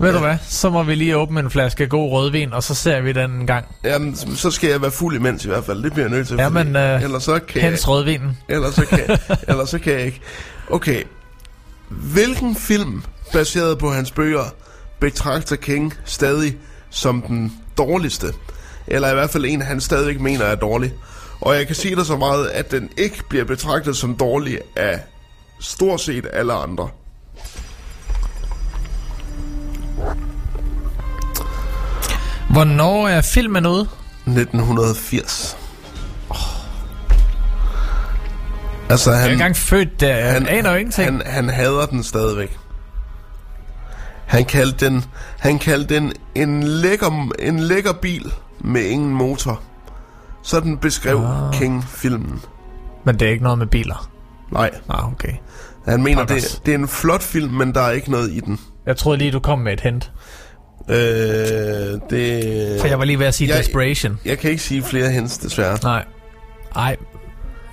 Ved 0.00 0.12
du 0.12 0.18
hvad? 0.18 0.36
Så 0.48 0.70
må 0.70 0.82
vi 0.82 0.94
lige 0.94 1.16
åbne 1.16 1.40
en 1.40 1.50
flaske 1.50 1.86
god 1.86 2.10
rødvin, 2.12 2.52
og 2.52 2.62
så 2.62 2.74
ser 2.74 3.00
vi 3.00 3.12
den 3.12 3.30
en 3.30 3.46
gang. 3.46 3.66
Jamen, 3.84 4.16
så 4.16 4.50
skal 4.50 4.70
jeg 4.70 4.82
være 4.82 4.90
fuld 4.90 5.16
imens 5.16 5.44
i 5.44 5.48
hvert 5.48 5.64
fald. 5.64 5.82
Det 5.82 5.92
bliver 5.92 6.06
jeg 6.08 6.16
nødt 6.16 6.28
til. 6.28 6.36
Jamen, 6.36 6.76
øh, 6.76 7.02
ellers 7.02 7.22
så 7.22 7.38
kan 7.38 7.62
hens 7.62 7.80
jeg, 7.80 7.88
rødvinen. 7.88 8.38
ellers 8.48 8.74
så 8.74 8.86
kan, 8.86 9.18
ellers 9.48 9.70
så 9.70 9.78
kan 9.78 9.92
jeg 9.92 10.02
ikke. 10.06 10.20
Okay. 10.70 11.02
Hvilken 11.88 12.56
film, 12.56 13.02
baseret 13.32 13.78
på 13.78 13.90
hans 13.90 14.10
bøger, 14.10 14.44
betragter 15.00 15.56
King 15.56 15.94
stadig 16.04 16.56
som 16.90 17.22
den 17.22 17.52
dårligste? 17.78 18.26
Eller 18.86 19.10
i 19.10 19.14
hvert 19.14 19.30
fald 19.30 19.44
en, 19.44 19.62
han 19.62 19.80
stadigvæk 19.80 20.20
mener 20.20 20.44
er 20.44 20.54
dårlig. 20.54 20.92
Og 21.40 21.54
jeg 21.54 21.66
kan 21.66 21.76
sige 21.76 21.96
dig 21.96 22.06
så 22.06 22.16
meget, 22.16 22.46
at 22.46 22.70
den 22.70 22.90
ikke 22.96 23.22
bliver 23.28 23.44
betragtet 23.44 23.96
som 23.96 24.14
dårlig 24.16 24.58
af 24.76 25.00
stort 25.60 26.00
set 26.00 26.26
alle 26.32 26.52
andre. 26.52 26.88
Hvornår 32.50 33.08
er 33.08 33.20
filmen 33.20 33.66
ude? 33.66 33.88
1980. 34.26 35.56
Altså, 38.90 39.10
Jeg 39.10 39.18
er 39.18 39.22
han, 39.22 39.32
engang 39.32 39.56
født 39.56 40.00
der. 40.00 40.16
Jeg 40.16 40.48
aner 40.48 40.70
jo 40.70 40.76
ingenting. 40.76 41.06
Han, 41.06 41.22
han 41.26 41.48
hader 41.48 41.86
den 41.86 42.02
stadigvæk. 42.02 42.58
Han 44.26 44.44
kaldte 44.44 44.86
den, 44.86 45.04
han 45.38 45.58
kaldte 45.58 45.94
den 45.94 46.12
en 46.34 46.62
lækker, 46.62 47.28
en 47.38 47.60
lækker 47.60 47.92
bil 47.92 48.32
med 48.60 48.82
ingen 48.84 49.10
motor. 49.14 49.60
Sådan 50.42 50.78
beskrev 50.78 51.16
Ah. 51.24 51.52
King 51.52 51.84
filmen. 51.88 52.40
Men 53.04 53.18
det 53.20 53.28
er 53.28 53.32
ikke 53.32 53.42
noget 53.44 53.58
med 53.58 53.66
biler. 53.66 54.10
Nej. 54.52 54.70
Ah, 54.88 55.12
okay. 55.12 55.32
Han 55.88 56.02
mener, 56.02 56.18
Pokkers. 56.18 56.42
det, 56.54 56.66
det 56.66 56.74
er 56.74 56.78
en 56.78 56.88
flot 56.88 57.22
film, 57.22 57.52
men 57.52 57.74
der 57.74 57.80
er 57.80 57.90
ikke 57.90 58.10
noget 58.10 58.30
i 58.32 58.40
den. 58.40 58.60
Jeg 58.86 58.96
troede 58.96 59.18
lige, 59.18 59.32
du 59.32 59.40
kom 59.40 59.58
med 59.58 59.72
et 59.72 59.80
hint. 59.80 60.12
Øh, 60.90 60.96
det... 62.10 62.76
For 62.80 62.86
jeg 62.86 62.98
var 62.98 63.04
lige 63.04 63.18
ved 63.18 63.26
at 63.26 63.34
sige 63.34 63.52
Desperation. 63.54 64.18
Jeg 64.24 64.38
kan 64.38 64.50
ikke 64.50 64.62
sige 64.62 64.82
flere 64.82 65.10
hints, 65.10 65.38
desværre. 65.38 65.78
Nej. 65.82 66.04
Nej. 66.74 66.96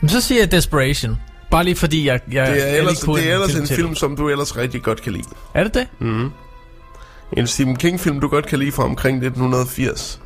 Men 0.01 0.09
så 0.09 0.21
siger 0.21 0.41
jeg 0.41 0.51
Desperation. 0.51 1.17
Bare 1.51 1.63
lige 1.63 1.75
fordi 1.75 2.07
jeg... 2.07 2.19
jeg 2.31 2.47
Det 2.47 2.63
er 2.63 2.67
jeg 2.67 2.77
ellers, 2.77 2.99
det 2.99 3.29
er 3.29 3.33
ellers 3.33 3.55
en 3.55 3.65
til. 3.65 3.75
film, 3.75 3.95
som 3.95 4.15
du 4.15 4.29
ellers 4.29 4.57
rigtig 4.57 4.81
godt 4.81 5.01
kan 5.01 5.13
lide. 5.13 5.23
Er 5.53 5.63
det 5.63 5.73
det? 5.73 5.87
Mm. 5.99 6.29
En 7.37 7.47
Stephen 7.47 7.75
King-film, 7.75 8.19
du 8.19 8.27
godt 8.27 8.45
kan 8.47 8.59
lide 8.59 8.71
fra 8.71 8.83
omkring 8.83 9.15
1980. 9.17 10.19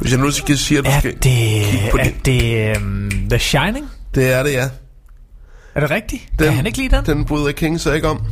Hvis 0.00 0.12
jeg 0.12 0.20
nu 0.20 0.30
skal 0.30 0.58
sige, 0.58 0.78
at 0.78 0.84
du 0.84 0.90
Er 0.90 0.98
skal 0.98 1.12
det, 1.12 1.20
kigge 1.22 1.88
på 1.90 1.96
er 1.96 2.04
det. 2.04 2.14
det 2.26 2.76
um, 2.76 3.10
The 3.30 3.38
Shining? 3.38 3.90
Det 4.14 4.32
er 4.32 4.42
det, 4.42 4.52
ja. 4.52 4.68
Er 5.74 5.80
det 5.80 5.90
rigtigt? 5.90 6.22
Den, 6.38 6.46
kan 6.46 6.56
han 6.56 6.66
ikke 6.66 6.78
lide 6.78 6.96
den? 6.96 7.06
Den 7.06 7.24
bryder 7.24 7.52
King 7.52 7.80
sig 7.80 7.94
ikke 7.96 8.08
om. 8.08 8.22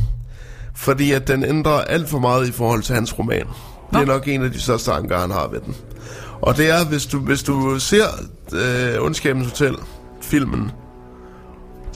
Fordi 0.79 1.11
at 1.11 1.27
den 1.27 1.43
ændrer 1.43 1.71
alt 1.71 2.09
for 2.09 2.19
meget 2.19 2.47
i 2.47 2.51
forhold 2.51 2.83
til 2.83 2.95
hans 2.95 3.19
roman. 3.19 3.47
Det 3.91 4.01
er 4.01 4.05
nok 4.05 4.27
en 4.27 4.43
af 4.43 4.51
de 4.51 4.61
største 4.61 4.91
anker, 4.91 5.19
han 5.19 5.31
har 5.31 5.47
ved 5.47 5.59
den. 5.59 5.75
Og 6.41 6.57
det 6.57 6.69
er, 6.69 6.85
hvis 6.85 7.05
du, 7.05 7.19
hvis 7.19 7.43
du 7.43 7.79
ser 7.79 8.05
øh, 8.53 9.05
Ondskabens 9.05 9.47
Hotel, 9.47 9.75
filmen, 10.21 10.71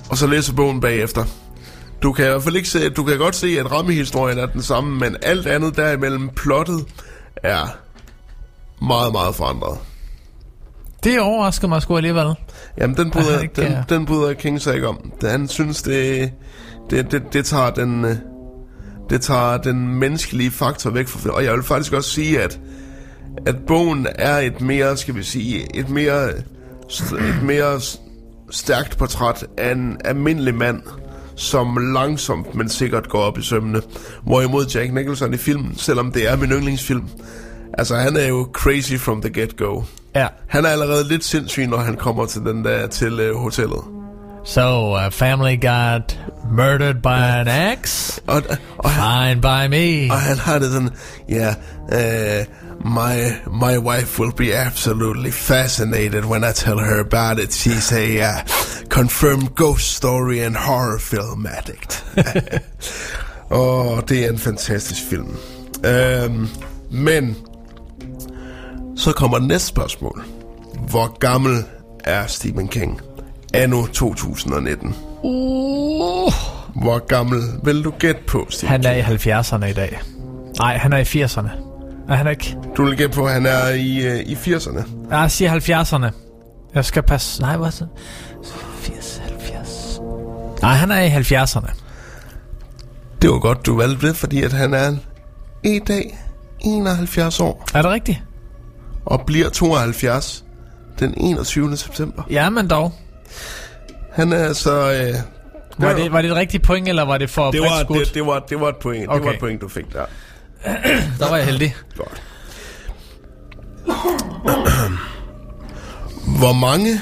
og 0.09 0.17
så 0.17 0.27
læser 0.27 0.53
bogen 0.53 0.81
bagefter. 0.81 1.25
Du 2.01 2.11
kan 2.11 2.25
i 2.25 2.29
hvert 2.29 2.43
fald 2.43 2.55
ikke 2.55 2.69
se, 2.69 2.89
du 2.89 3.03
kan 3.03 3.17
godt 3.17 3.35
se, 3.35 3.59
at 3.59 3.71
rammehistorien 3.71 4.39
er 4.39 4.45
den 4.45 4.61
samme, 4.61 4.99
men 4.99 5.15
alt 5.21 5.47
andet 5.47 5.75
derimellem 5.75 6.29
plottet 6.29 6.85
er 7.35 7.77
meget, 8.81 9.11
meget 9.11 9.35
forandret. 9.35 9.77
Det 11.03 11.19
overrasker 11.19 11.67
mig 11.67 11.81
sgu 11.81 11.97
alligevel. 11.97 12.35
Jamen, 12.77 12.97
den 12.97 13.11
bryder, 13.11 13.39
ikke 13.43 13.61
den, 13.61 13.75
den 13.89 14.05
bryder 14.05 14.33
King 14.33 14.61
sig 14.61 14.75
ikke 14.75 14.87
om. 14.87 15.11
Han 15.21 15.47
synes, 15.47 15.81
det, 15.81 16.31
det, 16.89 17.11
det, 17.11 17.23
det 17.33 17.45
tager 17.45 17.69
den... 17.69 18.05
øh, 18.05 18.15
Det 19.09 19.21
tager 19.21 19.57
den 19.57 19.87
menneskelige 19.99 20.51
faktor 20.51 20.89
væk 20.89 21.07
fra 21.07 21.29
Og 21.29 21.43
jeg 21.43 21.53
vil 21.53 21.63
faktisk 21.63 21.93
også 21.93 22.09
sige, 22.09 22.41
at, 22.41 22.59
at 23.45 23.55
bogen 23.67 24.07
er 24.15 24.37
et 24.37 24.61
mere, 24.61 24.97
skal 24.97 25.15
vi 25.15 25.23
sige, 25.23 25.77
et 25.77 25.89
mere, 25.89 26.29
et 26.29 27.43
mere 27.43 27.81
stærkt 28.51 28.97
portræt 28.97 29.45
af 29.57 29.71
en 29.71 29.97
almindelig 30.05 30.55
mand, 30.55 30.81
som 31.35 31.77
langsomt, 31.93 32.55
men 32.55 32.69
sikkert 32.69 33.09
går 33.09 33.21
op 33.21 33.37
i 33.37 33.41
sømmene. 33.41 33.81
Hvorimod 34.23 34.65
Jack 34.65 34.93
Nicholson 34.93 35.33
i 35.33 35.37
filmen, 35.37 35.75
selvom 35.77 36.11
det 36.11 36.31
er 36.31 36.35
min 36.35 36.51
yndlingsfilm, 36.51 37.07
altså 37.73 37.95
han 37.95 38.17
er 38.17 38.27
jo 38.27 38.49
crazy 38.53 38.93
from 38.97 39.21
the 39.21 39.41
get-go. 39.41 39.81
Ja. 40.15 40.27
Han 40.47 40.65
er 40.65 40.69
allerede 40.69 41.07
lidt 41.07 41.23
sindssyg, 41.23 41.67
når 41.67 41.77
han 41.77 41.95
kommer 41.95 42.25
til 42.25 42.41
den 42.41 42.65
der 42.65 42.87
til 42.87 43.31
uh, 43.31 43.37
hotellet. 43.37 44.02
So, 44.45 44.95
a 44.95 45.09
family 45.09 45.55
got 45.55 46.17
murdered 46.45 47.01
by 47.01 47.39
an 47.39 47.47
axe? 47.47 48.21
Og, 48.27 48.43
og 48.77 48.91
Fine 48.91 49.41
by 49.41 49.67
me. 49.69 50.11
Og 50.11 50.19
han 50.21 50.37
har 50.37 50.59
det 50.59 50.71
sådan, 50.71 50.89
ja, 51.29 51.55
yeah, 51.91 52.41
uh, 52.41 52.63
my, 52.85 53.31
my 53.47 53.77
wife 53.77 54.19
will 54.19 54.33
be 54.33 54.53
absolutely 54.53 55.31
fascinated 55.31 56.25
when 56.25 56.43
I 56.43 56.51
tell 56.51 56.77
her 56.79 56.99
about 56.99 57.39
it. 57.39 57.53
She's 57.53 57.91
a 57.93 58.21
uh, 58.21 58.43
confirmed 58.89 59.55
ghost 59.55 59.95
story 59.95 60.39
and 60.39 60.55
horror 60.55 60.99
film 60.99 61.45
addict. 61.45 62.05
og 63.49 64.09
det 64.09 64.25
er 64.25 64.29
en 64.29 64.39
fantastisk 64.39 65.01
film. 65.09 65.37
Um, 65.85 66.49
men, 66.91 67.37
så 68.97 69.11
kommer 69.11 69.39
næste 69.39 69.67
spørgsmål. 69.67 70.23
Hvor 70.89 71.17
gammel 71.19 71.63
er 72.03 72.27
Stephen 72.27 72.67
King? 72.67 73.01
Anno 73.53 73.85
2019. 73.85 74.95
Uh, 75.23 76.33
Hvor 76.75 77.05
gammel 77.05 77.41
vil 77.63 77.83
du 77.83 77.93
gætte 77.99 78.21
på, 78.27 78.47
Stephen 78.49 78.69
han 78.69 78.85
er 78.85 78.91
i 78.91 79.01
70'erne 79.01 79.65
i 79.65 79.73
dag. 79.73 80.01
Nej, 80.59 80.77
han 80.77 80.93
er 80.93 80.97
i 80.97 81.23
80'erne. 81.23 81.49
Er 82.09 82.15
han 82.15 82.27
ikke? 82.27 82.57
Du 82.77 82.85
vil 82.85 82.97
gætte 82.97 83.15
på, 83.15 83.25
at 83.25 83.33
han 83.33 83.45
er 83.45 83.67
i, 83.69 84.05
øh, 84.07 84.19
i 84.19 84.33
80'erne. 84.35 84.83
Jeg 85.09 85.31
siger 85.31 85.83
70'erne. 85.83 86.11
Jeg 86.75 86.85
skal 86.85 87.03
passe... 87.03 87.41
Nej, 87.41 87.57
hvad 87.57 87.71
så? 87.71 87.85
80, 88.77 89.21
70... 89.23 89.99
Nej, 90.61 90.73
han 90.73 90.91
er 90.91 90.99
i 90.99 91.09
70'erne. 91.09 91.73
Det 93.21 93.29
var 93.29 93.39
godt, 93.39 93.65
du 93.65 93.77
valgte 93.77 94.07
det, 94.07 94.15
fordi 94.15 94.43
at 94.43 94.53
han 94.53 94.73
er 94.73 94.95
i 95.63 95.79
dag 95.79 96.17
71 96.59 97.39
år. 97.39 97.65
Er 97.73 97.81
det 97.81 97.91
rigtigt? 97.91 98.23
Og 99.05 99.21
bliver 99.25 99.49
72 99.49 100.45
den 100.99 101.13
21. 101.17 101.77
september. 101.77 102.23
Ja, 102.29 102.49
men 102.49 102.67
dog. 102.69 102.93
Han 104.11 104.33
er 104.33 104.53
så... 104.53 104.91
Øh, 104.91 105.13
Var 105.77 105.93
det, 105.93 106.11
var 106.11 106.21
det 106.21 106.31
et 106.31 106.37
rigtigt 106.37 106.63
point, 106.63 106.87
eller 106.89 107.03
var 107.05 107.17
det 107.17 107.29
for 107.29 107.51
det, 107.51 107.61
var, 107.61 107.83
skudt? 107.83 107.99
det, 108.07 108.13
det, 108.13 108.25
var, 108.25 108.39
det 108.39 108.59
var 108.59 108.69
et 108.69 108.75
point. 108.75 109.09
Okay. 109.09 109.17
Det 109.19 109.25
var 109.25 109.31
et 109.33 109.39
point, 109.39 109.61
du 109.61 109.67
fik 109.67 109.93
der. 109.93 110.05
Der 111.19 111.29
var 111.29 111.37
jeg 111.37 111.45
heldig. 111.45 111.75
Godt. 111.97 112.21
Hvor 116.39 116.53
mange 116.53 117.01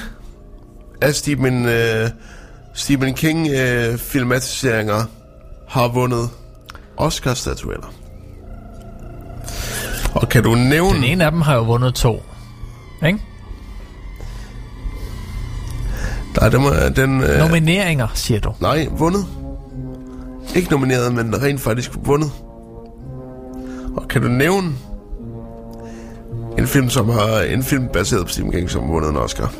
af 1.02 1.14
Stephen, 1.14 1.66
øh, 1.66 2.10
Stephen 2.74 3.14
King 3.14 3.48
øh, 3.48 3.98
filmatiseringer 3.98 5.04
har 5.68 5.88
vundet 5.88 6.30
Oscar-statuetter? 6.96 7.92
Og 10.14 10.28
kan 10.28 10.42
du 10.42 10.54
nævne... 10.54 10.94
Den 10.94 11.04
ene 11.04 11.24
af 11.24 11.30
dem 11.30 11.40
har 11.40 11.54
jo 11.54 11.62
vundet 11.62 11.94
to. 11.94 12.22
Ikke? 13.06 13.18
Nej, 16.40 16.48
den, 16.48 16.64
var, 16.64 16.88
den, 16.96 17.22
øh, 17.22 17.38
Nomineringer, 17.38 18.08
siger 18.14 18.40
du. 18.40 18.54
Nej, 18.60 18.88
vundet. 18.90 19.26
Ikke 20.56 20.70
nomineret, 20.70 21.14
men 21.14 21.42
rent 21.42 21.60
faktisk 21.60 21.90
vundet. 22.04 22.30
Og 23.96 24.08
kan 24.08 24.22
du 24.22 24.28
nævne 24.28 24.72
en 26.58 26.66
film, 26.66 26.88
som 26.90 27.08
har 27.10 27.40
en 27.40 27.62
film 27.62 27.88
baseret 27.92 28.22
på 28.26 28.28
Stephen 28.32 28.52
King, 28.52 28.70
som 28.70 28.82
har 28.82 28.92
vundet 28.92 29.10
en 29.10 29.16
Oscar? 29.16 29.52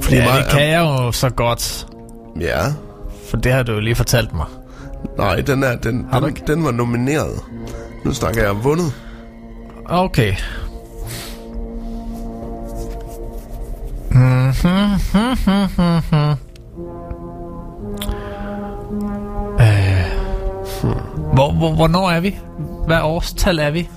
Fordi 0.00 0.16
ja, 0.16 0.24
mig- 0.24 0.42
det 0.44 0.50
kan 0.52 0.68
jeg 0.68 0.80
jo 0.80 1.12
så 1.12 1.30
godt. 1.30 1.86
Ja. 2.40 2.58
For 3.30 3.36
det 3.36 3.52
har 3.52 3.62
du 3.62 3.72
jo 3.72 3.80
lige 3.80 3.94
fortalt 3.94 4.34
mig. 4.34 4.46
Nej, 5.18 5.40
den, 5.40 5.62
er, 5.62 5.76
den, 5.76 6.06
den, 6.22 6.36
den 6.46 6.64
var 6.64 6.70
nomineret. 6.70 7.40
Nu 8.04 8.12
snakker 8.14 8.40
jeg 8.42 8.50
om 8.50 8.64
vundet. 8.64 8.92
Okay. 9.88 10.34
Hvor, 21.34 21.52
hvor, 21.52 21.74
hvornår 21.74 22.10
er 22.10 22.20
vi? 22.20 22.38
Hvad 22.86 23.00
årstal 23.02 23.58
er 23.58 23.70
vi 23.70 23.88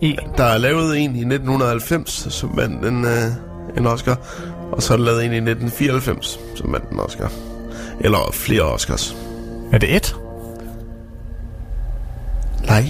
i? 0.00 0.16
Der 0.36 0.44
er 0.44 0.58
lavet 0.58 0.98
en 0.98 1.16
i 1.16 1.20
1990, 1.20 2.26
som 2.30 2.56
vandt 2.56 2.84
en, 2.86 3.04
øh, 3.04 3.24
en 3.76 3.86
Oscar. 3.86 4.18
Og 4.72 4.82
så 4.82 4.92
er 4.92 4.96
der 4.96 5.04
lavet 5.04 5.24
en 5.24 5.32
i 5.32 5.36
1994, 5.36 6.38
som 6.54 6.72
vandt 6.72 6.90
en 6.90 7.00
Oscar. 7.00 7.32
Eller 8.00 8.30
flere 8.32 8.62
Oscars. 8.62 9.16
Er 9.72 9.78
det 9.78 9.96
et? 9.96 10.16
Nej. 12.66 12.84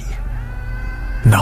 Nå. 1.25 1.39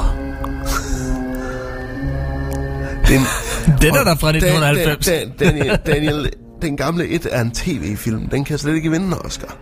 Den, 3.09 3.21
Den 3.67 3.95
er 3.95 4.05
der 4.05 4.15
fra 4.15 4.29
1990. 4.29 5.07
Dan, 5.07 5.33
Dan, 5.39 5.57
Daniel, 5.57 5.79
Daniel, 5.87 6.31
den 6.63 6.77
gamle 6.77 7.09
et 7.09 7.27
er 7.31 7.41
en 7.41 7.51
tv-film. 7.51 8.29
Den 8.29 8.45
kan 8.45 8.59
slet 8.59 8.75
ikke 8.75 8.91
vinde 8.91 9.07
en 9.07 9.15
Oscar. 9.25 9.57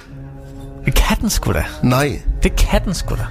Det 0.84 0.94
kan 0.94 1.16
den 1.20 1.30
sgu 1.30 1.52
da. 1.52 1.64
Nej. 1.82 2.22
Det 2.42 2.56
kan 2.56 2.84
den 2.84 2.94
sgu 2.94 3.14
da. 3.14 3.26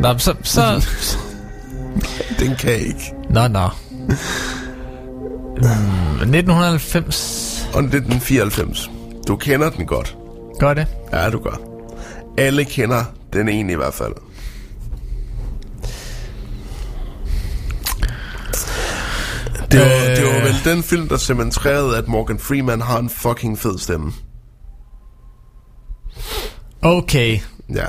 Nå, 0.00 0.18
så... 0.18 0.34
så 0.42 0.84
den 2.40 2.56
kan 2.56 2.72
ikke. 2.72 3.14
Nå, 3.30 3.48
nå. 3.48 3.68
Mm, 5.56 6.32
1990... 6.32 7.68
Og 7.74 7.82
1994. 7.82 8.90
Du 9.28 9.36
kender 9.36 9.70
den 9.70 9.86
godt. 9.86 10.16
Gør 10.58 10.74
det? 10.74 10.86
Ja, 11.12 11.30
du 11.30 11.38
gør. 11.38 11.60
Alle 12.38 12.64
kender 12.64 13.04
den 13.32 13.48
ene 13.48 13.72
i 13.72 13.76
hvert 13.76 13.94
fald. 13.94 14.12
Det 19.72 19.80
var, 19.80 19.86
øh... 19.86 20.16
det 20.16 20.24
var 20.24 20.44
vel 20.44 20.54
den 20.70 20.82
film, 20.82 21.08
der 21.08 21.16
cementerede, 21.16 21.96
at 21.98 22.08
Morgan 22.08 22.38
Freeman 22.38 22.80
har 22.80 22.98
en 22.98 23.08
fucking 23.10 23.58
fed 23.58 23.78
stemme. 23.78 24.12
Okay. 26.82 27.38
Ja. 27.74 27.86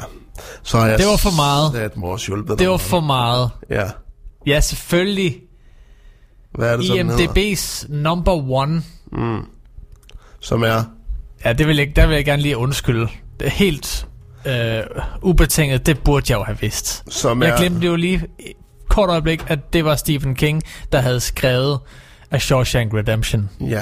Så 0.63 0.77
har 0.79 0.87
jeg 0.87 0.97
Det 0.97 1.07
var 1.07 1.17
for 1.17 1.35
meget. 1.35 1.71
sat 1.73 2.03
også 2.03 2.27
hjulpet 2.27 2.59
Det 2.59 2.69
var 2.69 2.77
for 2.77 2.99
meget. 2.99 3.49
Ja. 3.69 3.89
Ja, 4.47 4.59
selvfølgelig. 4.59 5.37
Hvad 6.53 6.73
er 6.73 6.77
det 6.77 6.85
så? 6.85 6.93
IMDb's 6.93 7.93
number 7.93 8.31
one. 8.51 8.83
Mm. 9.11 9.41
Som 10.39 10.63
er... 10.63 10.83
Ja, 11.45 11.53
det 11.53 11.67
vil 11.67 11.77
jeg, 11.77 11.95
der 11.95 12.07
vil 12.07 12.15
jeg 12.15 12.25
gerne 12.25 12.41
lige 12.41 12.57
undskylde. 12.57 13.07
Det 13.39 13.45
er 13.47 13.51
helt 13.51 14.07
øh, 14.45 14.79
ubetinget. 15.21 15.85
Det 15.85 15.99
burde 16.03 16.25
jeg 16.33 16.39
jo 16.39 16.43
have 16.43 16.59
vidst. 16.59 17.03
Som 17.13 17.43
jeg 17.43 17.49
er- 17.49 17.57
glemte 17.57 17.87
jo 17.87 17.95
lige 17.95 18.25
kort 18.89 19.09
øjeblik, 19.09 19.43
at 19.47 19.73
det 19.73 19.85
var 19.85 19.95
Stephen 19.95 20.35
King, 20.35 20.63
der 20.91 20.99
havde 21.01 21.19
skrevet 21.19 21.79
A 22.31 22.37
Shawshank 22.37 22.93
Redemption. 22.93 23.49
Ja, 23.61 23.81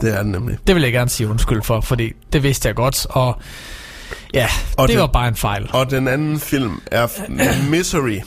det 0.00 0.14
er 0.14 0.22
den 0.22 0.32
nemlig. 0.32 0.58
Det 0.66 0.74
vil 0.74 0.82
jeg 0.82 0.92
gerne 0.92 1.10
sige 1.10 1.28
undskyld 1.28 1.62
for, 1.62 1.80
fordi 1.80 2.12
det 2.32 2.42
vidste 2.42 2.66
jeg 2.68 2.74
godt, 2.74 3.06
og 3.10 3.36
ja, 4.34 4.48
og 4.76 4.88
det 4.88 4.94
den- 4.94 5.00
var 5.00 5.06
bare 5.06 5.28
en 5.28 5.36
fejl. 5.36 5.70
Og 5.72 5.90
den 5.90 6.08
anden 6.08 6.40
film 6.40 6.80
er 6.86 7.06
Misery 7.70 8.18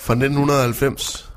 fra 0.00 0.12
1990, 0.14 1.30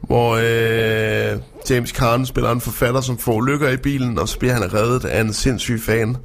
hvor 0.00 0.34
øh, 0.42 1.38
James 1.70 1.90
Caan 1.90 2.26
spiller 2.26 2.50
en 2.52 2.60
forfatter, 2.60 3.00
som 3.00 3.18
får 3.18 3.40
lykker 3.42 3.68
i 3.68 3.76
bilen, 3.76 4.18
og 4.18 4.28
så 4.28 4.38
bliver 4.38 4.54
han 4.54 4.74
reddet 4.74 5.04
af 5.04 5.20
en 5.20 5.32
sindssyg 5.32 5.80
fan, 5.86 6.16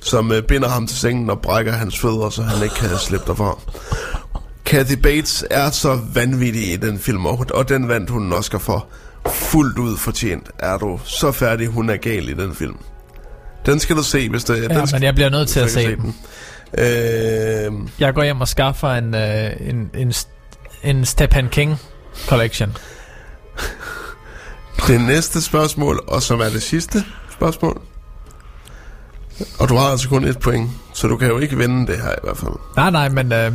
som 0.00 0.32
øh, 0.32 0.42
binder 0.42 0.68
ham 0.68 0.86
til 0.86 0.96
sengen 0.98 1.30
og 1.30 1.40
brækker 1.40 1.72
hans 1.72 1.98
fødder, 1.98 2.30
så 2.30 2.42
han 2.42 2.62
ikke 2.62 2.74
kan 2.74 2.88
slippe 2.98 3.26
derfra. 3.26 3.58
Kathy 4.64 4.92
Bates 5.02 5.44
er 5.50 5.70
så 5.70 6.00
vanvittig 6.14 6.72
i 6.72 6.76
den 6.76 6.98
film, 6.98 7.26
og, 7.26 7.46
og 7.54 7.68
den 7.68 7.88
vandt 7.88 8.10
hun 8.10 8.22
en 8.22 8.32
Oscar 8.32 8.58
for. 8.58 8.86
Fuldt 9.28 9.78
ud 9.78 9.96
fortjent 9.96 10.50
er 10.58 10.78
du 10.78 11.00
så 11.04 11.32
færdig, 11.32 11.68
hun 11.68 11.90
er 11.90 11.96
gal 11.96 12.28
i 12.28 12.34
den 12.34 12.54
film. 12.54 12.76
Den 13.66 13.80
skal 13.80 13.96
du 13.96 14.02
se, 14.02 14.28
hvis 14.28 14.44
det... 14.44 14.62
Ja, 14.62 14.68
den 14.78 14.86
skal, 14.86 14.96
men 14.96 15.02
jeg 15.02 15.14
bliver 15.14 15.30
nødt 15.30 15.48
til 15.48 15.60
at 15.60 15.70
se 15.70 15.80
ikke 15.80 15.96
den. 15.96 16.02
den. 16.02 16.14
Øh, 16.84 17.72
Jeg 18.00 18.14
går 18.14 18.22
hjem 18.24 18.40
og 18.40 18.48
skaffer 18.48 18.88
en, 18.90 19.14
øh, 19.14 19.50
en, 19.60 19.90
en, 19.94 20.12
en 20.82 21.04
Stephen 21.04 21.48
King 21.48 21.76
collection. 22.28 22.76
Det 24.88 25.00
næste 25.00 25.42
spørgsmål, 25.42 26.04
og 26.08 26.22
som 26.22 26.40
er 26.40 26.48
det 26.48 26.62
sidste 26.62 27.04
spørgsmål. 27.32 27.80
Og 29.58 29.68
du 29.68 29.76
har 29.76 29.86
altså 29.86 30.08
kun 30.08 30.24
et 30.24 30.38
point, 30.38 30.70
så 30.92 31.08
du 31.08 31.16
kan 31.16 31.28
jo 31.28 31.38
ikke 31.38 31.56
vinde 31.56 31.86
det 31.92 32.02
her 32.02 32.10
i 32.12 32.18
hvert 32.22 32.36
fald. 32.36 32.52
Nej, 32.76 32.90
nej, 32.90 33.08
men 33.08 33.32
øh, 33.32 33.52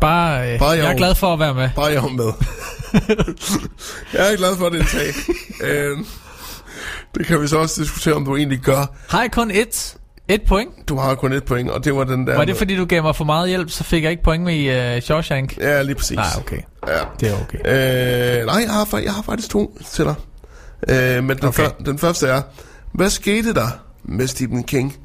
bare, 0.00 0.52
øh, 0.52 0.58
Bare 0.58 0.70
jeg 0.70 0.92
er 0.92 0.96
glad 0.96 1.14
for 1.14 1.32
at 1.32 1.38
være 1.38 1.54
med. 1.54 1.70
Bare 1.76 1.86
jeg 1.86 1.94
er 1.96 2.08
med. 2.08 2.26
jeg 4.14 4.32
er 4.32 4.36
glad 4.36 4.56
for, 4.56 4.68
det 4.68 4.86
tag. 4.88 5.06
øh, 5.62 5.98
det 7.14 7.26
kan 7.26 7.42
vi 7.42 7.48
så 7.48 7.58
også 7.58 7.80
diskutere, 7.82 8.14
om 8.14 8.24
du 8.24 8.36
egentlig 8.36 8.58
gør. 8.58 8.96
Har 9.08 9.20
jeg 9.20 9.32
kun 9.32 9.50
et, 9.50 9.96
et 10.28 10.42
point? 10.42 10.88
Du 10.88 10.96
har 10.96 11.14
kun 11.14 11.32
et 11.32 11.44
point, 11.44 11.70
og 11.70 11.84
det 11.84 11.94
var 11.94 12.04
den 12.04 12.26
der... 12.26 12.32
Var 12.36 12.44
det 12.44 12.48
med- 12.48 12.58
fordi, 12.58 12.76
du 12.76 12.84
gav 12.84 13.02
mig 13.02 13.16
for 13.16 13.24
meget 13.24 13.48
hjælp, 13.48 13.70
så 13.70 13.84
fik 13.84 14.02
jeg 14.02 14.10
ikke 14.10 14.22
point 14.22 14.44
med 14.44 14.54
i 14.54 14.96
uh, 14.96 15.02
Shawshank? 15.02 15.56
Ja, 15.58 15.82
lige 15.82 15.94
præcis. 15.94 16.16
Nej, 16.16 16.26
okay. 16.38 16.58
Ja. 16.88 16.98
Det 17.20 17.28
er 17.30 17.40
okay. 17.42 17.58
Øh, 18.40 18.46
nej, 18.46 18.56
jeg 18.66 18.70
har, 18.72 18.98
jeg 19.04 19.14
har 19.14 19.22
faktisk 19.22 19.50
to 19.50 19.78
til 19.92 20.04
dig. 20.04 20.14
Øh, 20.88 21.24
men 21.24 21.36
den, 21.36 21.44
Okay. 21.48 21.66
okay. 21.66 21.84
den 21.86 21.98
første 21.98 22.26
er, 22.26 22.42
hvad 22.94 23.10
skete 23.10 23.54
der 23.54 23.68
med 24.04 24.26
Stephen 24.28 24.64
King 24.64 24.96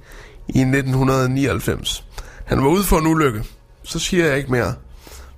i 0.50 0.60
1999? 0.60 2.04
Han 2.46 2.64
var 2.64 2.70
ude 2.70 2.84
for 2.84 2.98
en 2.98 3.08
ulykke. 3.08 3.44
Så 3.84 4.00
siger 4.00 4.26
jeg 4.28 4.38
ikke 4.38 4.52
mere. 4.52 4.74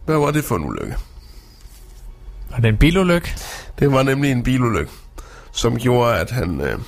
Hvad 0.05 0.17
var 0.17 0.31
det 0.31 0.43
for 0.43 0.55
en 0.55 0.65
ulykke? 0.65 0.95
Var 2.56 2.61
det 2.61 2.69
en 2.69 2.77
bilulykke? 2.77 3.36
Det 3.80 3.91
var 3.91 4.03
nemlig 4.03 4.32
en 4.32 4.44
bilulykke, 4.44 4.91
som 5.52 5.77
gjorde, 5.77 6.15
at 6.15 6.32
han... 6.32 6.61
Øh, 6.61 6.80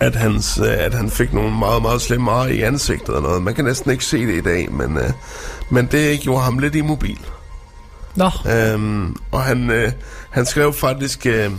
at, 0.00 0.16
hans, 0.16 0.58
øh, 0.58 0.84
at 0.84 0.94
han 0.94 1.10
fik 1.10 1.32
nogle 1.32 1.58
meget, 1.58 1.82
meget 1.82 2.00
slemme 2.00 2.30
ar 2.30 2.46
i 2.46 2.60
ansigtet 2.60 3.14
og 3.14 3.22
noget. 3.22 3.42
Man 3.42 3.54
kan 3.54 3.64
næsten 3.64 3.90
ikke 3.90 4.04
se 4.04 4.26
det 4.26 4.34
i 4.34 4.40
dag, 4.40 4.72
men, 4.72 4.96
øh, 4.96 5.10
men 5.70 5.86
det 5.86 6.20
gjorde 6.20 6.42
ham 6.42 6.58
lidt 6.58 6.74
immobil. 6.74 7.18
Nå. 8.14 8.30
Øhm, 8.50 9.16
og 9.32 9.42
han, 9.42 9.70
øh, 9.70 9.92
han 10.30 10.46
skrev 10.46 10.72
faktisk 10.72 11.26
øh, 11.26 11.52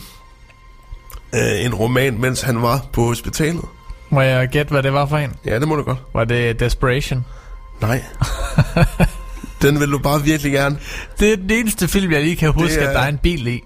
øh, 1.36 1.66
en 1.66 1.74
roman, 1.76 2.22
mens 2.22 2.42
han 2.42 2.62
var 2.62 2.86
på 2.94 3.02
hospitalet. 3.02 3.66
Må 4.10 4.22
jeg 4.22 4.48
gætte, 4.48 4.72
hvad 4.72 4.84
det 4.84 4.94
var 4.94 5.06
for 5.06 5.18
en? 5.18 5.34
Ja, 5.46 5.60
det 5.60 5.68
må 5.68 5.76
du 5.76 5.84
godt. 5.84 6.00
Var 6.14 6.24
det 6.24 6.60
Desperation? 6.60 7.26
Nej. 7.82 8.04
Den 9.64 9.80
vil 9.80 9.92
du 9.92 9.98
bare 10.00 10.22
virkelig 10.24 10.52
gerne. 10.52 10.78
Det 11.20 11.34
er 11.34 11.36
den 11.38 11.50
eneste 11.52 11.88
film, 11.88 12.12
jeg 12.12 12.22
lige 12.24 12.36
kan 12.36 12.52
huske, 12.52 12.76
er- 12.76 12.90
at 12.90 12.96
der 12.96 13.02
er 13.02 13.08
en 13.08 13.18
bil 13.18 13.48
i. 13.48 13.62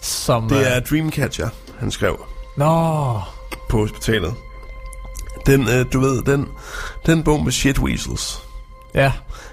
Som, 0.00 0.48
Det 0.48 0.56
øh, 0.56 0.62
er 0.62 0.80
Dreamcatcher, 0.80 1.48
han 1.78 1.90
skrev 1.90 2.24
Nå, 2.56 3.20
på 3.68 3.78
hospitalet. 3.78 4.34
Den, 5.46 5.68
øh, 5.68 5.86
du 5.92 6.00
ved, 6.00 6.22
den, 6.22 6.46
den 7.06 7.22
bog 7.24 7.44
med 7.44 7.52
shit 7.52 7.78
weasels. 7.78 8.42
ja. 8.94 9.12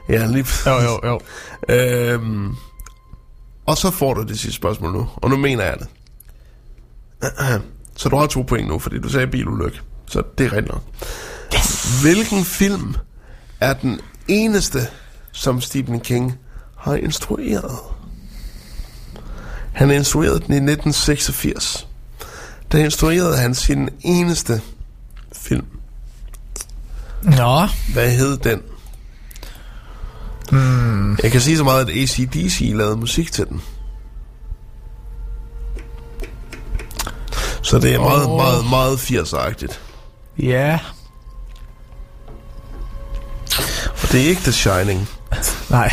Ja, 0.10 0.26
lige 0.26 0.46
Jo, 0.66 0.72
jo, 0.82 1.00
jo. 1.04 1.20
Øhm, 1.76 2.56
og 3.66 3.78
så 3.78 3.92
får 3.92 4.14
du 4.14 4.22
det 4.24 4.40
sidste 4.40 4.56
spørgsmål 4.56 4.92
nu, 4.94 5.10
og 5.16 5.30
nu 5.30 5.38
mener 5.38 5.64
jeg 5.64 5.76
det. 5.80 5.88
Så 7.96 8.10
du 8.10 8.16
har 8.16 8.28
to 8.28 8.42
point 8.42 8.68
nu, 8.68 8.80
fordi 8.80 9.00
du 9.00 9.10
sagde 9.10 9.28
bilulykke. 9.28 9.80
Så 10.08 10.22
det 10.38 10.46
er 10.46 10.52
rigtigt 10.54 10.72
nok. 10.74 10.84
Yes. 11.56 12.02
Hvilken 12.02 12.46
film 12.46 12.96
er 13.60 13.74
den 13.74 14.00
eneste, 14.28 14.80
som 15.34 15.62
Stephen 15.62 16.00
King 16.00 16.34
har 16.78 16.96
instrueret? 16.96 17.80
Han 19.74 19.92
instruerede 19.92 20.40
den 20.40 20.54
i 20.54 20.72
1986. 20.72 21.88
Der 22.72 22.78
instruerede 22.78 23.38
han 23.38 23.56
sin 23.56 23.90
eneste 24.02 24.62
film. 25.32 25.66
Nå. 27.24 27.68
Hvad 27.94 28.12
hed 28.12 28.38
den? 28.38 28.62
Hmm. 30.52 31.18
Jeg 31.24 31.32
kan 31.32 31.42
sige 31.42 31.58
så 31.58 31.64
meget, 31.64 31.90
at 31.90 31.98
ACDC 31.98 32.72
lavede 32.76 32.98
musik 32.98 33.32
til 33.32 33.46
den. 33.48 33.62
Så 37.62 37.80
det 37.80 37.94
er 37.94 38.00
meget, 38.00 38.26
oh. 38.26 38.36
meget, 38.36 38.66
meget 38.70 38.98
80'er-agtigt. 38.98 39.80
Ja. 40.40 40.80
Og 44.02 44.12
det 44.12 44.22
er 44.22 44.30
ikke 44.30 44.42
The 44.42 44.52
Shining. 44.52 45.10
Nej. 45.74 45.92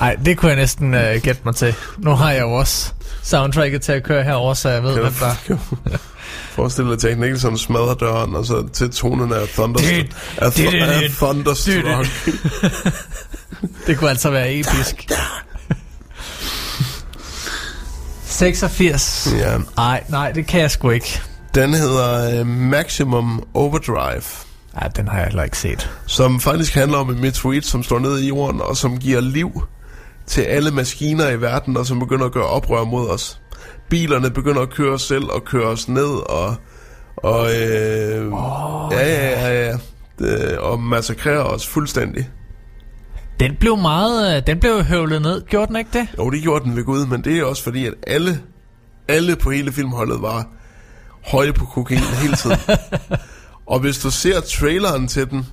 Nej, 0.00 0.16
det 0.24 0.36
kunne 0.38 0.48
jeg 0.50 0.56
næsten 0.56 0.94
uh, 0.94 1.00
gætte 1.00 1.40
mig 1.44 1.54
til. 1.56 1.74
Nu 1.98 2.10
har 2.14 2.30
jeg 2.32 2.40
jo 2.40 2.52
også 2.52 2.92
soundtracket 3.22 3.82
til 3.82 3.92
at 3.92 4.02
køre 4.02 4.22
herover, 4.24 4.54
så 4.54 4.68
jeg 4.68 4.82
ved, 4.82 4.92
hvad 5.00 5.10
der... 5.20 5.96
forestille 6.50 6.90
dig, 6.90 6.96
at 6.96 7.04
Jack 7.04 7.18
Nicholson 7.20 7.58
smadrer 7.58 7.94
døren, 7.94 8.34
og 8.36 8.46
så 8.46 8.68
til 8.72 8.90
tonen 8.90 9.32
af, 9.32 9.48
thunder, 9.48 9.78
Det- 9.80 10.06
af, 10.36 10.52
det- 10.52 10.74
af 10.82 11.00
det- 11.00 11.12
Thunderstruck. 11.12 12.08
Det 13.86 13.98
kunne 13.98 14.10
altså 14.10 14.30
være 14.30 14.54
episk. 14.54 15.06
86. 18.24 19.28
Ja. 19.38 19.58
Nej, 19.76 20.04
nej, 20.08 20.32
det 20.32 20.46
kan 20.46 20.60
jeg 20.60 20.70
sgu 20.70 20.90
ikke. 20.90 21.20
Den 21.54 21.74
hedder 21.74 22.40
uh, 22.40 22.46
Maximum 22.46 23.42
Overdrive. 23.54 24.22
Ja, 24.82 24.88
den 24.88 25.08
har 25.08 25.18
jeg 25.18 25.26
heller 25.26 25.42
ikke 25.42 25.58
set. 25.58 25.90
Som 26.06 26.40
faktisk 26.40 26.74
handler 26.74 26.98
om 26.98 27.10
en 27.10 27.20
meteorit, 27.20 27.66
som 27.66 27.82
står 27.82 27.98
nede 27.98 28.24
i 28.24 28.28
jorden, 28.28 28.60
og 28.60 28.76
som 28.76 28.98
giver 28.98 29.20
liv 29.20 29.62
til 30.26 30.42
alle 30.42 30.70
maskiner 30.70 31.28
i 31.30 31.40
verden, 31.40 31.76
og 31.76 31.86
som 31.86 31.98
begynder 31.98 32.26
at 32.26 32.32
gøre 32.32 32.46
oprør 32.46 32.84
mod 32.84 33.08
os. 33.08 33.40
Bilerne 33.90 34.30
begynder 34.30 34.62
at 34.62 34.70
køre 34.70 34.92
os 34.94 35.02
selv 35.02 35.24
og 35.24 35.44
køre 35.44 35.66
os 35.66 35.88
ned, 35.88 36.30
og, 36.30 36.54
og, 37.16 37.46
øh, 37.54 38.32
oh, 38.32 38.92
ja, 38.92 39.06
ja, 39.08 39.40
ja, 39.48 39.66
ja, 39.66 39.76
det, 40.18 40.58
og 40.58 40.80
massakrere 40.82 41.44
os 41.44 41.66
fuldstændig. 41.66 42.28
Den 43.40 43.56
blev 43.60 43.76
meget... 43.76 44.36
øh, 44.36 44.42
Den 44.46 44.60
blev 44.60 44.82
høvlet 44.84 45.22
ned, 45.22 45.42
gjorde 45.46 45.66
den 45.66 45.76
ikke 45.76 45.90
det? 45.92 46.08
Jo, 46.18 46.30
det 46.30 46.42
gjorde 46.42 46.64
den 46.64 46.76
ved 46.76 46.84
Gud, 46.84 47.06
men 47.06 47.24
det 47.24 47.38
er 47.38 47.44
også 47.44 47.62
fordi, 47.62 47.86
at 47.86 47.94
alle, 48.06 48.40
alle 49.08 49.36
på 49.36 49.50
hele 49.50 49.72
filmholdet 49.72 50.22
var 50.22 50.46
høje 51.32 51.52
på 51.52 51.64
kokain 51.64 52.00
hele 52.22 52.36
tiden. 52.36 52.58
og 53.66 53.80
hvis 53.80 53.98
du 53.98 54.10
ser 54.10 54.40
traileren 54.40 55.08
til 55.08 55.30
den, 55.30 55.46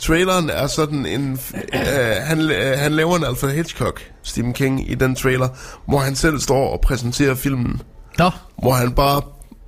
traileren 0.00 0.50
er 0.50 0.66
sådan 0.66 1.06
en... 1.06 1.40
Øh, 1.74 1.80
han, 2.20 2.40
øh, 2.40 2.78
han 2.78 2.92
laver 2.92 3.16
en 3.16 3.24
Alfred 3.24 3.50
Hitchcock, 3.50 4.10
Stephen 4.22 4.52
King, 4.52 4.90
i 4.90 4.94
den 4.94 5.14
trailer, 5.14 5.48
hvor 5.88 5.98
han 5.98 6.16
selv 6.16 6.38
står 6.38 6.72
og 6.72 6.80
præsenterer 6.80 7.34
filmen. 7.34 7.82
Nå. 8.18 8.30
Hvor 8.62 8.72
han 8.72 8.92
bare 8.92 9.22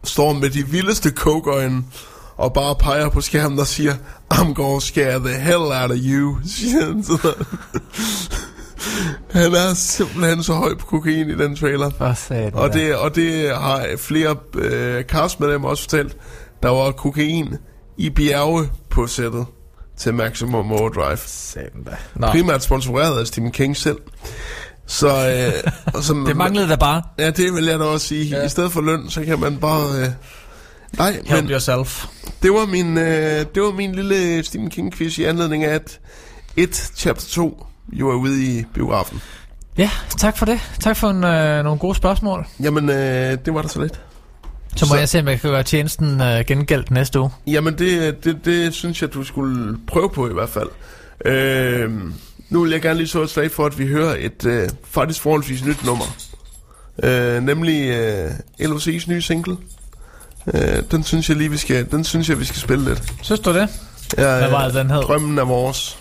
står 0.05 0.33
med 0.33 0.51
de 0.51 0.67
vildeste 0.67 1.11
coke 1.11 1.51
og 2.37 2.53
bare 2.53 2.75
peger 2.75 3.09
på 3.09 3.21
skærmen 3.21 3.59
og 3.59 3.67
siger, 3.67 3.95
I'm 4.35 4.53
gonna 4.53 4.81
scare 4.81 5.19
the 5.19 5.41
hell 5.41 5.63
out 5.63 5.91
of 5.91 5.97
you, 5.97 6.39
han 9.41 9.55
er 9.55 9.75
simpelthen 9.75 10.43
så 10.43 10.53
høj 10.53 10.75
på 10.75 10.87
kokain 10.87 11.31
i 11.31 11.35
den 11.37 11.57
trailer. 11.57 12.15
Satan, 12.15 12.55
Og 12.55 12.73
det, 12.73 12.97
og 12.97 13.15
det 13.15 13.57
har 13.57 13.87
flere 13.99 14.37
øh, 14.55 15.05
castmedlemmer 15.05 15.69
også 15.69 15.83
fortalt. 15.83 16.17
Der 16.63 16.69
var 16.69 16.91
kokain 16.91 17.55
i 18.01 18.11
bjerge 18.11 18.71
på 18.91 19.07
sættet 19.07 19.47
til 19.97 20.15
Maximum 20.15 20.73
Overdrive. 20.73 21.17
Sådan 21.27 21.85
da. 21.87 21.97
Nå. 22.15 22.27
Primært 22.27 22.63
sponsoreret 22.63 23.21
af 23.21 23.27
Stephen 23.27 23.51
King 23.51 23.77
selv. 23.77 23.99
Så, 24.87 25.09
øh, 25.09 25.73
og 25.95 26.03
som, 26.05 26.25
Det 26.25 26.37
manglede 26.37 26.69
da 26.69 26.77
bare. 26.77 27.03
Ja, 27.19 27.31
det 27.31 27.55
vil 27.55 27.65
jeg 27.65 27.79
da 27.79 27.85
også 27.85 28.07
sige. 28.07 28.25
Ja. 28.25 28.45
I 28.45 28.49
stedet 28.49 28.73
for 28.73 28.81
løn, 28.81 29.11
så 29.11 29.25
kan 29.25 29.41
man 29.41 29.57
bare... 29.57 30.01
Øh, 30.03 30.09
nej, 30.99 31.13
Help 31.13 31.43
men 31.43 31.51
yourself. 31.51 32.07
det 32.43 32.51
var, 32.53 32.67
min, 32.67 32.99
øh, 32.99 33.45
det 33.55 33.63
var 33.63 33.73
min 33.73 33.95
lille 33.95 34.45
Stephen 34.45 34.71
King-quiz 34.71 35.19
i 35.21 35.25
anledning 35.25 35.65
af, 35.65 35.75
at 35.75 36.01
et 36.57 36.93
chapter 36.97 37.27
2 37.29 37.67
jo 37.93 38.11
er 38.11 38.15
ude 38.15 38.45
i 38.45 38.65
biografen. 38.75 39.21
Ja, 39.79 39.91
tak 40.19 40.39
for 40.39 40.47
det. 40.47 40.61
Tak 40.81 40.97
for 40.97 41.11
en, 41.11 41.25
øh, 41.25 41.65
nogle 41.65 41.79
gode 41.79 41.95
spørgsmål. 41.95 42.47
Jamen, 42.63 42.91
øh, 42.91 43.39
det 43.45 43.55
var 43.55 43.63
da 43.63 43.69
så 43.69 43.81
lidt. 43.81 44.01
Så 44.77 44.85
må 44.87 44.89
Så- 44.89 44.97
jeg 44.99 45.09
se, 45.09 45.19
om 45.21 45.29
jeg 45.29 45.41
kan 45.41 45.51
gøre 45.51 45.63
tjenesten 45.63 46.21
øh, 46.21 46.45
gengældt 46.47 46.91
næste 46.91 47.21
uge. 47.21 47.31
Jamen, 47.47 47.79
det, 47.79 48.25
det, 48.25 48.45
det 48.45 48.75
synes 48.75 49.03
jeg, 49.03 49.15
du 49.15 49.25
skulle 49.25 49.79
prøve 49.87 50.11
på 50.11 50.29
i 50.31 50.33
hvert 50.33 50.49
fald. 50.49 50.69
Øh, 51.25 51.91
nu 52.49 52.63
vil 52.63 52.71
jeg 52.73 52.83
gerne 52.83 52.99
lige 52.99 53.09
så 53.09 53.23
et 53.23 53.31
slag 53.31 53.51
for, 53.51 53.67
at 53.67 53.79
vi 53.79 53.87
hører 53.87 54.17
et 54.19 54.45
øh, 54.47 54.69
faktisk 54.85 55.21
forholdsvis 55.21 55.65
nyt 55.65 55.85
nummer. 55.85 56.05
Øh, 57.03 57.43
nemlig 57.43 57.91
øh, 57.91 58.31
LOC's 58.61 59.09
nye 59.09 59.23
single. 59.23 59.57
Øh, 60.55 60.83
den 60.91 61.05
synes 61.05 61.29
jeg 61.29 61.37
lige, 61.37 61.51
vi 61.51 61.57
skal, 61.57 61.91
den 61.91 62.05
synes 62.05 62.29
jeg, 62.29 62.39
vi 62.41 62.45
skal 62.45 62.61
spille 62.61 62.85
lidt. 62.85 63.13
Synes 63.23 63.41
du 63.41 63.55
det? 63.55 63.69
Ja, 64.19 64.39
Hvad 64.39 64.51
var 64.51 64.65
det, 64.65 64.75
den 64.75 64.91
hed? 64.91 65.03
Drømmen 65.03 65.39
er 65.39 65.45
vores. 65.45 65.99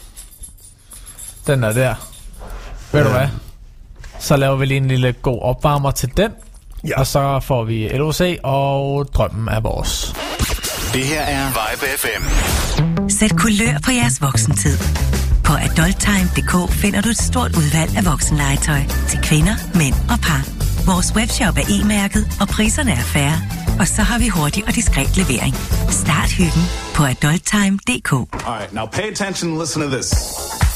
Den 1.48 1.64
er 1.64 1.72
der. 1.74 1.96
Ved 2.92 3.04
du 3.04 3.10
Ja. 3.10 3.18
hvad? 3.18 3.28
Så 4.20 4.38
laver 4.38 4.56
vi 4.56 4.66
lige 4.66 4.78
en 4.78 4.88
lille 4.88 5.14
god 5.14 5.42
opvarmer 5.42 5.92
til 5.92 6.10
den. 6.18 6.32
Ja. 6.88 7.00
Og 7.00 7.08
så 7.08 7.40
får 7.44 7.64
vi 7.64 7.88
LOC, 7.88 8.22
og 8.44 9.06
drømmen 9.14 9.48
er 9.48 9.60
vores. 9.60 10.14
Det 10.94 11.06
her 11.06 11.22
er 11.22 11.46
Vibe 11.48 11.86
FM. 11.98 12.24
Sæt 13.10 13.32
kulør 13.38 13.76
på 13.86 13.92
jeres 13.92 14.22
voksentid. 14.22 14.78
På 15.44 15.54
adulttime.dk 15.54 16.74
finder 16.74 17.02
du 17.02 17.10
et 17.10 17.18
stort 17.18 17.56
udvalg 17.56 17.98
af 17.98 18.06
voksenlegetøj 18.06 18.82
til 19.10 19.20
kvinder, 19.24 19.56
mænd 19.76 19.96
og 20.14 20.20
par. 20.28 20.44
Vores 20.92 21.14
webshop 21.16 21.58
er 21.58 21.68
e-mærket, 21.76 22.24
og 22.42 22.48
priserne 22.48 22.92
er 22.92 23.06
færre. 23.16 23.38
Og 23.80 23.88
så 23.88 24.02
har 24.02 24.20
vi 24.20 24.28
hurtig 24.28 24.64
og 24.68 24.76
diskret 24.76 25.18
levering. 25.18 25.56
Start 25.90 26.32
hyggen 26.40 26.64
på 26.96 27.04
adulttime.dk. 27.04 28.12
All 28.14 28.26
right, 28.58 28.74
now 28.74 28.86
pay 28.86 29.08
attention 29.12 29.52
and 29.52 29.60
listen 29.60 29.82
to 29.82 29.90
this. 29.98 30.10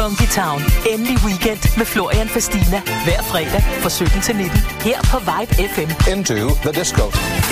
Funky 0.00 0.28
Town. 0.40 0.60
Endelig 0.92 1.16
weekend 1.24 1.62
med 1.78 1.86
Florian 1.86 2.28
Fastina. 2.28 2.80
Hver 3.04 3.22
fredag 3.22 3.62
fra 3.82 3.90
17 3.90 4.20
til 4.20 4.36
19. 4.36 4.58
Her 4.88 4.98
på 5.12 5.18
Vibe 5.28 5.52
FM. 5.72 5.90
Into 6.12 6.34
the 6.64 6.72
disco. 6.80 7.04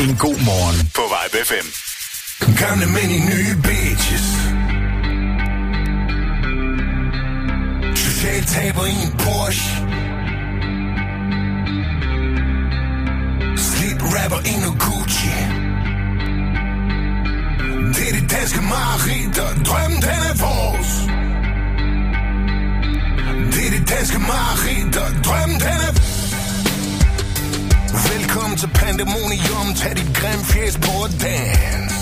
En 0.05 0.17
god 0.27 0.39
morgen 0.49 0.79
på 0.99 1.05
Vibe 1.15 1.37
FM. 1.49 1.67
Mænd 2.95 3.13
i 3.19 3.21
nye 3.33 3.55
bitches 3.67 4.27
Social 8.05 8.43
taber 8.55 8.85
i 8.95 8.97
en 9.07 9.13
Porsche 9.23 9.71
Slip 13.67 14.01
rapper 14.17 14.41
i 14.51 14.55
noget 14.63 14.79
Gucci 14.85 15.35
Det 17.95 18.05
er 18.11 18.15
det 18.21 18.31
danske 18.31 18.61
mareridt 18.73 19.39
og 19.39 19.67
drømmen 19.67 20.01
den 20.03 20.21
er 20.31 20.37
vores 20.47 21.18
danske 23.99 24.19
mareridt 24.19 24.97
og 24.97 25.11
drømmen 25.27 25.61
den 25.61 25.79
er 25.89 25.93
Velkommen 28.11 28.59
til 28.59 28.71
pandemonium 28.83 29.69
Tag 29.81 29.97
dit 29.97 30.11
grim 30.19 30.41
fjes 30.51 30.77
på 30.85 30.93
og 31.05 31.11
dans 31.25 31.95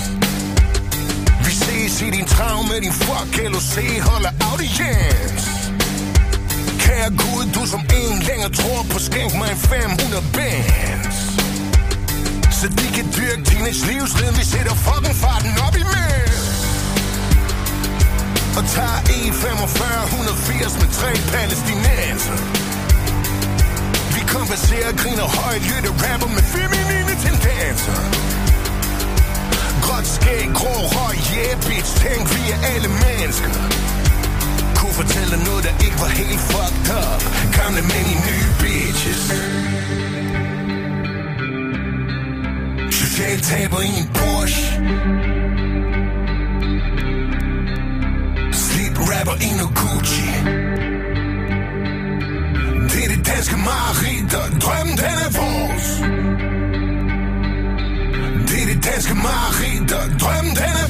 Vi 1.47 1.53
ses 1.65 2.03
i 2.03 2.11
din 2.17 2.27
trav 2.35 2.59
med 2.71 2.81
din 2.85 2.93
fuck 2.93 3.33
LOC 3.55 3.75
holder 4.09 4.33
audiens. 4.49 5.45
Kære 6.83 7.11
Gud, 7.21 7.45
du 7.55 7.63
som 7.73 7.83
en 8.01 8.19
længere 8.29 8.53
tror 8.61 8.83
på 8.93 8.99
Skænk 8.99 9.33
mig 9.41 9.51
en 9.51 9.57
500 9.57 10.23
bands. 10.37 11.19
Så 12.59 12.67
de 12.79 12.87
kan 12.97 13.07
dyrke 13.17 13.43
teenage 13.49 13.83
livslid 13.89 14.31
Vi 14.39 14.45
sætter 14.53 14.75
fucking 14.87 15.17
farten 15.23 15.53
op 15.67 15.77
i 15.83 15.85
med 15.95 16.56
og 18.59 18.65
tager 18.77 18.99
E45 19.17 19.83
180 20.05 20.75
med 20.81 20.89
tre 20.99 21.11
palæstinenser. 21.33 22.37
Vi 24.15 24.23
konverserer, 24.35 24.93
griner 25.03 25.29
højt, 25.39 25.63
lytter 25.71 25.95
rapper 26.05 26.31
med 26.37 26.45
feminine 26.55 27.15
tendenser. 27.25 27.99
Gråt 29.85 30.07
skæg, 30.17 30.45
grå 30.59 30.75
røg, 30.95 31.17
yeah 31.37 31.55
bitch 31.67 31.91
Tænk 32.03 32.25
vi 32.35 32.43
er 32.55 32.61
alle 32.73 32.91
mennesker. 33.05 33.53
Kunne 34.79 34.97
fortælle 35.03 35.37
noget, 35.49 35.63
der 35.69 35.75
ikke 35.87 35.99
var 36.05 36.13
helt 36.21 36.43
fucked 36.51 36.89
up. 37.05 37.21
Gamle 37.59 37.83
mænd 37.91 38.07
i 38.15 38.17
nye 38.29 38.49
bitches. 38.63 39.23
Socialt 43.01 43.43
taber 43.51 43.81
i 43.81 43.93
en 44.01 44.09
Porsche. 44.19 44.67
Rapper 49.01 49.37
i 49.47 49.51
noget 49.59 49.75
Gucci 49.79 50.27
Det 52.93 53.01
er 53.05 53.11
det 53.15 53.27
danske 53.27 53.57
mareridt 53.69 54.35
Og 54.35 54.49
drømmen 54.63 54.97
den 55.03 55.17
er 55.27 55.31
vores 55.41 55.87
det 58.49 58.63
er 58.63 58.67
det 58.75 58.85
danske 58.85 59.15
mareridt, 59.15 59.93
og 59.93 60.21
drømmen 60.21 60.55
den 60.57 60.75
er... 60.83 60.89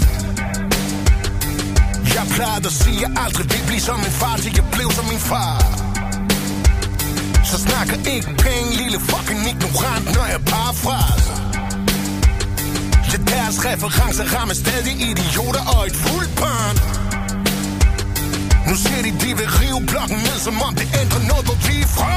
Jeg 2.14 2.24
plejede 2.34 2.66
at 2.66 2.72
sige, 2.72 2.96
at 2.96 3.02
jeg 3.02 3.10
aldrig 3.24 3.46
vil 3.52 3.62
blive 3.66 3.80
som 3.80 3.98
min 3.98 4.14
far, 4.20 4.36
til 4.36 4.52
jeg 4.56 4.64
blev 4.72 4.90
som 4.98 5.04
min 5.12 5.22
far. 5.30 5.58
Så 7.44 7.56
snakker 7.66 7.96
ikke 8.14 8.30
penge, 8.44 8.68
lille 8.82 9.00
fucking 9.10 9.40
ignorant, 9.52 10.04
når 10.16 10.26
jeg 10.34 10.40
parafraser. 10.50 11.36
Ja, 13.10 13.18
deres 13.32 13.56
referencer 13.68 14.24
rammer 14.34 14.54
stadig 14.54 14.94
idioter 15.10 15.62
og 15.74 15.86
et 15.86 15.96
fuldt 16.04 16.32
barn. 16.40 16.95
Nu 18.68 18.74
siger 18.76 19.02
de, 19.06 19.10
de 19.24 19.30
vil 19.38 19.48
rive 19.60 19.80
blokken 19.90 20.18
ned, 20.26 20.38
som 20.46 20.54
om 20.66 20.74
det 20.80 20.88
ændrer 21.00 21.22
noget, 21.30 21.44
hvor 21.48 21.58
vi 21.66 21.76
er 21.86 21.90
fra. 21.98 22.12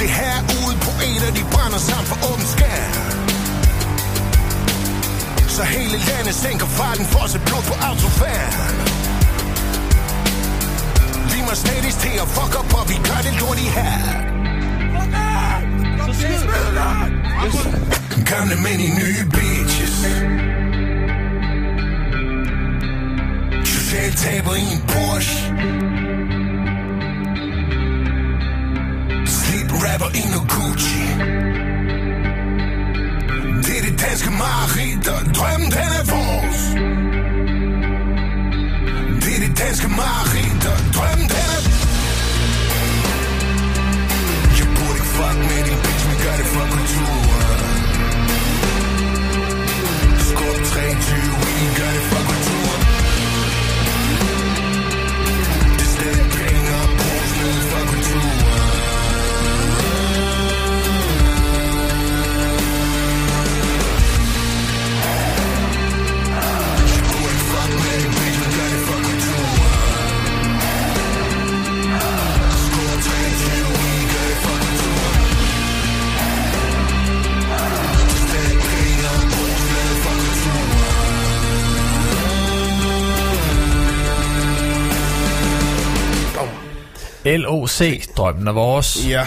Det 0.00 0.10
her 0.20 0.36
ude 0.58 0.76
på 0.86 0.92
en 1.08 1.20
af 1.28 1.32
de 1.38 1.42
brænder 1.52 1.80
sammen 1.88 2.06
for 2.10 2.18
åben 2.30 2.46
skær. 2.54 2.84
Så 5.56 5.62
hele 5.62 5.96
landet 6.08 6.34
sænker 6.34 6.66
farten 6.66 7.06
for 7.12 7.26
se 7.26 7.38
blod 7.46 7.62
på 7.70 7.74
autofærd. 7.88 8.54
Vi 11.32 11.38
må 11.46 11.54
stadig 11.64 11.94
til 12.04 12.14
at 12.24 12.28
fuck 12.36 12.52
op, 12.60 12.74
og 12.80 12.84
vi 12.90 12.96
gør 13.08 13.20
det 13.26 13.34
lort 13.40 13.58
i 13.66 13.68
her 13.78 14.22
Gamle 18.30 18.56
mænd 18.64 18.80
i 18.82 18.90
nye 19.00 19.24
bitches 19.30 20.61
Social 24.02 24.14
taber 24.14 24.56
i 24.56 24.64
en 24.74 24.80
Porsche 24.92 25.38
Slip 29.26 29.70
rapper 29.84 30.10
i 30.20 30.22
noget 30.32 30.48
Gucci. 30.54 31.04
Det 33.64 33.74
er 33.78 33.82
det 33.88 34.00
danske 34.04 34.30
mareridt, 34.30 35.08
og 35.08 35.20
drømmen 35.36 35.70
den 35.76 35.88
er 36.00 36.04
vores 36.14 36.60
Det 39.22 39.32
er 39.36 39.40
det 39.46 39.58
danske 39.62 39.88
mareridt, 39.88 40.64
og 40.72 40.78
drømmen 40.96 41.28
den 41.32 41.46
er 41.54 41.60
Jeg 44.58 44.66
burde 44.76 44.96
ikke 45.00 45.10
fuck 45.16 45.38
med 45.48 45.60
din 45.68 45.78
bitch, 45.84 46.04
men 46.08 46.16
gør 46.24 46.36
det 46.40 46.48
for 46.54 46.64
kulturen 46.76 47.70
Skub 50.28 50.58
23, 50.72 51.16
vi 51.60 51.66
gør 51.80 51.90
det 51.96 52.04
for 52.10 52.22
kulturen 52.30 52.61
LOC, 87.24 87.82
drømmen 88.16 88.48
er 88.48 88.52
vores. 88.52 89.06
Ja, 89.08 89.26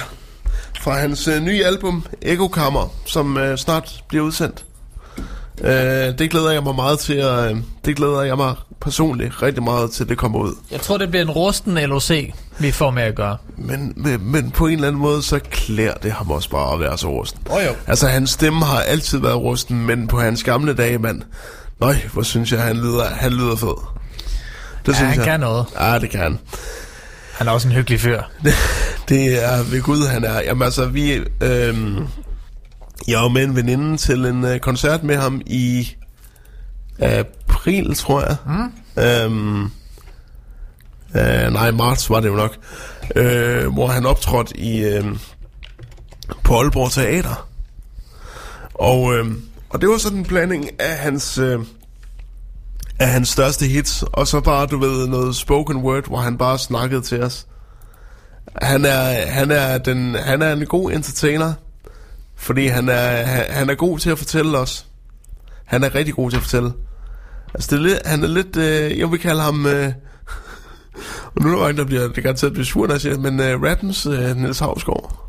fra 0.81 0.99
hans 0.99 1.27
øh, 1.27 1.41
nye 1.41 1.65
album, 1.65 2.05
Echo 2.21 2.47
Kammer, 2.47 2.93
som 3.05 3.37
øh, 3.37 3.57
snart 3.57 4.03
bliver 4.07 4.23
udsendt. 4.25 4.65
Øh, 5.61 6.17
det 6.19 6.31
glæder 6.31 6.51
jeg 6.51 6.63
mig 6.63 6.75
meget 6.75 6.99
til, 6.99 7.23
og 7.23 7.51
øh, 7.51 7.57
det 7.85 7.95
glæder 7.95 8.21
jeg 8.21 8.37
mig 8.37 8.55
personligt 8.81 9.41
rigtig 9.41 9.63
meget 9.63 9.91
til, 9.91 10.09
det 10.09 10.17
kommer 10.17 10.39
ud. 10.39 10.53
Jeg 10.71 10.81
tror, 10.81 10.97
det 10.97 11.09
bliver 11.09 11.23
en 11.23 11.31
rusten 11.31 11.73
LOC, 11.75 12.11
vi 12.59 12.71
får 12.71 12.91
med 12.91 13.03
at 13.03 13.15
gøre. 13.15 13.37
Men, 13.57 13.93
men, 13.95 14.31
men 14.31 14.51
på 14.51 14.67
en 14.67 14.73
eller 14.73 14.87
anden 14.87 15.01
måde, 15.01 15.23
så 15.23 15.39
klæder 15.51 15.93
det 15.93 16.11
ham 16.11 16.31
også 16.31 16.49
bare 16.49 16.73
at 16.73 16.79
være 16.79 16.97
så 16.97 17.07
rusten. 17.07 17.41
Åh 17.51 17.63
jo. 17.65 17.71
Altså, 17.87 18.07
hans 18.07 18.29
stemme 18.29 18.65
har 18.65 18.79
altid 18.79 19.19
været 19.19 19.35
rusten, 19.35 19.85
men 19.85 20.07
på 20.07 20.19
hans 20.19 20.43
gamle 20.43 20.73
dage, 20.73 20.97
mand, 20.97 21.21
nøj, 21.79 21.95
hvor 22.13 22.23
synes 22.23 22.51
jeg, 22.51 22.61
han 22.61 22.77
lyder, 22.77 23.05
han 23.05 23.33
lyder 23.33 23.55
fed. 23.55 23.77
Det 24.85 25.01
Ja, 25.01 25.05
han 25.05 25.23
kan 25.23 25.39
noget. 25.39 25.65
Ja, 25.79 25.99
det 25.99 26.09
kan 26.09 26.39
han. 27.37 27.47
Er 27.47 27.51
også 27.51 27.67
en 27.67 27.73
hyggelig 27.73 27.99
fyr. 27.99 28.21
Det 29.09 29.43
er 29.43 29.63
ved 29.63 29.81
Gud, 29.81 30.07
han 30.07 30.23
er. 30.23 30.41
Jamen 30.41 30.63
altså, 30.63 30.85
vi... 30.85 31.13
Øhm, 31.41 32.07
jeg 33.07 33.19
var 33.19 33.27
med 33.27 33.43
en 33.43 33.55
veninde 33.55 33.97
til 33.97 34.25
en 34.25 34.45
øh, 34.45 34.59
koncert 34.59 35.03
med 35.03 35.17
ham 35.17 35.41
i 35.45 35.87
april, 36.99 37.95
tror 37.95 38.21
jeg. 38.21 38.35
Mm. 38.45 39.03
Øhm, 39.03 39.63
øh, 41.15 41.53
nej, 41.53 41.71
marts 41.71 42.09
var 42.09 42.19
det 42.19 42.29
jo 42.29 42.35
nok. 42.35 42.57
Øh, 43.15 43.73
hvor 43.73 43.87
han 43.87 44.05
optrådte 44.05 44.57
i, 44.57 44.83
øh, 44.83 45.05
på 46.43 46.59
Aalborg 46.59 46.91
Teater. 46.91 47.47
Og, 48.73 49.15
øh, 49.15 49.25
og 49.69 49.81
det 49.81 49.89
var 49.89 49.97
sådan 49.97 50.17
en 50.17 50.25
blanding 50.25 50.69
af 50.79 50.97
hans... 50.97 51.37
Øh, 51.37 51.59
af 52.99 53.07
hans 53.07 53.29
største 53.29 53.65
hits, 53.65 54.03
og 54.13 54.27
så 54.27 54.39
bare, 54.39 54.65
du 54.65 54.77
ved, 54.77 55.07
noget 55.07 55.35
spoken 55.35 55.77
word, 55.77 56.07
hvor 56.07 56.17
han 56.17 56.37
bare 56.37 56.57
snakkede 56.59 57.01
til 57.01 57.23
os. 57.23 57.47
Han 58.61 58.85
er, 58.85 59.27
han 59.27 59.51
er, 59.51 59.77
den, 59.77 60.15
han 60.15 60.41
er 60.41 60.53
en 60.53 60.65
god 60.65 60.91
entertainer, 60.91 61.53
fordi 62.35 62.67
han 62.67 62.89
er, 62.89 63.23
han, 63.23 63.45
han 63.49 63.69
er 63.69 63.75
god 63.75 63.99
til 63.99 64.09
at 64.09 64.17
fortælle 64.17 64.57
os. 64.57 64.87
Han 65.65 65.83
er 65.83 65.95
rigtig 65.95 66.13
god 66.13 66.29
til 66.29 66.37
at 66.37 66.43
fortælle. 66.43 66.73
Altså, 67.53 67.75
det 67.75 67.79
er 67.79 67.87
lidt, 67.87 68.07
han 68.07 68.23
er 68.23 68.27
lidt, 68.27 68.57
øh, 68.57 68.99
jeg 68.99 69.11
vil 69.11 69.19
kalde 69.19 69.41
ham, 69.41 69.65
øh, 69.65 69.93
og 71.35 71.41
nu 71.41 71.47
er 71.47 71.55
der 71.55 71.61
mange, 71.61 71.77
der 71.77 71.85
bliver, 71.85 72.07
det 72.07 72.23
kan 72.23 72.35
til 72.35 72.45
at 72.45 72.53
blive 72.53 72.65
sur, 72.65 72.87
når 72.87 72.93
jeg 72.93 73.01
siger, 73.01 73.17
men 73.17 73.39
øh, 73.39 73.61
rappens 73.61 74.05
øh, 74.05 74.37
Niels 74.37 74.59
Havsgaard. 74.59 75.24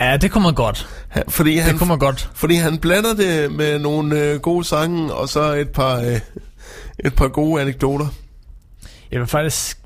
Ja, 0.00 0.16
det 0.16 0.30
kommer 0.30 0.52
godt. 0.52 0.88
Han, 1.08 1.22
fordi 1.28 1.56
han, 1.56 1.70
det 1.70 1.78
kommer 1.78 1.96
godt. 1.96 2.30
Fordi 2.34 2.54
han 2.54 2.78
blander 2.78 3.14
det 3.14 3.52
med 3.52 3.78
nogle 3.78 4.20
øh, 4.20 4.40
gode 4.40 4.64
sange, 4.64 5.14
og 5.14 5.28
så 5.28 5.52
et 5.52 5.68
par, 5.68 5.96
øh, 5.96 6.20
et 6.98 7.14
par 7.14 7.28
gode 7.28 7.62
anekdoter. 7.62 8.06
Jeg 9.12 9.20
vil 9.20 9.28
faktisk 9.28 9.78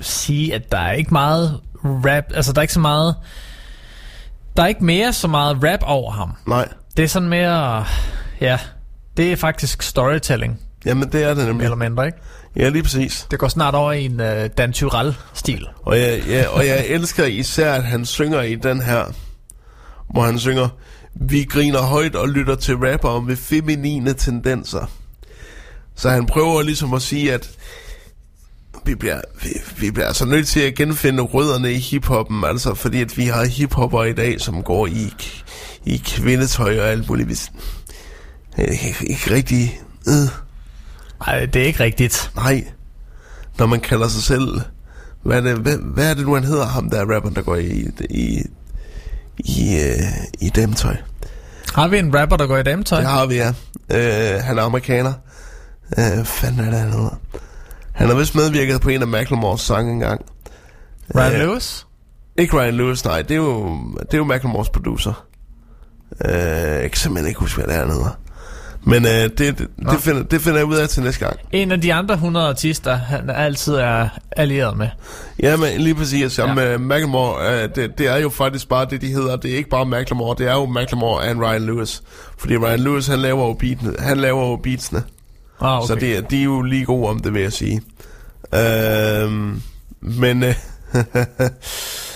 sige, 0.00 0.54
at 0.54 0.72
der 0.72 0.78
er 0.78 0.92
ikke 0.92 1.10
meget 1.10 1.60
rap, 1.84 2.24
altså 2.34 2.52
der 2.52 2.58
er 2.58 2.62
ikke 2.62 2.74
så 2.74 2.80
meget, 2.80 3.16
der 4.56 4.62
er 4.62 4.66
ikke 4.66 4.84
mere 4.84 5.12
så 5.12 5.28
meget 5.28 5.58
rap 5.64 5.80
over 5.82 6.10
ham. 6.12 6.36
Nej. 6.46 6.68
Det 6.96 7.02
er 7.02 7.08
sådan 7.08 7.28
mere, 7.28 7.84
ja, 8.40 8.58
det 9.16 9.32
er 9.32 9.36
faktisk 9.36 9.82
storytelling. 9.82 10.60
Jamen, 10.86 11.12
det 11.12 11.22
er 11.22 11.34
det 11.34 11.46
nemlig. 11.46 11.64
Eller 11.64 11.76
mindre, 11.76 12.06
ikke? 12.06 12.18
Ja, 12.56 12.68
lige 12.68 12.82
præcis. 12.82 13.26
Det 13.30 13.38
går 13.38 13.48
snart 13.48 13.74
over 13.74 13.92
i 13.92 14.04
en 14.04 14.20
uh, 14.20 14.46
Dan 14.58 14.72
Tyrell-stil. 14.72 15.66
Og 15.82 16.00
jeg, 16.00 16.22
ja, 16.28 16.48
og 16.48 16.66
jeg 16.66 16.86
elsker 16.86 17.24
især, 17.24 17.72
at 17.72 17.84
han 17.84 18.04
synger 18.04 18.40
i 18.40 18.54
den 18.54 18.82
her, 18.82 19.04
hvor 20.12 20.22
han 20.22 20.38
synger, 20.38 20.68
vi 21.14 21.44
griner 21.44 21.80
højt 21.80 22.14
og 22.14 22.28
lytter 22.28 22.54
til 22.54 22.76
rapper 22.76 23.20
med 23.20 23.36
feminine 23.36 24.14
tendenser. 24.14 24.90
Så 25.94 26.10
han 26.10 26.26
prøver 26.26 26.62
ligesom 26.62 26.94
at 26.94 27.02
sige, 27.02 27.32
at 27.32 27.50
vi 28.84 28.94
bliver, 28.94 29.20
vi, 29.42 29.48
vi 29.78 29.90
bliver 29.90 30.06
altså 30.06 30.24
nødt 30.24 30.46
til 30.46 30.60
at 30.60 30.74
genfinde 30.74 31.22
rødderne 31.22 31.72
i 31.72 31.78
hiphoppen, 31.78 32.44
altså 32.44 32.74
fordi 32.74 33.00
at 33.00 33.18
vi 33.18 33.24
har 33.24 33.44
hiphopper 33.44 34.04
i 34.04 34.12
dag, 34.12 34.40
som 34.40 34.62
går 34.62 34.86
i, 34.86 35.14
i 35.84 36.02
kvindetøj 36.06 36.80
og 36.80 36.88
alt 36.88 37.08
muligt. 37.08 37.28
Hvis, 37.28 37.52
ikke, 38.58 38.96
ikke 39.00 39.34
rigtig... 39.34 39.80
Øh. 40.08 40.28
Nej, 41.26 41.46
det 41.46 41.62
er 41.62 41.66
ikke 41.66 41.84
rigtigt. 41.84 42.30
Nej, 42.36 42.64
når 43.58 43.66
man 43.66 43.80
kalder 43.80 44.08
sig 44.08 44.22
selv... 44.22 44.60
Hvad 45.22 45.36
er 45.36 45.40
det, 45.40 45.58
hvad, 45.58 45.78
hvad 45.78 46.10
er 46.10 46.14
det 46.14 46.26
nu, 46.26 46.34
han 46.34 46.44
hedder, 46.44 46.66
ham 46.66 46.90
der 46.90 47.00
er 47.00 47.14
rapperen, 47.14 47.34
der 47.34 47.42
går 47.42 47.56
i, 47.56 47.90
i, 48.10 48.42
i, 49.38 49.74
øh, 49.74 50.02
i 50.40 50.48
dametøj? 50.48 50.96
Har 51.74 51.88
vi 51.88 51.98
en 51.98 52.18
rapper, 52.18 52.36
der 52.36 52.46
går 52.46 52.56
i 52.58 52.62
dametøj? 52.62 52.98
Det 53.00 53.08
har 53.08 53.26
vi, 53.26 53.34
ja. 53.34 53.52
Øh, 53.90 54.42
han 54.42 54.58
er 54.58 54.62
amerikaner. 54.62 55.12
Øh, 55.98 56.24
fanden 56.24 56.60
er 56.60 56.70
det, 56.70 56.78
han 56.78 56.92
hedder? 56.92 57.20
Han 57.92 58.08
har 58.08 58.14
vist 58.14 58.34
medvirket 58.34 58.80
på 58.80 58.88
en 58.88 59.02
af 59.02 59.08
Macklemores 59.08 59.60
sange 59.60 59.92
engang. 59.92 60.24
Ryan 61.16 61.38
Lewis? 61.38 61.86
Ikke 62.38 62.56
Ryan 62.56 62.74
Lewis, 62.74 63.04
nej. 63.04 63.22
Det 63.22 63.30
er 63.30 63.36
jo, 63.36 63.78
det 64.00 64.14
er 64.14 64.18
jo 64.18 64.24
Macklemores 64.24 64.68
producer. 64.68 65.26
Øh, 66.24 66.32
jeg 66.82 66.90
kan 66.90 66.98
simpelthen 66.98 67.28
ikke 67.28 67.40
huske, 67.40 67.56
hvad 67.56 67.66
det 67.66 67.74
er, 67.74 67.78
han 67.80 67.90
hedder. 67.90 68.18
Men 68.84 69.06
øh, 69.06 69.10
det, 69.10 69.38
det, 69.38 69.58
det, 69.58 70.00
finder, 70.00 70.22
det 70.22 70.40
finder 70.40 70.58
jeg 70.58 70.66
ud 70.66 70.76
af 70.76 70.88
til 70.88 71.02
næste 71.02 71.24
gang. 71.24 71.38
En 71.52 71.72
af 71.72 71.80
de 71.80 71.94
andre 71.94 72.14
100 72.14 72.48
artister, 72.48 72.96
han 72.96 73.30
altid 73.30 73.74
er 73.74 74.08
allieret 74.36 74.76
med. 74.76 74.88
Ja, 75.42 75.56
men 75.56 75.80
lige 75.80 75.94
præcis. 75.94 76.38
Jamen, 76.38 76.58
ja. 76.58 76.78
Macklemore, 76.78 77.62
øh, 77.62 77.68
det, 77.74 77.98
det 77.98 78.06
er 78.06 78.16
jo 78.16 78.28
faktisk 78.28 78.68
bare 78.68 78.86
det, 78.90 79.00
de 79.00 79.06
hedder. 79.06 79.36
Det 79.36 79.52
er 79.52 79.56
ikke 79.56 79.70
bare 79.70 79.86
Macklemore, 79.86 80.36
det 80.38 80.46
er 80.46 80.52
jo 80.52 80.66
Macklemore 80.66 81.26
and 81.26 81.40
Ryan 81.40 81.62
Lewis. 81.62 82.02
Fordi 82.38 82.56
Ryan 82.56 82.80
Lewis, 82.80 83.06
han 83.06 83.18
laver 83.18 83.46
jo, 83.46 83.52
beatene, 83.52 83.94
han 83.98 84.16
laver 84.16 84.48
jo 84.50 84.56
beatsene. 84.56 85.02
Ah, 85.60 85.78
okay. 85.78 85.86
Så 85.86 85.94
det, 85.94 86.30
de 86.30 86.40
er 86.40 86.44
jo 86.44 86.62
lige 86.62 86.84
gode 86.84 87.08
om 87.08 87.20
det, 87.20 87.34
vil 87.34 87.42
jeg 87.42 87.52
sige. 87.52 87.82
Øhm, 88.54 89.62
men... 90.00 90.42
Øh, 90.42 90.54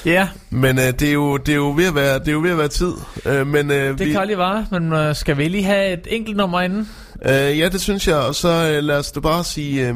Ja. 0.07 0.29
Men 0.51 0.79
øh, 0.79 0.85
det, 0.85 1.03
er 1.03 1.13
jo, 1.13 1.37
det, 1.37 1.53
er 1.53 1.57
jo 1.57 1.73
ved 1.77 1.87
at 1.87 1.95
være, 1.95 2.19
det 2.19 2.29
er 2.29 2.33
jo 2.33 2.41
ved 2.41 2.51
at 2.51 2.59
være 2.59 2.69
tid. 2.69 2.93
Øh, 3.25 3.47
men, 3.47 3.71
øh, 3.71 3.99
Det 3.99 4.07
vi, 4.07 4.13
kan 4.13 4.27
lige 4.27 4.39
være, 4.39 4.67
men 4.71 4.93
øh, 4.93 5.15
skal 5.17 5.37
vi 5.39 5.49
lige 5.49 5.65
have 5.65 5.93
et 5.93 6.07
enkelt 6.11 6.37
nummer 6.37 6.61
inden? 6.61 6.89
øh, 7.25 7.59
ja, 7.59 7.69
det 7.69 7.81
synes 7.81 8.09
jeg. 8.09 8.17
Og 8.17 8.35
så 8.35 8.49
øh, 8.49 8.83
lad 8.85 8.99
os 8.99 9.11
da 9.13 9.21
bare 9.21 9.45
sige... 9.45 9.89
Øh, 9.89 9.95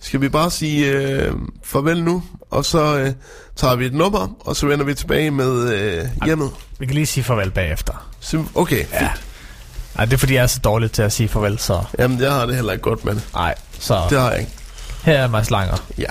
skal 0.00 0.20
vi 0.20 0.28
bare 0.28 0.50
sige 0.50 0.86
øh, 0.92 1.32
farvel 1.64 2.04
nu? 2.04 2.22
Og 2.50 2.64
så 2.64 2.98
øh, 2.98 3.12
tager 3.56 3.76
vi 3.76 3.86
et 3.86 3.94
nummer, 3.94 4.36
og 4.40 4.56
så 4.56 4.66
vender 4.66 4.84
vi 4.84 4.94
tilbage 4.94 5.30
med 5.30 5.74
øh, 5.74 6.04
hjemmet. 6.24 6.50
Vi 6.78 6.86
kan 6.86 6.94
lige 6.94 7.06
sige 7.06 7.24
farvel 7.24 7.50
bagefter. 7.50 8.08
Sim- 8.22 8.48
okay, 8.54 8.84
Ja. 8.92 9.08
Ej, 9.98 10.04
det 10.04 10.12
er 10.12 10.18
fordi, 10.18 10.34
jeg 10.34 10.42
er 10.42 10.46
så 10.46 10.60
dårlig 10.64 10.92
til 10.92 11.02
at 11.02 11.12
sige 11.12 11.28
farvel, 11.28 11.58
så... 11.58 11.82
Jamen, 11.98 12.20
jeg 12.20 12.32
har 12.32 12.46
det 12.46 12.54
heller 12.54 12.72
ikke 12.72 12.82
godt 12.82 13.04
med 13.04 13.14
det. 13.14 13.22
Nej, 13.34 13.54
så... 13.78 14.00
Det 14.10 14.18
har 14.20 14.30
jeg 14.30 14.40
ikke. 14.40 14.52
Her 15.04 15.18
er 15.18 15.28
Mads 15.28 15.50
Langer. 15.50 15.76
Ja. 15.98 16.10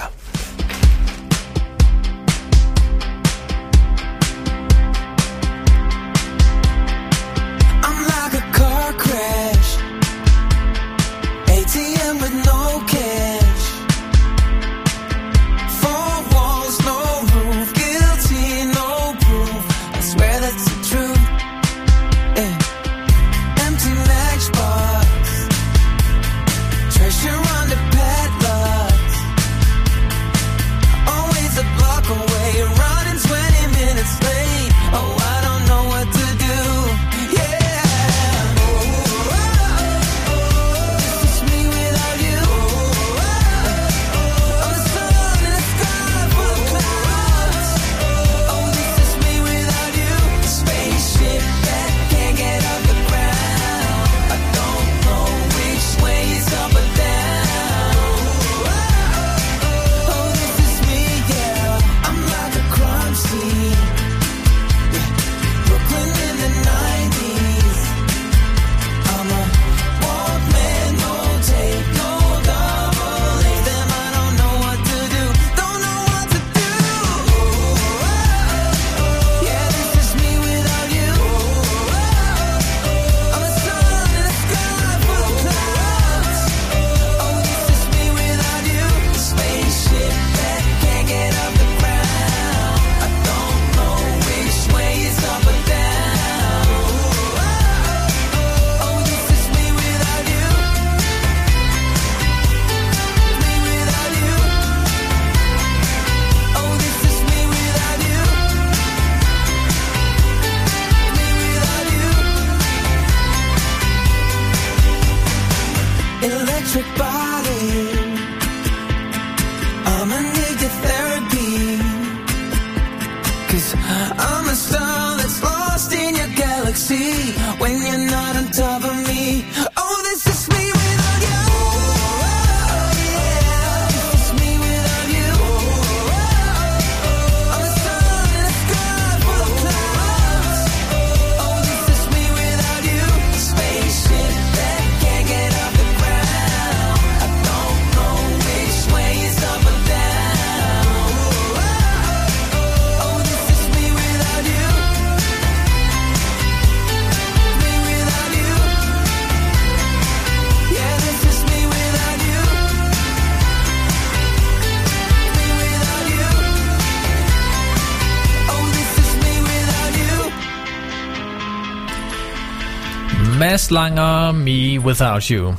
Mads 173.70 173.72
Langer, 173.72 174.32
Me 174.32 174.80
Without 174.86 175.24
You. 175.24 175.54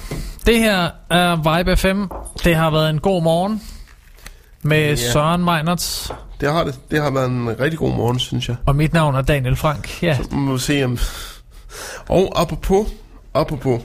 Det 0.47 0.59
her 0.59 0.91
er 1.11 1.37
Vibe 1.59 1.77
FM. 1.77 2.05
Det 2.45 2.55
har 2.57 2.70
været 2.70 2.91
en 2.91 2.99
god 3.01 3.23
morgen 3.23 3.62
med 4.62 4.89
Ja. 4.89 4.97
Søren 4.97 5.45
Meinerts. 5.45 6.12
Det 6.41 6.53
har 6.53 6.65
det. 6.65 6.81
Det 6.91 7.03
har 7.03 7.11
været 7.11 7.31
en 7.31 7.61
rigtig 7.61 7.78
god 7.78 7.91
morgen, 7.97 8.19
synes 8.19 8.49
jeg. 8.49 8.57
Og 8.66 8.77
mit 8.77 8.93
navn 8.93 9.15
er 9.15 9.23
Daniel 9.23 9.57
Frank. 9.57 10.03
Ja. 10.03 10.16
Så 10.16 10.23
må 10.35 10.53
vi 10.53 10.59
se 10.59 10.85
om... 10.85 10.99
Og 12.09 12.32
apropos... 12.37 12.89
Apropos... 13.35 13.82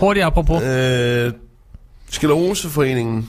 Hurtigt 0.00 0.26
apropos. 0.26 0.62
Øh, 0.62 1.32
Skilleroseforeningen 2.10 3.28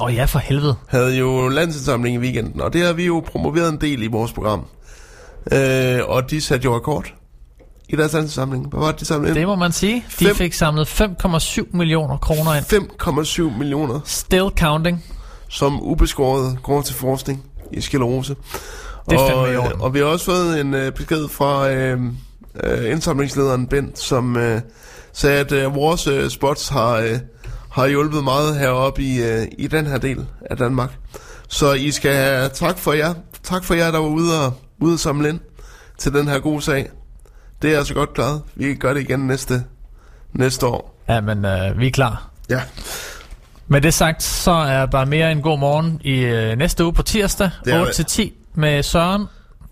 Åh 0.00 0.06
oh, 0.06 0.14
ja, 0.14 0.24
for 0.24 0.38
helvede. 0.38 0.74
havde 0.88 1.18
jo 1.18 1.48
landsindsamling 1.48 2.16
i 2.16 2.18
weekenden, 2.18 2.60
og 2.60 2.72
det 2.72 2.86
har 2.86 2.92
vi 2.92 3.06
jo 3.06 3.24
promoveret 3.26 3.68
en 3.72 3.80
del 3.80 4.02
i 4.02 4.06
vores 4.06 4.32
program. 4.32 4.66
Øh, 5.52 6.00
og 6.04 6.30
de 6.30 6.40
satte 6.40 6.64
jo 6.64 6.76
rekord 6.76 7.06
i 7.94 7.96
deres 7.96 8.12
landsindsamling. 8.12 8.66
Hvad 8.68 8.80
var 8.80 8.90
det, 8.90 9.00
de 9.00 9.04
samlede 9.04 9.30
ind? 9.30 9.38
Det 9.38 9.46
må 9.46 9.54
man 9.54 9.72
sige. 9.72 10.04
De 10.20 10.26
Fem- 10.26 10.36
fik 10.36 10.52
samlet 10.52 11.00
5,7 11.00 11.76
millioner 11.76 12.16
kroner 12.16 12.54
ind. 12.54 12.64
5,7 13.52 13.58
millioner. 13.58 14.00
Still 14.04 14.48
counting. 14.58 15.04
Som 15.48 15.82
ubeskåret 15.82 16.58
går 16.62 16.82
til 16.82 16.94
forskning 16.94 17.44
i 17.72 17.80
sklerose. 17.80 18.36
Det 19.10 19.18
er 19.18 19.32
og, 19.32 19.52
øh, 19.52 19.60
og 19.80 19.94
vi 19.94 19.98
har 19.98 20.06
også 20.06 20.24
fået 20.24 20.60
en 20.60 20.74
øh, 20.74 20.92
besked 20.92 21.28
fra 21.28 21.70
øh, 21.70 22.00
øh, 22.64 22.90
indsamlingslederen 22.92 23.66
Bent, 23.66 23.98
som 23.98 24.36
øh, 24.36 24.60
sagde, 25.12 25.38
at 25.40 25.52
øh, 25.52 25.74
vores 25.74 26.06
øh, 26.06 26.30
spots 26.30 26.68
har, 26.68 26.96
øh, 26.96 27.18
har 27.70 27.86
hjulpet 27.86 28.24
meget 28.24 28.58
heroppe 28.58 29.02
i, 29.02 29.22
øh, 29.22 29.46
i 29.58 29.66
den 29.66 29.86
her 29.86 29.98
del 29.98 30.26
af 30.50 30.56
Danmark. 30.56 30.90
Så 31.48 31.72
I 31.72 31.90
skal 31.90 32.14
have 32.14 32.48
tak 32.48 32.78
for 32.78 32.92
jer. 32.92 33.14
Tak 33.42 33.64
for 33.64 33.74
jer, 33.74 33.90
der 33.90 33.98
var 33.98 34.08
ude 34.08 34.44
og, 34.46 34.52
ude 34.80 34.94
og 34.94 34.98
samle 34.98 35.28
ind 35.28 35.40
til 35.98 36.12
den 36.12 36.28
her 36.28 36.38
gode 36.38 36.62
sag. 36.62 36.90
Det 37.62 37.74
er 37.74 37.78
altså 37.78 37.94
godt 37.94 38.14
klaret. 38.14 38.42
Vi 38.54 38.64
kan 38.64 38.76
gøre 38.76 38.94
det 38.94 39.00
igen 39.00 39.20
næste, 39.20 39.64
næste 40.32 40.66
år. 40.66 41.00
Ja, 41.08 41.20
men 41.20 41.44
øh, 41.44 41.78
vi 41.78 41.86
er 41.86 41.90
klar. 41.90 42.30
Ja. 42.50 42.60
Med 43.68 43.80
det 43.80 43.94
sagt, 43.94 44.22
så 44.22 44.50
er 44.50 44.86
der 44.86 45.04
mere 45.04 45.32
en 45.32 45.42
god 45.42 45.58
morgen 45.58 46.00
i 46.04 46.18
øh, 46.20 46.58
næste 46.58 46.84
uge 46.84 46.92
på 46.92 47.02
tirsdag, 47.02 47.50
Det 47.64 47.74
er 47.74 47.84
8-10 47.84 48.30
med 48.54 48.82
Søren 48.82 49.26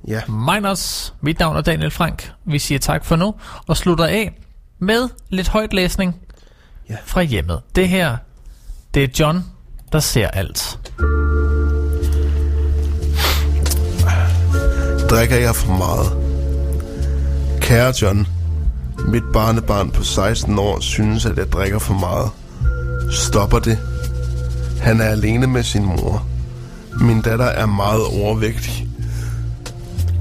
Ja. 0.09 0.21
Miners. 0.29 1.15
Mit 1.21 1.39
navn 1.39 1.57
er 1.57 1.61
Daniel 1.61 1.91
Frank. 1.91 2.33
Vi 2.45 2.59
siger 2.59 2.79
tak 2.79 3.05
for 3.05 3.17
nu, 3.17 3.35
og 3.67 3.77
slutter 3.77 4.05
af 4.07 4.39
med 4.79 5.09
lidt 5.29 5.49
højtlæsning 5.49 6.17
ja. 6.91 6.97
fra 7.05 7.23
hjemmet. 7.23 7.61
Det 7.77 7.89
her, 7.89 8.17
det 8.95 9.05
er 9.05 9.09
John, 9.21 9.45
der 9.93 10.01
ser 10.01 10.29
alt. 10.29 10.79
Drikker 15.11 15.37
jeg 15.37 15.55
for 15.57 15.73
meget? 15.73 16.22
Kære 17.73 17.95
John, 18.03 18.27
mit 19.09 19.23
barnebarn 19.33 19.91
på 19.91 20.03
16 20.03 20.59
år 20.59 20.81
synes, 20.81 21.27
at 21.27 21.39
jeg 21.39 21.53
drikker 21.53 21.79
for 21.79 21.95
meget. 21.95 22.31
Stopper 23.13 23.59
det? 23.59 23.79
Han 24.81 25.01
er 25.01 25.05
alene 25.05 25.47
med 25.47 25.63
sin 25.63 25.85
mor. 25.85 26.27
Min 27.01 27.21
datter 27.21 27.45
er 27.45 27.67
meget 27.67 28.03
overvægtig. 28.23 28.89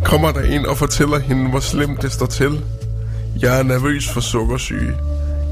Kommer 0.04 0.32
der 0.32 0.42
en 0.42 0.66
og 0.66 0.78
fortæller 0.78 1.20
hende, 1.20 1.50
hvor 1.50 1.60
slemt 1.60 2.02
det 2.02 2.12
står 2.12 2.26
til? 2.26 2.64
Jeg 3.42 3.60
er 3.60 3.64
nervøs 3.64 4.10
for 4.10 4.22
sukkersyge. 4.22 4.94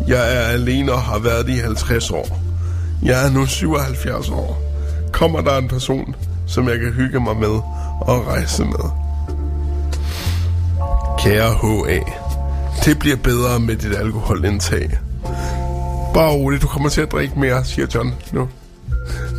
Jeg 0.07 0.35
er 0.35 0.41
alene 0.41 0.91
og 0.91 1.01
har 1.01 1.19
været 1.19 1.45
det 1.45 1.53
i 1.53 1.59
50 1.59 2.11
år. 2.11 2.39
Jeg 3.03 3.27
er 3.27 3.31
nu 3.31 3.45
77 3.45 4.29
år. 4.29 4.61
Kommer 5.13 5.41
der 5.41 5.57
en 5.57 5.67
person, 5.67 6.15
som 6.47 6.69
jeg 6.69 6.79
kan 6.79 6.91
hygge 6.91 7.19
mig 7.19 7.37
med 7.37 7.61
og 8.01 8.27
rejse 8.27 8.65
med? 8.65 9.08
Kære 11.19 11.53
H.A. 11.53 11.99
Det 12.85 12.99
bliver 12.99 13.15
bedre 13.15 13.59
med 13.59 13.75
dit 13.75 13.95
alkoholindtag. 13.95 14.99
Bare 16.13 16.31
roligt, 16.31 16.61
du 16.61 16.67
kommer 16.67 16.89
til 16.89 17.01
at 17.01 17.11
drikke 17.11 17.39
mere, 17.39 17.65
siger 17.65 17.87
John 17.95 18.13
nu. 18.31 18.47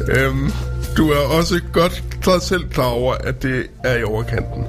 Øhm, 0.08 0.52
du 0.96 1.10
er 1.10 1.36
også 1.38 1.60
godt 1.72 2.04
klar, 2.22 2.38
selv 2.38 2.68
klar 2.68 2.86
over, 2.86 3.14
at 3.14 3.42
det 3.42 3.66
er 3.84 3.96
i 3.96 4.04
overkanten. 4.04 4.64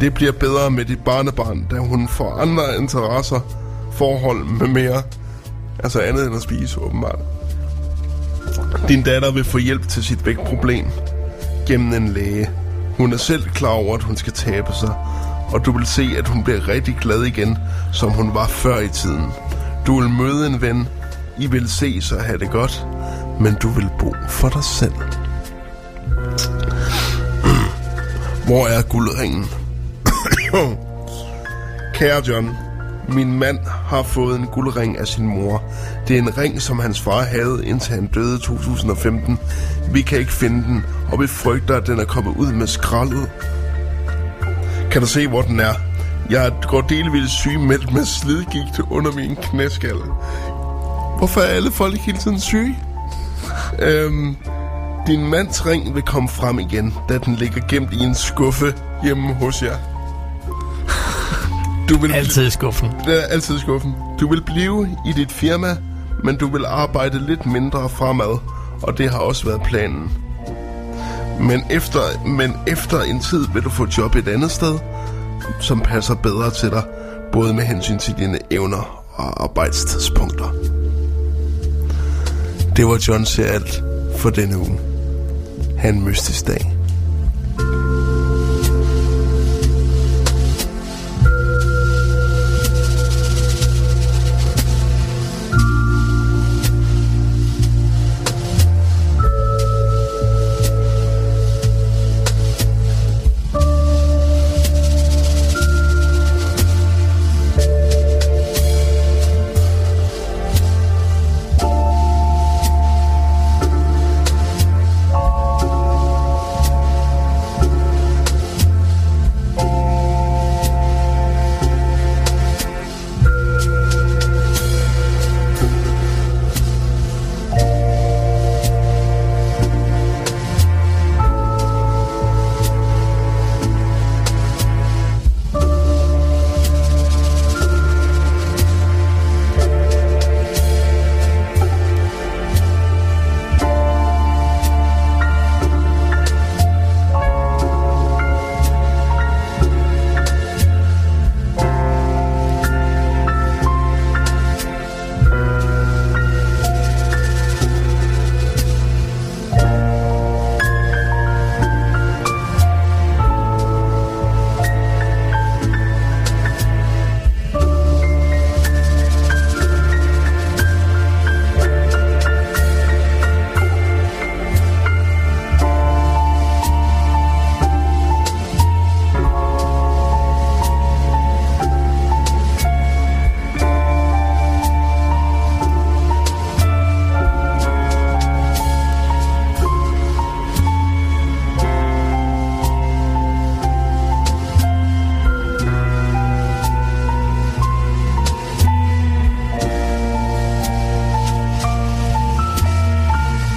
Det 0.00 0.14
bliver 0.14 0.32
bedre 0.32 0.70
med 0.70 0.84
dit 0.84 1.04
barnebarn, 1.04 1.66
da 1.70 1.76
hun 1.76 2.08
får 2.08 2.30
andre 2.32 2.76
interesser, 2.78 3.40
forhold 3.92 4.44
med 4.44 4.66
mere. 4.66 5.02
Altså 5.78 6.00
andet 6.00 6.26
end 6.26 6.36
at 6.36 6.42
spise, 6.42 6.80
åbenbart. 6.80 7.18
Din 8.88 9.02
datter 9.02 9.32
vil 9.32 9.44
få 9.44 9.58
hjælp 9.58 9.88
til 9.88 10.04
sit 10.04 10.26
vægtproblem 10.26 10.86
gennem 11.66 12.02
en 12.02 12.08
læge. 12.08 12.50
Hun 12.96 13.12
er 13.12 13.16
selv 13.16 13.42
klar 13.42 13.70
over, 13.70 13.96
at 13.96 14.02
hun 14.02 14.16
skal 14.16 14.32
tabe 14.32 14.72
sig, 14.80 14.94
og 15.52 15.64
du 15.64 15.72
vil 15.72 15.86
se, 15.86 16.10
at 16.18 16.28
hun 16.28 16.44
bliver 16.44 16.68
rigtig 16.68 16.96
glad 17.00 17.22
igen, 17.22 17.58
som 17.92 18.10
hun 18.10 18.34
var 18.34 18.46
før 18.46 18.78
i 18.78 18.88
tiden. 18.88 19.26
Du 19.86 20.00
vil 20.00 20.10
møde 20.10 20.46
en 20.46 20.60
ven, 20.60 20.88
I 21.38 21.46
vil 21.46 21.70
ses 21.70 22.12
og 22.12 22.24
have 22.24 22.38
det 22.38 22.50
godt, 22.50 22.86
men 23.40 23.54
du 23.54 23.68
vil 23.68 23.88
bo 23.98 24.14
for 24.28 24.48
dig 24.48 24.64
selv. 24.64 24.92
Hvor 28.46 28.66
er 28.66 28.82
guldringen? 28.82 29.44
Kære 31.94 32.22
John, 32.28 32.56
min 33.08 33.38
mand 33.38 33.58
har 33.66 34.02
fået 34.02 34.38
en 34.38 34.46
guldring 34.46 34.98
af 34.98 35.06
sin 35.06 35.26
mor. 35.26 35.62
Det 36.08 36.16
er 36.16 36.22
en 36.22 36.38
ring, 36.38 36.62
som 36.62 36.78
hans 36.78 37.00
far 37.00 37.22
havde, 37.22 37.66
indtil 37.66 37.94
han 37.94 38.06
døde 38.06 38.36
i 38.36 38.40
2015. 38.40 39.38
Vi 39.92 40.02
kan 40.02 40.18
ikke 40.18 40.32
finde 40.32 40.64
den, 40.64 40.84
og 41.12 41.20
vi 41.20 41.26
frygter, 41.26 41.76
at 41.76 41.86
den 41.86 42.00
er 42.00 42.04
kommet 42.04 42.36
ud 42.36 42.52
med 42.52 42.66
skraldet. 42.66 43.30
Kan 44.90 45.00
du 45.00 45.06
se, 45.06 45.26
hvor 45.26 45.42
den 45.42 45.60
er? 45.60 45.74
Jeg 46.30 46.52
går 46.62 46.80
delvis 46.80 47.30
sygemeldt 47.30 47.92
med 47.92 48.04
slidgigt 48.04 48.80
under 48.90 49.12
min 49.12 49.36
knæskal. 49.36 49.96
Hvorfor 51.18 51.40
er 51.40 51.46
alle 51.46 51.70
folk 51.70 51.98
hele 51.98 52.18
tiden 52.18 52.40
syge? 52.40 52.78
Øhm, 53.78 54.36
din 55.06 55.30
mands 55.30 55.66
ring 55.66 55.94
vil 55.94 56.02
komme 56.02 56.28
frem 56.28 56.58
igen, 56.58 56.94
da 57.08 57.18
den 57.18 57.34
ligger 57.34 57.66
gemt 57.68 57.92
i 57.92 57.98
en 57.98 58.14
skuffe 58.14 58.74
hjemme 59.02 59.34
hos 59.34 59.62
jer. 59.62 59.76
Du 61.88 61.98
vil 61.98 62.12
Altid 62.12 62.46
i 62.46 62.50
skuffen. 62.50 62.88
Det 63.04 63.22
er 63.22 63.26
altid 63.26 63.56
i 63.56 63.60
skuffen. 63.60 63.94
Du 64.20 64.28
vil 64.28 64.42
blive 64.42 64.88
i 65.06 65.12
dit 65.12 65.32
firma, 65.32 65.76
men 66.24 66.36
du 66.36 66.46
vil 66.46 66.64
arbejde 66.66 67.26
lidt 67.26 67.46
mindre 67.46 67.88
fremad, 67.88 68.38
og 68.82 68.98
det 68.98 69.10
har 69.10 69.18
også 69.18 69.44
været 69.46 69.62
planen. 69.62 70.27
Men 71.40 71.62
efter, 71.70 72.00
men 72.26 72.52
efter 72.66 73.00
en 73.00 73.20
tid 73.20 73.46
vil 73.54 73.62
du 73.62 73.70
få 73.70 73.86
job 73.98 74.14
et 74.14 74.28
andet 74.28 74.50
sted, 74.50 74.78
som 75.60 75.80
passer 75.80 76.14
bedre 76.14 76.50
til 76.50 76.70
dig, 76.70 76.82
både 77.32 77.54
med 77.54 77.64
hensyn 77.64 77.98
til 77.98 78.14
dine 78.18 78.38
evner 78.50 79.04
og 79.14 79.44
arbejdstidspunkter. 79.44 80.52
Det 82.76 82.86
var 82.86 83.04
John 83.08 83.24
Seralt 83.24 83.82
for 84.16 84.30
denne 84.30 84.58
uge. 84.58 84.78
Han 85.78 86.00
mystisk 86.00 86.46
dag. 86.46 86.77